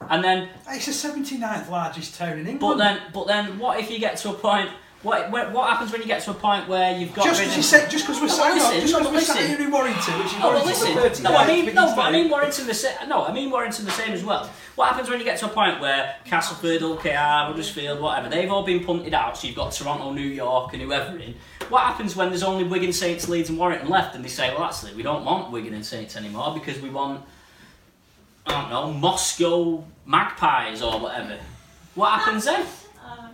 and 0.09 0.23
then 0.23 0.49
It's 0.69 0.86
the 0.86 0.91
79th 0.91 1.69
largest 1.69 2.15
town 2.17 2.39
in 2.39 2.47
England. 2.47 2.59
but 2.59 2.77
then 2.77 3.01
but 3.13 3.27
then 3.27 3.59
what 3.59 3.79
if 3.79 3.89
you 3.91 3.99
get 3.99 4.17
to 4.17 4.29
a 4.29 4.34
point 4.34 4.69
What, 5.04 5.32
what, 5.32 5.51
what 5.51 5.70
happens 5.70 5.91
when 5.91 5.99
you 5.99 6.08
get 6.08 6.22
to 6.24 6.32
a 6.32 6.34
point 6.34 6.70
where 6.70 6.97
you've 6.97 7.14
got 7.14 7.26
Just 7.26 7.41
because 7.41 7.58
you 7.58 7.62
say, 7.62 7.89
just 7.89 8.08
because 8.08 8.22
we're 8.22 8.28
oh, 8.32 8.56
No, 8.56 8.58
sat, 8.58 8.74
listen, 8.74 8.82
just 8.82 8.93
because 8.93 9.08
we're 9.08 9.14
listen. 9.14 9.47
here 9.47 9.60
in 9.60 9.70
Warrington, 9.70 10.18
which 10.20 10.28
is 10.28 10.34
No, 10.39 10.39
well, 10.39 10.64
Warrington 10.64 10.68
listen. 10.70 10.93
for 10.93 11.10
30 11.10 11.24
No, 11.24 11.36
I 11.36 11.47
mean, 11.47 11.76
no, 11.76 11.95
but 11.95 12.06
I 12.06 12.12
mean 12.12 12.30
Warrington 12.30 12.68
the 12.68 12.74
same. 12.74 13.10
No, 13.10 13.26
I 13.26 13.34
mean 13.34 13.51
Warrington 13.51 13.84
the 13.84 13.91
same 13.91 14.14
as 14.14 14.24
well. 14.24 14.49
What 14.76 14.88
happens 14.88 15.10
when 15.10 15.20
you 15.20 15.26
get 15.26 15.38
to 15.39 15.47
a 15.47 15.49
point 15.49 15.82
where 15.82 16.16
Castleford, 16.24 16.82
OKR, 16.82 17.47
Huddersfield, 17.47 17.99
whatever, 17.99 18.30
they've 18.30 18.49
all 18.49 18.64
been 18.64 18.86
punted 18.86 19.14
out, 19.14 19.38
so 19.38 19.45
you've 19.45 19.58
got 19.58 19.74
Toronto, 19.74 20.14
New 20.14 20.22
York, 20.22 20.72
and 20.72 20.82
whoever 20.82 21.18
in. 21.18 21.36
What 21.68 21.82
happens 21.82 22.16
when 22.16 22.30
there's 22.30 22.43
only 22.43 22.64
Wigan, 22.64 22.93
Saints, 22.93 23.28
Leeds, 23.28 23.49
and 23.49 23.60
Warrington 23.60 23.89
left, 23.89 24.16
and 24.16 24.24
they 24.24 24.30
say, 24.30 24.54
well, 24.54 24.64
actually, 24.64 24.93
we 24.93 25.04
don't 25.04 25.26
want 25.26 25.51
Wigan 25.51 25.74
and 25.74 25.86
Saints 25.86 26.16
anymore 26.16 26.54
because 26.54 26.80
we 26.80 26.89
want, 26.89 27.22
I 28.45 28.62
don't 28.62 28.70
know, 28.70 28.93
Moscow 28.93 29.84
Magpies 30.06 30.82
or 30.82 30.97
whatever. 31.01 31.38
What 31.95 32.20
happens 32.20 32.45
then? 32.45 32.66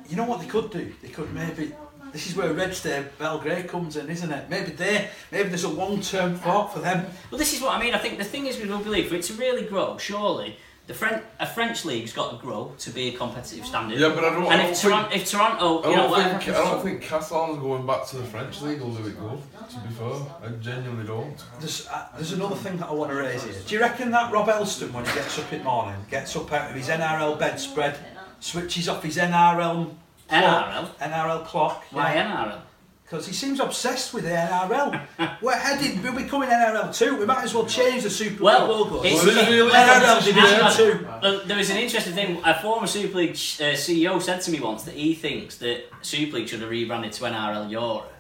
You 0.10 0.16
know 0.18 0.26
what 0.26 0.41
they 0.41 0.47
could 0.47 0.72
do? 0.72 0.91
They 1.01 1.10
could 1.10 1.34
maybe. 1.34 1.72
This 2.12 2.26
is 2.28 2.36
where 2.36 2.51
Red 2.53 2.74
Star 2.74 3.03
Belgrade 3.20 3.68
comes 3.68 3.95
in, 3.95 4.10
isn't 4.10 4.32
it? 4.32 4.49
Maybe 4.49 4.72
they, 4.72 5.10
maybe 5.32 5.49
there's 5.49 5.64
a 5.64 5.70
long-term 5.70 6.38
thought 6.38 6.74
for 6.74 6.80
them. 6.80 7.05
Well, 7.30 7.38
this 7.38 7.53
is 7.53 7.62
what 7.62 7.76
I 7.76 7.80
mean. 7.80 7.93
I 7.93 7.99
think 7.99 8.18
the 8.18 8.24
thing 8.24 8.47
is 8.47 8.57
with 8.60 8.72
rugby 8.72 8.89
league, 8.89 9.07
for 9.10 9.16
it 9.16 9.22
to 9.24 9.34
really 9.34 9.64
grow, 9.68 9.95
surely 9.99 10.57
the 10.88 10.95
French, 10.95 11.24
a 11.39 11.45
French 11.45 11.86
league's 11.86 12.12
got 12.12 12.32
to 12.32 12.38
grow 12.43 12.74
to 12.80 12.89
be 12.89 13.10
a 13.10 13.12
competitive 13.16 13.64
standard. 13.64 13.99
Yeah, 13.99 14.10
but 14.16 14.24
I 14.26 14.32
don't- 14.32 14.47
I 14.47 14.53
And 14.55 14.62
don't 14.64 14.72
if, 14.72 14.78
think- 14.80 14.91
Toronto, 14.91 15.16
if 15.16 15.30
Toronto, 15.30 15.82
I 15.84 15.89
you 15.91 15.95
know, 15.95 16.01
don't 16.01 16.10
whatever 16.12 16.39
think 16.39 16.49
I 16.57 16.64
don't 16.64 16.82
think 16.84 17.01
Catalan's 17.03 17.60
going 17.60 17.86
back 17.86 18.07
to 18.07 18.18
the 18.18 18.24
French 18.24 18.60
league 18.64 18.82
will 18.82 18.95
do 18.95 19.05
it 19.07 19.20
good. 19.20 19.39
To 19.70 19.80
be 19.88 19.93
fair, 19.93 20.16
I 20.43 20.47
genuinely 20.60 21.05
don't. 21.05 21.38
There's, 21.60 21.88
uh, 21.89 22.07
there's 22.16 22.32
another 22.32 22.55
thing 22.55 22.78
that 22.78 22.88
I 22.88 22.93
want 22.93 23.12
to 23.12 23.18
raise 23.18 23.43
here. 23.43 23.53
Do 23.68 23.76
you 23.76 23.82
reckon 23.82 24.10
that 24.10 24.34
Rob 24.34 24.49
Elston, 24.49 24.91
when 24.93 25.05
he 25.05 25.14
gets 25.14 25.38
up 25.38 25.53
in 25.53 25.60
the 25.60 25.66
morning, 25.66 25.95
gets 26.10 26.36
up 26.36 26.51
out 26.51 26.72
of 26.72 26.76
his 26.76 26.88
NRL 26.89 27.38
bedspread, 27.38 27.99
switches 28.40 28.88
off 28.90 29.04
his 29.04 29.18
NRL 29.18 29.94
NRL? 30.30 30.86
NRL 31.00 31.46
clock? 31.46 31.84
Why 31.92 32.16
NRL? 32.16 32.62
Because 33.04 33.26
he 33.26 33.34
seems 33.34 33.60
obsessed 33.60 34.14
with 34.14 34.24
the 34.26 34.30
NRL. 34.30 35.02
We're 35.42 35.56
headed, 35.58 36.04
we're 36.04 36.12
becoming 36.12 36.48
NRL 36.50 36.96
too. 36.96 37.16
We 37.18 37.26
might 37.26 37.44
as 37.44 37.56
well 37.56 37.66
change 37.66 38.04
the 38.04 38.10
Super 38.10 38.34
League 38.36 38.42
Well, 38.42 38.68
logo. 38.68 39.04
it's- 39.04 39.26
Well, 39.26 39.36
really 39.36 39.72
NRL 39.72 40.24
Division. 40.24 41.40
Two. 41.42 41.48
There 41.48 41.58
was 41.58 41.72
an 41.72 41.78
interesting 41.78 42.14
thing. 42.14 42.40
A 42.46 42.62
former 42.62 42.86
Super 42.86 43.18
League 43.18 43.32
uh, 43.32 43.74
CEO 43.74 44.22
said 44.22 44.42
to 44.42 44.52
me 44.52 44.60
once 44.60 44.84
that 44.84 44.94
he 44.94 45.16
thinks 45.16 45.58
that 45.58 45.86
Super 46.04 46.38
League 46.38 46.48
should 46.50 46.62
have 46.62 46.70
rebranded 46.70 47.12
to 47.14 47.24
NRL 47.24 47.72
Europe. 47.72 48.14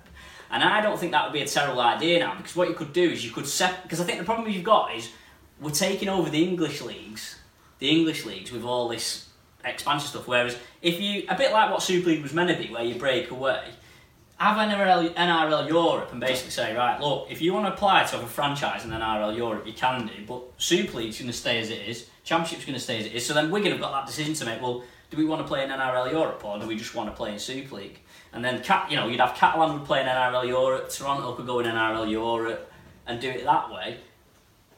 And 0.49 0.63
I 0.63 0.81
don't 0.81 0.99
think 0.99 1.11
that 1.11 1.25
would 1.25 1.33
be 1.33 1.41
a 1.41 1.47
terrible 1.47 1.81
idea 1.81 2.17
now 2.21 2.33
because 2.35 2.55
what 2.55 2.67
you 2.67 2.73
could 2.73 2.91
do 2.91 3.03
is 3.03 3.23
you 3.23 3.29
could 3.29 3.45
set. 3.45 3.83
Because 3.83 4.01
I 4.01 4.03
think 4.05 4.17
the 4.17 4.25
problem 4.25 4.49
you've 4.49 4.63
got 4.63 4.95
is 4.95 5.11
we're 5.61 5.69
taking 5.69 6.09
over 6.09 6.31
the 6.31 6.43
English 6.43 6.81
leagues, 6.81 7.35
the 7.77 7.87
English 7.91 8.25
leagues 8.25 8.51
with 8.51 8.63
all 8.63 8.87
this 8.87 9.27
expansion 9.69 10.07
stuff. 10.07 10.27
Whereas 10.27 10.57
if 10.81 10.99
you, 10.99 11.23
a 11.29 11.35
bit 11.35 11.51
like 11.51 11.71
what 11.71 11.81
Super 11.81 12.09
League 12.09 12.23
was 12.23 12.33
meant 12.33 12.49
to 12.49 12.55
be, 12.55 12.73
where 12.73 12.83
you 12.83 12.95
break 12.95 13.31
away, 13.31 13.63
have 14.39 14.57
NRL, 14.57 15.13
NRL 15.15 15.67
Europe 15.67 16.11
and 16.11 16.21
basically 16.21 16.51
say, 16.51 16.75
right, 16.75 16.99
look, 17.01 17.27
if 17.29 17.41
you 17.41 17.53
want 17.53 17.65
to 17.65 17.73
apply 17.73 18.03
to 18.05 18.15
have 18.15 18.23
a 18.23 18.27
franchise 18.27 18.85
in 18.85 18.91
NRL 18.91 19.35
Europe, 19.35 19.67
you 19.67 19.73
can 19.73 20.07
do, 20.07 20.13
but 20.25 20.41
Super 20.57 20.97
League's 20.97 21.19
going 21.19 21.29
to 21.29 21.37
stay 21.37 21.59
as 21.59 21.69
it 21.69 21.81
is, 21.87 22.09
Championship's 22.23 22.65
going 22.65 22.77
to 22.77 22.83
stay 22.83 22.99
as 22.99 23.05
it 23.05 23.13
is. 23.13 23.25
So 23.25 23.33
then 23.33 23.51
Wigan 23.51 23.71
have 23.71 23.81
got 23.81 23.91
that 23.91 24.07
decision 24.07 24.33
to 24.35 24.45
make. 24.45 24.61
Well, 24.61 24.83
do 25.11 25.17
we 25.17 25.25
want 25.25 25.41
to 25.41 25.47
play 25.47 25.63
in 25.63 25.69
NRL 25.69 26.11
Europe 26.11 26.43
or 26.45 26.59
do 26.59 26.67
we 26.67 26.77
just 26.77 26.95
want 26.95 27.09
to 27.09 27.15
play 27.15 27.33
in 27.33 27.39
Super 27.39 27.75
League? 27.75 27.99
And 28.31 28.45
then, 28.45 28.63
you 28.89 28.95
know, 28.95 29.07
you'd 29.07 29.19
have 29.19 29.35
Catalan 29.35 29.73
would 29.73 29.85
play 29.85 30.01
in 30.01 30.07
NRL 30.07 30.47
Europe, 30.47 30.89
Toronto 30.89 31.33
could 31.33 31.47
go 31.47 31.59
in 31.59 31.65
NRL 31.65 32.09
Europe 32.09 32.71
and 33.07 33.19
do 33.19 33.29
it 33.29 33.43
that 33.43 33.71
way. 33.71 33.97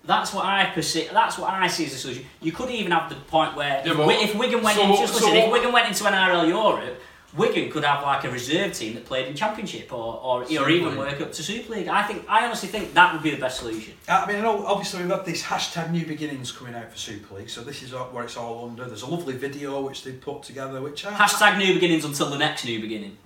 That's 0.03 0.33
what 0.33 0.45
I 0.45 0.65
perceive. 0.65 1.11
That's 1.11 1.37
what 1.37 1.51
I 1.51 1.67
see 1.67 1.85
as 1.85 1.93
a 1.93 1.97
solution. 1.97 2.25
You 2.41 2.51
could 2.51 2.69
even 2.71 2.91
have 2.91 3.09
the 3.09 3.15
point 3.15 3.55
where 3.55 3.81
Yeah, 3.85 3.91
if, 3.91 3.97
but- 3.97 4.09
if 4.09 4.35
Wigan 4.35 4.63
went 4.63 4.77
so- 4.77 4.83
in, 4.83 4.95
just 4.95 5.13
so 5.13 5.25
listen, 5.27 5.35
if 5.35 5.51
Wigan 5.51 5.71
went 5.71 5.87
into 5.87 6.03
NRL 6.03 6.47
Europe, 6.47 6.99
Wigan 7.33 7.71
could 7.71 7.85
have 7.85 8.03
like 8.03 8.25
a 8.25 8.29
reserve 8.29 8.73
team 8.73 8.93
that 8.95 9.05
played 9.05 9.27
in 9.27 9.35
Championship 9.35 9.93
or, 9.93 10.19
or, 10.21 10.43
or 10.43 10.69
even 10.69 10.97
work 10.97 11.21
up 11.21 11.31
to 11.31 11.43
Super 11.43 11.75
League. 11.75 11.87
I 11.87 12.03
think 12.03 12.25
I 12.27 12.45
honestly 12.45 12.67
think 12.67 12.93
that 12.93 13.13
would 13.13 13.23
be 13.23 13.29
the 13.29 13.37
best 13.37 13.59
solution. 13.59 13.93
I 14.09 14.25
mean, 14.25 14.37
I 14.37 14.41
know 14.41 14.65
obviously 14.65 15.01
we've 15.01 15.11
had 15.11 15.23
this 15.25 15.41
hashtag 15.43 15.91
New 15.91 16.05
Beginnings 16.05 16.51
coming 16.51 16.75
out 16.75 16.91
for 16.91 16.97
Super 16.97 17.35
League, 17.35 17.49
so 17.49 17.61
this 17.61 17.83
is 17.83 17.93
where 17.93 18.23
it's 18.25 18.35
all 18.35 18.67
under. 18.67 18.83
There's 18.85 19.03
a 19.03 19.07
lovely 19.07 19.37
video 19.37 19.79
which 19.81 20.03
they 20.03 20.11
put 20.11 20.43
together, 20.43 20.81
which 20.81 21.05
I, 21.05 21.13
Hashtag 21.13 21.57
new 21.57 21.73
beginnings 21.73 22.03
until 22.03 22.29
the 22.29 22.37
next 22.37 22.65
new 22.65 22.81
beginning. 22.81 23.17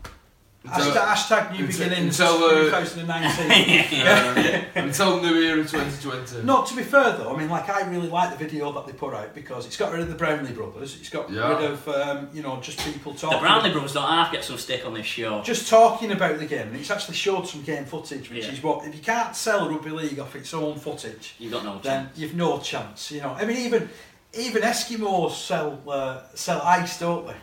Hashtag, 0.68 0.93
hashtag 0.93 1.51
New 1.57 1.66
Until- 1.66 1.89
Beginnings 1.89 2.20
until, 2.20 2.43
uh, 2.45 2.80
2019. 2.82 4.07
Uh, 4.07 4.66
until 4.76 5.22
New 5.22 5.36
Era 5.41 5.57
2020. 5.63 6.43
No, 6.45 6.63
to 6.66 6.76
be 6.76 6.84
fair 6.84 7.11
though, 7.18 7.34
I 7.34 7.38
mean, 7.38 7.49
like 7.49 7.70
I 7.70 7.88
really 7.89 8.07
like 8.09 8.32
the 8.38 8.43
video 8.43 8.72
that 8.74 8.86
they 8.88 8.93
put 8.93 9.13
out 9.13 9.34
because 9.36 9.66
it's 9.66 9.78
got 9.78 9.91
rid 9.91 10.01
of 10.01 10.09
the 10.09 10.16
Brownlee 10.16 10.51
brothers. 10.53 10.97
It's 10.99 11.09
got 11.09 11.30
Yeah. 11.30 11.55
rid 11.59 11.72
of 11.72 11.88
um, 11.88 12.30
you 12.34 12.41
know 12.41 12.59
just 12.61 12.80
people 12.80 13.13
talking. 13.13 13.38
The 13.38 13.41
Brownlee 13.41 13.72
brothers 13.72 13.93
don't 13.93 14.07
half 14.09 14.32
get 14.32 14.43
some 14.43 14.57
stick 14.57 14.86
on 14.86 14.93
this 14.93 15.05
show. 15.05 15.41
Just 15.43 15.70
talking 15.70 16.11
about 16.11 16.39
the 16.39 16.45
game, 16.45 16.68
and 16.68 16.76
it's 16.76 16.91
actually 16.91 17.16
showed 17.16 17.47
some 17.47 17.61
game 17.63 17.86
footage, 17.86 18.30
which 18.30 18.45
Yeah. 18.45 18.51
is 18.51 18.61
what 18.63 18.86
if 18.86 18.95
you 18.95 19.01
can't 19.01 19.36
sell 19.36 19.70
rugby 19.70 19.89
league 19.91 20.20
off 20.20 20.36
its 20.36 20.53
own 20.53 20.78
footage, 20.80 21.36
You've 21.39 21.51
got 21.53 21.63
no 21.63 21.80
then 21.82 22.05
chance. 22.05 22.18
you've 22.18 22.36
no 22.36 22.59
chance. 22.59 23.11
You 23.11 23.22
know, 23.22 23.36
I 23.39 23.45
mean, 23.45 23.57
even 23.57 23.89
even 24.38 24.63
Eskimos 24.63 25.32
sell 25.32 25.80
uh, 25.88 26.20
sell 26.34 26.61
ice, 26.61 26.99
don't 26.99 27.28
they? 27.28 27.36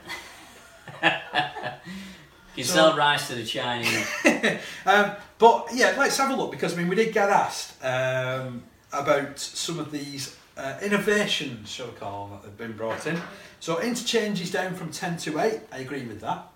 You 2.63 2.69
so- 2.69 2.75
sell 2.75 2.97
rice 2.97 3.29
to 3.29 3.35
the 3.35 3.45
Chinese. 3.45 4.07
Um, 4.85 5.13
but 5.39 5.69
yeah, 5.73 5.95
let's 5.97 6.17
have 6.19 6.31
a 6.31 6.35
look 6.35 6.51
because 6.51 6.75
I 6.75 6.77
mean 6.77 6.89
we 6.89 6.97
did 6.97 7.13
get 7.13 7.31
asked 7.31 7.83
um, 7.85 8.65
about 8.93 9.39
some 9.39 9.79
of 9.79 9.93
these 9.93 10.37
uh, 10.57 10.79
innovations, 10.83 11.71
shall 11.71 11.87
we 11.87 11.93
call 11.93 12.27
them, 12.27 12.39
that 12.39 12.47
have 12.47 12.59
been 12.59 12.73
brought 12.73 13.07
in. 13.07 13.17
So 13.61 13.81
interchange 13.81 14.41
is 14.41 14.51
down 14.51 14.75
from 14.75 14.91
ten 14.91 15.17
to 15.19 15.39
eight. 15.39 15.61
I 15.73 15.79
agree 15.79 16.05
with 16.05 16.21
that. 16.21 16.49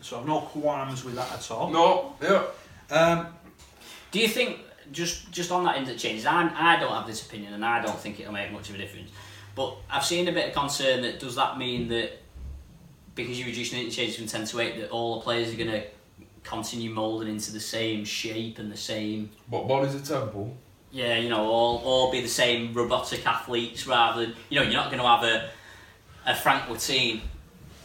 So 0.00 0.18
I've 0.18 0.26
no 0.26 0.40
qualms 0.40 1.04
with 1.04 1.16
that 1.16 1.30
at 1.32 1.50
all. 1.50 1.70
No, 1.70 2.14
yeah. 2.22 2.44
Um, 2.90 3.26
Do 4.10 4.20
you 4.20 4.28
think 4.28 4.60
just 4.92 5.30
just 5.30 5.50
on 5.52 5.64
that 5.64 5.76
interchange? 5.76 6.24
I 6.24 6.50
I 6.54 6.80
don't 6.80 6.92
have 6.92 7.06
this 7.06 7.26
opinion, 7.26 7.52
and 7.54 7.64
I 7.64 7.82
don't 7.82 7.98
think 7.98 8.20
it'll 8.20 8.32
make 8.32 8.52
much 8.52 8.70
of 8.70 8.76
a 8.76 8.78
difference. 8.78 9.10
But 9.54 9.76
I've 9.90 10.04
seen 10.04 10.28
a 10.28 10.32
bit 10.32 10.48
of 10.48 10.54
concern 10.54 11.02
that 11.02 11.20
does 11.20 11.36
that 11.36 11.58
mean 11.58 11.88
that 11.88 12.22
because 13.16 13.36
you're 13.38 13.48
reducing 13.48 13.80
interchange 13.80 14.16
from 14.16 14.26
ten 14.26 14.44
to 14.44 14.60
eight, 14.60 14.78
that 14.78 14.90
all 14.90 15.16
the 15.16 15.22
players 15.22 15.52
are 15.52 15.56
going 15.56 15.70
to 15.70 15.82
continue 16.44 16.90
moulding 16.90 17.28
into 17.28 17.50
the 17.50 17.58
same 17.58 18.04
shape 18.04 18.60
and 18.60 18.70
the 18.70 18.76
same. 18.76 19.30
But 19.50 19.66
bodies 19.66 19.96
a 19.96 20.00
temple. 20.00 20.56
Yeah, 20.92 21.16
you 21.16 21.28
know, 21.28 21.48
all 21.48 21.78
all 21.78 22.12
be 22.12 22.20
the 22.20 22.28
same 22.28 22.72
robotic 22.72 23.26
athletes 23.26 23.86
rather 23.88 24.26
than 24.26 24.36
you 24.48 24.60
know 24.60 24.62
you're 24.62 24.74
not 24.74 24.92
going 24.92 25.02
to 25.02 25.08
have 25.08 25.24
a 25.24 25.50
a 26.26 26.34
Frank 26.34 26.64
Watene 26.64 27.20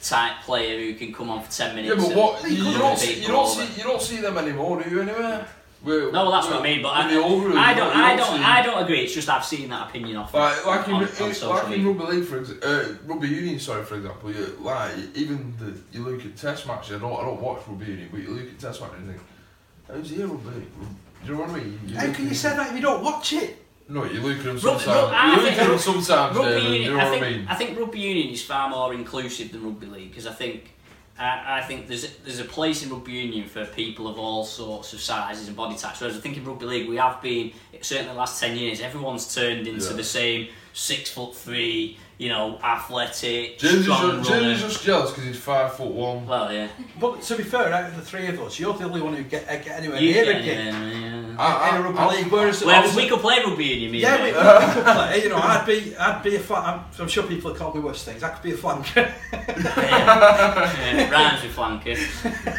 type 0.02 0.42
player 0.44 0.80
who 0.80 0.94
can 0.96 1.14
come 1.14 1.30
on 1.30 1.44
for 1.44 1.52
ten 1.52 1.76
minutes. 1.76 1.96
Yeah, 1.96 2.10
but 2.10 2.18
what 2.18 2.44
you, 2.44 2.58
you 2.58 2.78
don't 2.78 2.98
see, 2.98 3.22
you 3.22 3.28
don't 3.28 3.48
see 3.48 3.68
you 3.78 3.84
don't 3.84 4.02
see 4.02 4.18
them 4.18 4.38
anymore, 4.38 4.84
do 4.84 4.90
you? 4.90 5.02
Anyway. 5.02 5.44
We're, 5.84 6.12
No, 6.12 6.24
well, 6.26 6.32
that's 6.34 6.48
what 6.48 6.60
I 6.60 6.64
mean. 6.64 6.84
But 6.84 6.90
I, 6.90 7.12
the 7.12 7.20
old 7.22 7.44
rule, 7.44 7.58
I 7.58 7.74
don't, 7.74 7.96
I 7.96 8.16
don't, 8.16 8.38
see- 8.38 8.44
I 8.44 8.62
don't 8.62 8.84
agree. 8.84 9.00
It's 9.02 9.14
just 9.16 9.28
I've 9.30 9.44
seen 9.44 9.70
that 9.70 9.90
opinion 9.90 10.16
off. 10.18 10.32
Like, 10.34 10.64
like, 10.66 10.88
in, 10.88 10.94
on- 10.94 11.02
in, 11.04 11.10
on 11.10 11.50
like 11.50 11.74
in 11.78 11.86
rugby 11.88 12.06
league, 12.16 12.26
for 12.26 12.38
example, 12.38 12.70
uh, 12.70 12.84
rugby 13.06 13.28
union, 13.30 13.60
sorry, 13.60 13.84
for 13.84 13.96
example, 13.96 14.32
you, 14.32 14.46
like 14.62 14.94
even 15.16 15.54
the 15.60 15.76
you 15.98 16.04
look 16.06 16.24
at 16.24 16.36
test 16.38 16.68
matches. 16.68 16.98
I 16.98 17.00
don't, 17.00 17.14
I 17.20 17.22
don't 17.24 17.42
watch 17.42 17.62
rugby 17.68 17.86
union, 17.88 18.10
but 18.12 18.22
you 18.22 18.30
look 18.30 18.48
at 18.48 18.60
test 18.60 18.80
matches 18.82 18.98
and 19.00 19.08
think, 19.10 19.22
how's 19.88 20.10
here 20.10 20.28
rugby? 20.28 20.50
Do 21.24 21.28
you 21.28 21.34
know 21.34 21.42
what 21.42 21.50
I 21.50 21.54
mean? 21.56 21.80
You 21.88 21.96
how 21.98 22.14
can 22.14 22.28
you 22.28 22.34
say 22.36 22.50
that 22.56 22.70
if 22.70 22.76
you 22.76 22.82
don't 22.82 23.04
watch 23.04 23.34
it? 23.34 23.58
No, 23.90 24.06
you 24.06 24.22
look 24.22 24.38
at 24.38 24.44
them 24.46 24.60
sometimes. 24.60 24.86
rug- 24.88 25.14
I 25.14 25.36
you 25.36 25.42
look 25.42 25.52
at 25.54 25.68
them 25.68 25.78
sometimes, 25.80 26.38
Rugby 26.38 26.52
David, 26.52 26.64
union, 26.64 26.82
you 26.84 26.92
know 26.92 27.00
I 27.00 27.04
what 27.06 27.12
think, 27.20 27.26
I 27.26 27.30
mean? 27.40 27.48
I 27.50 27.56
think 27.56 27.80
rugby 27.80 28.00
union 28.00 28.30
is 28.34 28.44
far 28.46 28.70
more 28.70 28.94
inclusive 28.94 29.52
than 29.52 29.64
rugby 29.64 29.88
league 29.88 30.10
because 30.12 30.28
I 30.28 30.34
think. 30.34 30.76
I 31.22 31.60
I 31.60 31.62
think 31.62 31.88
there's 31.88 32.04
a, 32.06 32.08
there's 32.26 32.40
a 32.40 32.46
place 32.46 32.84
in 32.84 32.90
rugby 32.90 33.12
union 33.14 33.48
for 33.48 33.66
people 33.66 34.08
of 34.08 34.18
all 34.18 34.44
sorts 34.44 34.94
of 34.94 35.00
sizes 35.02 35.48
and 35.48 35.56
body 35.56 35.76
types. 35.78 36.02
Whereas 36.02 36.18
I 36.18 36.20
think 36.20 36.38
in 36.38 36.46
rugby 36.46 36.66
league 36.66 36.90
we 36.90 36.98
have 36.98 37.22
been 37.22 37.52
certainly 37.82 38.12
the 38.14 38.18
last 38.20 38.40
ten 38.42 38.58
years 38.58 38.82
everyone's 38.82 39.34
turned 39.34 39.68
into 39.68 39.86
Yeah. 39.90 39.94
the 39.94 40.04
same 40.04 40.48
six 40.74 41.10
foot 41.12 41.36
three, 41.36 41.98
you 42.22 42.30
know, 42.30 42.60
athletic, 42.64 43.58
James 43.58 43.82
strong 43.82 44.18
just, 44.20 44.30
runner. 44.30 44.44
James 44.44 44.62
is 44.64 44.72
just 44.74 44.86
jealous 44.86 45.10
because 45.10 45.24
he's 45.26 45.38
five 45.38 45.74
foot 45.74 45.92
one. 45.92 46.28
Well, 46.28 46.54
yeah. 46.54 46.68
But 47.00 47.24
to 47.24 47.36
be 47.36 47.42
fair, 47.42 47.74
out 47.74 47.90
of 47.90 47.96
the 47.96 48.04
three 48.04 48.28
of 48.28 48.40
us, 48.40 48.60
you're 48.60 48.76
the 48.76 48.84
only 48.84 49.02
one 49.02 49.16
who 49.16 49.24
get, 49.24 49.50
uh, 49.50 49.56
get 49.58 49.80
anywhere 49.80 50.00
You 50.00 50.14
near 50.14 50.26
get 50.26 50.36
a 50.42 50.44
game 50.44 50.58
anywhere, 50.76 51.22
yeah. 51.32 51.36
I- 51.40 51.70
in 51.70 51.76
a 51.78 51.82
rugby 51.82 52.00
I- 52.00 52.16
league. 52.16 52.32
Whereas, 52.32 52.62
Whereas 52.64 52.78
obviously- 52.78 53.04
we 53.06 53.10
could 53.10 53.22
play 53.22 53.40
rugby 53.44 53.66
union, 53.66 53.92
me 53.92 54.02
Yeah, 54.02 54.22
we, 54.22 54.30
you. 54.30 54.36
we, 54.38 54.68
we 54.68 54.74
could 54.74 54.84
play. 54.84 55.24
You 55.24 55.30
know, 55.30 55.38
I'd 55.38 55.66
be, 55.66 55.96
I'd 55.96 56.22
be 56.22 56.36
a 56.36 56.40
flan. 56.40 56.64
I'm, 56.64 56.82
I'm 57.00 57.08
sure 57.08 57.24
people 57.24 57.50
have 57.50 57.60
called 57.60 57.74
me 57.74 57.82
worse 57.82 58.04
things. 58.04 58.22
I 58.22 58.30
could 58.30 58.44
be 58.44 58.52
a 58.52 58.58
flanker. 58.58 59.12
Yeah, 59.34 61.10
rhymes 61.10 61.42
with 61.44 61.56
flanker. 61.56 61.98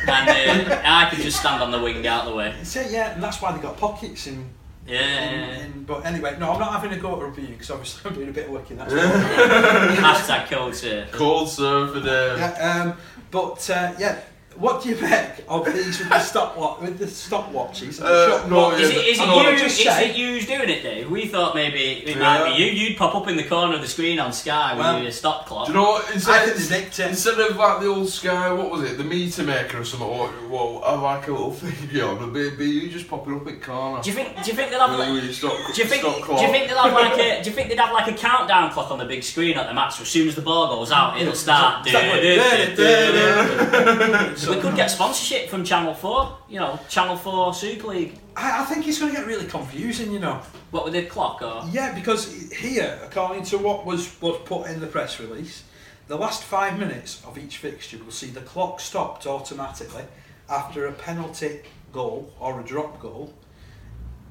And 0.09 0.69
uh, 0.73 0.81
I 0.85 1.09
could 1.11 1.21
just 1.21 1.39
stand 1.39 1.63
on 1.63 1.71
the 1.71 1.81
wing 1.81 2.05
out 2.07 2.25
of 2.27 2.31
the 2.33 2.37
way. 2.37 2.53
so 2.65 2.81
yeah, 2.81 3.13
and 3.15 3.23
that's 3.23 3.41
why 3.41 3.53
they 3.53 3.61
got 3.63 3.77
pockets 3.77 4.27
in. 4.27 4.45
Yeah, 4.87 5.01
in, 5.01 5.41
yeah, 5.41 5.47
yeah. 5.47 5.64
in 5.64 5.85
but 5.85 6.05
anyway, 6.05 6.37
no, 6.39 6.53
I'm 6.53 6.61
not 6.61 6.72
having 6.72 6.97
a 6.97 7.01
go 7.01 7.16
at 7.16 7.22
rugby 7.22 7.47
because 7.47 7.70
obviously 7.70 8.01
I'm 8.11 8.16
doing 8.16 8.28
a 8.28 8.33
bit 8.33 8.47
of 8.47 8.53
work 8.53 8.70
in 8.70 8.78
that. 8.78 8.89
Hashtag 8.89 10.51
cold 10.51 10.74
surf. 10.74 11.12
Cold 11.12 11.49
surf 11.49 11.93
for 11.93 12.01
them. 12.01 12.39
yeah, 12.39 12.83
um, 12.83 12.97
but 13.30 13.68
uh, 13.70 13.93
yeah, 13.99 14.20
What 14.57 14.83
do 14.83 14.91
you 14.91 14.97
make 15.01 15.45
of 15.49 15.65
these 15.73 15.99
with 15.99 16.09
the 16.09 16.21
stopwatch 16.21 16.81
with 16.81 16.99
the 16.99 17.07
stopwatches? 17.07 17.99
And 17.99 18.07
Uh, 18.07 18.29
shot 18.39 18.51
no, 18.51 18.69
clock? 18.69 18.81
Is 18.81 18.91
it, 18.91 18.97
is 19.07 19.19
it 19.19 19.27
wanna 19.27 19.51
you? 19.53 19.59
just 19.59 19.79
Is 19.81 19.85
say- 19.87 20.11
it 20.11 20.17
you 20.17 20.41
doing 20.43 20.69
it, 20.69 20.83
Dave? 20.83 21.11
We 21.11 21.27
thought 21.27 21.55
maybe 21.55 22.03
it 22.07 22.19
might 22.19 22.49
Yeah. 22.51 22.57
be 22.57 22.63
you. 22.63 22.67
You'd 22.71 22.97
pop 22.99 23.15
up 23.15 23.29
in 23.29 23.37
the 23.37 23.45
corner 23.45 23.75
of 23.75 23.81
the 23.81 23.89
screen 23.89 24.21
on 24.21 24.33
Sky 24.33 24.75
with 24.75 24.85
Well, 24.85 25.03
your 25.03 25.11
stop 25.11 25.47
clock. 25.47 25.67
Do 25.67 25.73
you 25.73 25.79
know 25.79 25.85
what? 25.93 26.09
I 26.09 26.13
Instead, 26.15 26.45
can 26.45 26.55
predict 26.55 26.99
it. 27.01 27.07
instead 27.09 27.39
of 27.41 27.57
like 27.57 27.81
the 27.81 27.87
old 27.87 28.09
Sky, 28.11 28.53
what 28.53 28.71
was 28.71 28.83
it? 28.83 28.99
The 28.99 29.05
meter 29.05 29.43
maker 29.43 29.81
or 29.81 29.85
something. 29.85 30.09
What? 30.09 30.31
what 30.49 30.85
have 30.91 31.03
like 31.03 31.29
a 31.29 31.33
little 31.33 31.53
thing 31.53 32.03
on, 32.03 32.19
but 32.19 32.33
be, 32.33 32.51
be 32.51 32.67
you 32.67 32.89
just 32.91 33.09
popping 33.09 33.35
up 33.37 33.47
in 33.49 33.59
corner. 33.61 34.03
do 34.03 34.11
you 34.11 34.17
think? 34.17 34.43
Do 34.45 34.51
you 34.51 34.57
think 34.57 34.71
they'll 34.71 34.81
have? 34.81 34.91
With- 34.91 35.01
Like, 35.01 35.13
with 35.15 35.25
your 35.25 35.33
stop, 35.33 35.57
do 35.75 35.83
you 35.83 35.89
think? 35.89 36.03
stop 36.03 36.17
Do 36.17 36.23
clock. 36.23 36.43
you 36.43 36.49
think 36.49 36.69
they'll 36.69 36.79
have 36.83 36.93
like 36.93 37.19
a? 37.19 37.43
Do 37.43 37.51
you 37.51 37.57
think 37.57 37.69
they'd 37.71 37.79
have 37.81 37.93
like 37.93 38.09
a 38.09 38.13
countdown 38.13 38.71
clock 38.71 38.91
on 38.91 38.99
the 38.99 39.05
big 39.07 39.25
screen 39.25 39.57
at 39.59 39.67
the 39.67 39.75
match? 39.75 39.97
So 39.97 40.03
as 40.03 40.09
soon 40.09 40.29
as 40.29 40.35
the 40.35 40.43
ball 40.43 40.69
goes 40.77 40.93
out, 40.93 41.19
it'll 41.21 41.35
start. 41.35 41.87
Start 41.89 42.03
going, 44.47 44.59
We 44.59 44.62
could 44.62 44.76
get 44.76 44.90
sponsorship 44.90 45.49
from 45.49 45.64
Channel 45.64 45.95
Four. 45.95 46.38
You 46.49 46.61
know, 46.61 46.78
Channel 46.88 47.16
Four 47.16 47.55
Super 47.55 47.88
League. 47.88 48.18
I, 48.36 48.62
I 48.62 48.64
think 48.64 48.86
it's 48.86 48.99
going 48.99 49.12
to 49.12 49.18
get 49.18 49.26
really 49.26 49.47
confusing, 49.47 50.12
you 50.12 50.18
know. 50.18 50.40
What 50.70 50.84
with 50.84 50.95
the 50.95 51.05
clock 51.05 51.43
or? 51.43 51.68
Yeah, 51.70 51.95
because 51.95 52.51
here, 52.53 52.99
according 53.05 53.45
to 53.45 53.59
what 53.59 53.84
was, 53.84 54.20
was 54.20 54.40
put 54.45 54.68
in 54.68 54.80
the 54.80 54.86
press 54.86 55.20
release, 55.20 55.64
the 56.09 56.16
last 56.16 56.45
five 56.45 56.78
minutes 56.78 57.22
of 57.26 57.38
each 57.38 57.59
fixture 57.59 57.99
will 58.03 58.11
see 58.11 58.26
the 58.26 58.40
clock 58.40 58.80
stopped 58.80 59.26
automatically 59.26 60.05
after 60.49 60.86
a 60.86 60.93
penalty 60.93 61.61
goal 61.93 62.32
or 62.40 62.61
a 62.61 62.64
drop 62.64 63.01
goal 63.01 63.32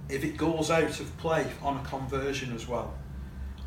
if 0.09 0.24
it 0.24 0.36
goes 0.36 0.70
out 0.70 0.99
of 0.99 1.18
play 1.18 1.47
on 1.62 1.78
a 1.78 1.84
conversion 1.88 2.53
as 2.53 2.68
well. 2.68 2.93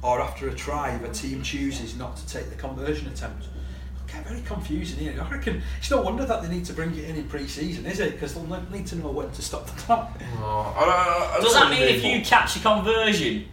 Or 0.03 0.21
after 0.21 0.49
a 0.49 0.55
try, 0.55 0.95
if 0.95 1.03
a 1.03 1.13
team 1.13 1.43
chooses 1.43 1.97
not 1.97 2.17
to 2.19 2.27
take 2.27 2.51
the 2.51 2.57
conversion 2.57 3.09
attempt. 3.09 3.49
Get 4.15 4.27
very 4.29 4.41
confusing 4.43 4.99
here. 4.99 5.15
I 5.21 5.29
reckon 5.31 5.61
it's 5.79 5.91
no 5.91 6.01
wonder 6.03 6.25
that 6.25 6.43
they 6.43 6.49
need 6.49 6.65
to 6.67 6.73
bring 6.73 6.95
it 6.97 7.05
in 7.05 7.17
in 7.17 7.25
pre-season, 7.29 7.85
is 7.87 7.99
it? 8.01 8.13
Because 8.13 8.35
they'll 8.35 8.63
need 8.71 8.87
to 8.89 8.97
know 8.97 9.09
when 9.11 9.31
to 9.33 9.43
stop 9.43 9.67
the 9.67 9.73
clock. 9.73 10.21
No, 10.39 10.47
I 10.77 10.81
don't, 10.81 11.31
I 11.33 11.39
Does 11.41 11.55
that 11.55 11.71
mean 11.71 11.83
if 11.83 12.03
need 12.03 12.19
you 12.19 12.25
catch 12.25 12.57
a 12.57 12.61
conversion 12.61 13.47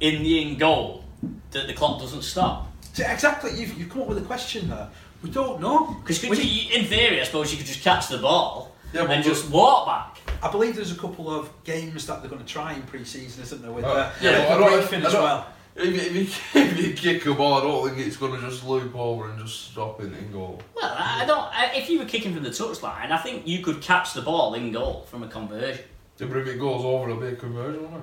in 0.00 0.22
the 0.22 0.42
in 0.42 0.56
goal, 0.58 1.04
that 1.50 1.66
the 1.66 1.72
clock 1.72 2.00
doesn't 2.00 2.22
stop? 2.22 2.70
So 2.92 3.04
exactly, 3.04 3.58
you've, 3.58 3.76
you've 3.78 3.88
come 3.88 4.02
up 4.02 4.08
with 4.08 4.18
a 4.18 4.22
question 4.22 4.68
there. 4.68 4.88
We 5.22 5.30
don't 5.30 5.60
know. 5.60 5.96
Because 6.04 6.22
We- 6.22 6.70
in 6.72 6.84
theory, 6.84 7.20
I 7.20 7.24
suppose 7.24 7.50
you 7.50 7.56
could 7.58 7.66
just 7.66 7.82
catch 7.82 8.08
the 8.08 8.18
ball 8.18 8.76
Yeah, 8.92 9.10
and 9.10 9.24
just 9.24 9.50
walk 9.50 9.86
back. 9.86 10.18
I 10.42 10.50
believe 10.50 10.76
there's 10.76 10.92
a 10.92 10.96
couple 10.96 11.28
of 11.34 11.50
games 11.64 12.06
that 12.06 12.20
they're 12.20 12.30
going 12.30 12.42
to 12.44 12.46
try 12.52 12.74
in 12.74 12.82
pre-season, 12.82 13.42
isn't 13.42 13.62
there? 13.62 13.72
With 13.72 13.84
Uh, 13.84 13.88
uh, 13.88 14.12
yeah, 14.20 14.56
the 14.56 14.64
I 14.64 14.76
briefing 14.76 15.02
I 15.02 15.06
as 15.06 15.12
don't- 15.12 15.22
well. 15.22 15.46
If 15.76 15.86
you, 15.92 16.20
if, 16.20 16.54
you, 16.54 16.60
if 16.62 16.78
you 16.80 16.94
kick 16.94 17.26
a 17.26 17.34
ball, 17.34 17.54
I 17.54 17.60
don't 17.62 17.88
think 17.88 18.06
it's 18.06 18.16
going 18.16 18.32
to 18.40 18.48
just 18.48 18.64
loop 18.64 18.94
over 18.94 19.28
and 19.30 19.38
just 19.38 19.72
stop 19.72 20.00
it 20.00 20.12
in 20.12 20.30
goal. 20.32 20.62
Well, 20.76 20.94
I 20.96 21.22
I 21.22 21.26
don't. 21.26 21.40
I, 21.52 21.72
if 21.74 21.88
you 21.90 21.98
were 21.98 22.04
kicking 22.04 22.32
from 22.34 22.44
the 22.44 22.50
touchline, 22.50 23.10
I 23.10 23.18
think 23.18 23.46
you 23.46 23.60
could 23.62 23.80
catch 23.80 24.12
the 24.14 24.22
ball 24.22 24.54
in 24.54 24.70
goal 24.72 25.04
from 25.10 25.22
a 25.24 25.28
conversion. 25.28 25.84
Yeah, 26.18 26.26
but 26.28 26.36
if 26.38 26.46
it 26.46 26.58
goes 26.60 26.84
over, 26.84 27.10
it'll 27.10 27.20
be 27.20 27.28
a 27.28 27.36
conversion, 27.36 27.82
won't 27.90 27.96
it? 27.96 28.02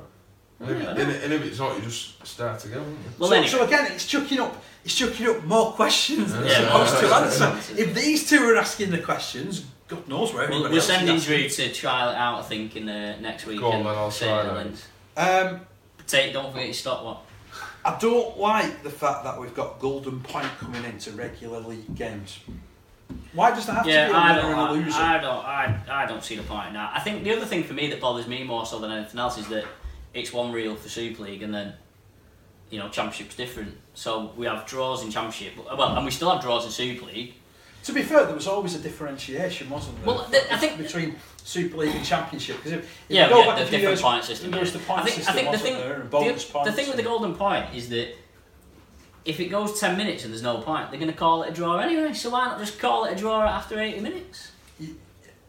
And 0.60 0.70
if, 0.72 0.82
Yeah, 0.84 0.88
I 0.90 0.92
and, 0.92 1.12
and 1.24 1.34
if 1.34 1.46
it's 1.46 1.60
not, 1.60 1.76
you 1.78 1.82
just 1.84 2.28
start 2.28 2.64
again. 2.66 2.98
Well, 3.18 3.30
so, 3.30 3.36
anyway. 3.36 3.50
so 3.50 3.64
again, 3.66 3.88
it's 3.92 4.06
chucking 4.06 4.40
up, 4.40 4.62
it's 4.84 4.94
chucking 4.96 5.28
up 5.28 5.44
more 5.46 5.72
questions 5.72 6.34
than 6.34 6.44
it's 6.44 6.52
Yeah. 6.60 6.66
supposed 6.66 7.00
to 7.00 7.16
answer. 7.48 7.82
if 7.82 7.96
these 7.96 8.30
two 8.30 8.44
are 8.44 8.58
asking 8.58 8.92
the 8.92 9.00
questions, 9.00 9.66
God 9.88 10.08
knows 10.10 10.34
where 10.34 10.50
We'll, 10.50 10.66
everybody 10.66 10.74
we'll 10.74 10.82
else 10.82 10.88
send 10.88 11.10
is 11.10 11.28
Injury 11.30 11.50
to 11.50 11.74
trial 11.74 12.10
it 12.12 12.16
out, 12.18 12.40
I 12.40 12.42
think, 12.44 12.76
in 12.76 12.86
the 12.86 13.16
next 13.22 13.46
week. 13.46 13.60
Go 13.62 13.72
on, 13.72 13.84
then, 13.84 13.88
I'll 13.96 14.12
try 14.12 14.44
that. 14.44 14.68
asking. 15.18 15.54
Um, 15.56 15.62
Take, 16.06 16.34
don't 16.34 16.52
forget 16.52 16.66
your 16.66 16.74
stopwatch. 16.74 17.20
I 17.84 17.98
don't 18.00 18.38
like 18.38 18.84
the 18.84 18.90
fact 18.90 19.24
that 19.24 19.40
we've 19.40 19.54
got 19.56 19.80
Golden 19.80 20.20
Point 20.20 20.48
coming 20.60 20.84
into 20.84 21.12
regular 21.12 21.60
league 21.60 21.96
games. 21.96 22.40
Why 23.34 23.52
does 23.52 23.66
that 23.66 23.74
have 23.78 23.88
Yeah, 23.88 24.08
to 24.08 24.14
be 24.14 24.18
a 24.18 24.22
I 24.22 24.36
winner 24.36 24.50
and 24.52 24.60
a 24.60 24.64
I, 24.64 24.72
loser? 24.72 24.98
I 24.98 25.18
don't, 25.20 25.46
I, 25.46 25.80
I 25.90 26.06
don't 26.06 26.24
see 26.24 26.36
the 26.36 26.44
point 26.44 26.68
in 26.70 26.74
that. 26.76 26.92
I 26.96 27.00
think 27.00 27.24
the 27.24 27.36
other 27.36 27.46
thing 27.46 27.64
for 27.64 27.74
me 27.74 27.90
that 27.90 28.00
bothers 28.00 28.28
me 28.28 28.44
more 28.44 28.66
so 28.66 28.80
than 28.80 28.92
anything 28.92 29.20
else 29.20 29.38
is 29.38 29.48
that 29.50 29.66
it's 30.14 30.32
one 30.32 30.52
reel 30.52 30.76
for 30.76 30.90
Super 30.90 31.24
League 31.24 31.42
and 31.42 31.54
then, 31.54 31.74
you 32.70 32.78
know, 32.80 32.88
Championship's 32.90 33.36
different. 33.36 33.76
So 33.96 34.32
we 34.38 34.46
have 34.46 34.66
draws 34.66 35.04
in 35.04 35.12
Championship, 35.12 35.54
well, 35.66 35.96
and 35.96 36.06
we 36.06 36.12
still 36.12 36.30
have 36.32 36.42
draws 36.42 36.66
in 36.66 36.72
Super 36.72 37.06
League. 37.08 37.34
To 37.86 37.94
be 37.94 38.04
fair, 38.04 38.26
there 38.26 38.36
was 38.36 38.48
always 38.48 38.76
a 38.76 38.80
differentiation, 38.80 39.70
wasn't 39.70 39.98
there? 39.98 40.06
Well, 40.14 40.28
the- 40.30 40.54
I 40.54 40.58
think- 40.58 40.78
between 40.78 41.16
Super 41.44 41.78
League 41.78 41.96
and 41.96 42.06
Championship 42.06 42.58
because 42.58 42.72
if, 42.74 42.80
if 42.84 43.02
Yeah, 43.10 43.24
you 43.26 43.30
go 43.30 43.40
we 43.42 43.46
back 43.48 43.58
had 43.58 43.62
a 43.62 43.66
the 43.66 43.70
few 43.70 43.78
different 43.80 43.92
years, 43.98 44.02
point 44.02 44.24
system. 44.24 44.52
there 44.52 44.60
was 44.60 44.74
the 44.74 44.80
point 44.80 45.02
I 45.02 45.04
think, 45.06 45.16
system, 45.18 45.34
I 45.34 45.38
think 45.40 45.52
the 45.52 45.58
thing, 45.58 45.74
there, 45.78 46.00
the, 46.10 46.62
the 46.66 46.72
thing 46.72 46.88
with 46.88 46.98
the 46.98 47.04
golden 47.04 47.36
point 47.36 47.66
is 47.76 47.90
that 47.90 48.16
if 49.26 49.40
it 49.40 49.48
goes 49.48 49.80
ten 49.80 49.98
minutes 49.98 50.24
and 50.24 50.34
there's 50.34 50.44
no 50.44 50.58
point, 50.62 50.90
they're 50.90 51.00
going 51.00 51.12
to 51.12 51.18
call 51.18 51.44
it 51.44 51.50
a 51.50 51.54
draw 51.54 51.78
anyway. 51.80 52.14
So 52.14 52.30
why 52.32 52.46
not 52.46 52.60
just 52.60 52.80
call 52.80 53.06
it 53.06 53.14
a 53.14 53.16
draw 53.16 53.44
after 53.46 53.80
eighty 53.80 54.00
minutes? 54.00 54.52
you, 54.80 54.96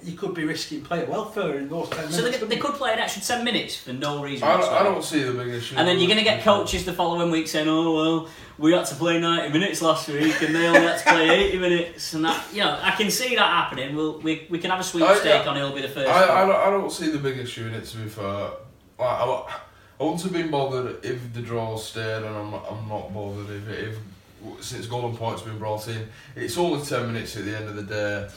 you 0.02 0.14
could 0.14 0.34
be 0.34 0.44
risking 0.44 0.82
player 0.82 1.06
welfare 1.06 1.58
in 1.58 1.68
those 1.68 1.88
ten 1.88 1.98
minutes. 1.98 2.16
So 2.16 2.22
they, 2.22 2.32
couldn't 2.32 2.48
they 2.48 2.56
could 2.58 2.74
play 2.74 2.92
an 2.92 2.98
extra 2.98 3.22
ten 3.22 3.44
minutes 3.44 3.76
for 3.76 3.92
no 3.92 4.22
reason. 4.22 4.46
I, 4.46 4.56
don't- 4.60 4.72
I 4.72 4.82
don't 4.82 5.02
see 5.04 5.22
the 5.22 5.32
big 5.32 5.48
issue. 5.54 5.76
And 5.76 5.86
then 5.88 5.98
you're 5.98 6.08
going 6.08 6.18
to 6.18 6.24
get 6.24 6.42
coaches 6.42 6.84
the 6.84 6.92
following 6.92 7.30
week 7.30 7.48
saying, 7.48 7.68
"Oh 7.68 7.94
well, 7.94 8.28
we 8.62 8.72
had 8.72 8.86
to 8.86 8.94
play 8.94 9.18
90 9.18 9.52
minutes 9.52 9.82
last 9.82 10.08
week, 10.08 10.40
and 10.40 10.54
they 10.54 10.66
only 10.68 10.80
had 10.80 10.98
to 10.98 11.04
play 11.04 11.28
80 11.28 11.58
minutes." 11.58 12.14
And 12.14 12.24
that, 12.24 12.46
you 12.52 12.60
know, 12.60 12.78
I 12.80 12.92
can 12.92 13.10
see 13.10 13.34
that 13.34 13.48
happening. 13.48 13.94
We'll, 13.94 14.20
we 14.20 14.46
we 14.48 14.58
can 14.58 14.70
have 14.70 14.80
a 14.80 14.84
sweepstake 14.84 15.26
I- 15.26 15.42
yeah. 15.42 15.50
on 15.50 15.56
who'll 15.56 15.72
be 15.72 15.82
the 15.82 15.88
first. 15.88 16.08
I, 16.08 16.42
I, 16.42 16.46
don't, 16.46 16.56
I 16.56 16.70
don't 16.70 16.90
see 16.90 17.10
the 17.10 17.18
big 17.18 17.38
issue 17.38 17.66
in 17.66 17.74
it, 17.74 17.84
to 17.84 17.96
be 17.98 18.08
fair. 18.08 18.50
Like, 18.98 19.18
I, 19.20 19.24
I 19.98 20.04
wouldn't 20.04 20.22
have 20.22 20.32
been 20.32 20.50
bothered 20.50 21.04
if 21.04 21.32
the 21.34 21.42
draw 21.42 21.76
stayed, 21.76 22.22
and 22.22 22.36
I'm, 22.36 22.54
I'm 22.54 22.88
not 22.88 23.12
bothered 23.12 23.50
if, 23.50 23.68
if 23.68 23.98
since 24.60 24.86
Golden 24.86 25.16
Point's 25.16 25.42
been 25.42 25.58
brought 25.58 25.86
in. 25.88 26.08
It's 26.34 26.56
only 26.58 26.84
10 26.84 27.12
minutes 27.12 27.36
at 27.36 27.44
the 27.44 27.56
end 27.56 27.68
of 27.68 27.76
the 27.76 27.82
day. 27.82 28.28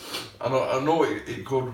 I 0.41 0.49
know, 0.49 0.69
I 0.69 0.83
know 0.83 1.03
it, 1.03 1.23
it 1.27 1.45
could 1.45 1.73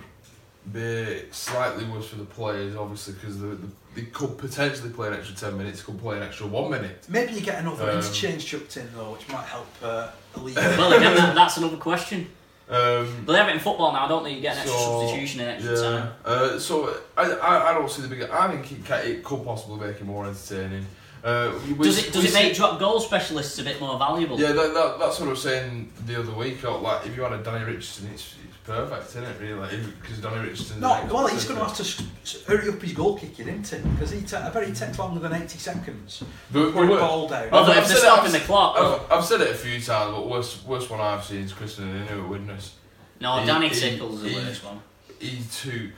be 0.72 1.24
slightly 1.32 1.86
worse 1.86 2.08
for 2.08 2.18
the 2.18 2.26
players, 2.26 2.76
obviously, 2.76 3.14
because 3.16 3.40
the, 3.40 3.48
the, 3.48 3.68
they 3.96 4.04
could 4.04 4.38
potentially 4.38 4.90
play 4.90 5.08
an 5.10 5.14
extra 5.16 5.36
10 5.36 5.58
minutes, 5.58 5.82
could 5.84 6.00
play 6.00 6.18
an 6.18 6.24
extra 6.24 6.48
one 6.48 6.72
minute. 6.72 7.04
Maybe 7.10 7.34
you 7.34 7.42
get 7.42 7.60
another 7.60 7.90
Um, 7.90 7.98
interchange 7.98 8.46
chucked 8.46 8.78
in 8.78 8.90
though, 8.96 9.12
which 9.12 9.28
might 9.30 9.46
help 9.46 9.68
uh, 9.84 10.10
alleviate. 10.36 10.78
well, 10.78 10.94
again, 10.94 11.16
that, 11.16 11.36
that's 11.36 11.58
another 11.58 11.78
question. 11.78 12.30
Um, 12.70 13.24
But 13.26 13.34
they 13.34 13.38
have 13.40 13.50
it 13.50 13.56
in 13.56 13.60
football 13.60 13.92
now. 13.92 14.06
I 14.06 14.08
don't 14.08 14.24
think 14.24 14.38
you 14.38 14.42
get 14.42 14.54
an 14.56 14.60
extra 14.62 14.80
So, 14.80 15.02
substitution 15.02 15.42
in 15.42 15.48
extra 15.50 15.74
yeah. 15.74 15.82
time. 15.82 16.14
Uh, 16.24 16.58
so 16.60 16.96
I, 17.18 17.24
I, 17.32 17.70
I 17.72 17.74
don't 17.74 17.90
see 17.92 18.02
the 18.04 18.08
big. 18.08 18.22
I 18.24 18.50
think 18.50 18.72
it, 18.72 18.86
ca- 18.86 18.96
it 19.04 19.24
could 19.26 19.44
possibly 19.44 19.86
make 19.86 19.98
it 19.98 20.06
more 20.06 20.26
entertaining. 20.26 20.86
Uh, 21.22 21.52
we- 21.68 21.74
we- 21.74 21.84
Does 21.86 22.00
it 22.08 22.14
does 22.14 22.24
it 22.24 22.34
make 22.34 22.54
see- 22.54 22.58
drop 22.60 22.80
goal 22.80 23.02
specialists 23.02 23.60
a 23.60 23.64
bit 23.64 23.82
more 23.82 24.00
valuable? 24.00 24.40
Yeah, 24.40 24.54
that, 24.54 24.74
that, 24.74 25.00
that's 25.00 25.20
what 25.20 25.28
I 25.28 25.32
was 25.32 25.42
saying 25.44 25.92
the 26.06 26.18
other 26.22 26.32
week. 26.32 26.64
Like, 26.64 27.06
if 27.06 27.16
you 27.16 27.24
had 27.24 27.34
a 27.34 27.44
Danny 27.44 27.66
Richardson, 27.66 28.10
it's, 28.14 28.36
it's 28.48 28.51
perfect, 28.66 29.10
isn't 29.10 29.24
it? 29.24 29.40
Really, 29.42 29.78
because 30.02 30.20
Danny 30.20 30.48
Richardson. 30.48 30.80
No, 30.80 31.08
well, 31.12 31.28
he's 31.28 31.46
going 31.46 31.60
to 31.60 31.66
have 31.66 31.76
to 31.78 31.84
s- 31.84 32.04
s- 32.24 32.44
hurry 32.46 32.70
up 32.70 32.82
his 32.82 32.94
goal 32.94 33.18
kicking, 33.18 33.48
isn't 33.48 33.84
he? 33.84 33.90
Because 33.90 34.12
he 34.12 34.22
ta- 34.22 34.46
I 34.46 34.50
bet 34.50 34.68
he 34.68 34.74
takes 34.74 34.98
longer 35.00 35.20
than 35.20 35.34
80 35.34 35.58
seconds. 35.58 36.24
But, 36.52 36.72
Put 36.74 36.84
a 36.86 36.98
ball 36.98 37.28
down. 37.28 37.50
Well, 37.52 37.64
I've- 37.64 37.72
if 37.72 37.78
I've 37.78 37.88
they're 37.88 37.98
said 37.98 37.98
it- 37.98 38.00
stopping 38.00 38.30
I've- 38.32 38.40
the 38.40 38.46
clock. 38.46 38.76
I've, 39.12 39.18
I've 39.20 39.26
said 39.26 39.42
it 39.42 39.52
a 39.52 39.56
few 39.56 39.82
times, 39.82 40.16
but 40.16 40.28
worst 40.30 40.66
worst 40.66 40.90
one 40.90 41.00
I've 41.02 41.24
seen 41.24 41.42
is 41.44 41.54
Krisnan 41.54 42.08
Inu 42.08 42.24
at 42.24 42.30
Widnes. 42.30 42.72
no, 43.20 43.40
he- 43.40 43.46
Danny 43.46 43.70
he- 43.70 43.80
Tickles 43.80 44.16
is 44.18 44.22
the 44.24 44.30
he- 44.30 44.36
worst 44.36 44.64
one. 44.64 44.82
He 45.20 45.42
took 45.62 45.92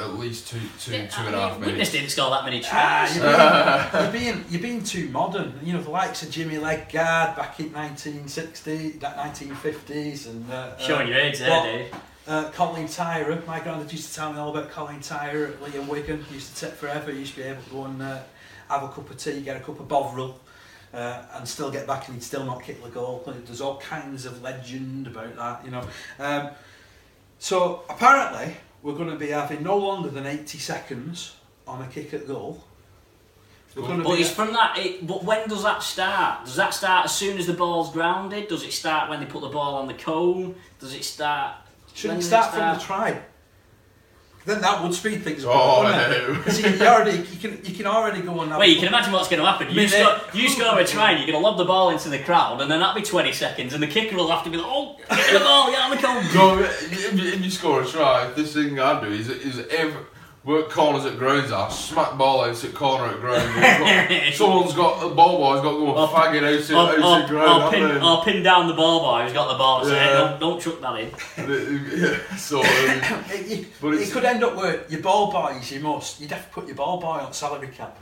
at 0.00 0.14
least 0.18 0.48
two, 0.48 0.58
two, 0.78 0.92
Yeah, 0.92 1.06
two 1.06 1.22
I 1.22 1.26
and 1.26 1.34
a 1.34 1.40
half 1.40 1.60
mean, 1.60 1.70
Widnes 1.70 1.92
didn't 1.92 2.10
score 2.10 2.30
that 2.30 2.44
many 2.44 2.62
Ah, 2.64 3.06
tries. 3.06 3.16
you're, 3.16 4.12
being, 4.12 4.24
you're 4.32 4.34
being 4.34 4.44
you're 4.50 4.62
being 4.62 4.82
too 4.84 5.08
modern. 5.10 5.58
You 5.62 5.74
know 5.74 5.82
the 5.82 5.90
likes 5.90 6.22
of 6.22 6.30
Jimmy 6.30 6.58
Ledgard 6.58 7.36
back 7.36 7.60
in 7.60 7.72
1960, 7.72 8.90
that 8.98 9.16
1950s, 9.16 10.26
and 10.28 10.50
uh, 10.50 10.76
Showing 10.78 11.06
uh, 11.06 11.10
your 11.10 11.18
age 11.18 11.38
there, 11.38 11.50
what- 11.50 11.64
Dave. 11.64 11.94
Uh, 12.28 12.48
Colin 12.52 12.86
Tyrer, 12.86 13.44
my 13.46 13.58
granddad 13.58 13.90
used 13.90 14.10
to 14.10 14.14
tell 14.14 14.32
me 14.32 14.38
all 14.38 14.50
about 14.56 14.70
Colin 14.70 15.00
Tyrer 15.00 15.48
at 15.52 15.60
Liam 15.62 15.88
Wigan. 15.88 16.22
He 16.24 16.34
used 16.34 16.54
to 16.56 16.66
take 16.66 16.74
forever. 16.76 17.10
He 17.10 17.20
used 17.20 17.34
to 17.34 17.40
be 17.40 17.46
able 17.48 17.62
to 17.62 17.70
go 17.70 17.84
and 17.86 18.00
uh, 18.00 18.20
have 18.68 18.84
a 18.84 18.88
cup 18.88 19.10
of 19.10 19.16
tea, 19.16 19.40
get 19.40 19.56
a 19.56 19.60
cup 19.60 19.80
of 19.80 19.88
Bovril, 19.88 20.38
uh, 20.94 21.22
and 21.34 21.48
still 21.48 21.72
get 21.72 21.88
back, 21.88 22.06
and 22.06 22.14
he'd 22.14 22.22
still 22.22 22.44
not 22.44 22.62
kick 22.62 22.80
the 22.84 22.90
goal. 22.90 23.24
There's 23.26 23.60
all 23.60 23.78
kinds 23.78 24.26
of 24.26 24.42
legend 24.42 25.08
about 25.08 25.34
that, 25.34 25.64
you 25.64 25.72
know. 25.72 25.82
Um, 26.20 26.50
so 27.40 27.82
apparently, 27.88 28.54
we're 28.82 28.94
going 28.94 29.10
to 29.10 29.16
be 29.16 29.28
having 29.28 29.62
no 29.62 29.76
longer 29.76 30.08
than 30.08 30.26
80 30.26 30.58
seconds 30.58 31.36
on 31.66 31.82
a 31.82 31.86
kick 31.86 32.14
at 32.14 32.26
goal. 32.26 32.64
We're 33.76 33.82
going 33.82 33.98
to 33.98 34.04
But 34.04 34.18
it's 34.18 34.30
from 34.30 34.52
that. 34.52 34.78
It, 34.78 35.06
but 35.06 35.22
when 35.22 35.48
does 35.48 35.62
that 35.62 35.82
start? 35.82 36.44
Does 36.44 36.56
that 36.56 36.74
start 36.74 37.04
as 37.04 37.14
soon 37.14 37.38
as 37.38 37.46
the 37.46 37.52
ball's 37.52 37.92
grounded? 37.92 38.48
Does 38.48 38.64
it 38.64 38.72
start 38.72 39.08
when 39.08 39.20
they 39.20 39.26
put 39.26 39.42
the 39.42 39.48
ball 39.48 39.76
on 39.76 39.86
the 39.86 39.94
cone? 39.94 40.56
Does 40.80 40.94
it 40.94 41.04
start? 41.04 41.54
Shouldn't 41.94 42.20
does 42.20 42.28
start 42.28 42.52
from 42.52 42.78
the 42.78 42.84
try? 42.84 43.20
Then 44.46 44.62
that 44.62 44.82
would 44.82 44.94
speed 44.94 45.22
things 45.22 45.44
up. 45.44 45.50
Oh, 45.54 45.84
wouldn't 45.84 46.12
it? 46.12 46.28
no. 46.28 46.42
'Cause 46.42 46.60
you, 46.60 46.70
you 46.70 46.86
already 46.86 47.18
you 47.18 47.38
can 47.38 47.60
you 47.62 47.74
can 47.74 47.86
already 47.86 48.22
go 48.22 48.38
on 48.40 48.48
have 48.48 48.58
Well, 48.58 48.66
you 48.68 48.76
can 48.76 48.88
imagine 48.88 49.12
what's 49.12 49.28
going 49.28 49.40
to 49.42 49.46
happen. 49.46 49.68
You 49.68 49.74
Minute. 49.76 49.90
score, 49.92 50.18
you 50.32 50.48
score 50.48 50.78
a 50.78 50.84
try, 50.86 51.10
you're 51.12 51.26
going 51.26 51.32
to 51.32 51.38
lob 51.38 51.58
the 51.58 51.64
ball 51.66 51.90
into 51.90 52.08
the 52.08 52.18
crowd, 52.20 52.60
and 52.62 52.70
then 52.70 52.80
that'll 52.80 52.94
be 52.94 53.02
20 53.06 53.32
seconds, 53.32 53.74
and 53.74 53.82
the 53.82 53.86
kicker 53.86 54.16
will 54.16 54.30
have 54.30 54.42
to 54.44 54.50
be 54.50 54.56
like, 54.56 54.66
"Oh, 54.66 54.96
get 55.10 55.32
the 55.34 55.40
ball, 55.40 55.70
get 55.70 55.80
on 55.80 55.90
the 55.90 55.96
cone." 55.98 56.24
No, 56.34 56.58
if 56.62 57.12
you, 57.14 57.24
if 57.28 57.40
you 57.44 57.50
score 57.50 57.82
a 57.82 57.86
try, 57.86 58.30
this 58.34 58.54
thing 58.54 58.80
I 58.80 58.98
do 59.00 59.08
is, 59.12 59.28
is 59.28 59.58
every, 59.70 60.00
work 60.44 60.70
corners 60.70 61.04
at 61.04 61.18
grounds 61.18 61.50
are, 61.52 61.70
smack 61.70 62.16
ball 62.16 62.44
out 62.44 62.64
at 62.64 62.74
corner 62.74 63.06
at 63.06 63.20
ground. 63.20 64.34
Someone's 64.34 64.72
got, 64.72 65.00
the 65.08 65.14
ball 65.14 65.38
boy's 65.38 65.62
got 65.62 65.72
to 65.72 65.76
go 65.78 65.94
Or- 65.96 66.08
fagging 66.08 66.42
out 66.42 66.70
Or, 66.70 67.04
out 67.04 67.22
or, 67.22 67.26
to 67.26 67.28
ground. 67.28 67.62
or, 67.62 67.70
pin, 67.70 68.02
or 68.02 68.24
pin 68.24 68.42
down 68.42 68.66
the 68.68 68.74
ball 68.74 69.00
boy 69.00 69.24
who's 69.24 69.32
got 69.32 69.52
the 69.52 69.58
ball. 69.58 69.84
Say, 69.84 69.92
Yeah. 69.94 70.12
don't, 70.38 70.40
don't 70.40 70.60
chuck 70.60 70.80
that 70.80 70.98
in. 70.98 71.10
yeah, 72.00 72.36
so, 72.36 72.60
um, 72.60 72.64
It, 73.30 73.46
you, 73.48 73.66
But 73.80 73.94
it 73.94 74.10
could 74.10 74.24
end 74.24 74.42
up 74.42 74.56
where 74.56 74.84
your 74.88 75.00
ball 75.02 75.30
boys, 75.30 75.70
you 75.70 75.80
must, 75.80 76.20
you'd 76.20 76.30
have 76.32 76.46
to 76.46 76.52
put 76.52 76.66
your 76.66 76.76
ball 76.76 76.98
boy 77.00 77.18
on 77.18 77.32
salary 77.32 77.68
cap. 77.68 77.98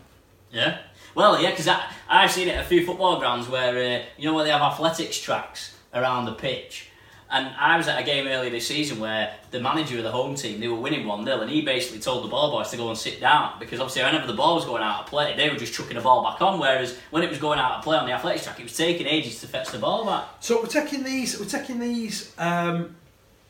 Yeah. 0.53 0.79
Well, 1.15 1.43
yeah, 1.43 1.51
because 1.51 1.69
I've 2.09 2.31
seen 2.31 2.49
it 2.49 2.55
at 2.55 2.65
a 2.65 2.69
few 2.69 2.87
football 2.87 3.19
grounds 3.19 3.49
where 3.49 4.01
uh, 4.01 4.05
you 4.17 4.27
know 4.29 4.35
where 4.35 4.45
they 4.45 4.51
have 4.51 4.63
athletics 4.63 5.19
tracks 5.19 5.75
around 5.93 6.27
the 6.27 6.33
pitch. 6.33 6.88
And 7.31 7.55
I 7.59 7.77
was 7.77 7.89
at 7.89 8.01
a 8.01 8.05
game 8.05 8.27
earlier 8.27 8.51
this 8.51 8.67
season 8.67 9.01
where 9.01 9.35
the 9.51 9.61
manager 9.61 9.99
of 9.99 10.05
the 10.05 10.11
home 10.11 10.35
team 10.35 10.61
they 10.61 10.69
were 10.69 10.81
winning 10.81 11.07
one 11.07 11.25
0 11.25 11.41
and 11.41 11.51
he 11.51 11.61
basically 11.61 12.01
told 12.01 12.25
the 12.25 12.29
ball 12.29 12.51
boys 12.51 12.71
to 12.71 12.79
go 12.79 12.89
and 12.89 12.97
sit 12.97 13.21
down 13.21 13.59
because 13.61 13.81
obviously 13.81 14.03
whenever 14.03 14.27
the 14.27 14.33
ball 14.33 14.55
was 14.55 14.65
going 14.65 14.83
out 14.83 15.01
of 15.01 15.07
play 15.07 15.37
they 15.37 15.51
were 15.51 15.57
just 15.57 15.75
chucking 15.75 15.97
the 15.97 16.01
ball 16.01 16.23
back 16.23 16.41
on. 16.41 16.59
Whereas 16.59 16.97
when 17.11 17.23
it 17.23 17.29
was 17.29 17.39
going 17.39 17.59
out 17.59 17.79
of 17.79 17.85
play 17.85 17.99
on 17.99 18.07
the 18.07 18.13
athletics 18.13 18.45
track, 18.45 18.59
it 18.59 18.63
was 18.63 18.77
taking 18.77 19.07
ages 19.07 19.41
to 19.43 19.47
fetch 19.47 19.71
the 19.71 19.79
ball 19.79 20.07
back. 20.07 20.27
So 20.41 20.63
we're 20.63 20.69
taking 20.69 21.03
these, 21.03 21.39
we're 21.39 21.47
taking 21.47 21.79
these 21.79 22.33
um, 22.39 22.97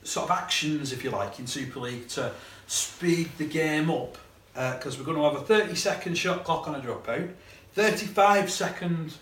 sort 0.03 0.29
of 0.29 0.37
actions, 0.37 0.93
if 0.93 1.05
you 1.05 1.11
like, 1.11 1.39
in 1.39 1.47
Super 1.47 1.81
League 1.81 2.09
to 2.09 2.33
speed 2.67 3.31
the 3.39 3.47
game 3.47 3.91
up 3.91 4.19
because 4.55 4.99
we're 4.99 5.05
going 5.05 5.17
to 5.17 5.23
have 5.23 5.37
a 5.37 5.45
30 5.45 5.77
second 5.77 6.19
shot 6.19 6.43
clock 6.43 6.67
on 6.67 6.75
a 6.75 6.81
dropout, 6.81 7.31
35 7.75 8.51
second 8.51 9.15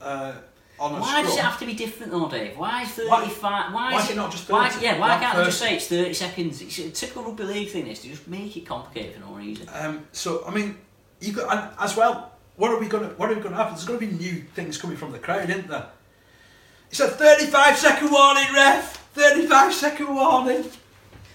uh, 0.00 0.34
Why 0.80 1.22
does 1.22 1.36
it 1.36 1.40
have 1.42 1.58
to 1.58 1.66
be 1.66 1.74
different 1.74 2.12
though, 2.12 2.28
Dave? 2.28 2.56
Why 2.56 2.82
is 2.82 2.88
35? 2.90 3.72
Why, 3.72 3.92
why 3.92 3.98
is 3.98 4.10
it 4.10 4.16
not 4.16 4.30
just 4.30 4.48
Why, 4.48 4.68
30? 4.70 4.84
yeah, 4.84 4.98
why 4.98 5.08
Like 5.08 5.20
can't 5.20 5.36
they 5.36 5.44
just 5.44 5.58
say 5.58 5.76
it's 5.76 5.86
30 5.88 6.14
seconds? 6.14 6.62
It's 6.62 6.78
a 6.78 6.90
typical 6.90 7.24
rugby 7.24 7.44
league 7.44 7.68
thing 7.68 7.86
is 7.86 8.00
to 8.00 8.08
just 8.08 8.26
make 8.26 8.56
it 8.56 8.66
complicated 8.66 9.14
for 9.14 9.20
no 9.20 9.34
reason. 9.34 9.68
Um, 9.72 10.06
so 10.12 10.42
I 10.46 10.50
mean, 10.52 10.78
you 11.20 11.32
got 11.32 11.54
and 11.54 11.70
as 11.78 11.96
well. 11.96 12.32
What 12.56 12.70
are 12.70 12.78
we 12.78 12.88
going 12.88 13.08
to 13.08 13.14
What 13.16 13.30
are 13.30 13.34
we 13.34 13.40
going 13.40 13.54
to 13.54 13.62
have? 13.62 13.70
There's 13.70 13.84
going 13.84 13.98
to 14.00 14.06
be 14.06 14.12
new 14.12 14.42
things 14.54 14.78
coming 14.78 14.96
from 14.96 15.12
the 15.12 15.18
crowd, 15.18 15.48
isn't 15.50 15.68
there? 15.68 15.86
It's 16.90 17.00
a 17.00 17.08
35 17.08 17.76
second 17.76 18.10
warning, 18.10 18.52
ref. 18.54 18.96
35 19.14 19.72
second 19.74 20.14
warning. 20.14 20.64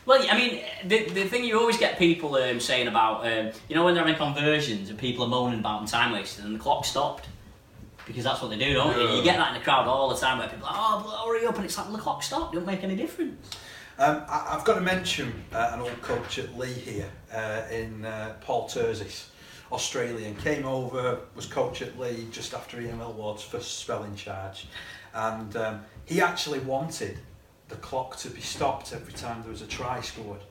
Well, 0.06 0.24
I 0.30 0.38
mean, 0.38 0.62
the, 0.86 1.06
the 1.10 1.24
thing 1.26 1.44
you 1.46 1.60
always 1.60 1.78
get 1.78 1.98
people 1.98 2.36
um, 2.36 2.60
saying 2.60 2.88
about, 2.88 3.26
um, 3.26 3.52
you 3.68 3.76
know, 3.76 3.84
when 3.84 3.96
they're 3.96 4.06
having 4.06 4.18
conversions 4.20 4.90
and 4.90 5.00
people 5.00 5.26
are 5.26 5.28
moaning 5.28 5.60
about 5.60 5.80
them 5.80 5.88
time 5.88 6.12
wasted 6.12 6.46
and 6.46 6.54
the 6.54 6.60
clock 6.60 6.86
stopped. 6.86 7.28
Because 8.06 8.24
that's 8.24 8.42
what 8.42 8.50
they 8.52 8.58
do, 8.58 8.74
don't 8.74 8.98
you? 8.98 9.08
Yeah. 9.08 9.16
You 9.16 9.24
get 9.24 9.38
that 9.38 9.54
in 9.54 9.60
the 9.60 9.64
crowd 9.64 9.88
all 9.88 10.10
the 10.10 10.20
time 10.20 10.38
where 10.38 10.48
people 10.48 10.68
are 10.68 10.98
like, 10.98 11.06
oh, 11.08 11.26
hurry 11.26 11.46
up, 11.46 11.56
and 11.56 11.66
it's 11.66 11.78
like, 11.78 11.92
the 11.92 11.98
clock 11.98 12.22
stopped, 12.22 12.54
it 12.54 12.58
don't 12.58 12.66
make 12.68 12.84
any 12.84 12.96
difference. 12.96 13.50
Um, 13.98 14.24
I, 14.28 14.50
I've 14.52 14.66
got 14.66 14.76
to 14.76 14.82
mention 14.82 15.34
uh, 15.54 15.72
an 15.74 15.82
old 15.82 16.02
coach 16.02 16.38
at 16.38 16.58
Leigh 16.58 16.74
here 16.74 17.10
uh, 17.34 17.64
in 17.72 18.06
uh, 18.06 18.36
Paul 18.42 18.68
Terzis, 18.68 19.28
Australian. 19.72 20.36
Came 20.36 20.66
over, 20.66 21.20
was 21.36 21.46
coach 21.46 21.82
at 21.82 21.98
Leigh 21.98 22.28
just 22.32 22.54
after 22.54 22.80
Ian 22.80 22.98
Millward's 23.00 23.42
first 23.42 23.80
spell 23.80 24.04
in 24.04 24.16
charge, 24.16 24.68
and 25.14 25.56
um, 25.56 25.82
he 26.06 26.22
actually 26.22 26.60
wanted 26.60 27.18
the 27.70 27.76
clock 27.78 28.18
to 28.18 28.30
be 28.30 28.42
stopped 28.42 28.94
every 28.94 29.14
time 29.14 29.42
there 29.42 29.52
was 29.52 29.62
a 29.62 29.68
try 29.68 30.02
scored, 30.02 30.42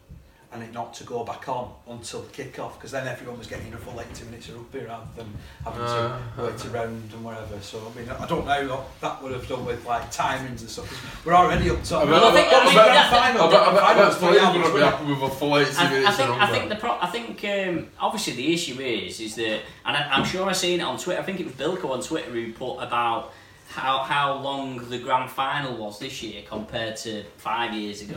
and 0.54 0.62
it 0.62 0.72
not 0.72 0.94
to 0.94 1.04
go 1.04 1.24
back 1.24 1.48
on 1.48 1.72
until 1.88 2.22
the 2.22 2.30
kick 2.30 2.58
off, 2.58 2.74
because 2.78 2.92
then 2.92 3.06
everyone 3.08 3.36
was 3.38 3.46
getting 3.48 3.72
a 3.74 3.76
full 3.76 4.00
80 4.00 4.24
minutes 4.26 4.48
of 4.48 4.54
rugby 4.56 4.80
rather 4.86 5.04
than 5.16 5.26
having 5.64 5.82
Uh, 5.82 6.18
to 6.36 6.42
wait 6.42 6.66
around 6.66 7.10
and 7.12 7.24
whatever. 7.24 7.60
So 7.60 7.80
I 7.92 7.98
mean, 7.98 8.08
I 8.08 8.26
don't 8.26 8.46
know 8.46 8.66
what 8.68 9.00
that 9.00 9.22
would 9.22 9.32
have 9.32 9.48
done 9.48 9.64
with 9.64 9.84
like 9.84 10.12
timings 10.12 10.60
and 10.60 10.70
stuff. 10.70 10.88
'cause 10.88 11.24
We're 11.26 11.34
already 11.34 11.68
up 11.70 11.82
to. 11.82 11.96
I 11.96 12.00
bet, 12.04 12.10
Well, 12.10 12.24
I 12.24 12.28
I 12.28 12.32
think- 12.32 12.50
finals, 12.50 14.16
going 14.16 14.62
to 14.62 14.74
be 14.74 14.80
happy 14.80 15.04
with 15.06 15.22
a 15.22 15.30
full 15.30 15.58
80 15.58 15.76
I, 15.76 15.90
minutes 15.90 16.08
I 16.08 16.12
think 16.12 16.30
of 16.30 16.36
I 16.40 16.46
think 16.46 16.68
the 16.68 16.76
pro- 16.76 16.98
I 17.00 17.06
think 17.06 17.44
um, 17.44 17.88
obviously 18.00 18.34
the 18.34 18.54
issue 18.54 18.80
is 18.80 19.20
is 19.20 19.34
that 19.36 19.60
and 19.84 19.96
I, 19.96 20.08
I'm 20.12 20.24
sure 20.24 20.48
I've 20.48 20.56
seen 20.56 20.80
it 20.80 20.84
on 20.84 20.98
Twitter. 20.98 21.20
I 21.20 21.24
think 21.24 21.40
it 21.40 21.46
was 21.46 21.54
Bilko 21.54 21.90
on 21.90 22.00
Twitter 22.02 22.30
who 22.30 22.52
put 22.52 22.78
about 22.78 23.32
how 23.68 23.98
how 23.98 24.34
long 24.34 24.88
the 24.88 24.98
grand 24.98 25.30
final 25.30 25.76
was 25.76 25.98
this 25.98 26.22
year 26.22 26.42
compared 26.48 26.96
to 26.98 27.24
five 27.38 27.72
years 27.74 28.02
ago. 28.02 28.16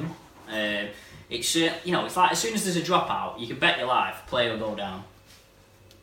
Um, 0.49 0.87
it's 1.29 1.55
uh, 1.55 1.73
you 1.83 1.91
know 1.91 2.05
it's 2.05 2.15
like 2.17 2.31
as 2.31 2.39
soon 2.39 2.53
as 2.53 2.63
there's 2.63 2.77
a 2.77 2.81
dropout, 2.81 3.39
you 3.39 3.47
can 3.47 3.59
bet 3.59 3.77
your 3.77 3.87
life 3.87 4.23
player 4.27 4.51
will 4.51 4.59
go 4.69 4.75
down, 4.75 5.03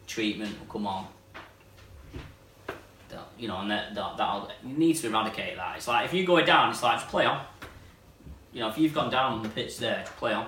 treatment 0.07 0.59
will 0.59 0.67
come 0.73 0.87
on. 0.87 1.07
That- 3.09 3.29
You 3.39 3.49
know, 3.49 3.59
and 3.61 3.71
that, 3.71 3.95
that 3.95 4.17
that'll 4.17 4.51
you 4.65 4.77
need 4.77 4.95
to 4.97 5.07
eradicate 5.09 5.57
that. 5.57 5.77
It's 5.77 5.89
like 5.89 6.05
if 6.07 6.15
you 6.15 6.27
go 6.27 6.41
down, 6.45 6.71
it's 6.71 6.83
like 6.83 7.01
play 7.09 7.25
on. 7.27 7.43
You 8.53 8.61
know, 8.61 8.69
if 8.69 8.79
you've 8.79 8.95
gone 8.95 9.11
down 9.11 9.33
on 9.35 9.43
the 9.43 9.49
pitch 9.49 9.79
there, 9.79 10.05
play 10.19 10.33
on 10.33 10.47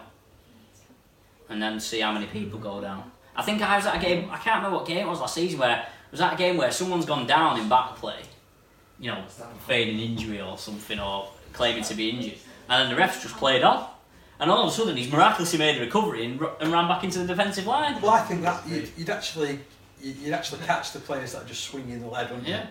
and 1.49 1.63
then 1.63 1.79
see 1.81 2.01
how 2.01 2.13
many 2.13 2.27
people 2.27 2.59
go 2.59 2.81
down. 2.81 3.11
I 3.37 3.43
think 3.43 3.63
I 3.63 3.77
was 3.77 3.87
at 3.87 3.97
a 3.97 3.99
game. 4.01 4.29
I 4.31 4.37
can't 4.39 4.57
remember 4.57 4.79
what 4.79 4.87
game 4.87 5.07
it 5.07 5.09
was 5.09 5.21
last 5.21 5.35
season. 5.35 5.59
Where 5.61 5.87
was 6.11 6.21
at 6.21 6.33
a 6.35 6.37
game 6.37 6.57
where 6.57 6.71
someone's 6.71 7.05
gone 7.07 7.27
down 7.27 7.59
in 7.61 7.69
back 7.69 7.97
play, 7.97 8.21
you 8.99 9.11
know, 9.11 9.23
feigning 9.67 9.99
injury 10.01 10.41
or 10.41 10.57
something, 10.59 10.99
or 10.99 11.29
claiming 11.53 11.83
to 11.85 11.95
be 11.95 12.11
injured, 12.11 12.39
and 12.69 12.89
then 12.91 12.97
the 12.97 13.01
refs 13.03 13.23
just 13.23 13.37
played 13.37 13.63
on, 13.63 13.89
and 14.41 14.51
all 14.51 14.63
of 14.67 14.69
a 14.69 14.71
sudden 14.77 14.97
he's 14.97 15.11
miraculously 15.11 15.59
made 15.59 15.79
a 15.79 15.81
recovery 15.81 16.25
and, 16.25 16.41
and 16.61 16.73
ran 16.73 16.89
back 16.89 17.05
into 17.05 17.19
the 17.21 17.27
defensive 17.27 17.67
line. 17.67 18.01
Well, 18.03 18.13
I 18.13 18.21
think 18.23 18.43
that 18.43 18.67
you'd, 18.69 18.91
you'd 18.97 19.11
actually 19.11 19.61
you'd 20.03 20.17
you'd 20.19 20.33
actually 20.35 20.61
catch 20.63 20.93
the 20.93 20.99
players 21.01 21.33
that 21.33 21.43
are 21.43 21.47
just 21.47 21.65
swinging 21.65 22.01
the 22.01 22.07
lead, 22.09 22.29
wouldn't 22.31 22.47
you? 22.47 22.55
Yeah, 22.55 22.67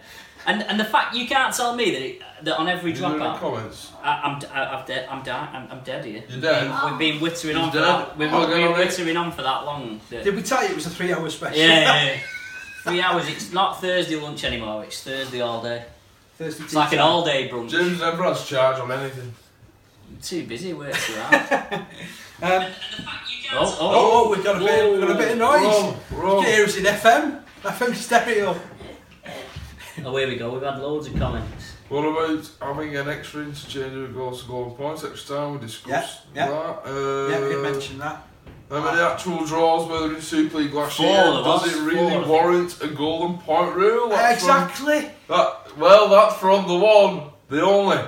and 0.46 0.62
and 0.64 0.80
the 0.80 0.86
fact 0.86 1.16
you 1.16 1.28
can't 1.28 1.54
tell 1.56 1.76
me 1.76 1.92
that 1.92 2.02
it, 2.02 2.22
that 2.44 2.58
on 2.60 2.68
every 2.70 2.92
You 2.92 2.98
doing 2.98 3.14
any 3.14 3.22
dropout. 3.22 3.40
comments? 3.40 3.92
I, 4.04 4.22
I'm, 4.24 4.40
d- 4.40 4.48
I, 4.48 4.66
I'm 4.78 4.86
dead. 4.86 5.08
I'm 5.10 5.24
dead. 5.24 5.36
I'm, 5.36 5.72
I'm 5.72 5.84
dead 5.84 6.06
here. 6.06 6.24
You're 6.30 6.42
dead? 6.42 6.90
We've 6.90 7.00
been 7.00 7.20
wittering 7.20 7.60
on 7.62 7.72
for 7.72 7.78
dead? 7.80 7.84
that. 7.86 8.18
We've 8.18 8.32
Oh, 8.34 8.48
been 8.48 8.60
get 8.60 8.68
on 8.68 8.76
wittering 8.80 9.20
on 9.20 9.32
for 9.32 9.42
that 9.42 9.66
long. 9.66 10.00
that- 10.12 10.24
Did 10.24 10.36
we 10.36 10.42
tell 10.44 10.64
you 10.64 10.70
it 10.70 10.76
was 10.76 10.86
a 10.86 10.90
three-hour 10.92 11.30
special? 11.32 11.58
Yeah, 11.58 11.80
yeah, 11.80 12.04
yeah. 12.14 12.18
Three 12.84 13.02
hours. 13.02 13.28
It's 13.28 13.52
not 13.52 13.82
Thursday 13.82 14.16
lunch 14.18 14.44
anymore. 14.44 14.84
It's 14.84 15.02
Thursday 15.04 15.42
all 15.42 15.64
day. 15.64 15.86
Thursday 16.38 16.64
It's 16.66 16.74
like 16.76 16.94
an 16.94 17.00
all-day 17.00 17.50
brunch. 17.50 17.70
James 17.72 18.00
never 18.00 18.24
has 18.26 18.46
charge 18.46 18.78
on 18.80 18.92
anything. 18.92 19.34
Too 20.22 20.46
busy, 20.48 20.74
work 20.74 20.94
too 20.94 21.14
hard. 21.18 21.74
Um, 22.42 22.72
oh, 23.54 23.54
oh, 23.54 23.78
oh, 23.80 24.26
oh, 24.26 24.30
we've 24.32 24.44
got 24.44 24.58
a 24.62 24.66
bit, 24.66 24.92
we've 24.92 25.00
got 25.02 25.12
a 25.12 25.18
bit 25.18 25.32
of 25.34 25.38
noise. 25.38 25.62
Wrong, 25.64 25.98
wrong. 26.12 26.38
You 26.40 26.44
can 26.44 26.54
hear 26.54 26.66
us 26.66 26.78
in 26.78 26.84
FM, 26.86 27.42
FM 27.64 27.96
stereo. 27.96 28.60
oh, 30.06 30.18
here 30.18 30.28
we 30.28 30.36
go. 30.36 30.52
We've 30.52 30.62
had 30.62 30.80
loads 30.80 31.08
of 31.08 31.16
comments. 31.18 31.74
What 31.88 32.02
about 32.04 32.50
having 32.62 32.96
an 32.98 33.08
extra 33.08 33.44
interchange 33.44 33.94
of 33.94 34.14
goals 34.14 34.42
to 34.44 34.48
goal 34.50 34.66
and 34.66 34.76
points 34.78 35.04
extra 35.04 35.38
time? 35.38 35.54
We 35.54 35.60
discussed 35.60 36.22
Yeah, 36.36 36.46
yeah. 36.46 36.52
that. 36.52 36.82
Uh, 36.86 37.28
yeah, 37.30 37.42
we 37.42 37.50
did 37.54 37.62
mention 37.64 37.98
that. 38.00 38.28
How 38.70 38.84
many 38.84 39.00
actual 39.00 39.46
draws 39.46 39.88
were 39.88 40.08
there 40.08 40.16
in 40.18 40.22
Super 40.22 40.58
League 40.58 40.74
last 40.74 40.98
Four 40.98 41.06
year? 41.06 41.24
Does 41.24 41.68
it 41.74 41.80
really 41.84 42.08
I 42.08 42.10
think. 42.10 42.28
warrant 42.28 42.82
a 42.82 42.88
golden 42.88 43.38
point 43.38 43.76
rule? 43.76 44.10
That's 44.10 44.44
from- 44.44 44.64
exactly. 44.64 45.12
that, 45.30 45.78
well, 45.78 46.10
that's 46.10 46.36
from 46.38 46.68
the 46.68 46.76
one, 46.78 47.30
the 47.48 47.62
only, 47.62 48.00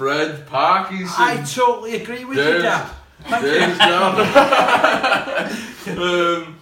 Fred 0.00 0.46
Parkinson. 0.46 1.14
I 1.18 1.44
totally 1.44 1.96
agree 1.96 2.24
with 2.24 2.38
you, 2.38 2.62
Dad. 2.62 2.88
Thank 3.24 3.44
you. 3.44 3.50
There's 5.84 5.98
um, 5.98 6.58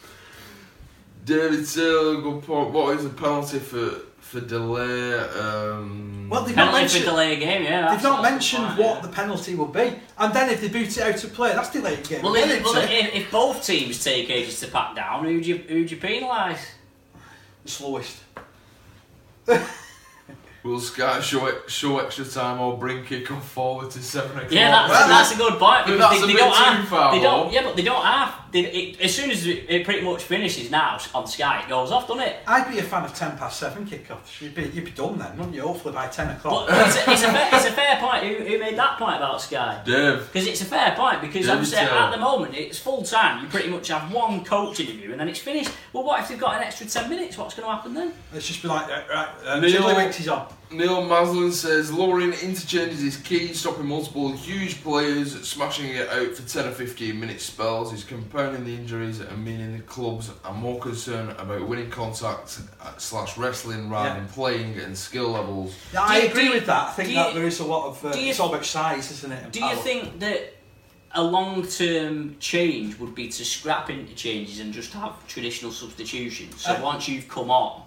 David 1.24 1.68
Taylor, 1.68 2.20
good 2.20 2.42
point. 2.42 2.72
What 2.72 2.96
is 2.96 3.04
the 3.04 3.10
penalty 3.10 3.60
for 3.60 3.90
for 4.18 4.40
delay? 4.40 5.20
Um, 5.20 6.28
Well, 6.28 6.42
they've 6.42 6.56
not 6.56 6.72
Penalty 6.74 6.88
for 6.88 6.94
mentioned. 6.94 7.04
delay 7.04 7.36
a 7.36 7.38
game, 7.38 7.62
yeah. 7.62 7.94
They've 7.94 8.02
not 8.02 8.22
that's 8.24 8.32
mentioned 8.32 8.66
fine, 8.66 8.76
what 8.76 8.96
yeah. 8.96 9.02
the 9.02 9.08
penalty 9.08 9.54
will 9.54 9.66
be, 9.66 9.92
and 10.18 10.34
then 10.34 10.50
if 10.50 10.60
they 10.60 10.66
boot 10.66 10.96
it 10.96 10.98
out 10.98 11.22
of 11.22 11.32
play, 11.32 11.52
that's 11.52 11.70
delayed 11.70 12.08
game. 12.08 12.22
Well, 12.22 12.34
if, 12.34 12.64
well 12.64 12.76
if, 12.78 12.90
if 12.90 13.30
both 13.30 13.64
teams 13.64 14.02
take 14.02 14.28
ages 14.30 14.58
to 14.62 14.66
pack 14.66 14.96
down, 14.96 15.24
who'd 15.26 15.46
you 15.46 15.58
who'd 15.58 15.92
you 15.92 15.96
penalise? 15.96 16.58
the 17.62 17.70
slowest. 17.70 18.16
Will 20.68 20.80
Sky 20.80 21.20
show 21.20 21.46
it, 21.46 21.70
show 21.70 21.98
extra 21.98 22.24
time 22.26 22.60
or 22.60 22.76
bring 22.76 23.04
kick 23.04 23.30
off 23.30 23.48
forward 23.50 23.90
to 23.92 24.02
seven 24.02 24.36
o'clock? 24.36 24.52
Yeah, 24.52 24.70
that's, 24.70 24.90
Well, 24.90 25.08
that's 25.08 25.32
a 25.32 25.36
good 25.36 25.58
point 25.58 25.86
because 25.86 25.98
that's 26.00 26.18
they, 26.18 26.24
a 26.24 26.26
they 26.26 26.32
bit 26.34 26.38
don't 26.38 26.52
too 26.56 26.62
have. 26.62 26.88
far, 26.88 27.14
they 27.14 27.20
don't. 27.22 27.46
though. 27.46 27.52
Yeah, 27.52 27.62
but 27.64 27.76
they 27.76 27.82
don't 27.82 28.04
have. 28.04 28.34
They, 28.50 28.60
it, 28.60 29.00
as 29.02 29.14
soon 29.14 29.30
as 29.30 29.46
it, 29.46 29.66
it 29.68 29.84
pretty 29.84 30.00
much 30.02 30.22
finishes 30.22 30.70
now 30.70 30.98
on 31.14 31.26
Sky, 31.26 31.62
it 31.62 31.68
goes 31.68 31.90
off, 31.90 32.08
doesn't 32.08 32.22
it? 32.22 32.36
I'd 32.46 32.70
be 32.70 32.78
a 32.78 32.82
fan 32.82 33.04
of 33.04 33.14
ten 33.14 33.36
past 33.36 33.58
seven 33.60 33.86
kickoffs. 33.86 34.40
You'd 34.40 34.54
be, 34.54 34.62
you'd 34.68 34.84
be 34.86 34.90
done 34.90 35.18
then, 35.18 35.36
wouldn't 35.36 35.54
you? 35.54 35.62
Hopefully 35.62 35.94
by 35.94 36.06
ten 36.08 36.30
o'clock. 36.30 36.68
But 36.68 36.86
it's 36.86 36.96
a, 36.96 37.10
it's 37.12 37.22
a, 37.22 37.32
fair, 37.32 37.48
it's 37.52 37.64
a 37.66 37.72
fair 37.72 37.96
point. 37.98 38.24
Who, 38.24 38.44
who 38.44 38.58
made 38.58 38.76
that 38.76 38.98
point 38.98 39.16
about 39.16 39.40
Sky? 39.40 39.80
Dave. 39.84 40.26
Because 40.32 40.46
it's 40.46 40.60
a 40.62 40.66
fair 40.66 40.94
point. 40.96 41.20
Because 41.20 41.46
Didn't 41.46 41.50
obviously 41.58 41.78
at 41.78 42.10
the 42.10 42.16
moment 42.18 42.54
it's 42.54 42.78
full 42.78 43.02
time. 43.02 43.42
You 43.42 43.48
pretty 43.50 43.68
much 43.68 43.88
have 43.88 44.12
one 44.12 44.44
coach 44.44 44.80
interview 44.80 45.12
and 45.12 45.20
then 45.20 45.28
it's 45.28 45.40
finished. 45.40 45.70
Well, 45.92 46.04
what 46.04 46.20
if 46.20 46.28
they've 46.28 46.38
got 46.38 46.56
an 46.56 46.62
extra 46.62 46.86
ten 46.86 47.08
minutes? 47.10 47.36
What's 47.36 47.54
going 47.54 47.66
to 47.68 47.74
happen 47.74 47.94
then? 47.94 48.12
Let's 48.32 48.46
just 48.46 48.62
be 48.62 48.68
like, 48.68 48.88
right, 48.88 49.08
right 49.10 49.28
uh, 49.46 49.60
Neil- 49.60 49.82
Tiddlywinks 49.82 50.20
is 50.20 50.28
on. 50.28 50.46
Neil 50.70 51.02
Maslin 51.06 51.50
says 51.50 51.90
lowering 51.90 52.34
interchanges 52.34 53.02
is 53.02 53.16
key, 53.16 53.54
stopping 53.54 53.86
multiple 53.86 54.32
huge 54.32 54.82
players 54.82 55.48
smashing 55.48 55.86
it 55.88 56.08
out 56.10 56.34
for 56.34 56.46
10 56.46 56.66
or 56.68 56.72
15 56.72 57.18
minute 57.18 57.40
spells 57.40 57.90
is 57.92 58.04
compounding 58.04 58.64
the 58.66 58.74
injuries 58.74 59.20
and 59.20 59.42
meaning 59.42 59.72
the 59.78 59.82
clubs 59.84 60.30
are 60.44 60.52
more 60.52 60.78
concerned 60.78 61.30
about 61.38 61.66
winning 61.66 61.88
contact 61.88 62.60
uh, 62.82 62.94
slash 62.98 63.38
wrestling 63.38 63.88
rather 63.88 64.10
Yeah. 64.10 64.14
than 64.16 64.28
playing 64.28 64.78
and 64.78 64.96
skill 64.96 65.30
levels. 65.30 65.74
Yeah, 65.94 66.02
I 66.02 66.18
you- 66.18 66.28
agree 66.28 66.44
you- 66.44 66.52
with 66.52 66.66
that. 66.66 66.88
I 66.88 66.92
think 66.92 67.14
that 67.14 67.28
you- 67.32 67.38
there 67.38 67.48
is 67.48 67.60
a 67.60 67.64
lot 67.64 67.86
of. 67.88 68.04
Uh, 68.04 68.18
you- 68.18 68.28
it's 68.28 68.40
all 68.40 68.52
about 68.52 68.66
size, 68.66 69.10
isn't 69.10 69.32
it? 69.32 69.50
Do 69.52 69.60
you 69.60 69.66
power. 69.66 69.76
think 69.76 70.20
that 70.20 70.54
a 71.14 71.22
long 71.22 71.66
term 71.66 72.36
change 72.40 72.98
would 72.98 73.14
be 73.14 73.28
to 73.28 73.42
scrap 73.42 73.88
interchanges 73.88 74.60
and 74.60 74.74
just 74.74 74.92
have 74.92 75.26
traditional 75.26 75.72
substitutions. 75.72 76.60
So 76.62 76.74
Uh, 76.74 76.80
once 76.82 77.08
you've 77.08 77.26
come 77.26 77.50
on, 77.50 77.84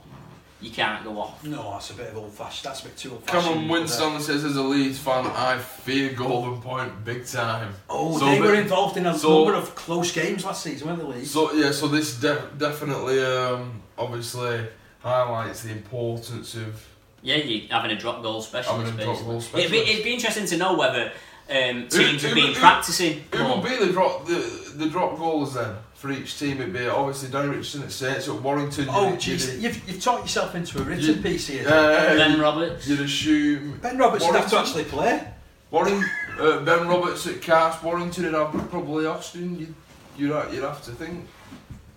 you 0.62 0.70
can't 0.70 1.04
go 1.04 1.20
off. 1.20 1.44
No, 1.44 1.72
that's 1.72 1.90
a 1.90 1.94
bit 1.96 2.10
of 2.12 2.18
old 2.18 2.32
fashioned. 2.34 2.66
That's 2.70 2.82
a 2.82 2.84
bit 2.86 2.98
too 2.98 3.12
old 3.12 3.24
fashioned. 3.24 3.44
Come 3.54 3.58
on, 3.64 3.68
Winston 3.68 4.22
says, 4.22 4.44
as 4.44 4.56
a 4.56 4.62
Leeds 4.62 5.00
fan, 5.00 5.26
I 5.26 5.58
fear 5.58 6.14
Golden 6.14 6.62
Point 6.62 7.04
big 7.04 7.26
time. 7.26 7.74
Oh, 7.90 8.18
So 8.20 8.26
they 8.26 8.40
the- 8.40 8.46
were 8.46 8.54
involved 8.56 8.98
in 8.98 9.06
a 9.08 9.18
so- 9.18 9.44
number 9.44 9.56
of 9.58 9.74
close 9.76 10.12
games 10.12 10.46
last 10.46 10.64
season, 10.64 10.88
weren't 10.88 11.00
they, 11.00 11.20
Lee? 11.20 11.26
So 11.26 11.52
yeah, 11.54 11.72
so 11.72 11.88
this 11.88 12.16
de- 12.16 12.42
definitely, 12.58 13.24
um, 13.26 13.82
obviously 13.98 14.62
highlights 15.02 15.64
the 15.64 15.72
importance 15.72 16.54
of 16.56 16.86
Yeah, 17.24 17.36
you 17.38 17.68
having 17.70 17.92
a 17.92 17.96
drop 17.98 18.22
goal 18.22 18.42
specialist. 18.42 18.92
Having 18.92 19.00
a 19.02 19.04
drop 19.04 19.16
basically. 19.18 19.32
goal 19.52 19.60
It'd, 19.60 19.72
be, 19.72 19.78
it'd 19.92 20.04
be 20.04 20.14
interesting 20.14 20.46
to 20.48 20.58
know 20.58 20.74
whether 20.76 21.12
um, 21.50 21.88
teams 21.90 22.22
Who- 22.22 22.28
have 22.28 22.36
been 22.36 22.54
who- 22.54 22.60
practicing. 22.60 23.24
Who 23.34 23.40
more. 23.44 23.58
will 23.58 23.64
be 23.64 23.76
the 23.78 23.92
drop 23.92 24.26
the 24.28 24.36
the 24.76 24.86
drop 24.90 25.18
goals 25.18 25.54
then 25.56 25.76
for 26.02 26.12
each 26.12 26.38
team? 26.40 26.60
It'd 26.62 26.74
be 26.74 26.88
obviously 26.88 27.30
Danny 27.30 27.50
Richardson 27.50 27.84
at 27.84 27.92
Saints 27.92 28.28
at 28.28 28.36
Warrington. 28.42 28.88
oh, 28.90 29.10
you'd- 29.12 29.18
jeez, 29.18 29.54
you'd- 29.54 29.64
you've, 29.64 29.90
you've 29.90 30.04
talked 30.04 30.24
yourself 30.24 30.56
into 30.56 30.80
a 30.80 30.84
written 30.84 31.06
You- 31.18 31.22
piece 31.22 31.48
here. 31.48 31.68
Uh, 31.68 32.16
Ben 32.18 32.40
Roberts. 32.40 32.88
You'd 32.88 33.02
assume 33.02 33.80
ben 33.82 33.98
Roberts 33.98 34.26
would 34.26 34.36
have 34.36 34.50
to 34.50 34.60
actually 34.60 34.86
play. 34.86 35.28
Warring, 35.70 36.04
uh, 36.40 36.60
Ben 36.62 36.88
Roberts 36.88 37.26
at 37.28 37.42
Cas, 37.42 37.82
Warrington 37.82 38.26
would 38.26 38.34
have 38.34 38.52
probably 38.70 39.06
Austin. 39.06 39.58
You'd, 39.58 39.74
you'd, 40.18 40.54
you'd 40.54 40.64
have 40.64 40.84
to 40.84 40.92
think. 40.92 41.26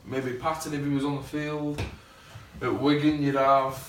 Maybe 0.07 0.35
Patton 0.35 0.75
if 0.75 0.85
he 0.85 0.91
was 0.95 1.05
on 1.05 1.17
the 1.17 1.23
field. 1.23 1.83
At 2.63 2.81
Wigan, 2.81 3.23
you'd 3.23 3.35
have. 3.35 3.83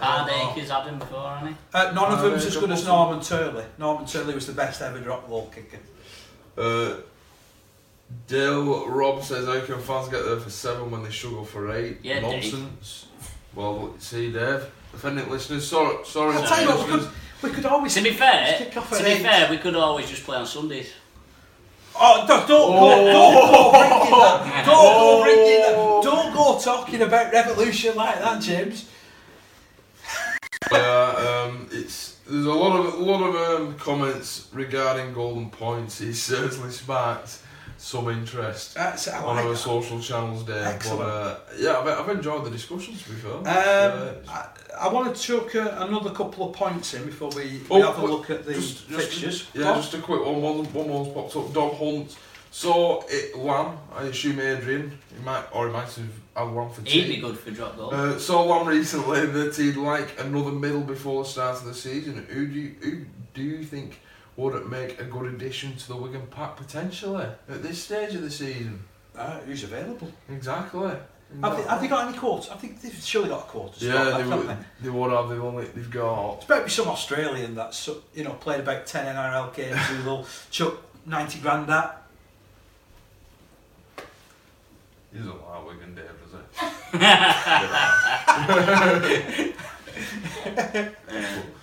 Hardaker's 0.00 0.70
had 0.70 0.86
him 0.86 0.98
before, 0.98 1.28
hasn't 1.30 1.50
he? 1.50 1.56
Uh, 1.74 1.90
none 1.92 2.12
of 2.12 2.20
them's 2.22 2.44
as 2.46 2.56
good 2.56 2.70
as 2.70 2.86
Norman 2.86 3.20
Turley. 3.22 3.64
Norman 3.78 4.06
Turley 4.06 4.34
was 4.34 4.46
the 4.46 4.52
best 4.52 4.80
ever 4.80 5.00
drop 5.00 5.28
goal 5.28 5.52
kicker. 5.54 5.78
Uh, 6.56 7.00
Dale 8.26 8.88
Rob 8.88 9.22
says, 9.22 9.46
How 9.46 9.60
can 9.60 9.80
fans 9.80 10.08
get 10.08 10.24
there 10.24 10.38
for 10.38 10.50
seven 10.50 10.90
when 10.90 11.02
they 11.02 11.10
struggle 11.10 11.44
for 11.44 11.72
eight? 11.72 11.98
Yeah, 12.02 12.20
Dave. 12.20 12.52
Nonsense. 12.52 13.06
Well, 13.54 13.94
see, 13.98 14.32
Dave. 14.32 14.66
Offending 14.94 15.28
listeners, 15.30 15.66
sorry, 15.66 16.04
sorry. 16.04 16.36
I'll 16.36 16.46
tell 16.46 16.62
you 16.62 16.68
what, 16.68 16.86
we 16.86 16.98
could, 16.98 17.08
we 17.42 17.50
could 17.50 17.66
always 17.66 17.94
To 17.94 18.02
be 18.02 18.12
fair, 18.12 18.56
kick 18.58 18.76
off 18.76 18.96
to 18.96 19.02
be 19.04 19.10
eight. 19.10 19.22
fair, 19.22 19.50
we 19.50 19.58
could 19.58 19.76
always 19.76 20.08
just 20.08 20.24
play 20.24 20.36
on 20.38 20.46
Sundays. 20.46 20.92
Oh, 21.98 22.24
don't, 22.26 22.46
don't 22.46 22.72
go, 22.72 23.04
don't 23.12 23.52
go 23.52 23.70
bringing 23.70 24.10
that. 24.10 24.66
Don't 24.66 24.84
go 24.94 25.22
bringing 25.22 25.60
that. 25.60 26.02
Don't 26.02 26.34
go 26.34 26.58
talking 26.62 27.02
about 27.02 27.32
revolution 27.32 27.94
like 27.96 28.18
that, 28.18 28.40
James. 28.42 28.88
Yeah, 30.72 31.46
um, 31.48 31.68
it's 31.70 32.18
there's 32.28 32.44
a 32.46 32.52
lot 32.52 32.78
of 32.78 32.94
a 32.94 32.96
lot 32.98 33.22
of 33.22 33.60
um, 33.60 33.74
comments 33.78 34.48
regarding 34.52 35.12
Golden 35.14 35.48
Points. 35.50 35.98
He 35.98 36.12
certainly 36.12 36.70
sparked 36.70 37.38
some 37.78 38.08
interest 38.08 38.74
That's 38.74 39.08
I 39.08 39.18
on 39.22 39.36
like 39.36 39.44
our 39.44 39.50
that. 39.52 39.56
social 39.58 40.00
channels 40.00 40.44
there. 40.44 40.66
Excellent. 40.66 41.00
But 41.00 41.06
uh, 41.08 41.38
yeah, 41.58 41.78
I've, 41.78 41.88
I've 42.08 42.16
enjoyed 42.16 42.44
the 42.44 42.50
discussions. 42.50 43.02
before. 43.02 43.38
Um, 43.38 43.44
Yeah, 43.44 44.12
I, 44.28 44.48
I 44.80 44.88
want 44.92 45.14
to 45.14 45.20
chuck 45.20 45.54
uh, 45.54 45.84
another 45.86 46.10
couple 46.10 46.48
of 46.50 46.54
points 46.54 46.94
in 46.94 47.04
before 47.04 47.30
we, 47.30 47.60
Oh, 47.70 47.76
we 47.76 47.82
have 47.82 47.98
a 47.98 48.06
look 48.06 48.30
at 48.30 48.44
the 48.44 48.54
just- 48.54 48.88
just- 48.88 49.00
fixtures. 49.00 49.42
Go 49.54 49.60
Yeah, 49.60 49.70
on. 49.70 49.76
just 49.76 49.94
a 49.94 49.98
quick 49.98 50.24
one. 50.24 50.40
One, 50.42 50.64
one 50.72 50.88
more 50.88 51.06
popped 51.14 51.36
up. 51.36 51.52
Dom 51.52 51.74
Hunt. 51.76 52.16
So 52.50 53.04
it 53.08 53.36
Lam, 53.36 53.76
I 53.94 54.04
assume 54.04 54.40
Adrian, 54.40 54.96
he 55.14 55.22
might 55.22 55.44
or 55.52 55.66
he 55.66 55.72
might 55.74 55.88
have 55.92 56.08
had 56.34 56.44
one 56.54 56.70
for 56.70 56.80
He'd 56.82 57.06
be 57.08 57.16
good 57.18 57.38
for 57.38 57.50
drop 57.50 57.76
goal. 57.76 57.92
Uh, 57.92 58.18
saw 58.18 58.42
Lam 58.44 58.66
recently 58.66 59.26
that 59.26 59.54
he'd 59.56 59.76
like 59.76 60.18
another 60.18 60.52
middle 60.52 60.80
before 60.80 61.24
the 61.24 61.28
start 61.28 61.56
of 61.58 61.64
the 61.66 61.74
season. 61.74 62.26
Who 62.30 62.46
do 62.46 62.54
you, 62.58 62.74
who 62.80 63.04
do 63.34 63.42
you 63.42 63.62
think 63.62 64.00
would 64.36 64.54
it 64.54 64.68
make 64.68 65.00
a 65.00 65.04
good 65.04 65.32
addition 65.32 65.76
to 65.76 65.88
the 65.88 65.96
Wigan 65.96 66.26
pack 66.26 66.56
potentially 66.56 67.26
at 67.48 67.62
this 67.62 67.82
stage 67.82 68.14
of 68.14 68.22
the 68.22 68.30
season? 68.30 68.82
Uh, 69.16 69.40
who's 69.40 69.64
available? 69.64 70.12
Exactly. 70.28 70.92
Have 71.42 71.56
they, 71.56 71.62
have 71.64 71.80
they 71.80 71.88
got 71.88 72.06
any 72.06 72.16
quotes? 72.16 72.50
I 72.50 72.54
think 72.56 72.80
they've 72.80 72.94
surely 72.94 73.30
got 73.30 73.40
a 73.40 73.44
quota. 73.50 73.84
Yeah, 73.84 73.92
they, 73.92 74.10
left, 74.10 74.28
haven't 74.28 74.38
would, 74.38 74.48
they? 74.48 74.56
they 74.82 74.90
would 74.90 75.10
have. 75.10 75.28
They've 75.28 75.42
only 75.42 75.64
they've 75.64 75.90
got. 75.90 76.36
It's 76.36 76.44
better 76.44 76.64
be 76.64 76.70
some 76.70 76.86
Australian 76.88 77.54
that's 77.56 77.88
you 78.14 78.22
know 78.22 78.32
played 78.34 78.60
about 78.60 78.86
ten 78.86 79.12
NRL 79.12 79.52
games 79.54 79.76
who 79.76 80.04
will 80.08 80.26
chuck 80.50 80.74
ninety 81.04 81.40
grand 81.40 81.68
at. 81.68 82.02
He 85.12 85.18
doesn't 85.18 85.48
like 85.48 85.66
Wigan, 85.66 85.94
Dave, 85.94 86.10
does 86.22 86.32
he? 91.32 91.52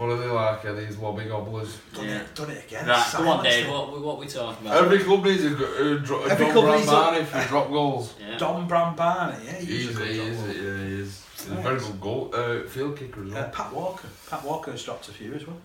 what 0.00 0.08
are 0.12 0.16
they 0.16 0.28
like? 0.28 0.64
Are 0.64 0.72
these 0.74 0.96
lobby 0.96 1.24
gobblers? 1.24 1.76
Done, 1.94 2.06
Yeah. 2.06 2.20
it, 2.20 2.34
done 2.34 2.50
it 2.50 2.64
again. 2.64 2.86
right, 2.86 3.06
come 3.12 3.28
on, 3.28 3.44
Dave. 3.44 3.66
it. 3.66 3.70
What, 3.70 4.00
what 4.00 4.16
are 4.16 4.20
we 4.20 4.26
talking 4.26 4.66
about? 4.66 4.84
Every 4.84 4.98
club 5.00 5.24
needs 5.24 5.44
a, 5.44 5.48
a, 5.48 5.98
dro- 5.98 6.24
a 6.24 6.28
Every 6.30 6.46
Don 6.46 6.54
club 6.54 6.76
needs 6.78 6.88
a- 6.88 6.90
Brambani 6.92 7.24
for 7.26 7.48
drop 7.48 7.68
goals. 7.68 8.14
yeah. 8.18 8.38
Dom 8.38 8.66
Brambani, 8.66 9.44
yeah, 9.44 9.52
He 9.58 9.66
he's 9.66 9.90
a 9.90 9.92
good 9.98 10.08
he 10.08 10.18
is, 10.20 10.38
yeah, 10.40 10.52
he 10.54 11.00
is. 11.02 11.26
He's 11.36 11.50
a 11.50 11.54
very 11.56 11.78
good 11.78 12.00
goal, 12.00 12.30
uh, 12.34 12.60
field 12.66 12.96
kicker 12.98 13.22
as 13.24 13.32
Uh. 13.34 13.50
Pat 13.52 13.72
Walker. 13.74 14.08
Pat 14.30 14.42
Walker's 14.44 14.82
dropped 14.82 15.08
a 15.08 15.12
few 15.12 15.34
as 15.34 15.46
well. 15.46 15.58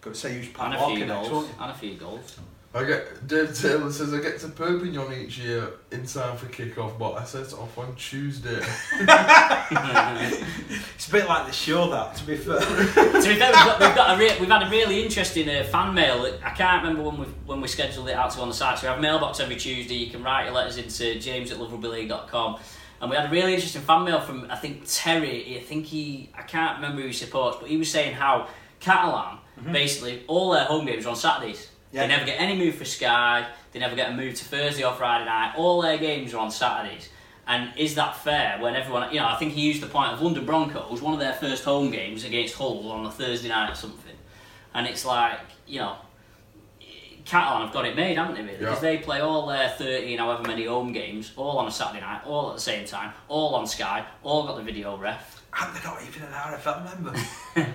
Got 0.00 0.14
to 0.14 0.20
say 0.20 0.34
who's 0.34 0.48
Pat 0.48 0.66
And 0.66 0.74
a 0.76 0.78
Walker 0.78 0.94
few 0.96 1.06
next, 1.06 1.28
goals. 1.28 1.32
won't 1.32 1.48
you? 1.48 1.54
And 1.62 1.70
a 1.70 1.74
few 1.74 1.94
goals. 1.94 2.36
I 2.76 2.84
get 2.84 3.26
Dave 3.26 3.58
Taylor 3.58 3.90
says 3.90 4.12
I 4.12 4.20
get 4.20 4.38
to 4.40 4.48
Perpignan 4.48 5.10
each 5.14 5.38
year 5.38 5.70
in 5.90 6.04
time 6.04 6.36
for 6.36 6.44
kickoff, 6.46 6.98
but 6.98 7.12
I 7.12 7.24
set 7.24 7.54
off 7.54 7.78
on 7.78 7.94
Tuesday. 7.96 8.60
It's 10.94 11.08
a 11.08 11.12
bit 11.12 11.26
like 11.26 11.46
the 11.46 11.52
show 11.52 11.90
that, 11.90 12.14
to 12.16 12.24
be 12.24 12.36
fair. 12.36 12.60
to 12.60 12.66
be 12.66 13.36
fair, 13.36 13.48
we've 13.48 13.52
got, 13.52 13.80
we've, 13.80 13.94
got 13.94 14.16
a 14.16 14.18
re- 14.18 14.36
we've 14.38 14.48
had 14.48 14.62
a 14.62 14.70
really 14.70 15.02
interesting 15.02 15.48
uh, 15.48 15.64
fan 15.64 15.94
mail. 15.94 16.24
I 16.44 16.50
can't 16.50 16.82
remember 16.82 17.08
when 17.08 17.20
we 17.20 17.26
when 17.46 17.60
we 17.60 17.68
scheduled 17.68 18.08
it 18.08 18.14
out 18.14 18.30
to 18.32 18.40
on 18.40 18.48
the 18.48 18.54
site. 18.54 18.78
So 18.78 18.86
we 18.86 18.88
have 18.88 18.98
a 18.98 19.02
mailbox 19.02 19.40
every 19.40 19.56
Tuesday. 19.56 19.94
You 19.94 20.10
can 20.10 20.22
write 20.22 20.44
your 20.44 20.54
letters 20.54 20.76
into 20.76 21.18
james 21.18 21.50
at 21.50 21.58
loverugbyleague.com. 21.58 22.58
And 23.00 23.10
we 23.10 23.16
had 23.16 23.26
a 23.26 23.30
really 23.30 23.54
interesting 23.54 23.82
fan 23.82 24.04
mail 24.04 24.20
from 24.20 24.50
I 24.50 24.56
think 24.56 24.82
Terry. 24.86 25.58
I 25.58 25.62
think 25.62 25.86
he 25.86 26.30
I 26.34 26.42
can't 26.42 26.76
remember 26.76 27.00
who 27.00 27.08
he 27.08 27.12
supports, 27.12 27.56
but 27.60 27.68
he 27.68 27.76
was 27.76 27.90
saying 27.90 28.14
how 28.14 28.48
Catalan 28.80 29.38
basically 29.72 30.22
all 30.26 30.50
their 30.50 30.64
home 30.64 30.86
games 30.86 31.06
are 31.06 31.10
on 31.10 31.16
Saturdays. 31.16 31.70
Yeah. 31.96 32.02
They 32.02 32.08
never 32.08 32.26
get 32.26 32.40
any 32.40 32.56
move 32.56 32.74
for 32.74 32.84
Sky. 32.84 33.46
They 33.72 33.80
never 33.80 33.96
get 33.96 34.10
a 34.10 34.14
move 34.14 34.34
to 34.34 34.44
Thursday 34.44 34.84
or 34.84 34.92
Friday 34.92 35.24
night. 35.24 35.54
All 35.56 35.80
their 35.82 35.98
games 35.98 36.34
are 36.34 36.38
on 36.38 36.50
Saturdays. 36.50 37.08
And 37.48 37.72
is 37.78 37.94
that 37.94 38.16
fair 38.16 38.58
when 38.60 38.74
everyone, 38.76 39.10
you 39.12 39.20
know, 39.20 39.26
I 39.28 39.36
think 39.36 39.52
he 39.54 39.62
used 39.62 39.80
the 39.80 39.86
point 39.86 40.12
of 40.12 40.20
London 40.20 40.44
Broncos, 40.44 41.00
one 41.00 41.14
of 41.14 41.20
their 41.20 41.32
first 41.34 41.64
home 41.64 41.90
games 41.90 42.24
against 42.24 42.54
Hull 42.54 42.90
on 42.90 43.06
a 43.06 43.10
Thursday 43.10 43.48
night 43.48 43.70
or 43.70 43.74
something. 43.74 44.14
And 44.74 44.86
it's 44.86 45.04
like, 45.04 45.38
you 45.66 45.78
know, 45.80 45.96
Catalan 47.24 47.62
have 47.66 47.72
got 47.72 47.86
it 47.86 47.96
made, 47.96 48.16
haven't 48.18 48.34
they, 48.34 48.42
really? 48.42 48.58
Because 48.58 48.82
Yeah. 48.82 48.90
they 48.90 48.98
play 48.98 49.20
all 49.20 49.46
their 49.46 49.68
13, 49.70 50.18
however 50.18 50.42
many 50.42 50.64
home 50.66 50.92
games, 50.92 51.32
all 51.36 51.58
on 51.58 51.66
a 51.66 51.70
Saturday 51.70 52.00
night, 52.00 52.20
all 52.26 52.50
at 52.50 52.56
the 52.56 52.60
same 52.62 52.84
time, 52.86 53.12
all 53.28 53.54
on 53.54 53.66
Sky, 53.66 54.04
all 54.22 54.46
got 54.46 54.56
the 54.56 54.62
video 54.62 54.96
ref. 54.96 55.42
and 55.58 55.74
they're 55.74 55.84
not 55.84 56.02
even 56.02 56.22
an 56.24 56.32
RFL 56.32 56.84
member. 56.84 57.14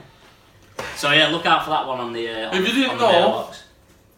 So 0.95 1.11
yeah, 1.11 1.27
look 1.27 1.45
out 1.45 1.63
for 1.63 1.69
that 1.71 1.85
one 1.87 1.99
on 1.99 2.11
the. 2.13 2.27
Uh, 2.27 2.49
on, 2.49 2.55
If 2.57 2.67
you 2.67 2.73
didn't 2.83 3.01
on 3.01 3.53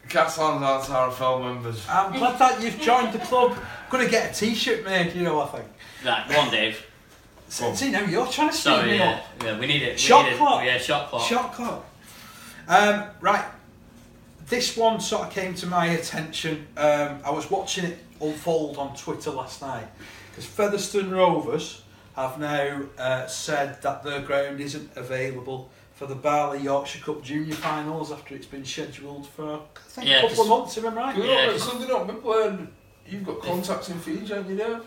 the 0.08 0.14
know- 0.14 0.20
mailbox. 0.20 0.36
Catalans 0.36 0.90
aren't 0.90 1.12
RFL 1.14 1.42
members. 1.54 1.86
I'm 1.88 2.12
glad 2.12 2.38
that 2.38 2.60
you've 2.62 2.80
joined 2.80 3.12
the 3.12 3.18
club. 3.20 3.52
I'm 3.52 3.90
Going 3.90 4.04
to 4.04 4.10
get 4.10 4.30
a 4.30 4.34
t-shirt 4.38 4.84
made, 4.84 5.14
you 5.14 5.22
know, 5.22 5.40
I 5.40 5.46
think. 5.46 5.64
Right, 6.04 6.28
go 6.28 6.40
on, 6.40 6.50
Dave. 6.50 6.84
See, 7.48 7.74
see 7.76 7.90
now 7.90 8.04
you're 8.04 8.26
trying 8.26 8.48
to 8.48 8.54
speed 8.54 8.62
Sorry, 8.62 8.90
me 8.92 8.98
yeah, 8.98 9.10
up. 9.12 9.44
yeah, 9.44 9.58
we 9.58 9.66
need 9.66 9.82
it. 9.82 9.92
we 9.92 9.98
Shot 9.98 10.24
need 10.24 10.32
it. 10.32 10.38
clock. 10.38 10.64
Yeah, 10.64 10.78
shot 10.78 11.08
clock. 11.10 11.22
Shot 11.28 11.52
clock. 11.52 11.84
Um, 12.66 13.04
right. 13.20 13.44
This 14.46 14.76
one 14.76 14.98
sort 15.00 15.28
of 15.28 15.32
came 15.32 15.54
to 15.54 15.66
my 15.66 15.86
attention. 15.86 16.66
Um, 16.76 17.18
I 17.24 17.30
was 17.30 17.50
watching 17.50 17.84
it 17.84 17.98
unfold 18.20 18.76
on 18.78 18.96
Twitter 18.96 19.30
last 19.30 19.62
night 19.62 19.86
because 20.30 20.46
Featherstone 20.46 21.10
Rovers 21.10 21.82
have 22.16 22.38
now 22.38 22.82
uh, 22.98 23.26
said 23.26 23.80
that 23.82 24.02
their 24.02 24.20
ground 24.22 24.60
isn't 24.60 24.90
available 24.96 25.70
for 25.94 26.06
the 26.06 26.14
BARLA 26.14 26.58
Yorkshire 26.62 27.00
Cup 27.04 27.22
Junior 27.22 27.54
Finals 27.54 28.10
after 28.12 28.34
it's 28.34 28.46
been 28.46 28.64
scheduled 28.64 29.26
for 29.28 29.54
I 29.54 29.58
think 29.88 30.08
Yeah, 30.08 30.18
a 30.24 30.28
couple 30.28 30.42
of 30.44 30.48
months. 30.48 30.76
If 30.76 30.84
I'm 30.84 30.94
right. 30.94 31.16
You 31.16 31.24
Yeah, 31.24 31.46
know, 31.46 31.52
'cause- 31.52 31.62
so 31.70 31.78
they're 31.78 31.88
not 31.88 32.06
been 32.06 32.20
playing. 32.20 32.68
You've 33.06 33.24
got 33.24 33.42
contacts 33.42 33.90
in 33.90 33.98
Fiji, 34.00 34.34
haven't 34.34 34.50
you, 34.50 34.56
Dave? 34.56 34.80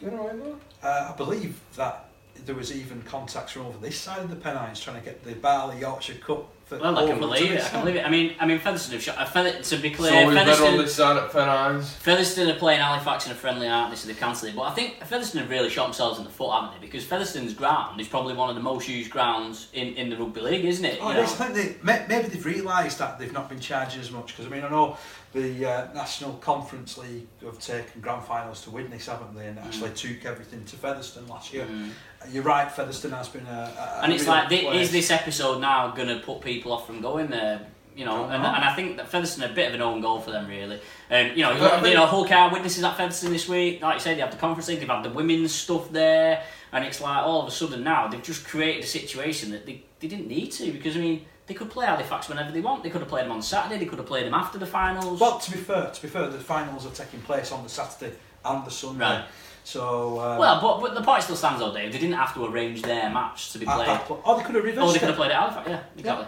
You 0.00 0.10
know, 0.10 0.28
I 0.28 0.32
know. 0.32 0.56
Uh, 0.82 1.10
I 1.12 1.16
believe 1.16 1.60
that 1.76 2.06
there 2.46 2.54
was 2.54 2.72
even 2.74 3.02
contacts 3.02 3.52
from 3.52 3.66
over 3.66 3.78
this 3.78 3.98
side 3.98 4.20
of 4.20 4.30
the 4.30 4.36
Pennines 4.36 4.80
trying 4.80 4.98
to 4.98 5.04
get 5.04 5.24
the 5.24 5.32
BARLA 5.34 5.78
Yorkshire 5.78 6.14
Cup. 6.14 6.48
For 6.64 6.78
Well, 6.78 6.96
I 6.98 7.02
can 7.02 7.10
over 7.12 7.20
believe 7.20 7.50
it. 7.52 7.56
I 7.56 7.60
can 7.60 7.70
side. 7.70 7.80
believe 7.84 7.96
it. 7.96 8.06
I 8.06 8.10
mean, 8.10 8.34
I 8.40 8.46
mean, 8.46 8.58
Featherstone 8.58 8.94
have 8.94 9.02
shot. 9.02 9.18
Uh, 9.18 9.26
Feather, 9.26 9.60
to 9.62 9.76
be 9.76 9.90
clear, 9.90 10.10
So 10.12 10.26
we're 10.26 10.34
better 10.34 10.50
on 10.52 10.56
Featherstone, 10.56 10.78
this 10.78 10.94
side 10.94 11.16
at 11.18 11.30
Pennines. 11.30 11.92
Featherstone 11.96 12.48
are 12.48 12.58
playing 12.58 12.80
Halifax 12.80 13.26
in 13.26 13.32
a 13.32 13.34
friendly, 13.34 13.68
aren't 13.68 13.90
they? 13.90 13.96
So 13.96 14.06
they've 14.08 14.18
cancelled 14.18 14.52
it. 14.52 14.56
But 14.56 14.62
I 14.62 14.70
think 14.72 15.04
Featherstone 15.04 15.42
have 15.42 15.50
really 15.50 15.68
shot 15.68 15.84
themselves 15.84 16.18
in 16.18 16.24
the 16.24 16.30
foot, 16.30 16.52
haven't 16.52 16.80
they? 16.80 16.86
Because 16.86 17.04
Featherstone's 17.04 17.52
ground 17.52 18.00
is 18.00 18.08
probably 18.08 18.34
one 18.34 18.48
of 18.48 18.54
the 18.56 18.62
most 18.62 18.88
used 18.88 19.10
grounds 19.10 19.68
in, 19.74 19.88
in 19.94 20.08
the 20.08 20.16
rugby 20.16 20.40
league, 20.40 20.64
isn't 20.64 20.84
it? 20.84 20.98
Oh, 21.02 21.10
You 21.12 21.18
it 21.18 21.24
is. 21.24 21.38
know? 21.38 21.44
I 21.44 21.48
think 21.50 21.82
they, 21.82 22.06
maybe 22.08 22.28
they've 22.28 22.46
realised 22.46 22.98
that 22.98 23.18
they've 23.18 23.32
not 23.32 23.50
been 23.50 23.60
charging 23.60 24.00
as 24.00 24.10
much 24.10 24.28
because 24.28 24.46
I 24.46 24.48
mean 24.48 24.64
I 24.64 24.70
know 24.70 24.96
the 25.34 25.66
uh, 25.66 25.92
National 25.94 26.32
Conference 26.34 26.96
League 26.96 27.26
have 27.44 27.58
taken 27.58 28.00
grand 28.00 28.22
finals 28.24 28.62
to 28.62 28.70
Widnes, 28.70 29.06
haven't 29.06 29.34
they? 29.34 29.48
And 29.48 29.58
actually 29.58 29.90
took 29.90 30.24
everything 30.24 30.64
to 30.64 30.76
Featherstone 30.76 31.26
last 31.26 31.52
year. 31.52 31.66
Mm. 31.66 31.90
You're 32.30 32.42
right, 32.42 32.70
Featherstone 32.70 33.12
has 33.12 33.28
been 33.28 33.46
a. 33.46 33.72
a 34.00 34.00
And 34.02 34.12
it's 34.12 34.26
like, 34.26 34.48
place. 34.48 34.86
is 34.86 34.92
this 34.92 35.10
episode 35.10 35.60
now 35.60 35.90
going 35.90 36.08
to 36.08 36.18
put 36.18 36.40
people 36.40 36.72
off 36.72 36.86
from 36.86 37.00
going 37.00 37.28
there? 37.28 37.66
You 37.96 38.04
know, 38.04 38.24
and, 38.24 38.42
Uh-huh. 38.42 38.54
and 38.56 38.64
I 38.64 38.74
think 38.74 38.96
that 38.96 39.08
Featherstone 39.08 39.48
a 39.48 39.54
bit 39.54 39.68
of 39.68 39.74
an 39.74 39.80
own 39.82 40.00
goal 40.00 40.20
for 40.20 40.32
them, 40.32 40.48
really. 40.48 40.80
Um, 41.10 41.26
you 41.36 41.42
know, 41.42 41.52
you, 41.52 41.58
But 41.60 41.88
you 41.88 41.94
know, 41.94 42.06
Hull 42.06 42.24
KR 42.26 42.52
witnesses 42.52 42.82
at 42.82 42.96
Featherstone 42.96 43.30
this 43.32 43.48
week. 43.48 43.80
Like 43.82 43.94
you 43.94 44.00
said, 44.00 44.16
they 44.16 44.20
have 44.20 44.32
the 44.32 44.36
conference 44.36 44.66
league, 44.68 44.80
they've 44.80 44.88
had 44.88 45.04
the 45.04 45.10
women's 45.10 45.54
stuff 45.54 45.92
there, 45.92 46.42
and 46.72 46.84
it's 46.84 47.00
like 47.00 47.18
all 47.24 47.42
of 47.42 47.46
a 47.46 47.52
sudden 47.52 47.84
now 47.84 48.08
they've 48.08 48.22
just 48.22 48.44
created 48.44 48.82
a 48.82 48.86
situation 48.86 49.52
that 49.52 49.64
they, 49.64 49.84
they 50.00 50.08
didn't 50.08 50.26
need 50.26 50.50
to 50.52 50.72
because 50.72 50.96
I 50.96 51.00
mean 51.00 51.24
they 51.46 51.54
could 51.54 51.70
play 51.70 51.86
Halifax 51.86 52.28
whenever 52.28 52.50
they 52.50 52.60
want. 52.60 52.82
They 52.82 52.90
could 52.90 53.00
have 53.02 53.08
played 53.08 53.26
them 53.26 53.32
on 53.32 53.42
Saturday. 53.42 53.78
They 53.78 53.86
could 53.86 53.98
have 53.98 54.08
played 54.08 54.26
them 54.26 54.34
after 54.34 54.58
the 54.58 54.66
finals. 54.66 55.20
Well, 55.20 55.38
to 55.38 55.50
be 55.52 55.58
fair, 55.58 55.88
to 55.90 56.02
be 56.02 56.08
fair, 56.08 56.26
the 56.28 56.38
finals 56.38 56.86
are 56.86 56.90
taking 56.90 57.20
place 57.20 57.52
on 57.52 57.62
the 57.62 57.68
Saturday 57.68 58.16
and 58.44 58.66
the 58.66 58.70
Sunday. 58.70 59.04
Right. 59.04 59.24
So 59.64 60.20
um, 60.20 60.38
well, 60.38 60.60
but, 60.60 60.80
but 60.80 60.94
the 60.94 61.00
point 61.02 61.22
still 61.22 61.36
stands 61.36 61.58
though, 61.60 61.72
Dave. 61.72 61.90
They 61.92 61.98
didn't 61.98 62.16
have 62.16 62.34
to 62.34 62.44
arrange 62.44 62.82
their 62.82 63.08
match 63.10 63.50
to 63.52 63.58
be 63.58 63.64
played. 63.64 63.88
that 63.88 64.04
point, 64.04 64.20
oh, 64.24 64.36
they 64.38 64.44
could 64.44 64.54
have 64.54 64.64
reversed 64.64 64.86
Oh, 64.88 64.92
they 64.92 64.98
could 64.98 65.08
have 65.08 65.16
played 65.16 65.30
at 65.30 65.40
Halifax. 65.40 65.68
Yeah, 65.68 65.80
exactly. 65.96 66.26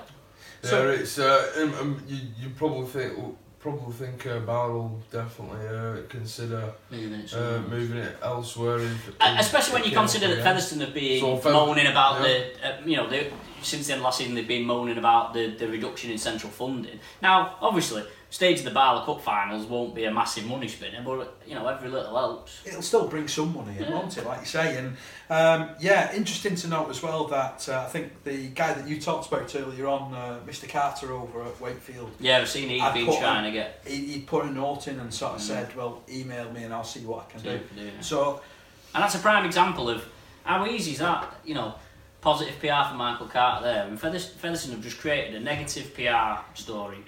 Yeah, 0.65 0.71
So- 0.71 0.89
it's 0.89 1.19
uh, 1.19 1.53
um, 1.59 1.75
um, 1.75 2.03
you, 2.09 2.17
you 2.41 2.49
probably 2.57 2.87
think 2.87 3.13
probably 3.61 3.93
think 3.93 4.25
uh, 4.27 4.39
BARLA 4.41 4.73
will 4.75 5.03
definitely 5.11 5.67
uh, 5.67 5.97
consider 6.09 6.73
Moving 6.91 7.13
it 7.13 7.35
uh, 7.35 7.61
moving 7.69 7.99
it 7.99 8.17
elsewhere. 8.23 8.79
If, 8.79 9.09
Uh, 9.21 9.37
Especially 9.39 9.75
when 9.75 9.85
you 9.85 9.91
consider 9.95 10.29
that 10.29 10.39
yeah. 10.39 10.45
Featherstone 10.45 10.81
have 10.81 10.95
been 10.95 11.21
So 11.21 11.37
Feather- 11.37 11.53
moaning 11.53 11.87
about 11.89 12.23
yeah. 12.23 12.29
the, 12.29 12.69
uh, 12.69 12.87
you 12.87 12.97
know, 12.97 13.09
they, 13.11 13.33
since 13.63 13.87
the 13.89 13.93
end 13.95 14.01
of 14.01 14.05
last 14.05 14.19
season 14.19 14.35
they've 14.35 14.47
been 14.49 14.65
moaning 14.65 14.97
about 14.99 15.35
the, 15.35 15.49
the 15.49 15.69
reduction 15.69 16.11
in 16.11 16.19
central 16.19 16.51
funding. 16.53 17.01
Now, 17.21 17.57
obviously, 17.61 18.05
stage 18.31 18.59
of 18.59 18.65
the 18.65 18.71
Barla 18.71 19.05
Cup 19.05 19.21
finals 19.23 19.67
won't 19.67 19.95
be 19.95 20.05
a 20.05 20.11
massive 20.11 20.45
money 20.47 20.69
spinner, 20.69 21.01
but 21.05 21.37
you 21.47 21.55
know, 21.55 21.67
every 21.69 21.89
little 21.89 22.15
helps. 22.17 22.61
It'll 22.67 22.83
still 22.83 23.07
bring 23.07 23.29
some 23.29 23.55
money 23.55 23.77
in, 23.79 23.85
Yeah. 23.85 23.91
won't 23.95 24.17
it? 24.19 24.27
Like 24.27 24.41
you 24.41 24.47
say, 24.47 24.77
and 24.77 24.97
um, 25.31 25.71
yeah, 25.81 26.13
interesting 26.15 26.55
to 26.57 26.69
note 26.69 26.91
as 26.91 27.03
well 27.03 27.25
that 27.29 27.69
uh, 27.69 27.81
I 27.87 27.87
think 27.91 28.25
the 28.25 28.49
guy 28.49 28.73
that 28.75 28.87
you 28.89 29.01
talked 29.01 29.29
about 29.33 29.55
earlier 29.55 29.87
on, 29.87 30.13
uh, 30.13 30.39
Mr. 30.47 30.69
Carter 30.69 31.13
over 31.13 31.43
at 31.45 31.61
Wakefield, 31.61 32.11
Yeah, 32.21 32.39
I've 32.39 32.49
seen 32.49 32.69
he's 32.69 32.83
I'd 32.83 32.95
been 32.95 33.07
trying 33.07 33.45
to 33.45 33.53
get. 33.53 33.83
he, 33.87 33.97
he 34.07 34.21
put 34.21 34.45
a 34.45 34.51
note 34.51 34.89
in 34.89 34.99
and 35.01 35.13
sort 35.15 35.35
of 35.35 35.41
Mm. 35.41 35.45
said, 35.45 35.77
"Well, 35.77 36.03
email 36.09 36.51
me 36.53 36.65
and 36.65 36.75
I'll 36.75 36.85
see 36.85 37.01
what 37.01 37.27
I 37.29 37.33
can 37.33 37.43
do." 37.43 37.61
do 37.77 37.87
it. 37.87 38.05
So 38.05 38.41
And 38.95 39.03
that's 39.03 39.15
a 39.15 39.19
prime 39.19 39.45
example 39.45 39.89
of 39.91 40.05
how 40.45 40.65
easy 40.67 40.93
is 40.93 40.99
that, 40.99 41.35
you 41.45 41.55
know, 41.55 41.75
positive 42.23 42.59
PR 42.61 42.89
for 42.89 42.95
Michael 42.95 43.27
Carter 43.27 43.65
there. 43.65 43.97
Feathers- 43.97 44.31
Featherstone 44.31 44.73
have 44.73 44.83
just 44.83 44.99
created 44.99 45.35
a 45.35 45.41
negative 45.41 45.95
PR 45.95 46.41
story. 46.55 47.05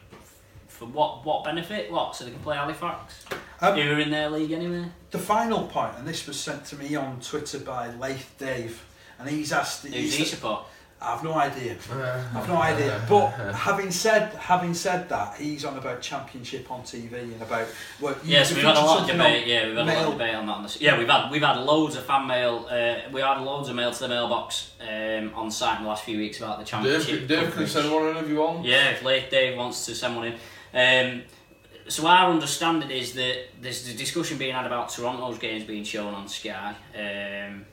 For 0.79 0.85
what 0.87 1.25
what 1.25 1.43
benefit? 1.45 1.91
What? 1.91 2.15
So 2.15 2.25
they 2.25 2.31
can 2.31 2.39
play 2.41 2.57
Halifax? 2.57 3.25
Um, 3.61 3.75
Who 3.75 3.81
are 3.93 3.99
in 3.99 4.11
their 4.11 4.31
league 4.31 4.53
anyway? 4.53 4.85
the 5.11 5.19
final 5.19 5.67
point, 5.67 5.95
and 5.99 6.07
this 6.07 6.27
was 6.29 6.39
sent 6.39 6.65
to 6.67 6.77
me 6.77 6.95
on 6.95 7.19
Twitter 7.21 7.59
by 7.59 7.93
Leith 7.95 8.33
Dave, 8.39 8.85
and 9.19 9.29
he's 9.29 9.53
asked. 9.53 9.83
Who's 9.85 9.93
he's- 9.95 10.15
he 10.15 10.25
support? 10.25 10.65
I've 11.01 11.23
no 11.23 11.35
idea. 11.35 11.77
Uh, 11.93 12.25
I've 12.35 12.49
no 12.49 12.57
idea. 12.57 13.01
But 13.09 13.29
having 13.55 13.91
said 13.93 14.33
having 14.35 14.75
said 14.75 15.09
that, 15.09 15.37
he's 15.37 15.65
on 15.65 15.79
about 15.79 16.01
championship 16.03 16.71
on 16.73 16.83
TV 16.83 17.13
and 17.23 17.41
about 17.43 17.67
well, 18.01 18.15
you- 18.25 18.33
Yes, 18.33 18.51
you 18.51 18.57
we've 18.57 18.65
had 18.65 18.73
a 18.73 18.81
featured 18.81 18.87
lot 18.89 19.01
of 19.03 19.07
debate. 19.09 19.47
Yeah, 19.47 19.67
we've 19.69 19.77
had 19.77 19.89
a 19.89 19.93
lot 20.01 20.07
of 20.07 20.13
debate 20.15 20.35
on 20.35 20.47
that. 20.47 20.53
On 20.57 20.63
the, 20.65 20.77
yeah, 20.81 20.99
we've 20.99 21.09
had 21.09 21.31
we've 21.31 21.43
had 21.43 21.57
loads 21.59 21.95
of 21.97 22.05
fan 22.05 22.27
mail. 22.27 22.67
Uh, 22.69 22.97
we 23.13 23.21
had 23.21 23.39
loads 23.41 23.69
of 23.69 23.77
mail 23.77 23.93
to 23.93 24.01
the 24.01 24.09
mailbox 24.09 24.73
um, 24.81 25.33
on 25.35 25.51
site 25.53 25.79
in 25.79 25.85
the 25.85 25.89
last 25.89 26.03
few 26.05 26.19
weeks 26.19 26.39
about 26.39 26.59
the 26.59 26.65
championship. 26.65 27.27
Dave, 27.27 27.43
Dave 27.43 27.55
can 27.55 27.67
send 27.69 27.93
one 27.93 28.05
whenever 28.05 28.29
you 28.29 28.37
want. 28.41 28.65
Yeah, 28.65 28.91
if 28.91 29.03
late 29.05 29.31
Dave 29.31 29.57
wants 29.57 29.87
to 29.87 29.95
send 29.95 30.17
one 30.17 30.27
in. 30.27 30.35
Um, 30.75 31.23
so 31.89 32.07
our 32.07 32.31
understanding 32.31 32.91
is 32.91 33.15
that 33.15 33.49
there's 33.61 33.87
the 33.87 33.95
discussion 33.95 34.37
being 34.39 34.55
had 34.55 34.67
about 34.67 34.91
Toronto's 34.91 35.39
games 35.39 35.65
being 35.65 35.85
shown 35.85 36.15
on 36.15 36.29
Sky. 36.29 36.75
Um, 36.95 37.65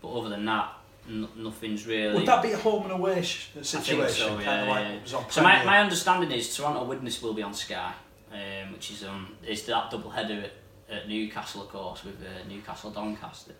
but 0.00 0.08
other 0.12 0.30
than 0.30 0.44
that, 0.46 0.72
n- 1.08 1.28
nothing's 1.36 1.86
really. 1.86 2.14
Would 2.14 2.26
that 2.26 2.42
be 2.42 2.52
a 2.52 2.56
home 2.56 2.84
and 2.84 2.92
away 2.92 3.22
situation? 3.22 4.08
so, 4.08 4.28
kind 4.34 4.42
yeah. 4.44 4.62
of 4.62 4.68
like 4.68 4.84
yeah. 4.84 4.92
what 4.94 5.02
was 5.02 5.14
on 5.14 5.30
So 5.30 5.42
my, 5.42 5.64
my 5.64 5.78
understanding 5.80 6.32
is 6.32 6.54
Toronto 6.56 6.84
Widnes 6.84 7.22
will 7.22 7.34
be 7.34 7.42
on 7.42 7.54
Sky, 7.54 7.92
um, 8.32 8.72
which 8.72 8.90
is 8.90 9.04
um, 9.04 9.36
is 9.46 9.64
that 9.66 9.90
double 9.90 10.10
header 10.10 10.44
at, 10.90 10.96
at 10.96 11.08
Newcastle, 11.08 11.62
of 11.62 11.68
course, 11.68 12.04
with 12.04 12.16
uh, 12.20 12.48
Newcastle 12.48 12.90
Doncaster. 12.90 13.54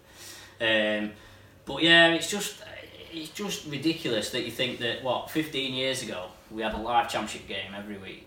Um, 0.60 1.12
but 1.64 1.82
yeah, 1.82 2.08
it's 2.08 2.30
just 2.30 2.62
it's 3.12 3.30
just 3.30 3.66
ridiculous 3.66 4.30
that 4.30 4.44
you 4.44 4.50
think 4.50 4.80
that 4.80 5.02
what 5.02 5.30
15 5.30 5.74
years 5.74 6.02
ago 6.02 6.26
we 6.50 6.62
had 6.62 6.74
a 6.74 6.78
live 6.78 7.08
championship 7.08 7.46
game 7.46 7.72
every 7.76 7.98
week, 7.98 8.26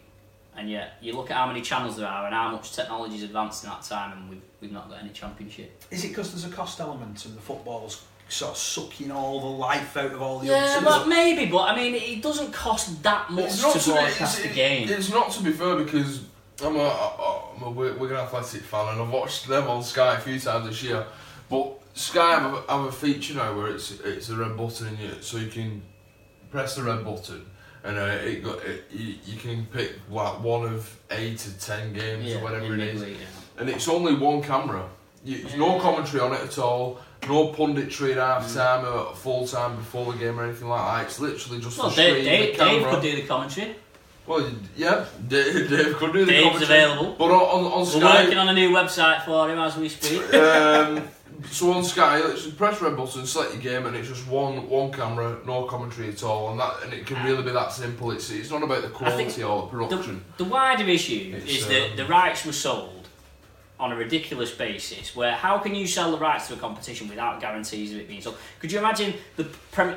and 0.57 0.69
yet 0.69 0.93
you 1.01 1.13
look 1.13 1.29
at 1.31 1.37
how 1.37 1.47
many 1.47 1.61
channels 1.61 1.97
there 1.97 2.07
are 2.07 2.25
and 2.25 2.33
how 2.33 2.51
much 2.51 2.73
technology's 2.73 3.23
advanced 3.23 3.63
in 3.63 3.69
that 3.69 3.81
time, 3.83 4.17
and 4.17 4.29
we've 4.29 4.41
we've 4.61 4.71
not 4.71 4.89
got 4.89 4.99
any 5.01 5.09
championship. 5.11 5.83
Is 5.91 6.03
it 6.05 6.09
because 6.09 6.31
there's 6.31 6.51
a 6.51 6.55
cost 6.55 6.79
element 6.79 7.25
and 7.25 7.35
the 7.37 7.41
football's 7.41 8.03
sort 8.27 8.51
of 8.53 8.57
sucking 8.57 9.11
all 9.11 9.39
the 9.39 9.45
life 9.57 9.95
out 9.97 10.11
of 10.11 10.21
all 10.21 10.39
the 10.39 10.47
Yeah, 10.47 10.61
youngsters? 10.65 10.83
well, 10.85 11.05
maybe, 11.07 11.45
but 11.51 11.63
I 11.65 11.75
mean, 11.75 11.93
it 11.93 12.23
doesn't 12.23 12.51
cost 12.51 13.03
that 13.03 13.29
much 13.29 13.45
It's 13.45 13.61
not 13.61 13.73
to 13.73 13.79
to 13.79 13.85
be, 13.89 13.91
broadcast 13.93 14.39
it's, 14.39 14.47
the 14.47 14.53
game. 14.53 14.89
It's 14.89 15.09
not 15.11 15.29
to 15.31 15.43
be 15.43 15.51
fair 15.51 15.75
because 15.75 16.21
I'm 16.63 16.75
a, 16.75 16.79
I'm 17.53 17.61
a 17.61 17.65
Wi- 17.65 17.95
Wigan 17.97 18.17
Athletic 18.17 18.61
fan 18.63 18.87
and 18.93 19.01
I've 19.01 19.09
watched 19.11 19.47
them 19.47 19.67
on 19.67 19.83
Sky 19.83 20.15
a 20.15 20.19
few 20.19 20.39
times 20.39 20.67
this 20.67 20.81
year. 20.81 21.05
But 21.49 21.79
Sky 21.93 22.39
have 22.39 22.53
a, 22.67 22.71
have 22.71 22.85
a 22.85 22.91
feature 22.91 23.35
now 23.35 23.55
where 23.55 23.67
it's 23.67 23.91
it's 23.99 24.29
a 24.29 24.35
red 24.35 24.57
button 24.57 24.87
in 24.87 24.97
you, 24.97 25.11
so 25.21 25.37
you 25.37 25.51
can 25.51 25.83
press 26.49 26.75
the 26.75 26.81
red 26.83 27.05
button 27.05 27.45
and 27.85 27.97
uh, 27.97 28.01
it, 28.23 28.43
got, 28.43 28.63
it 28.65 28.85
you, 28.91 29.15
you 29.25 29.37
can 29.37 29.65
pick 29.67 29.93
like 30.09 30.41
one 30.43 30.65
of 30.67 30.99
eight 31.11 31.37
to 31.39 31.57
ten 31.59 31.93
games 31.93 32.33
or 32.33 32.39
whatever 32.39 32.73
it 32.73 32.79
is, 32.79 32.99
midweek, 32.99 33.19
yeah. 33.19 33.61
and 33.61 33.69
it's 33.69 33.87
only 33.87 34.15
one 34.15 34.41
camera. 34.41 34.89
You, 35.23 35.39
there's 35.39 35.55
no 35.55 35.79
commentary 35.79 36.21
on 36.21 36.33
it 36.33 36.41
at 36.41 36.57
all. 36.59 36.99
No 37.27 37.47
punditry 37.53 38.11
at 38.11 38.17
half 38.17 38.53
time 38.53 38.85
or 38.85 39.15
full 39.15 39.47
time 39.47 39.75
before 39.77 40.13
the 40.13 40.19
game 40.19 40.39
or 40.39 40.43
anything 40.43 40.67
like 40.67 40.85
that. 40.85 41.05
It's 41.07 41.19
literally 41.19 41.59
just 41.59 41.77
Well, 41.79 41.89
the 41.89 41.95
Dave, 41.95 42.23
Dave, 42.23 42.57
the 42.57 42.63
Dave 42.63 42.87
could 42.87 43.01
do 43.01 43.15
the 43.15 43.27
commentary. 43.27 43.75
Well, 44.27 44.51
yeah, 44.75 45.05
Dave, 45.27 45.69
Dave 45.69 45.95
could 45.97 46.13
do 46.13 46.25
the 46.25 46.31
Dave's 46.31 46.51
commentary. 46.59 46.83
available. 46.83 47.15
But 47.17 47.31
on, 47.31 47.31
on, 47.65 47.71
on 47.71 47.79
We're 47.79 47.85
Sky, 47.85 48.23
working 48.23 48.37
on 48.37 48.49
a 48.49 48.53
new 48.53 48.69
website 48.69 49.25
for 49.25 49.49
him 49.49 49.57
as 49.57 49.75
we 49.77 49.89
speak. 49.89 50.31
um, 50.35 51.07
so 51.51 51.71
on 51.71 51.83
Sky, 51.83 52.19
literally 52.19 52.51
press 52.53 52.81
red 52.81 52.95
button, 52.97 53.25
select 53.25 53.53
your 53.53 53.61
game, 53.61 53.85
and 53.85 53.95
it's 53.95 54.07
just 54.07 54.27
one 54.27 54.67
one 54.69 54.91
camera, 54.91 55.37
no 55.45 55.63
commentary 55.63 56.09
at 56.09 56.23
all, 56.23 56.51
and 56.51 56.59
that 56.59 56.83
and 56.83 56.93
it 56.93 57.05
can 57.05 57.23
really 57.25 57.43
be 57.43 57.51
that 57.51 57.71
simple. 57.71 58.11
It's 58.11 58.29
it's 58.29 58.49
not 58.51 58.63
about 58.63 58.81
the 58.81 58.89
quality 58.89 59.43
or 59.43 59.61
the 59.63 59.77
The, 59.77 59.87
production. 59.87 60.25
the 60.37 60.45
wider 60.45 60.85
issue 60.87 61.33
It's, 61.37 61.51
is 61.51 61.67
that 61.67 61.91
um, 61.91 61.97
the 61.97 62.05
rights 62.05 62.45
were 62.45 62.51
sold 62.53 63.07
on 63.77 63.91
a 63.91 63.95
ridiculous 63.95 64.51
basis. 64.51 65.15
Where 65.15 65.33
how 65.33 65.57
can 65.57 65.75
you 65.75 65.85
sell 65.85 66.11
the 66.11 66.17
rights 66.17 66.47
to 66.47 66.53
a 66.53 66.57
competition 66.57 67.07
without 67.09 67.41
guarantees 67.41 67.91
of 67.93 67.99
it 67.99 68.07
being 68.07 68.21
sold? 68.21 68.37
Could 68.59 68.71
you 68.71 68.79
imagine 68.79 69.13
the 69.35 69.47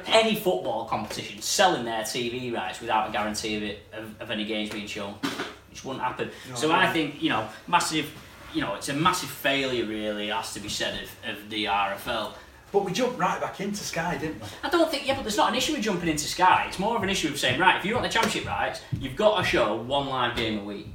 any 0.06 0.34
football 0.34 0.86
competition 0.86 1.40
selling 1.40 1.84
their 1.84 2.02
TV 2.02 2.52
rights 2.52 2.80
without 2.80 3.08
a 3.08 3.12
guarantee 3.12 3.56
of 3.56 3.62
it 3.62 3.78
of, 3.92 4.20
of 4.22 4.30
any 4.30 4.44
games 4.44 4.70
being 4.70 4.86
shown? 4.86 5.14
It 5.22 5.30
just 5.72 5.84
wouldn't 5.84 6.04
happen. 6.04 6.30
No, 6.48 6.54
so 6.56 6.68
no. 6.68 6.74
I 6.74 6.92
think 6.92 7.22
you 7.22 7.28
know 7.30 7.48
massive. 7.66 8.10
You 8.54 8.62
know, 8.62 8.74
it's 8.74 8.88
a 8.88 8.94
massive 8.94 9.28
failure, 9.28 9.84
really, 9.84 10.28
has 10.28 10.54
to 10.54 10.60
be 10.60 10.68
said, 10.68 11.02
of, 11.02 11.36
of 11.38 11.50
the 11.50 11.64
RFL. 11.66 12.32
But 12.72 12.84
we 12.84 12.92
jumped 12.92 13.18
right 13.18 13.40
back 13.40 13.60
into 13.60 13.82
Sky, 13.82 14.16
didn't 14.18 14.40
we? 14.40 14.46
I 14.62 14.68
don't 14.70 14.90
think, 14.90 15.06
yeah, 15.06 15.14
but 15.14 15.22
there's 15.22 15.36
not 15.36 15.48
an 15.50 15.54
issue 15.54 15.72
with 15.72 15.82
jumping 15.82 16.08
into 16.08 16.24
Sky. 16.24 16.66
It's 16.68 16.78
more 16.78 16.96
of 16.96 17.02
an 17.02 17.08
issue 17.08 17.28
of 17.28 17.38
saying, 17.38 17.58
right, 17.60 17.76
if 17.78 17.84
you 17.84 17.94
want 17.94 18.04
the 18.04 18.12
championship 18.12 18.46
rights, 18.46 18.82
you've 19.00 19.16
got 19.16 19.38
to 19.38 19.44
show 19.44 19.76
one 19.76 20.06
live 20.08 20.36
game 20.36 20.58
a 20.60 20.64
week. 20.64 20.88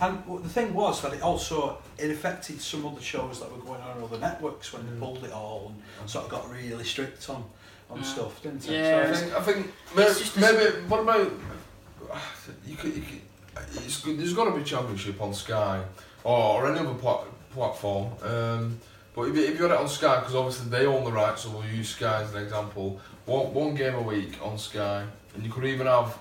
And 0.00 0.22
the 0.42 0.48
thing 0.48 0.72
was 0.74 1.02
that 1.02 1.12
it 1.12 1.22
also 1.22 1.78
it 1.98 2.10
affected 2.10 2.60
some 2.60 2.86
other 2.86 3.00
shows 3.00 3.40
that 3.40 3.50
were 3.50 3.58
going 3.58 3.80
on 3.80 3.96
on 3.96 4.04
other 4.04 4.18
networks 4.18 4.72
when 4.72 4.82
Mm. 4.84 4.90
they 4.94 5.00
pulled 5.00 5.24
it 5.24 5.32
all 5.32 5.74
and 6.00 6.08
sort 6.08 6.24
of 6.26 6.30
got 6.30 6.48
really 6.52 6.84
strict 6.84 7.28
on 7.28 7.44
on 7.90 8.04
stuff, 8.04 8.40
didn't 8.42 8.64
it? 8.68 8.72
Yeah. 8.74 9.10
I 9.10 9.12
think 9.16 9.32
I 9.34 9.40
think 9.42 9.72
maybe, 9.96 10.08
It's 10.08 10.20
just 10.20 10.34
this- 10.36 10.52
maybe 10.52 10.86
what 10.86 11.00
about 11.00 11.32
you 12.66 12.76
could, 12.76 12.94
you 12.94 13.02
could 13.02 13.20
it's 13.84 14.00
good, 14.00 14.18
there's 14.20 14.34
got 14.34 14.44
to 14.44 14.52
be 14.56 14.62
championship 14.62 15.20
on 15.20 15.34
Sky 15.34 15.82
or, 16.28 16.62
or 16.62 16.70
any 16.70 16.78
other 16.80 16.94
plat, 16.94 17.20
platform. 17.52 18.12
Um, 18.22 18.78
but 19.14 19.22
if 19.28 19.36
you, 19.36 19.42
if 19.44 19.56
you 19.58 19.62
had 19.64 19.72
it 19.72 19.78
on 19.78 19.88
Sky, 19.88 20.20
because 20.20 20.34
obviously 20.34 20.68
they 20.70 20.86
own 20.86 21.04
the 21.04 21.12
rights, 21.12 21.42
so 21.42 21.50
we'll 21.50 21.64
use 21.64 21.88
Sky 21.90 22.22
as 22.22 22.34
an 22.34 22.42
example. 22.42 23.00
One 23.26 23.52
one 23.54 23.74
game 23.74 23.94
a 23.94 24.02
week 24.02 24.38
on 24.42 24.58
Sky, 24.58 25.04
and 25.34 25.44
you 25.44 25.50
could 25.50 25.64
even 25.64 25.86
have 25.86 26.16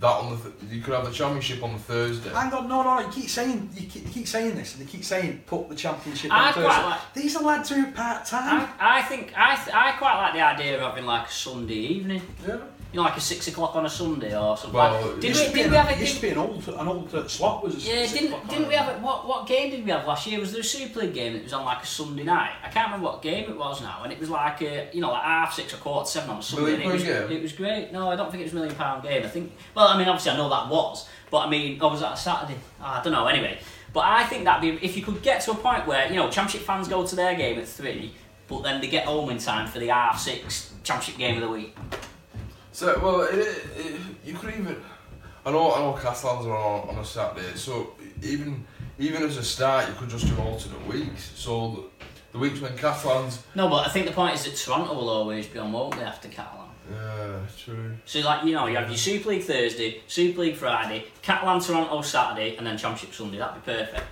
that 0.00 0.06
on 0.06 0.30
the 0.30 0.36
th- 0.50 0.72
you 0.72 0.80
could 0.80 0.94
have 0.94 1.04
the 1.04 1.10
championship 1.10 1.62
on 1.64 1.72
the 1.72 1.78
Thursday. 1.80 2.30
Hang 2.30 2.52
on, 2.52 2.68
no, 2.68 2.82
no, 2.84 3.00
you 3.00 3.08
keep 3.08 3.28
saying 3.28 3.68
you 3.74 3.86
keep, 3.88 4.04
you 4.06 4.10
keep 4.12 4.28
saying 4.28 4.54
this, 4.54 4.74
and 4.76 4.86
they 4.86 4.90
keep 4.90 5.02
saying 5.04 5.42
put 5.46 5.68
the 5.68 5.74
championship 5.74 6.30
I 6.32 6.46
on 6.48 6.52
quite 6.52 6.64
Thursday. 6.64 6.82
like- 6.90 7.14
These 7.14 7.36
are 7.36 7.42
lads 7.42 7.68
who 7.70 7.84
are 7.84 7.90
part 7.92 8.24
time. 8.24 8.68
I, 8.78 8.98
I 9.00 9.02
think, 9.02 9.32
I, 9.36 9.56
th- 9.56 9.74
I 9.74 9.92
quite 9.98 10.16
like 10.22 10.34
the 10.34 10.40
idea 10.42 10.76
of 10.76 10.80
having 10.82 11.04
like 11.04 11.26
a 11.26 11.32
Sunday 11.32 11.74
evening. 11.74 12.22
Yeah. 12.46 12.58
You 12.90 12.96
know, 12.96 13.02
like 13.02 13.18
a 13.18 13.20
six 13.20 13.46
o'clock 13.48 13.76
on 13.76 13.84
a 13.84 13.90
Sunday 13.90 14.34
or 14.34 14.56
something. 14.56 14.78
Well, 14.78 14.92
like, 14.92 15.16
it 15.16 15.20
did 15.20 15.36
we, 15.36 15.52
did 15.52 15.70
we 15.70 15.76
have 15.76 15.90
it 15.90 15.98
used 15.98 16.16
to 16.16 16.22
be 16.22 16.30
an 16.30 16.38
old 16.38 16.66
an 16.68 16.88
old 16.88 17.14
uh, 17.14 17.28
slot 17.28 17.62
was. 17.62 17.86
Yeah, 17.86 18.06
didn't, 18.06 18.48
didn't 18.48 18.66
we 18.66 18.74
have 18.74 18.88
it? 18.96 19.02
What 19.02 19.28
what 19.28 19.46
game 19.46 19.70
did 19.70 19.84
we 19.84 19.90
have 19.90 20.06
last 20.06 20.26
year? 20.26 20.40
Was 20.40 20.52
there 20.52 20.62
a 20.62 20.64
Super 20.64 21.00
League 21.00 21.12
game 21.12 21.34
that 21.34 21.42
was 21.42 21.52
on 21.52 21.66
like 21.66 21.82
a 21.82 21.86
Sunday 21.86 22.24
night? 22.24 22.52
I 22.64 22.68
can't 22.68 22.86
remember 22.86 23.04
what 23.04 23.20
game 23.20 23.50
it 23.50 23.58
was 23.58 23.82
now, 23.82 24.00
and 24.04 24.12
it 24.12 24.18
was 24.18 24.30
like 24.30 24.62
a, 24.62 24.88
you 24.94 25.02
know 25.02 25.10
like 25.10 25.22
half 25.22 25.52
six 25.52 25.74
or 25.74 25.76
quarter 25.76 26.08
seven 26.08 26.30
on 26.30 26.38
a 26.38 26.42
Sunday. 26.42 26.78
Million 26.78 26.88
it 26.88 26.92
was 26.94 27.02
game? 27.04 27.30
it 27.30 27.42
was 27.42 27.52
great. 27.52 27.92
No, 27.92 28.10
I 28.10 28.16
don't 28.16 28.30
think 28.30 28.40
it 28.40 28.44
was 28.44 28.52
a 28.52 28.56
million 28.56 28.74
pound 28.74 29.02
game. 29.02 29.22
I 29.22 29.28
think 29.28 29.52
well, 29.74 29.88
I 29.88 29.98
mean 29.98 30.08
obviously 30.08 30.32
I 30.32 30.36
know 30.38 30.48
that 30.48 30.70
was, 30.70 31.06
but 31.30 31.46
I 31.46 31.50
mean 31.50 31.78
oh 31.82 31.88
was 31.88 32.00
that 32.00 32.14
a 32.14 32.16
Saturday? 32.16 32.58
Ah, 32.80 33.00
I 33.00 33.04
don't 33.04 33.12
know. 33.12 33.26
Anyway, 33.26 33.58
but 33.92 34.04
I 34.04 34.24
think 34.24 34.44
that'd 34.44 34.62
be 34.62 34.82
if 34.82 34.96
you 34.96 35.02
could 35.02 35.20
get 35.20 35.42
to 35.42 35.50
a 35.50 35.54
point 35.54 35.86
where 35.86 36.08
you 36.08 36.16
know 36.16 36.30
Championship 36.30 36.66
fans 36.66 36.88
go 36.88 37.06
to 37.06 37.14
their 37.14 37.34
game 37.34 37.58
at 37.58 37.68
three, 37.68 38.14
but 38.46 38.62
then 38.62 38.80
they 38.80 38.88
get 38.88 39.04
home 39.04 39.28
in 39.28 39.36
time 39.36 39.68
for 39.68 39.78
the 39.78 39.88
half 39.88 40.18
six 40.18 40.72
Championship 40.84 41.18
game 41.18 41.36
of 41.36 41.42
the 41.42 41.50
week. 41.50 41.76
So 42.78 42.96
well, 43.02 43.22
it, 43.22 43.40
it, 43.76 44.00
you 44.24 44.34
could 44.34 44.50
even. 44.54 44.76
I 45.44 45.50
know, 45.50 45.72
I 45.74 45.80
know 45.80 45.94
Catalans 45.94 46.46
are 46.46 46.56
on, 46.56 46.88
on 46.90 46.98
a 46.98 47.04
Saturday, 47.04 47.56
so 47.56 47.94
even 48.22 48.64
even 49.00 49.24
as 49.24 49.36
a 49.36 49.42
start, 49.42 49.88
you 49.88 49.94
could 49.94 50.08
just 50.08 50.28
do 50.28 50.36
alternate 50.40 50.86
weeks. 50.86 51.32
So 51.34 51.90
the, 51.98 52.04
the 52.30 52.38
weeks 52.38 52.60
when 52.60 52.76
Catalans, 52.76 53.42
No, 53.56 53.68
but 53.68 53.84
I 53.84 53.90
think 53.90 54.06
the 54.06 54.12
point 54.12 54.36
is 54.36 54.44
that 54.44 54.54
Toronto 54.54 54.94
will 54.94 55.08
always 55.08 55.48
be 55.48 55.58
on, 55.58 55.72
won't 55.72 55.96
they, 55.96 56.04
after 56.04 56.28
Catalan? 56.28 56.68
yeah, 56.92 57.40
true. 57.64 57.96
So, 58.04 58.20
like, 58.20 58.44
you 58.44 58.52
know, 58.52 58.66
you 58.68 58.76
have 58.76 58.88
your 58.88 58.96
Super 58.96 59.30
League 59.30 59.42
Thursday, 59.42 60.00
Super 60.06 60.42
League 60.42 60.54
Friday, 60.54 61.06
Catalan 61.22 61.58
Toronto 61.60 62.00
Saturday, 62.02 62.54
and 62.58 62.64
then 62.64 62.78
Championship 62.78 63.12
Sunday. 63.12 63.38
That'd 63.38 63.64
be 63.64 63.72
perfect. 63.72 64.04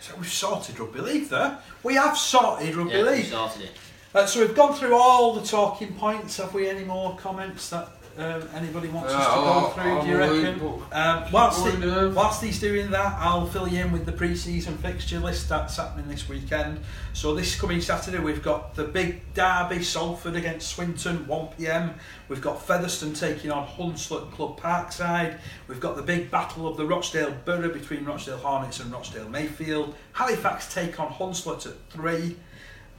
So 0.00 0.14
we've 0.16 0.32
sorted 0.32 0.80
rugby 0.80 1.00
league 1.00 1.28
there. 1.28 1.58
We 1.82 1.96
have 1.96 2.16
sorted 2.16 2.74
rugby 2.76 2.94
Yeah, 2.94 3.02
we 3.02 3.08
league. 3.10 3.26
sorted 3.26 3.62
it. 3.62 3.70
Uh, 4.14 4.26
so 4.26 4.40
we've 4.40 4.54
gone 4.54 4.72
through 4.74 4.94
all 4.94 5.34
the 5.34 5.44
talking 5.46 5.92
points. 5.94 6.36
Have 6.36 6.54
we 6.54 6.68
any 6.68 6.84
more 6.84 7.16
comments 7.16 7.70
that 7.70 7.88
um, 8.16 8.48
anybody 8.54 8.86
wants 8.86 9.12
Uh, 9.12 9.16
us 9.16 9.24
to 9.26 9.30
I'll- 9.32 9.60
go 9.62 9.68
through? 9.70 10.02
do 10.02 10.08
you 10.08 10.18
reckon? 10.18 10.82
Um, 10.92 11.24
whilst, 11.32 11.64
Going 11.64 11.82
he, 11.82 11.88
down. 11.88 12.14
whilst 12.14 12.40
he's 12.44 12.60
doing 12.60 12.92
that, 12.92 13.16
I'll 13.18 13.48
fill 13.48 13.66
you 13.66 13.80
in 13.80 13.90
with 13.90 14.06
the 14.06 14.12
pre-season 14.12 14.78
fixture 14.78 15.18
list 15.18 15.48
that's 15.48 15.76
happening 15.78 16.06
this 16.06 16.28
weekend. 16.28 16.78
So 17.12 17.34
this 17.34 17.60
coming 17.60 17.80
Saturday, 17.80 18.20
we've 18.20 18.40
got 18.42 18.76
the 18.76 18.84
big 18.84 19.22
derby, 19.34 19.82
Salford 19.82 20.36
against 20.36 20.68
Swinton, 20.76 21.26
1 21.26 21.48
p.m. 21.58 21.94
We've 22.28 22.40
got 22.40 22.64
Featherstone 22.64 23.14
taking 23.14 23.50
on 23.50 23.66
Hunslet 23.66 24.30
Club 24.30 24.60
Parkside. 24.60 25.38
We've 25.66 25.80
got 25.80 25.96
the 25.96 26.02
big 26.02 26.30
battle 26.30 26.68
of 26.68 26.76
the 26.76 26.86
Rochdale 26.86 27.34
Borough 27.44 27.68
between 27.72 28.04
Rochdale 28.04 28.36
Hornets 28.38 28.78
and 28.78 28.92
Rochdale 28.92 29.28
Mayfield. 29.28 29.92
Halifax 30.12 30.72
take 30.72 31.00
on 31.00 31.08
Hunslet 31.12 31.66
at 31.66 31.74
three. 31.90 32.36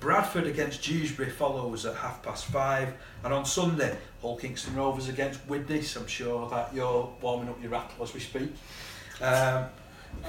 Bradford 0.05 0.45
against 0.45 0.83
Dewsbury 0.83 1.31
follows 1.31 1.83
at 1.83 1.95
half 1.95 2.21
past 2.21 2.45
five, 2.45 2.93
and 3.23 3.33
on 3.33 3.43
Sunday, 3.43 3.97
Hull 4.21 4.37
Kingston 4.37 4.75
Rovers 4.75 5.09
against 5.09 5.39
Widnes. 5.47 5.95
I'm 5.95 6.05
sure 6.05 6.47
that 6.51 6.71
you're 6.75 7.11
warming 7.21 7.49
up 7.49 7.59
your 7.59 7.71
rattle 7.71 8.03
as 8.03 8.13
we 8.13 8.19
speak. 8.19 8.53
Um, 9.19 9.65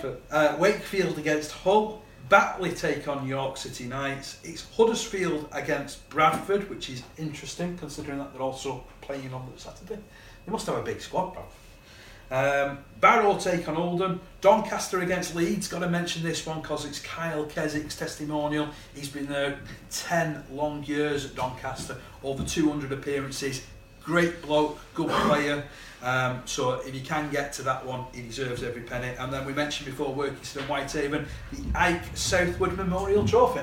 for, 0.01 0.16
uh, 0.31 0.57
Wakefield 0.59 1.19
against 1.19 1.53
Hull. 1.53 2.01
Batley 2.31 2.73
take 2.73 3.07
on 3.07 3.28
York 3.28 3.59
City 3.59 3.85
Knights. 3.85 4.40
It's 4.43 4.65
Huddersfield 4.74 5.47
against 5.53 6.09
Bradford, 6.09 6.70
which 6.70 6.89
is 6.89 7.03
interesting 7.19 7.77
considering 7.77 8.16
that 8.16 8.32
they're 8.32 8.40
also 8.40 8.82
playing 9.03 9.35
on 9.35 9.47
the 9.55 9.61
Saturday. 9.61 10.01
They 10.47 10.53
must 10.53 10.66
have 10.69 10.77
a 10.77 10.82
big 10.82 11.03
squad, 11.03 11.35
Bradford. 11.35 11.65
Um, 12.31 12.78
Barrow 13.01 13.36
take 13.39 13.69
on 13.69 13.77
Oldham. 13.77 14.20
Doncaster 14.40 15.01
against 15.01 15.35
Leeds. 15.35 15.69
Got 15.69 15.81
to 15.81 15.89
mention 15.89 16.23
this 16.23 16.47
one 16.47 16.61
because 16.61 16.85
it's 16.85 17.01
Kyle 17.01 17.44
Kesik's 17.44 17.97
testimonial. 17.97 18.69
He's 18.94 19.09
been 19.09 19.27
there 19.27 19.59
10 19.90 20.44
long 20.51 20.85
years 20.85 21.24
at 21.24 21.35
Doncaster, 21.35 21.97
over 22.23 22.43
200 22.43 22.93
appearances. 22.93 23.65
Great 24.03 24.40
bloke, 24.43 24.78
good 24.94 25.09
player. 25.09 25.65
Um, 26.03 26.43
so 26.44 26.74
if 26.74 26.94
you 26.94 27.01
can 27.01 27.31
get 27.31 27.53
to 27.55 27.62
that 27.62 27.85
one, 27.85 28.05
he 28.12 28.23
deserves 28.23 28.62
every 28.62 28.82
penny. 28.82 29.12
And 29.19 29.32
then 29.32 29.44
we 29.44 29.53
mentioned 29.53 29.86
before 29.86 30.15
Workington 30.15 30.59
and 30.59 30.69
Whitehaven, 30.69 31.27
the 31.53 31.78
Ike 31.78 32.16
Southward 32.16 32.77
Memorial 32.77 33.27
Trophy. 33.27 33.62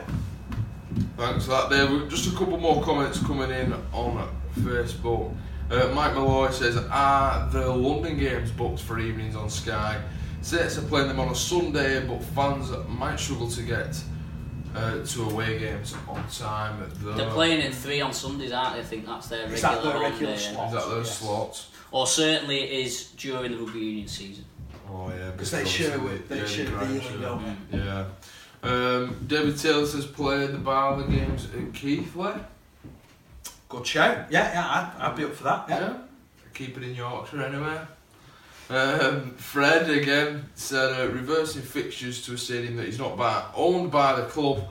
Thanks 1.17 1.45
for 1.45 1.51
that, 1.51 1.69
Dave. 1.69 2.09
Just 2.09 2.33
a 2.33 2.37
couple 2.37 2.57
more 2.57 2.83
comments 2.83 3.19
coming 3.19 3.51
in 3.51 3.73
on 3.93 4.29
Facebook. 4.59 5.33
Uh, 5.73 5.91
Mike 5.95 6.13
Malloy 6.13 6.51
says, 6.51 6.77
Are 6.91 7.49
the 7.49 7.67
London 7.67 8.19
games 8.19 8.51
booked 8.51 8.79
for 8.79 8.99
evenings 8.99 9.35
on 9.35 9.49
Sky? 9.49 9.99
Saints 10.41 10.77
are 10.77 10.83
playing 10.83 11.07
them 11.07 11.19
on 11.19 11.29
a 11.29 11.35
Sunday, 11.35 12.05
but 12.05 12.21
fans 12.23 12.69
might 12.87 13.19
struggle 13.19 13.47
to 13.49 13.63
get 13.63 13.99
uh, 14.75 15.03
to 15.03 15.23
away 15.23 15.57
games 15.57 15.95
on 16.07 16.23
time. 16.27 16.77
Though. 16.97 17.13
They're 17.13 17.29
playing 17.31 17.61
in 17.61 17.71
three 17.71 18.01
on 18.01 18.13
Sundays, 18.13 18.51
aren't 18.51 18.75
they? 18.75 18.81
I 18.81 18.83
think 18.83 19.07
that's 19.07 19.27
their 19.29 19.47
regular, 19.47 19.61
that 19.61 19.83
their 19.83 19.91
home 19.93 20.01
regular 20.03 20.37
slot? 20.37 20.67
Is 20.67 20.73
that 20.73 20.89
those 20.89 21.07
Yes. 21.07 21.17
slots? 21.17 21.67
Or 21.91 22.05
certainly 22.07 22.59
it 22.61 22.85
is 22.85 23.05
during 23.17 23.51
the 23.53 23.57
rugby 23.57 23.79
union 23.79 24.07
season. 24.07 24.45
Oh 24.91 25.09
yeah, 25.09 25.31
Because 25.31 25.49
they 25.51 25.65
share 25.65 25.97
with 25.97 26.29
they 26.29 26.45
share 26.45 26.67
grind 26.67 26.97
the 26.97 27.01
share. 27.01 27.17
Don't 27.17 27.71
they? 27.71 27.77
Yeah. 27.79 28.05
Um, 28.61 29.23
David 29.27 29.57
Taylor 29.57 29.85
says 29.87 30.05
played 30.05 30.51
the 30.51 30.57
BARLA 30.57 31.07
games 31.09 31.45
at 31.45 31.73
Keighley. 31.73 32.33
Good 33.73 33.87
shout. 33.87 34.31
Yeah, 34.31 34.53
yeah, 34.53 34.91
I'd, 34.99 35.01
I'd 35.01 35.15
be 35.15 35.23
up 35.23 35.33
for 35.33 35.45
that. 35.45 35.65
Yeah. 35.67 35.79
Yeah. 35.79 35.97
Keep 36.53 36.77
it 36.77 36.83
in 36.83 36.93
Yorkshire 36.93 37.41
anyway. 37.41 37.79
Um, 38.69 39.31
Fred 39.31 39.89
again 39.89 40.45
said 40.53 40.93
uh, 41.01 41.11
reversing 41.11 41.63
fixtures 41.63 42.23
to 42.27 42.33
a 42.35 42.37
stadium 42.37 42.75
that 42.77 42.85
is 42.85 42.99
not 42.99 43.17
by, 43.17 43.43
owned 43.55 43.89
by 43.89 44.13
the 44.13 44.27
club 44.27 44.63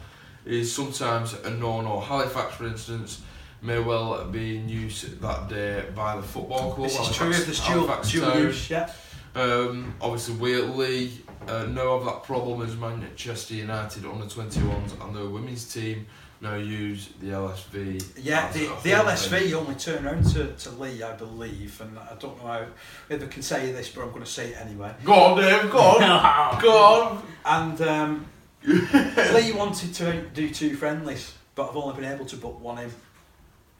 is 0.46 0.72
sometimes 0.72 1.34
a 1.34 1.50
no-no. 1.50 1.98
Halifax, 1.98 2.54
for 2.54 2.64
instance, 2.64 3.22
may 3.60 3.80
well 3.80 4.24
be 4.26 4.56
in 4.58 4.68
use 4.68 5.02
that 5.02 5.48
day 5.48 5.84
by 5.96 6.14
the 6.14 6.22
football 6.22 6.72
club. 6.74 6.88
This 6.88 6.92
is 6.92 7.16
Halifax- 7.16 7.16
true 7.16 7.28
of 7.28 7.46
the 7.46 7.54
dual, 7.54 7.86
Halifax 7.86 8.14
use, 8.14 8.70
yeah. 8.70 8.92
Um, 9.34 9.94
obviously, 10.00 10.34
Wheatley 10.36 11.10
uh, 11.48 11.64
know 11.64 11.94
of 11.96 12.04
that 12.04 12.22
problem 12.22 12.62
as 12.62 12.76
Manchester 12.76 13.54
United 13.54 14.04
under 14.04 14.26
21s 14.26 15.04
and 15.04 15.16
the 15.16 15.28
women's 15.28 15.72
team 15.72 16.06
now 16.43 16.56
use 16.56 17.10
the 17.20 17.28
LSV. 17.28 18.05
Yeah, 18.20 18.51
the, 18.51 18.66
the 18.82 18.90
LSV 18.90 19.28
venue. 19.28 19.56
only 19.56 19.77
turned 19.77 20.05
around 20.05 20.24
to, 20.32 20.48
to 20.52 20.70
Leigh, 20.70 21.02
I 21.02 21.12
believe, 21.14 21.81
and 21.81 21.97
I 21.97 22.14
don't 22.19 22.36
know 22.39 22.48
how 22.48 22.66
if 23.09 23.23
I 23.23 23.27
can 23.27 23.43
say 23.43 23.70
this, 23.70 23.89
but 23.90 24.02
I'm 24.02 24.10
going 24.10 24.24
to 24.24 24.31
say 24.31 24.48
it 24.48 24.60
anyway. 24.60 24.93
Go 25.05 25.12
on, 25.14 25.40
Dave, 25.40 25.70
go 25.70 25.78
on, 25.78 26.60
go 26.62 26.70
on. 26.70 27.23
And 27.44 27.81
um, 27.82 28.27
Leigh 28.64 29.52
wanted 29.52 29.94
to 29.94 30.23
do 30.35 30.51
two 30.51 30.74
friendlies, 30.74 31.32
but 31.55 31.70
I've 31.70 31.77
only 31.77 31.94
been 32.01 32.12
able 32.12 32.27
to 32.27 32.36
book 32.36 32.60
one 32.60 32.78
in. 32.78 32.90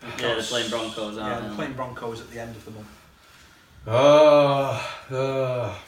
Yeah, 0.03 0.35
they're 0.35 0.43
playing 0.43 0.71
Broncos, 0.71 1.17
Yeah, 1.17 1.23
aren't 1.23 1.47
they're 1.47 1.55
playing 1.55 1.73
Broncos 1.75 2.21
at 2.21 2.31
the 2.31 2.41
end 2.41 2.55
of 2.55 2.65
the 2.65 2.71
month. 2.71 2.87
Ah, 3.89 5.05
ah. 5.11 5.83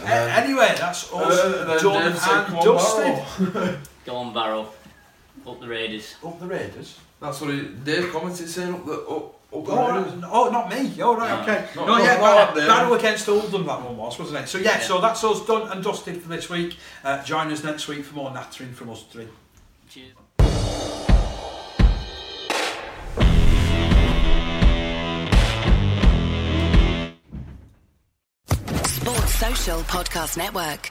A- 0.00 0.04
anyway, 0.42 0.74
that's 0.78 1.10
all 1.12 1.20
Uh, 1.24 1.64
then 1.66 1.82
done 1.82 2.12
Dave 2.12 2.18
said, 2.18 2.36
and 2.36 2.46
"Come 2.46 2.64
dusted. 2.64 3.52
Barrow." 3.54 3.78
Go 4.06 4.16
on, 4.16 4.34
Barrow. 4.34 4.68
Up 5.46 5.60
the 5.60 5.68
Raiders. 5.68 6.14
Up 6.24 6.38
the 6.40 6.46
Raiders. 6.46 6.98
That's 7.20 7.40
what 7.40 7.50
he, 7.50 7.62
Dave 7.62 8.10
commented 8.12 8.48
saying 8.48 8.74
up 8.74 8.84
the 8.86 8.92
up, 8.92 9.24
up 9.54 9.64
the 9.66 9.72
Oh, 9.72 9.92
Raiders. 9.96 10.12
right. 10.14 10.30
oh, 10.32 10.50
not 10.50 10.68
me. 10.70 11.02
Oh, 11.02 11.16
right, 11.16 11.28
No. 11.30 11.42
okay. 11.42 11.68
Not- 11.76 11.86
no, 11.86 11.92
not- 11.98 12.02
yeah, 12.02 12.12
not 12.14 12.20
Bar- 12.20 12.38
up 12.48 12.54
there. 12.54 12.66
Barrow 12.66 12.94
against 12.94 13.28
Oldham, 13.28 13.66
that 13.66 13.82
one 13.82 13.96
was, 13.96 14.18
wasn't 14.18 14.38
it? 14.44 14.48
So, 14.48 14.58
yeah, 14.58 14.78
Yeah. 14.78 14.80
so 14.80 15.00
that's 15.00 15.22
us 15.22 15.44
done 15.46 15.70
and 15.70 15.84
dusted 15.84 16.20
for 16.22 16.28
this 16.28 16.48
week. 16.48 16.76
Uh, 17.04 17.22
join 17.24 17.52
us 17.52 17.62
next 17.62 17.86
week 17.88 18.04
for 18.04 18.14
more 18.14 18.30
nattering 18.30 18.72
from 18.74 18.90
us 18.90 19.04
three. 19.10 19.28
Cheers. 19.88 20.12
Sports 28.86 29.34
Social 29.34 29.80
Podcast 29.82 30.36
Network. 30.36 30.90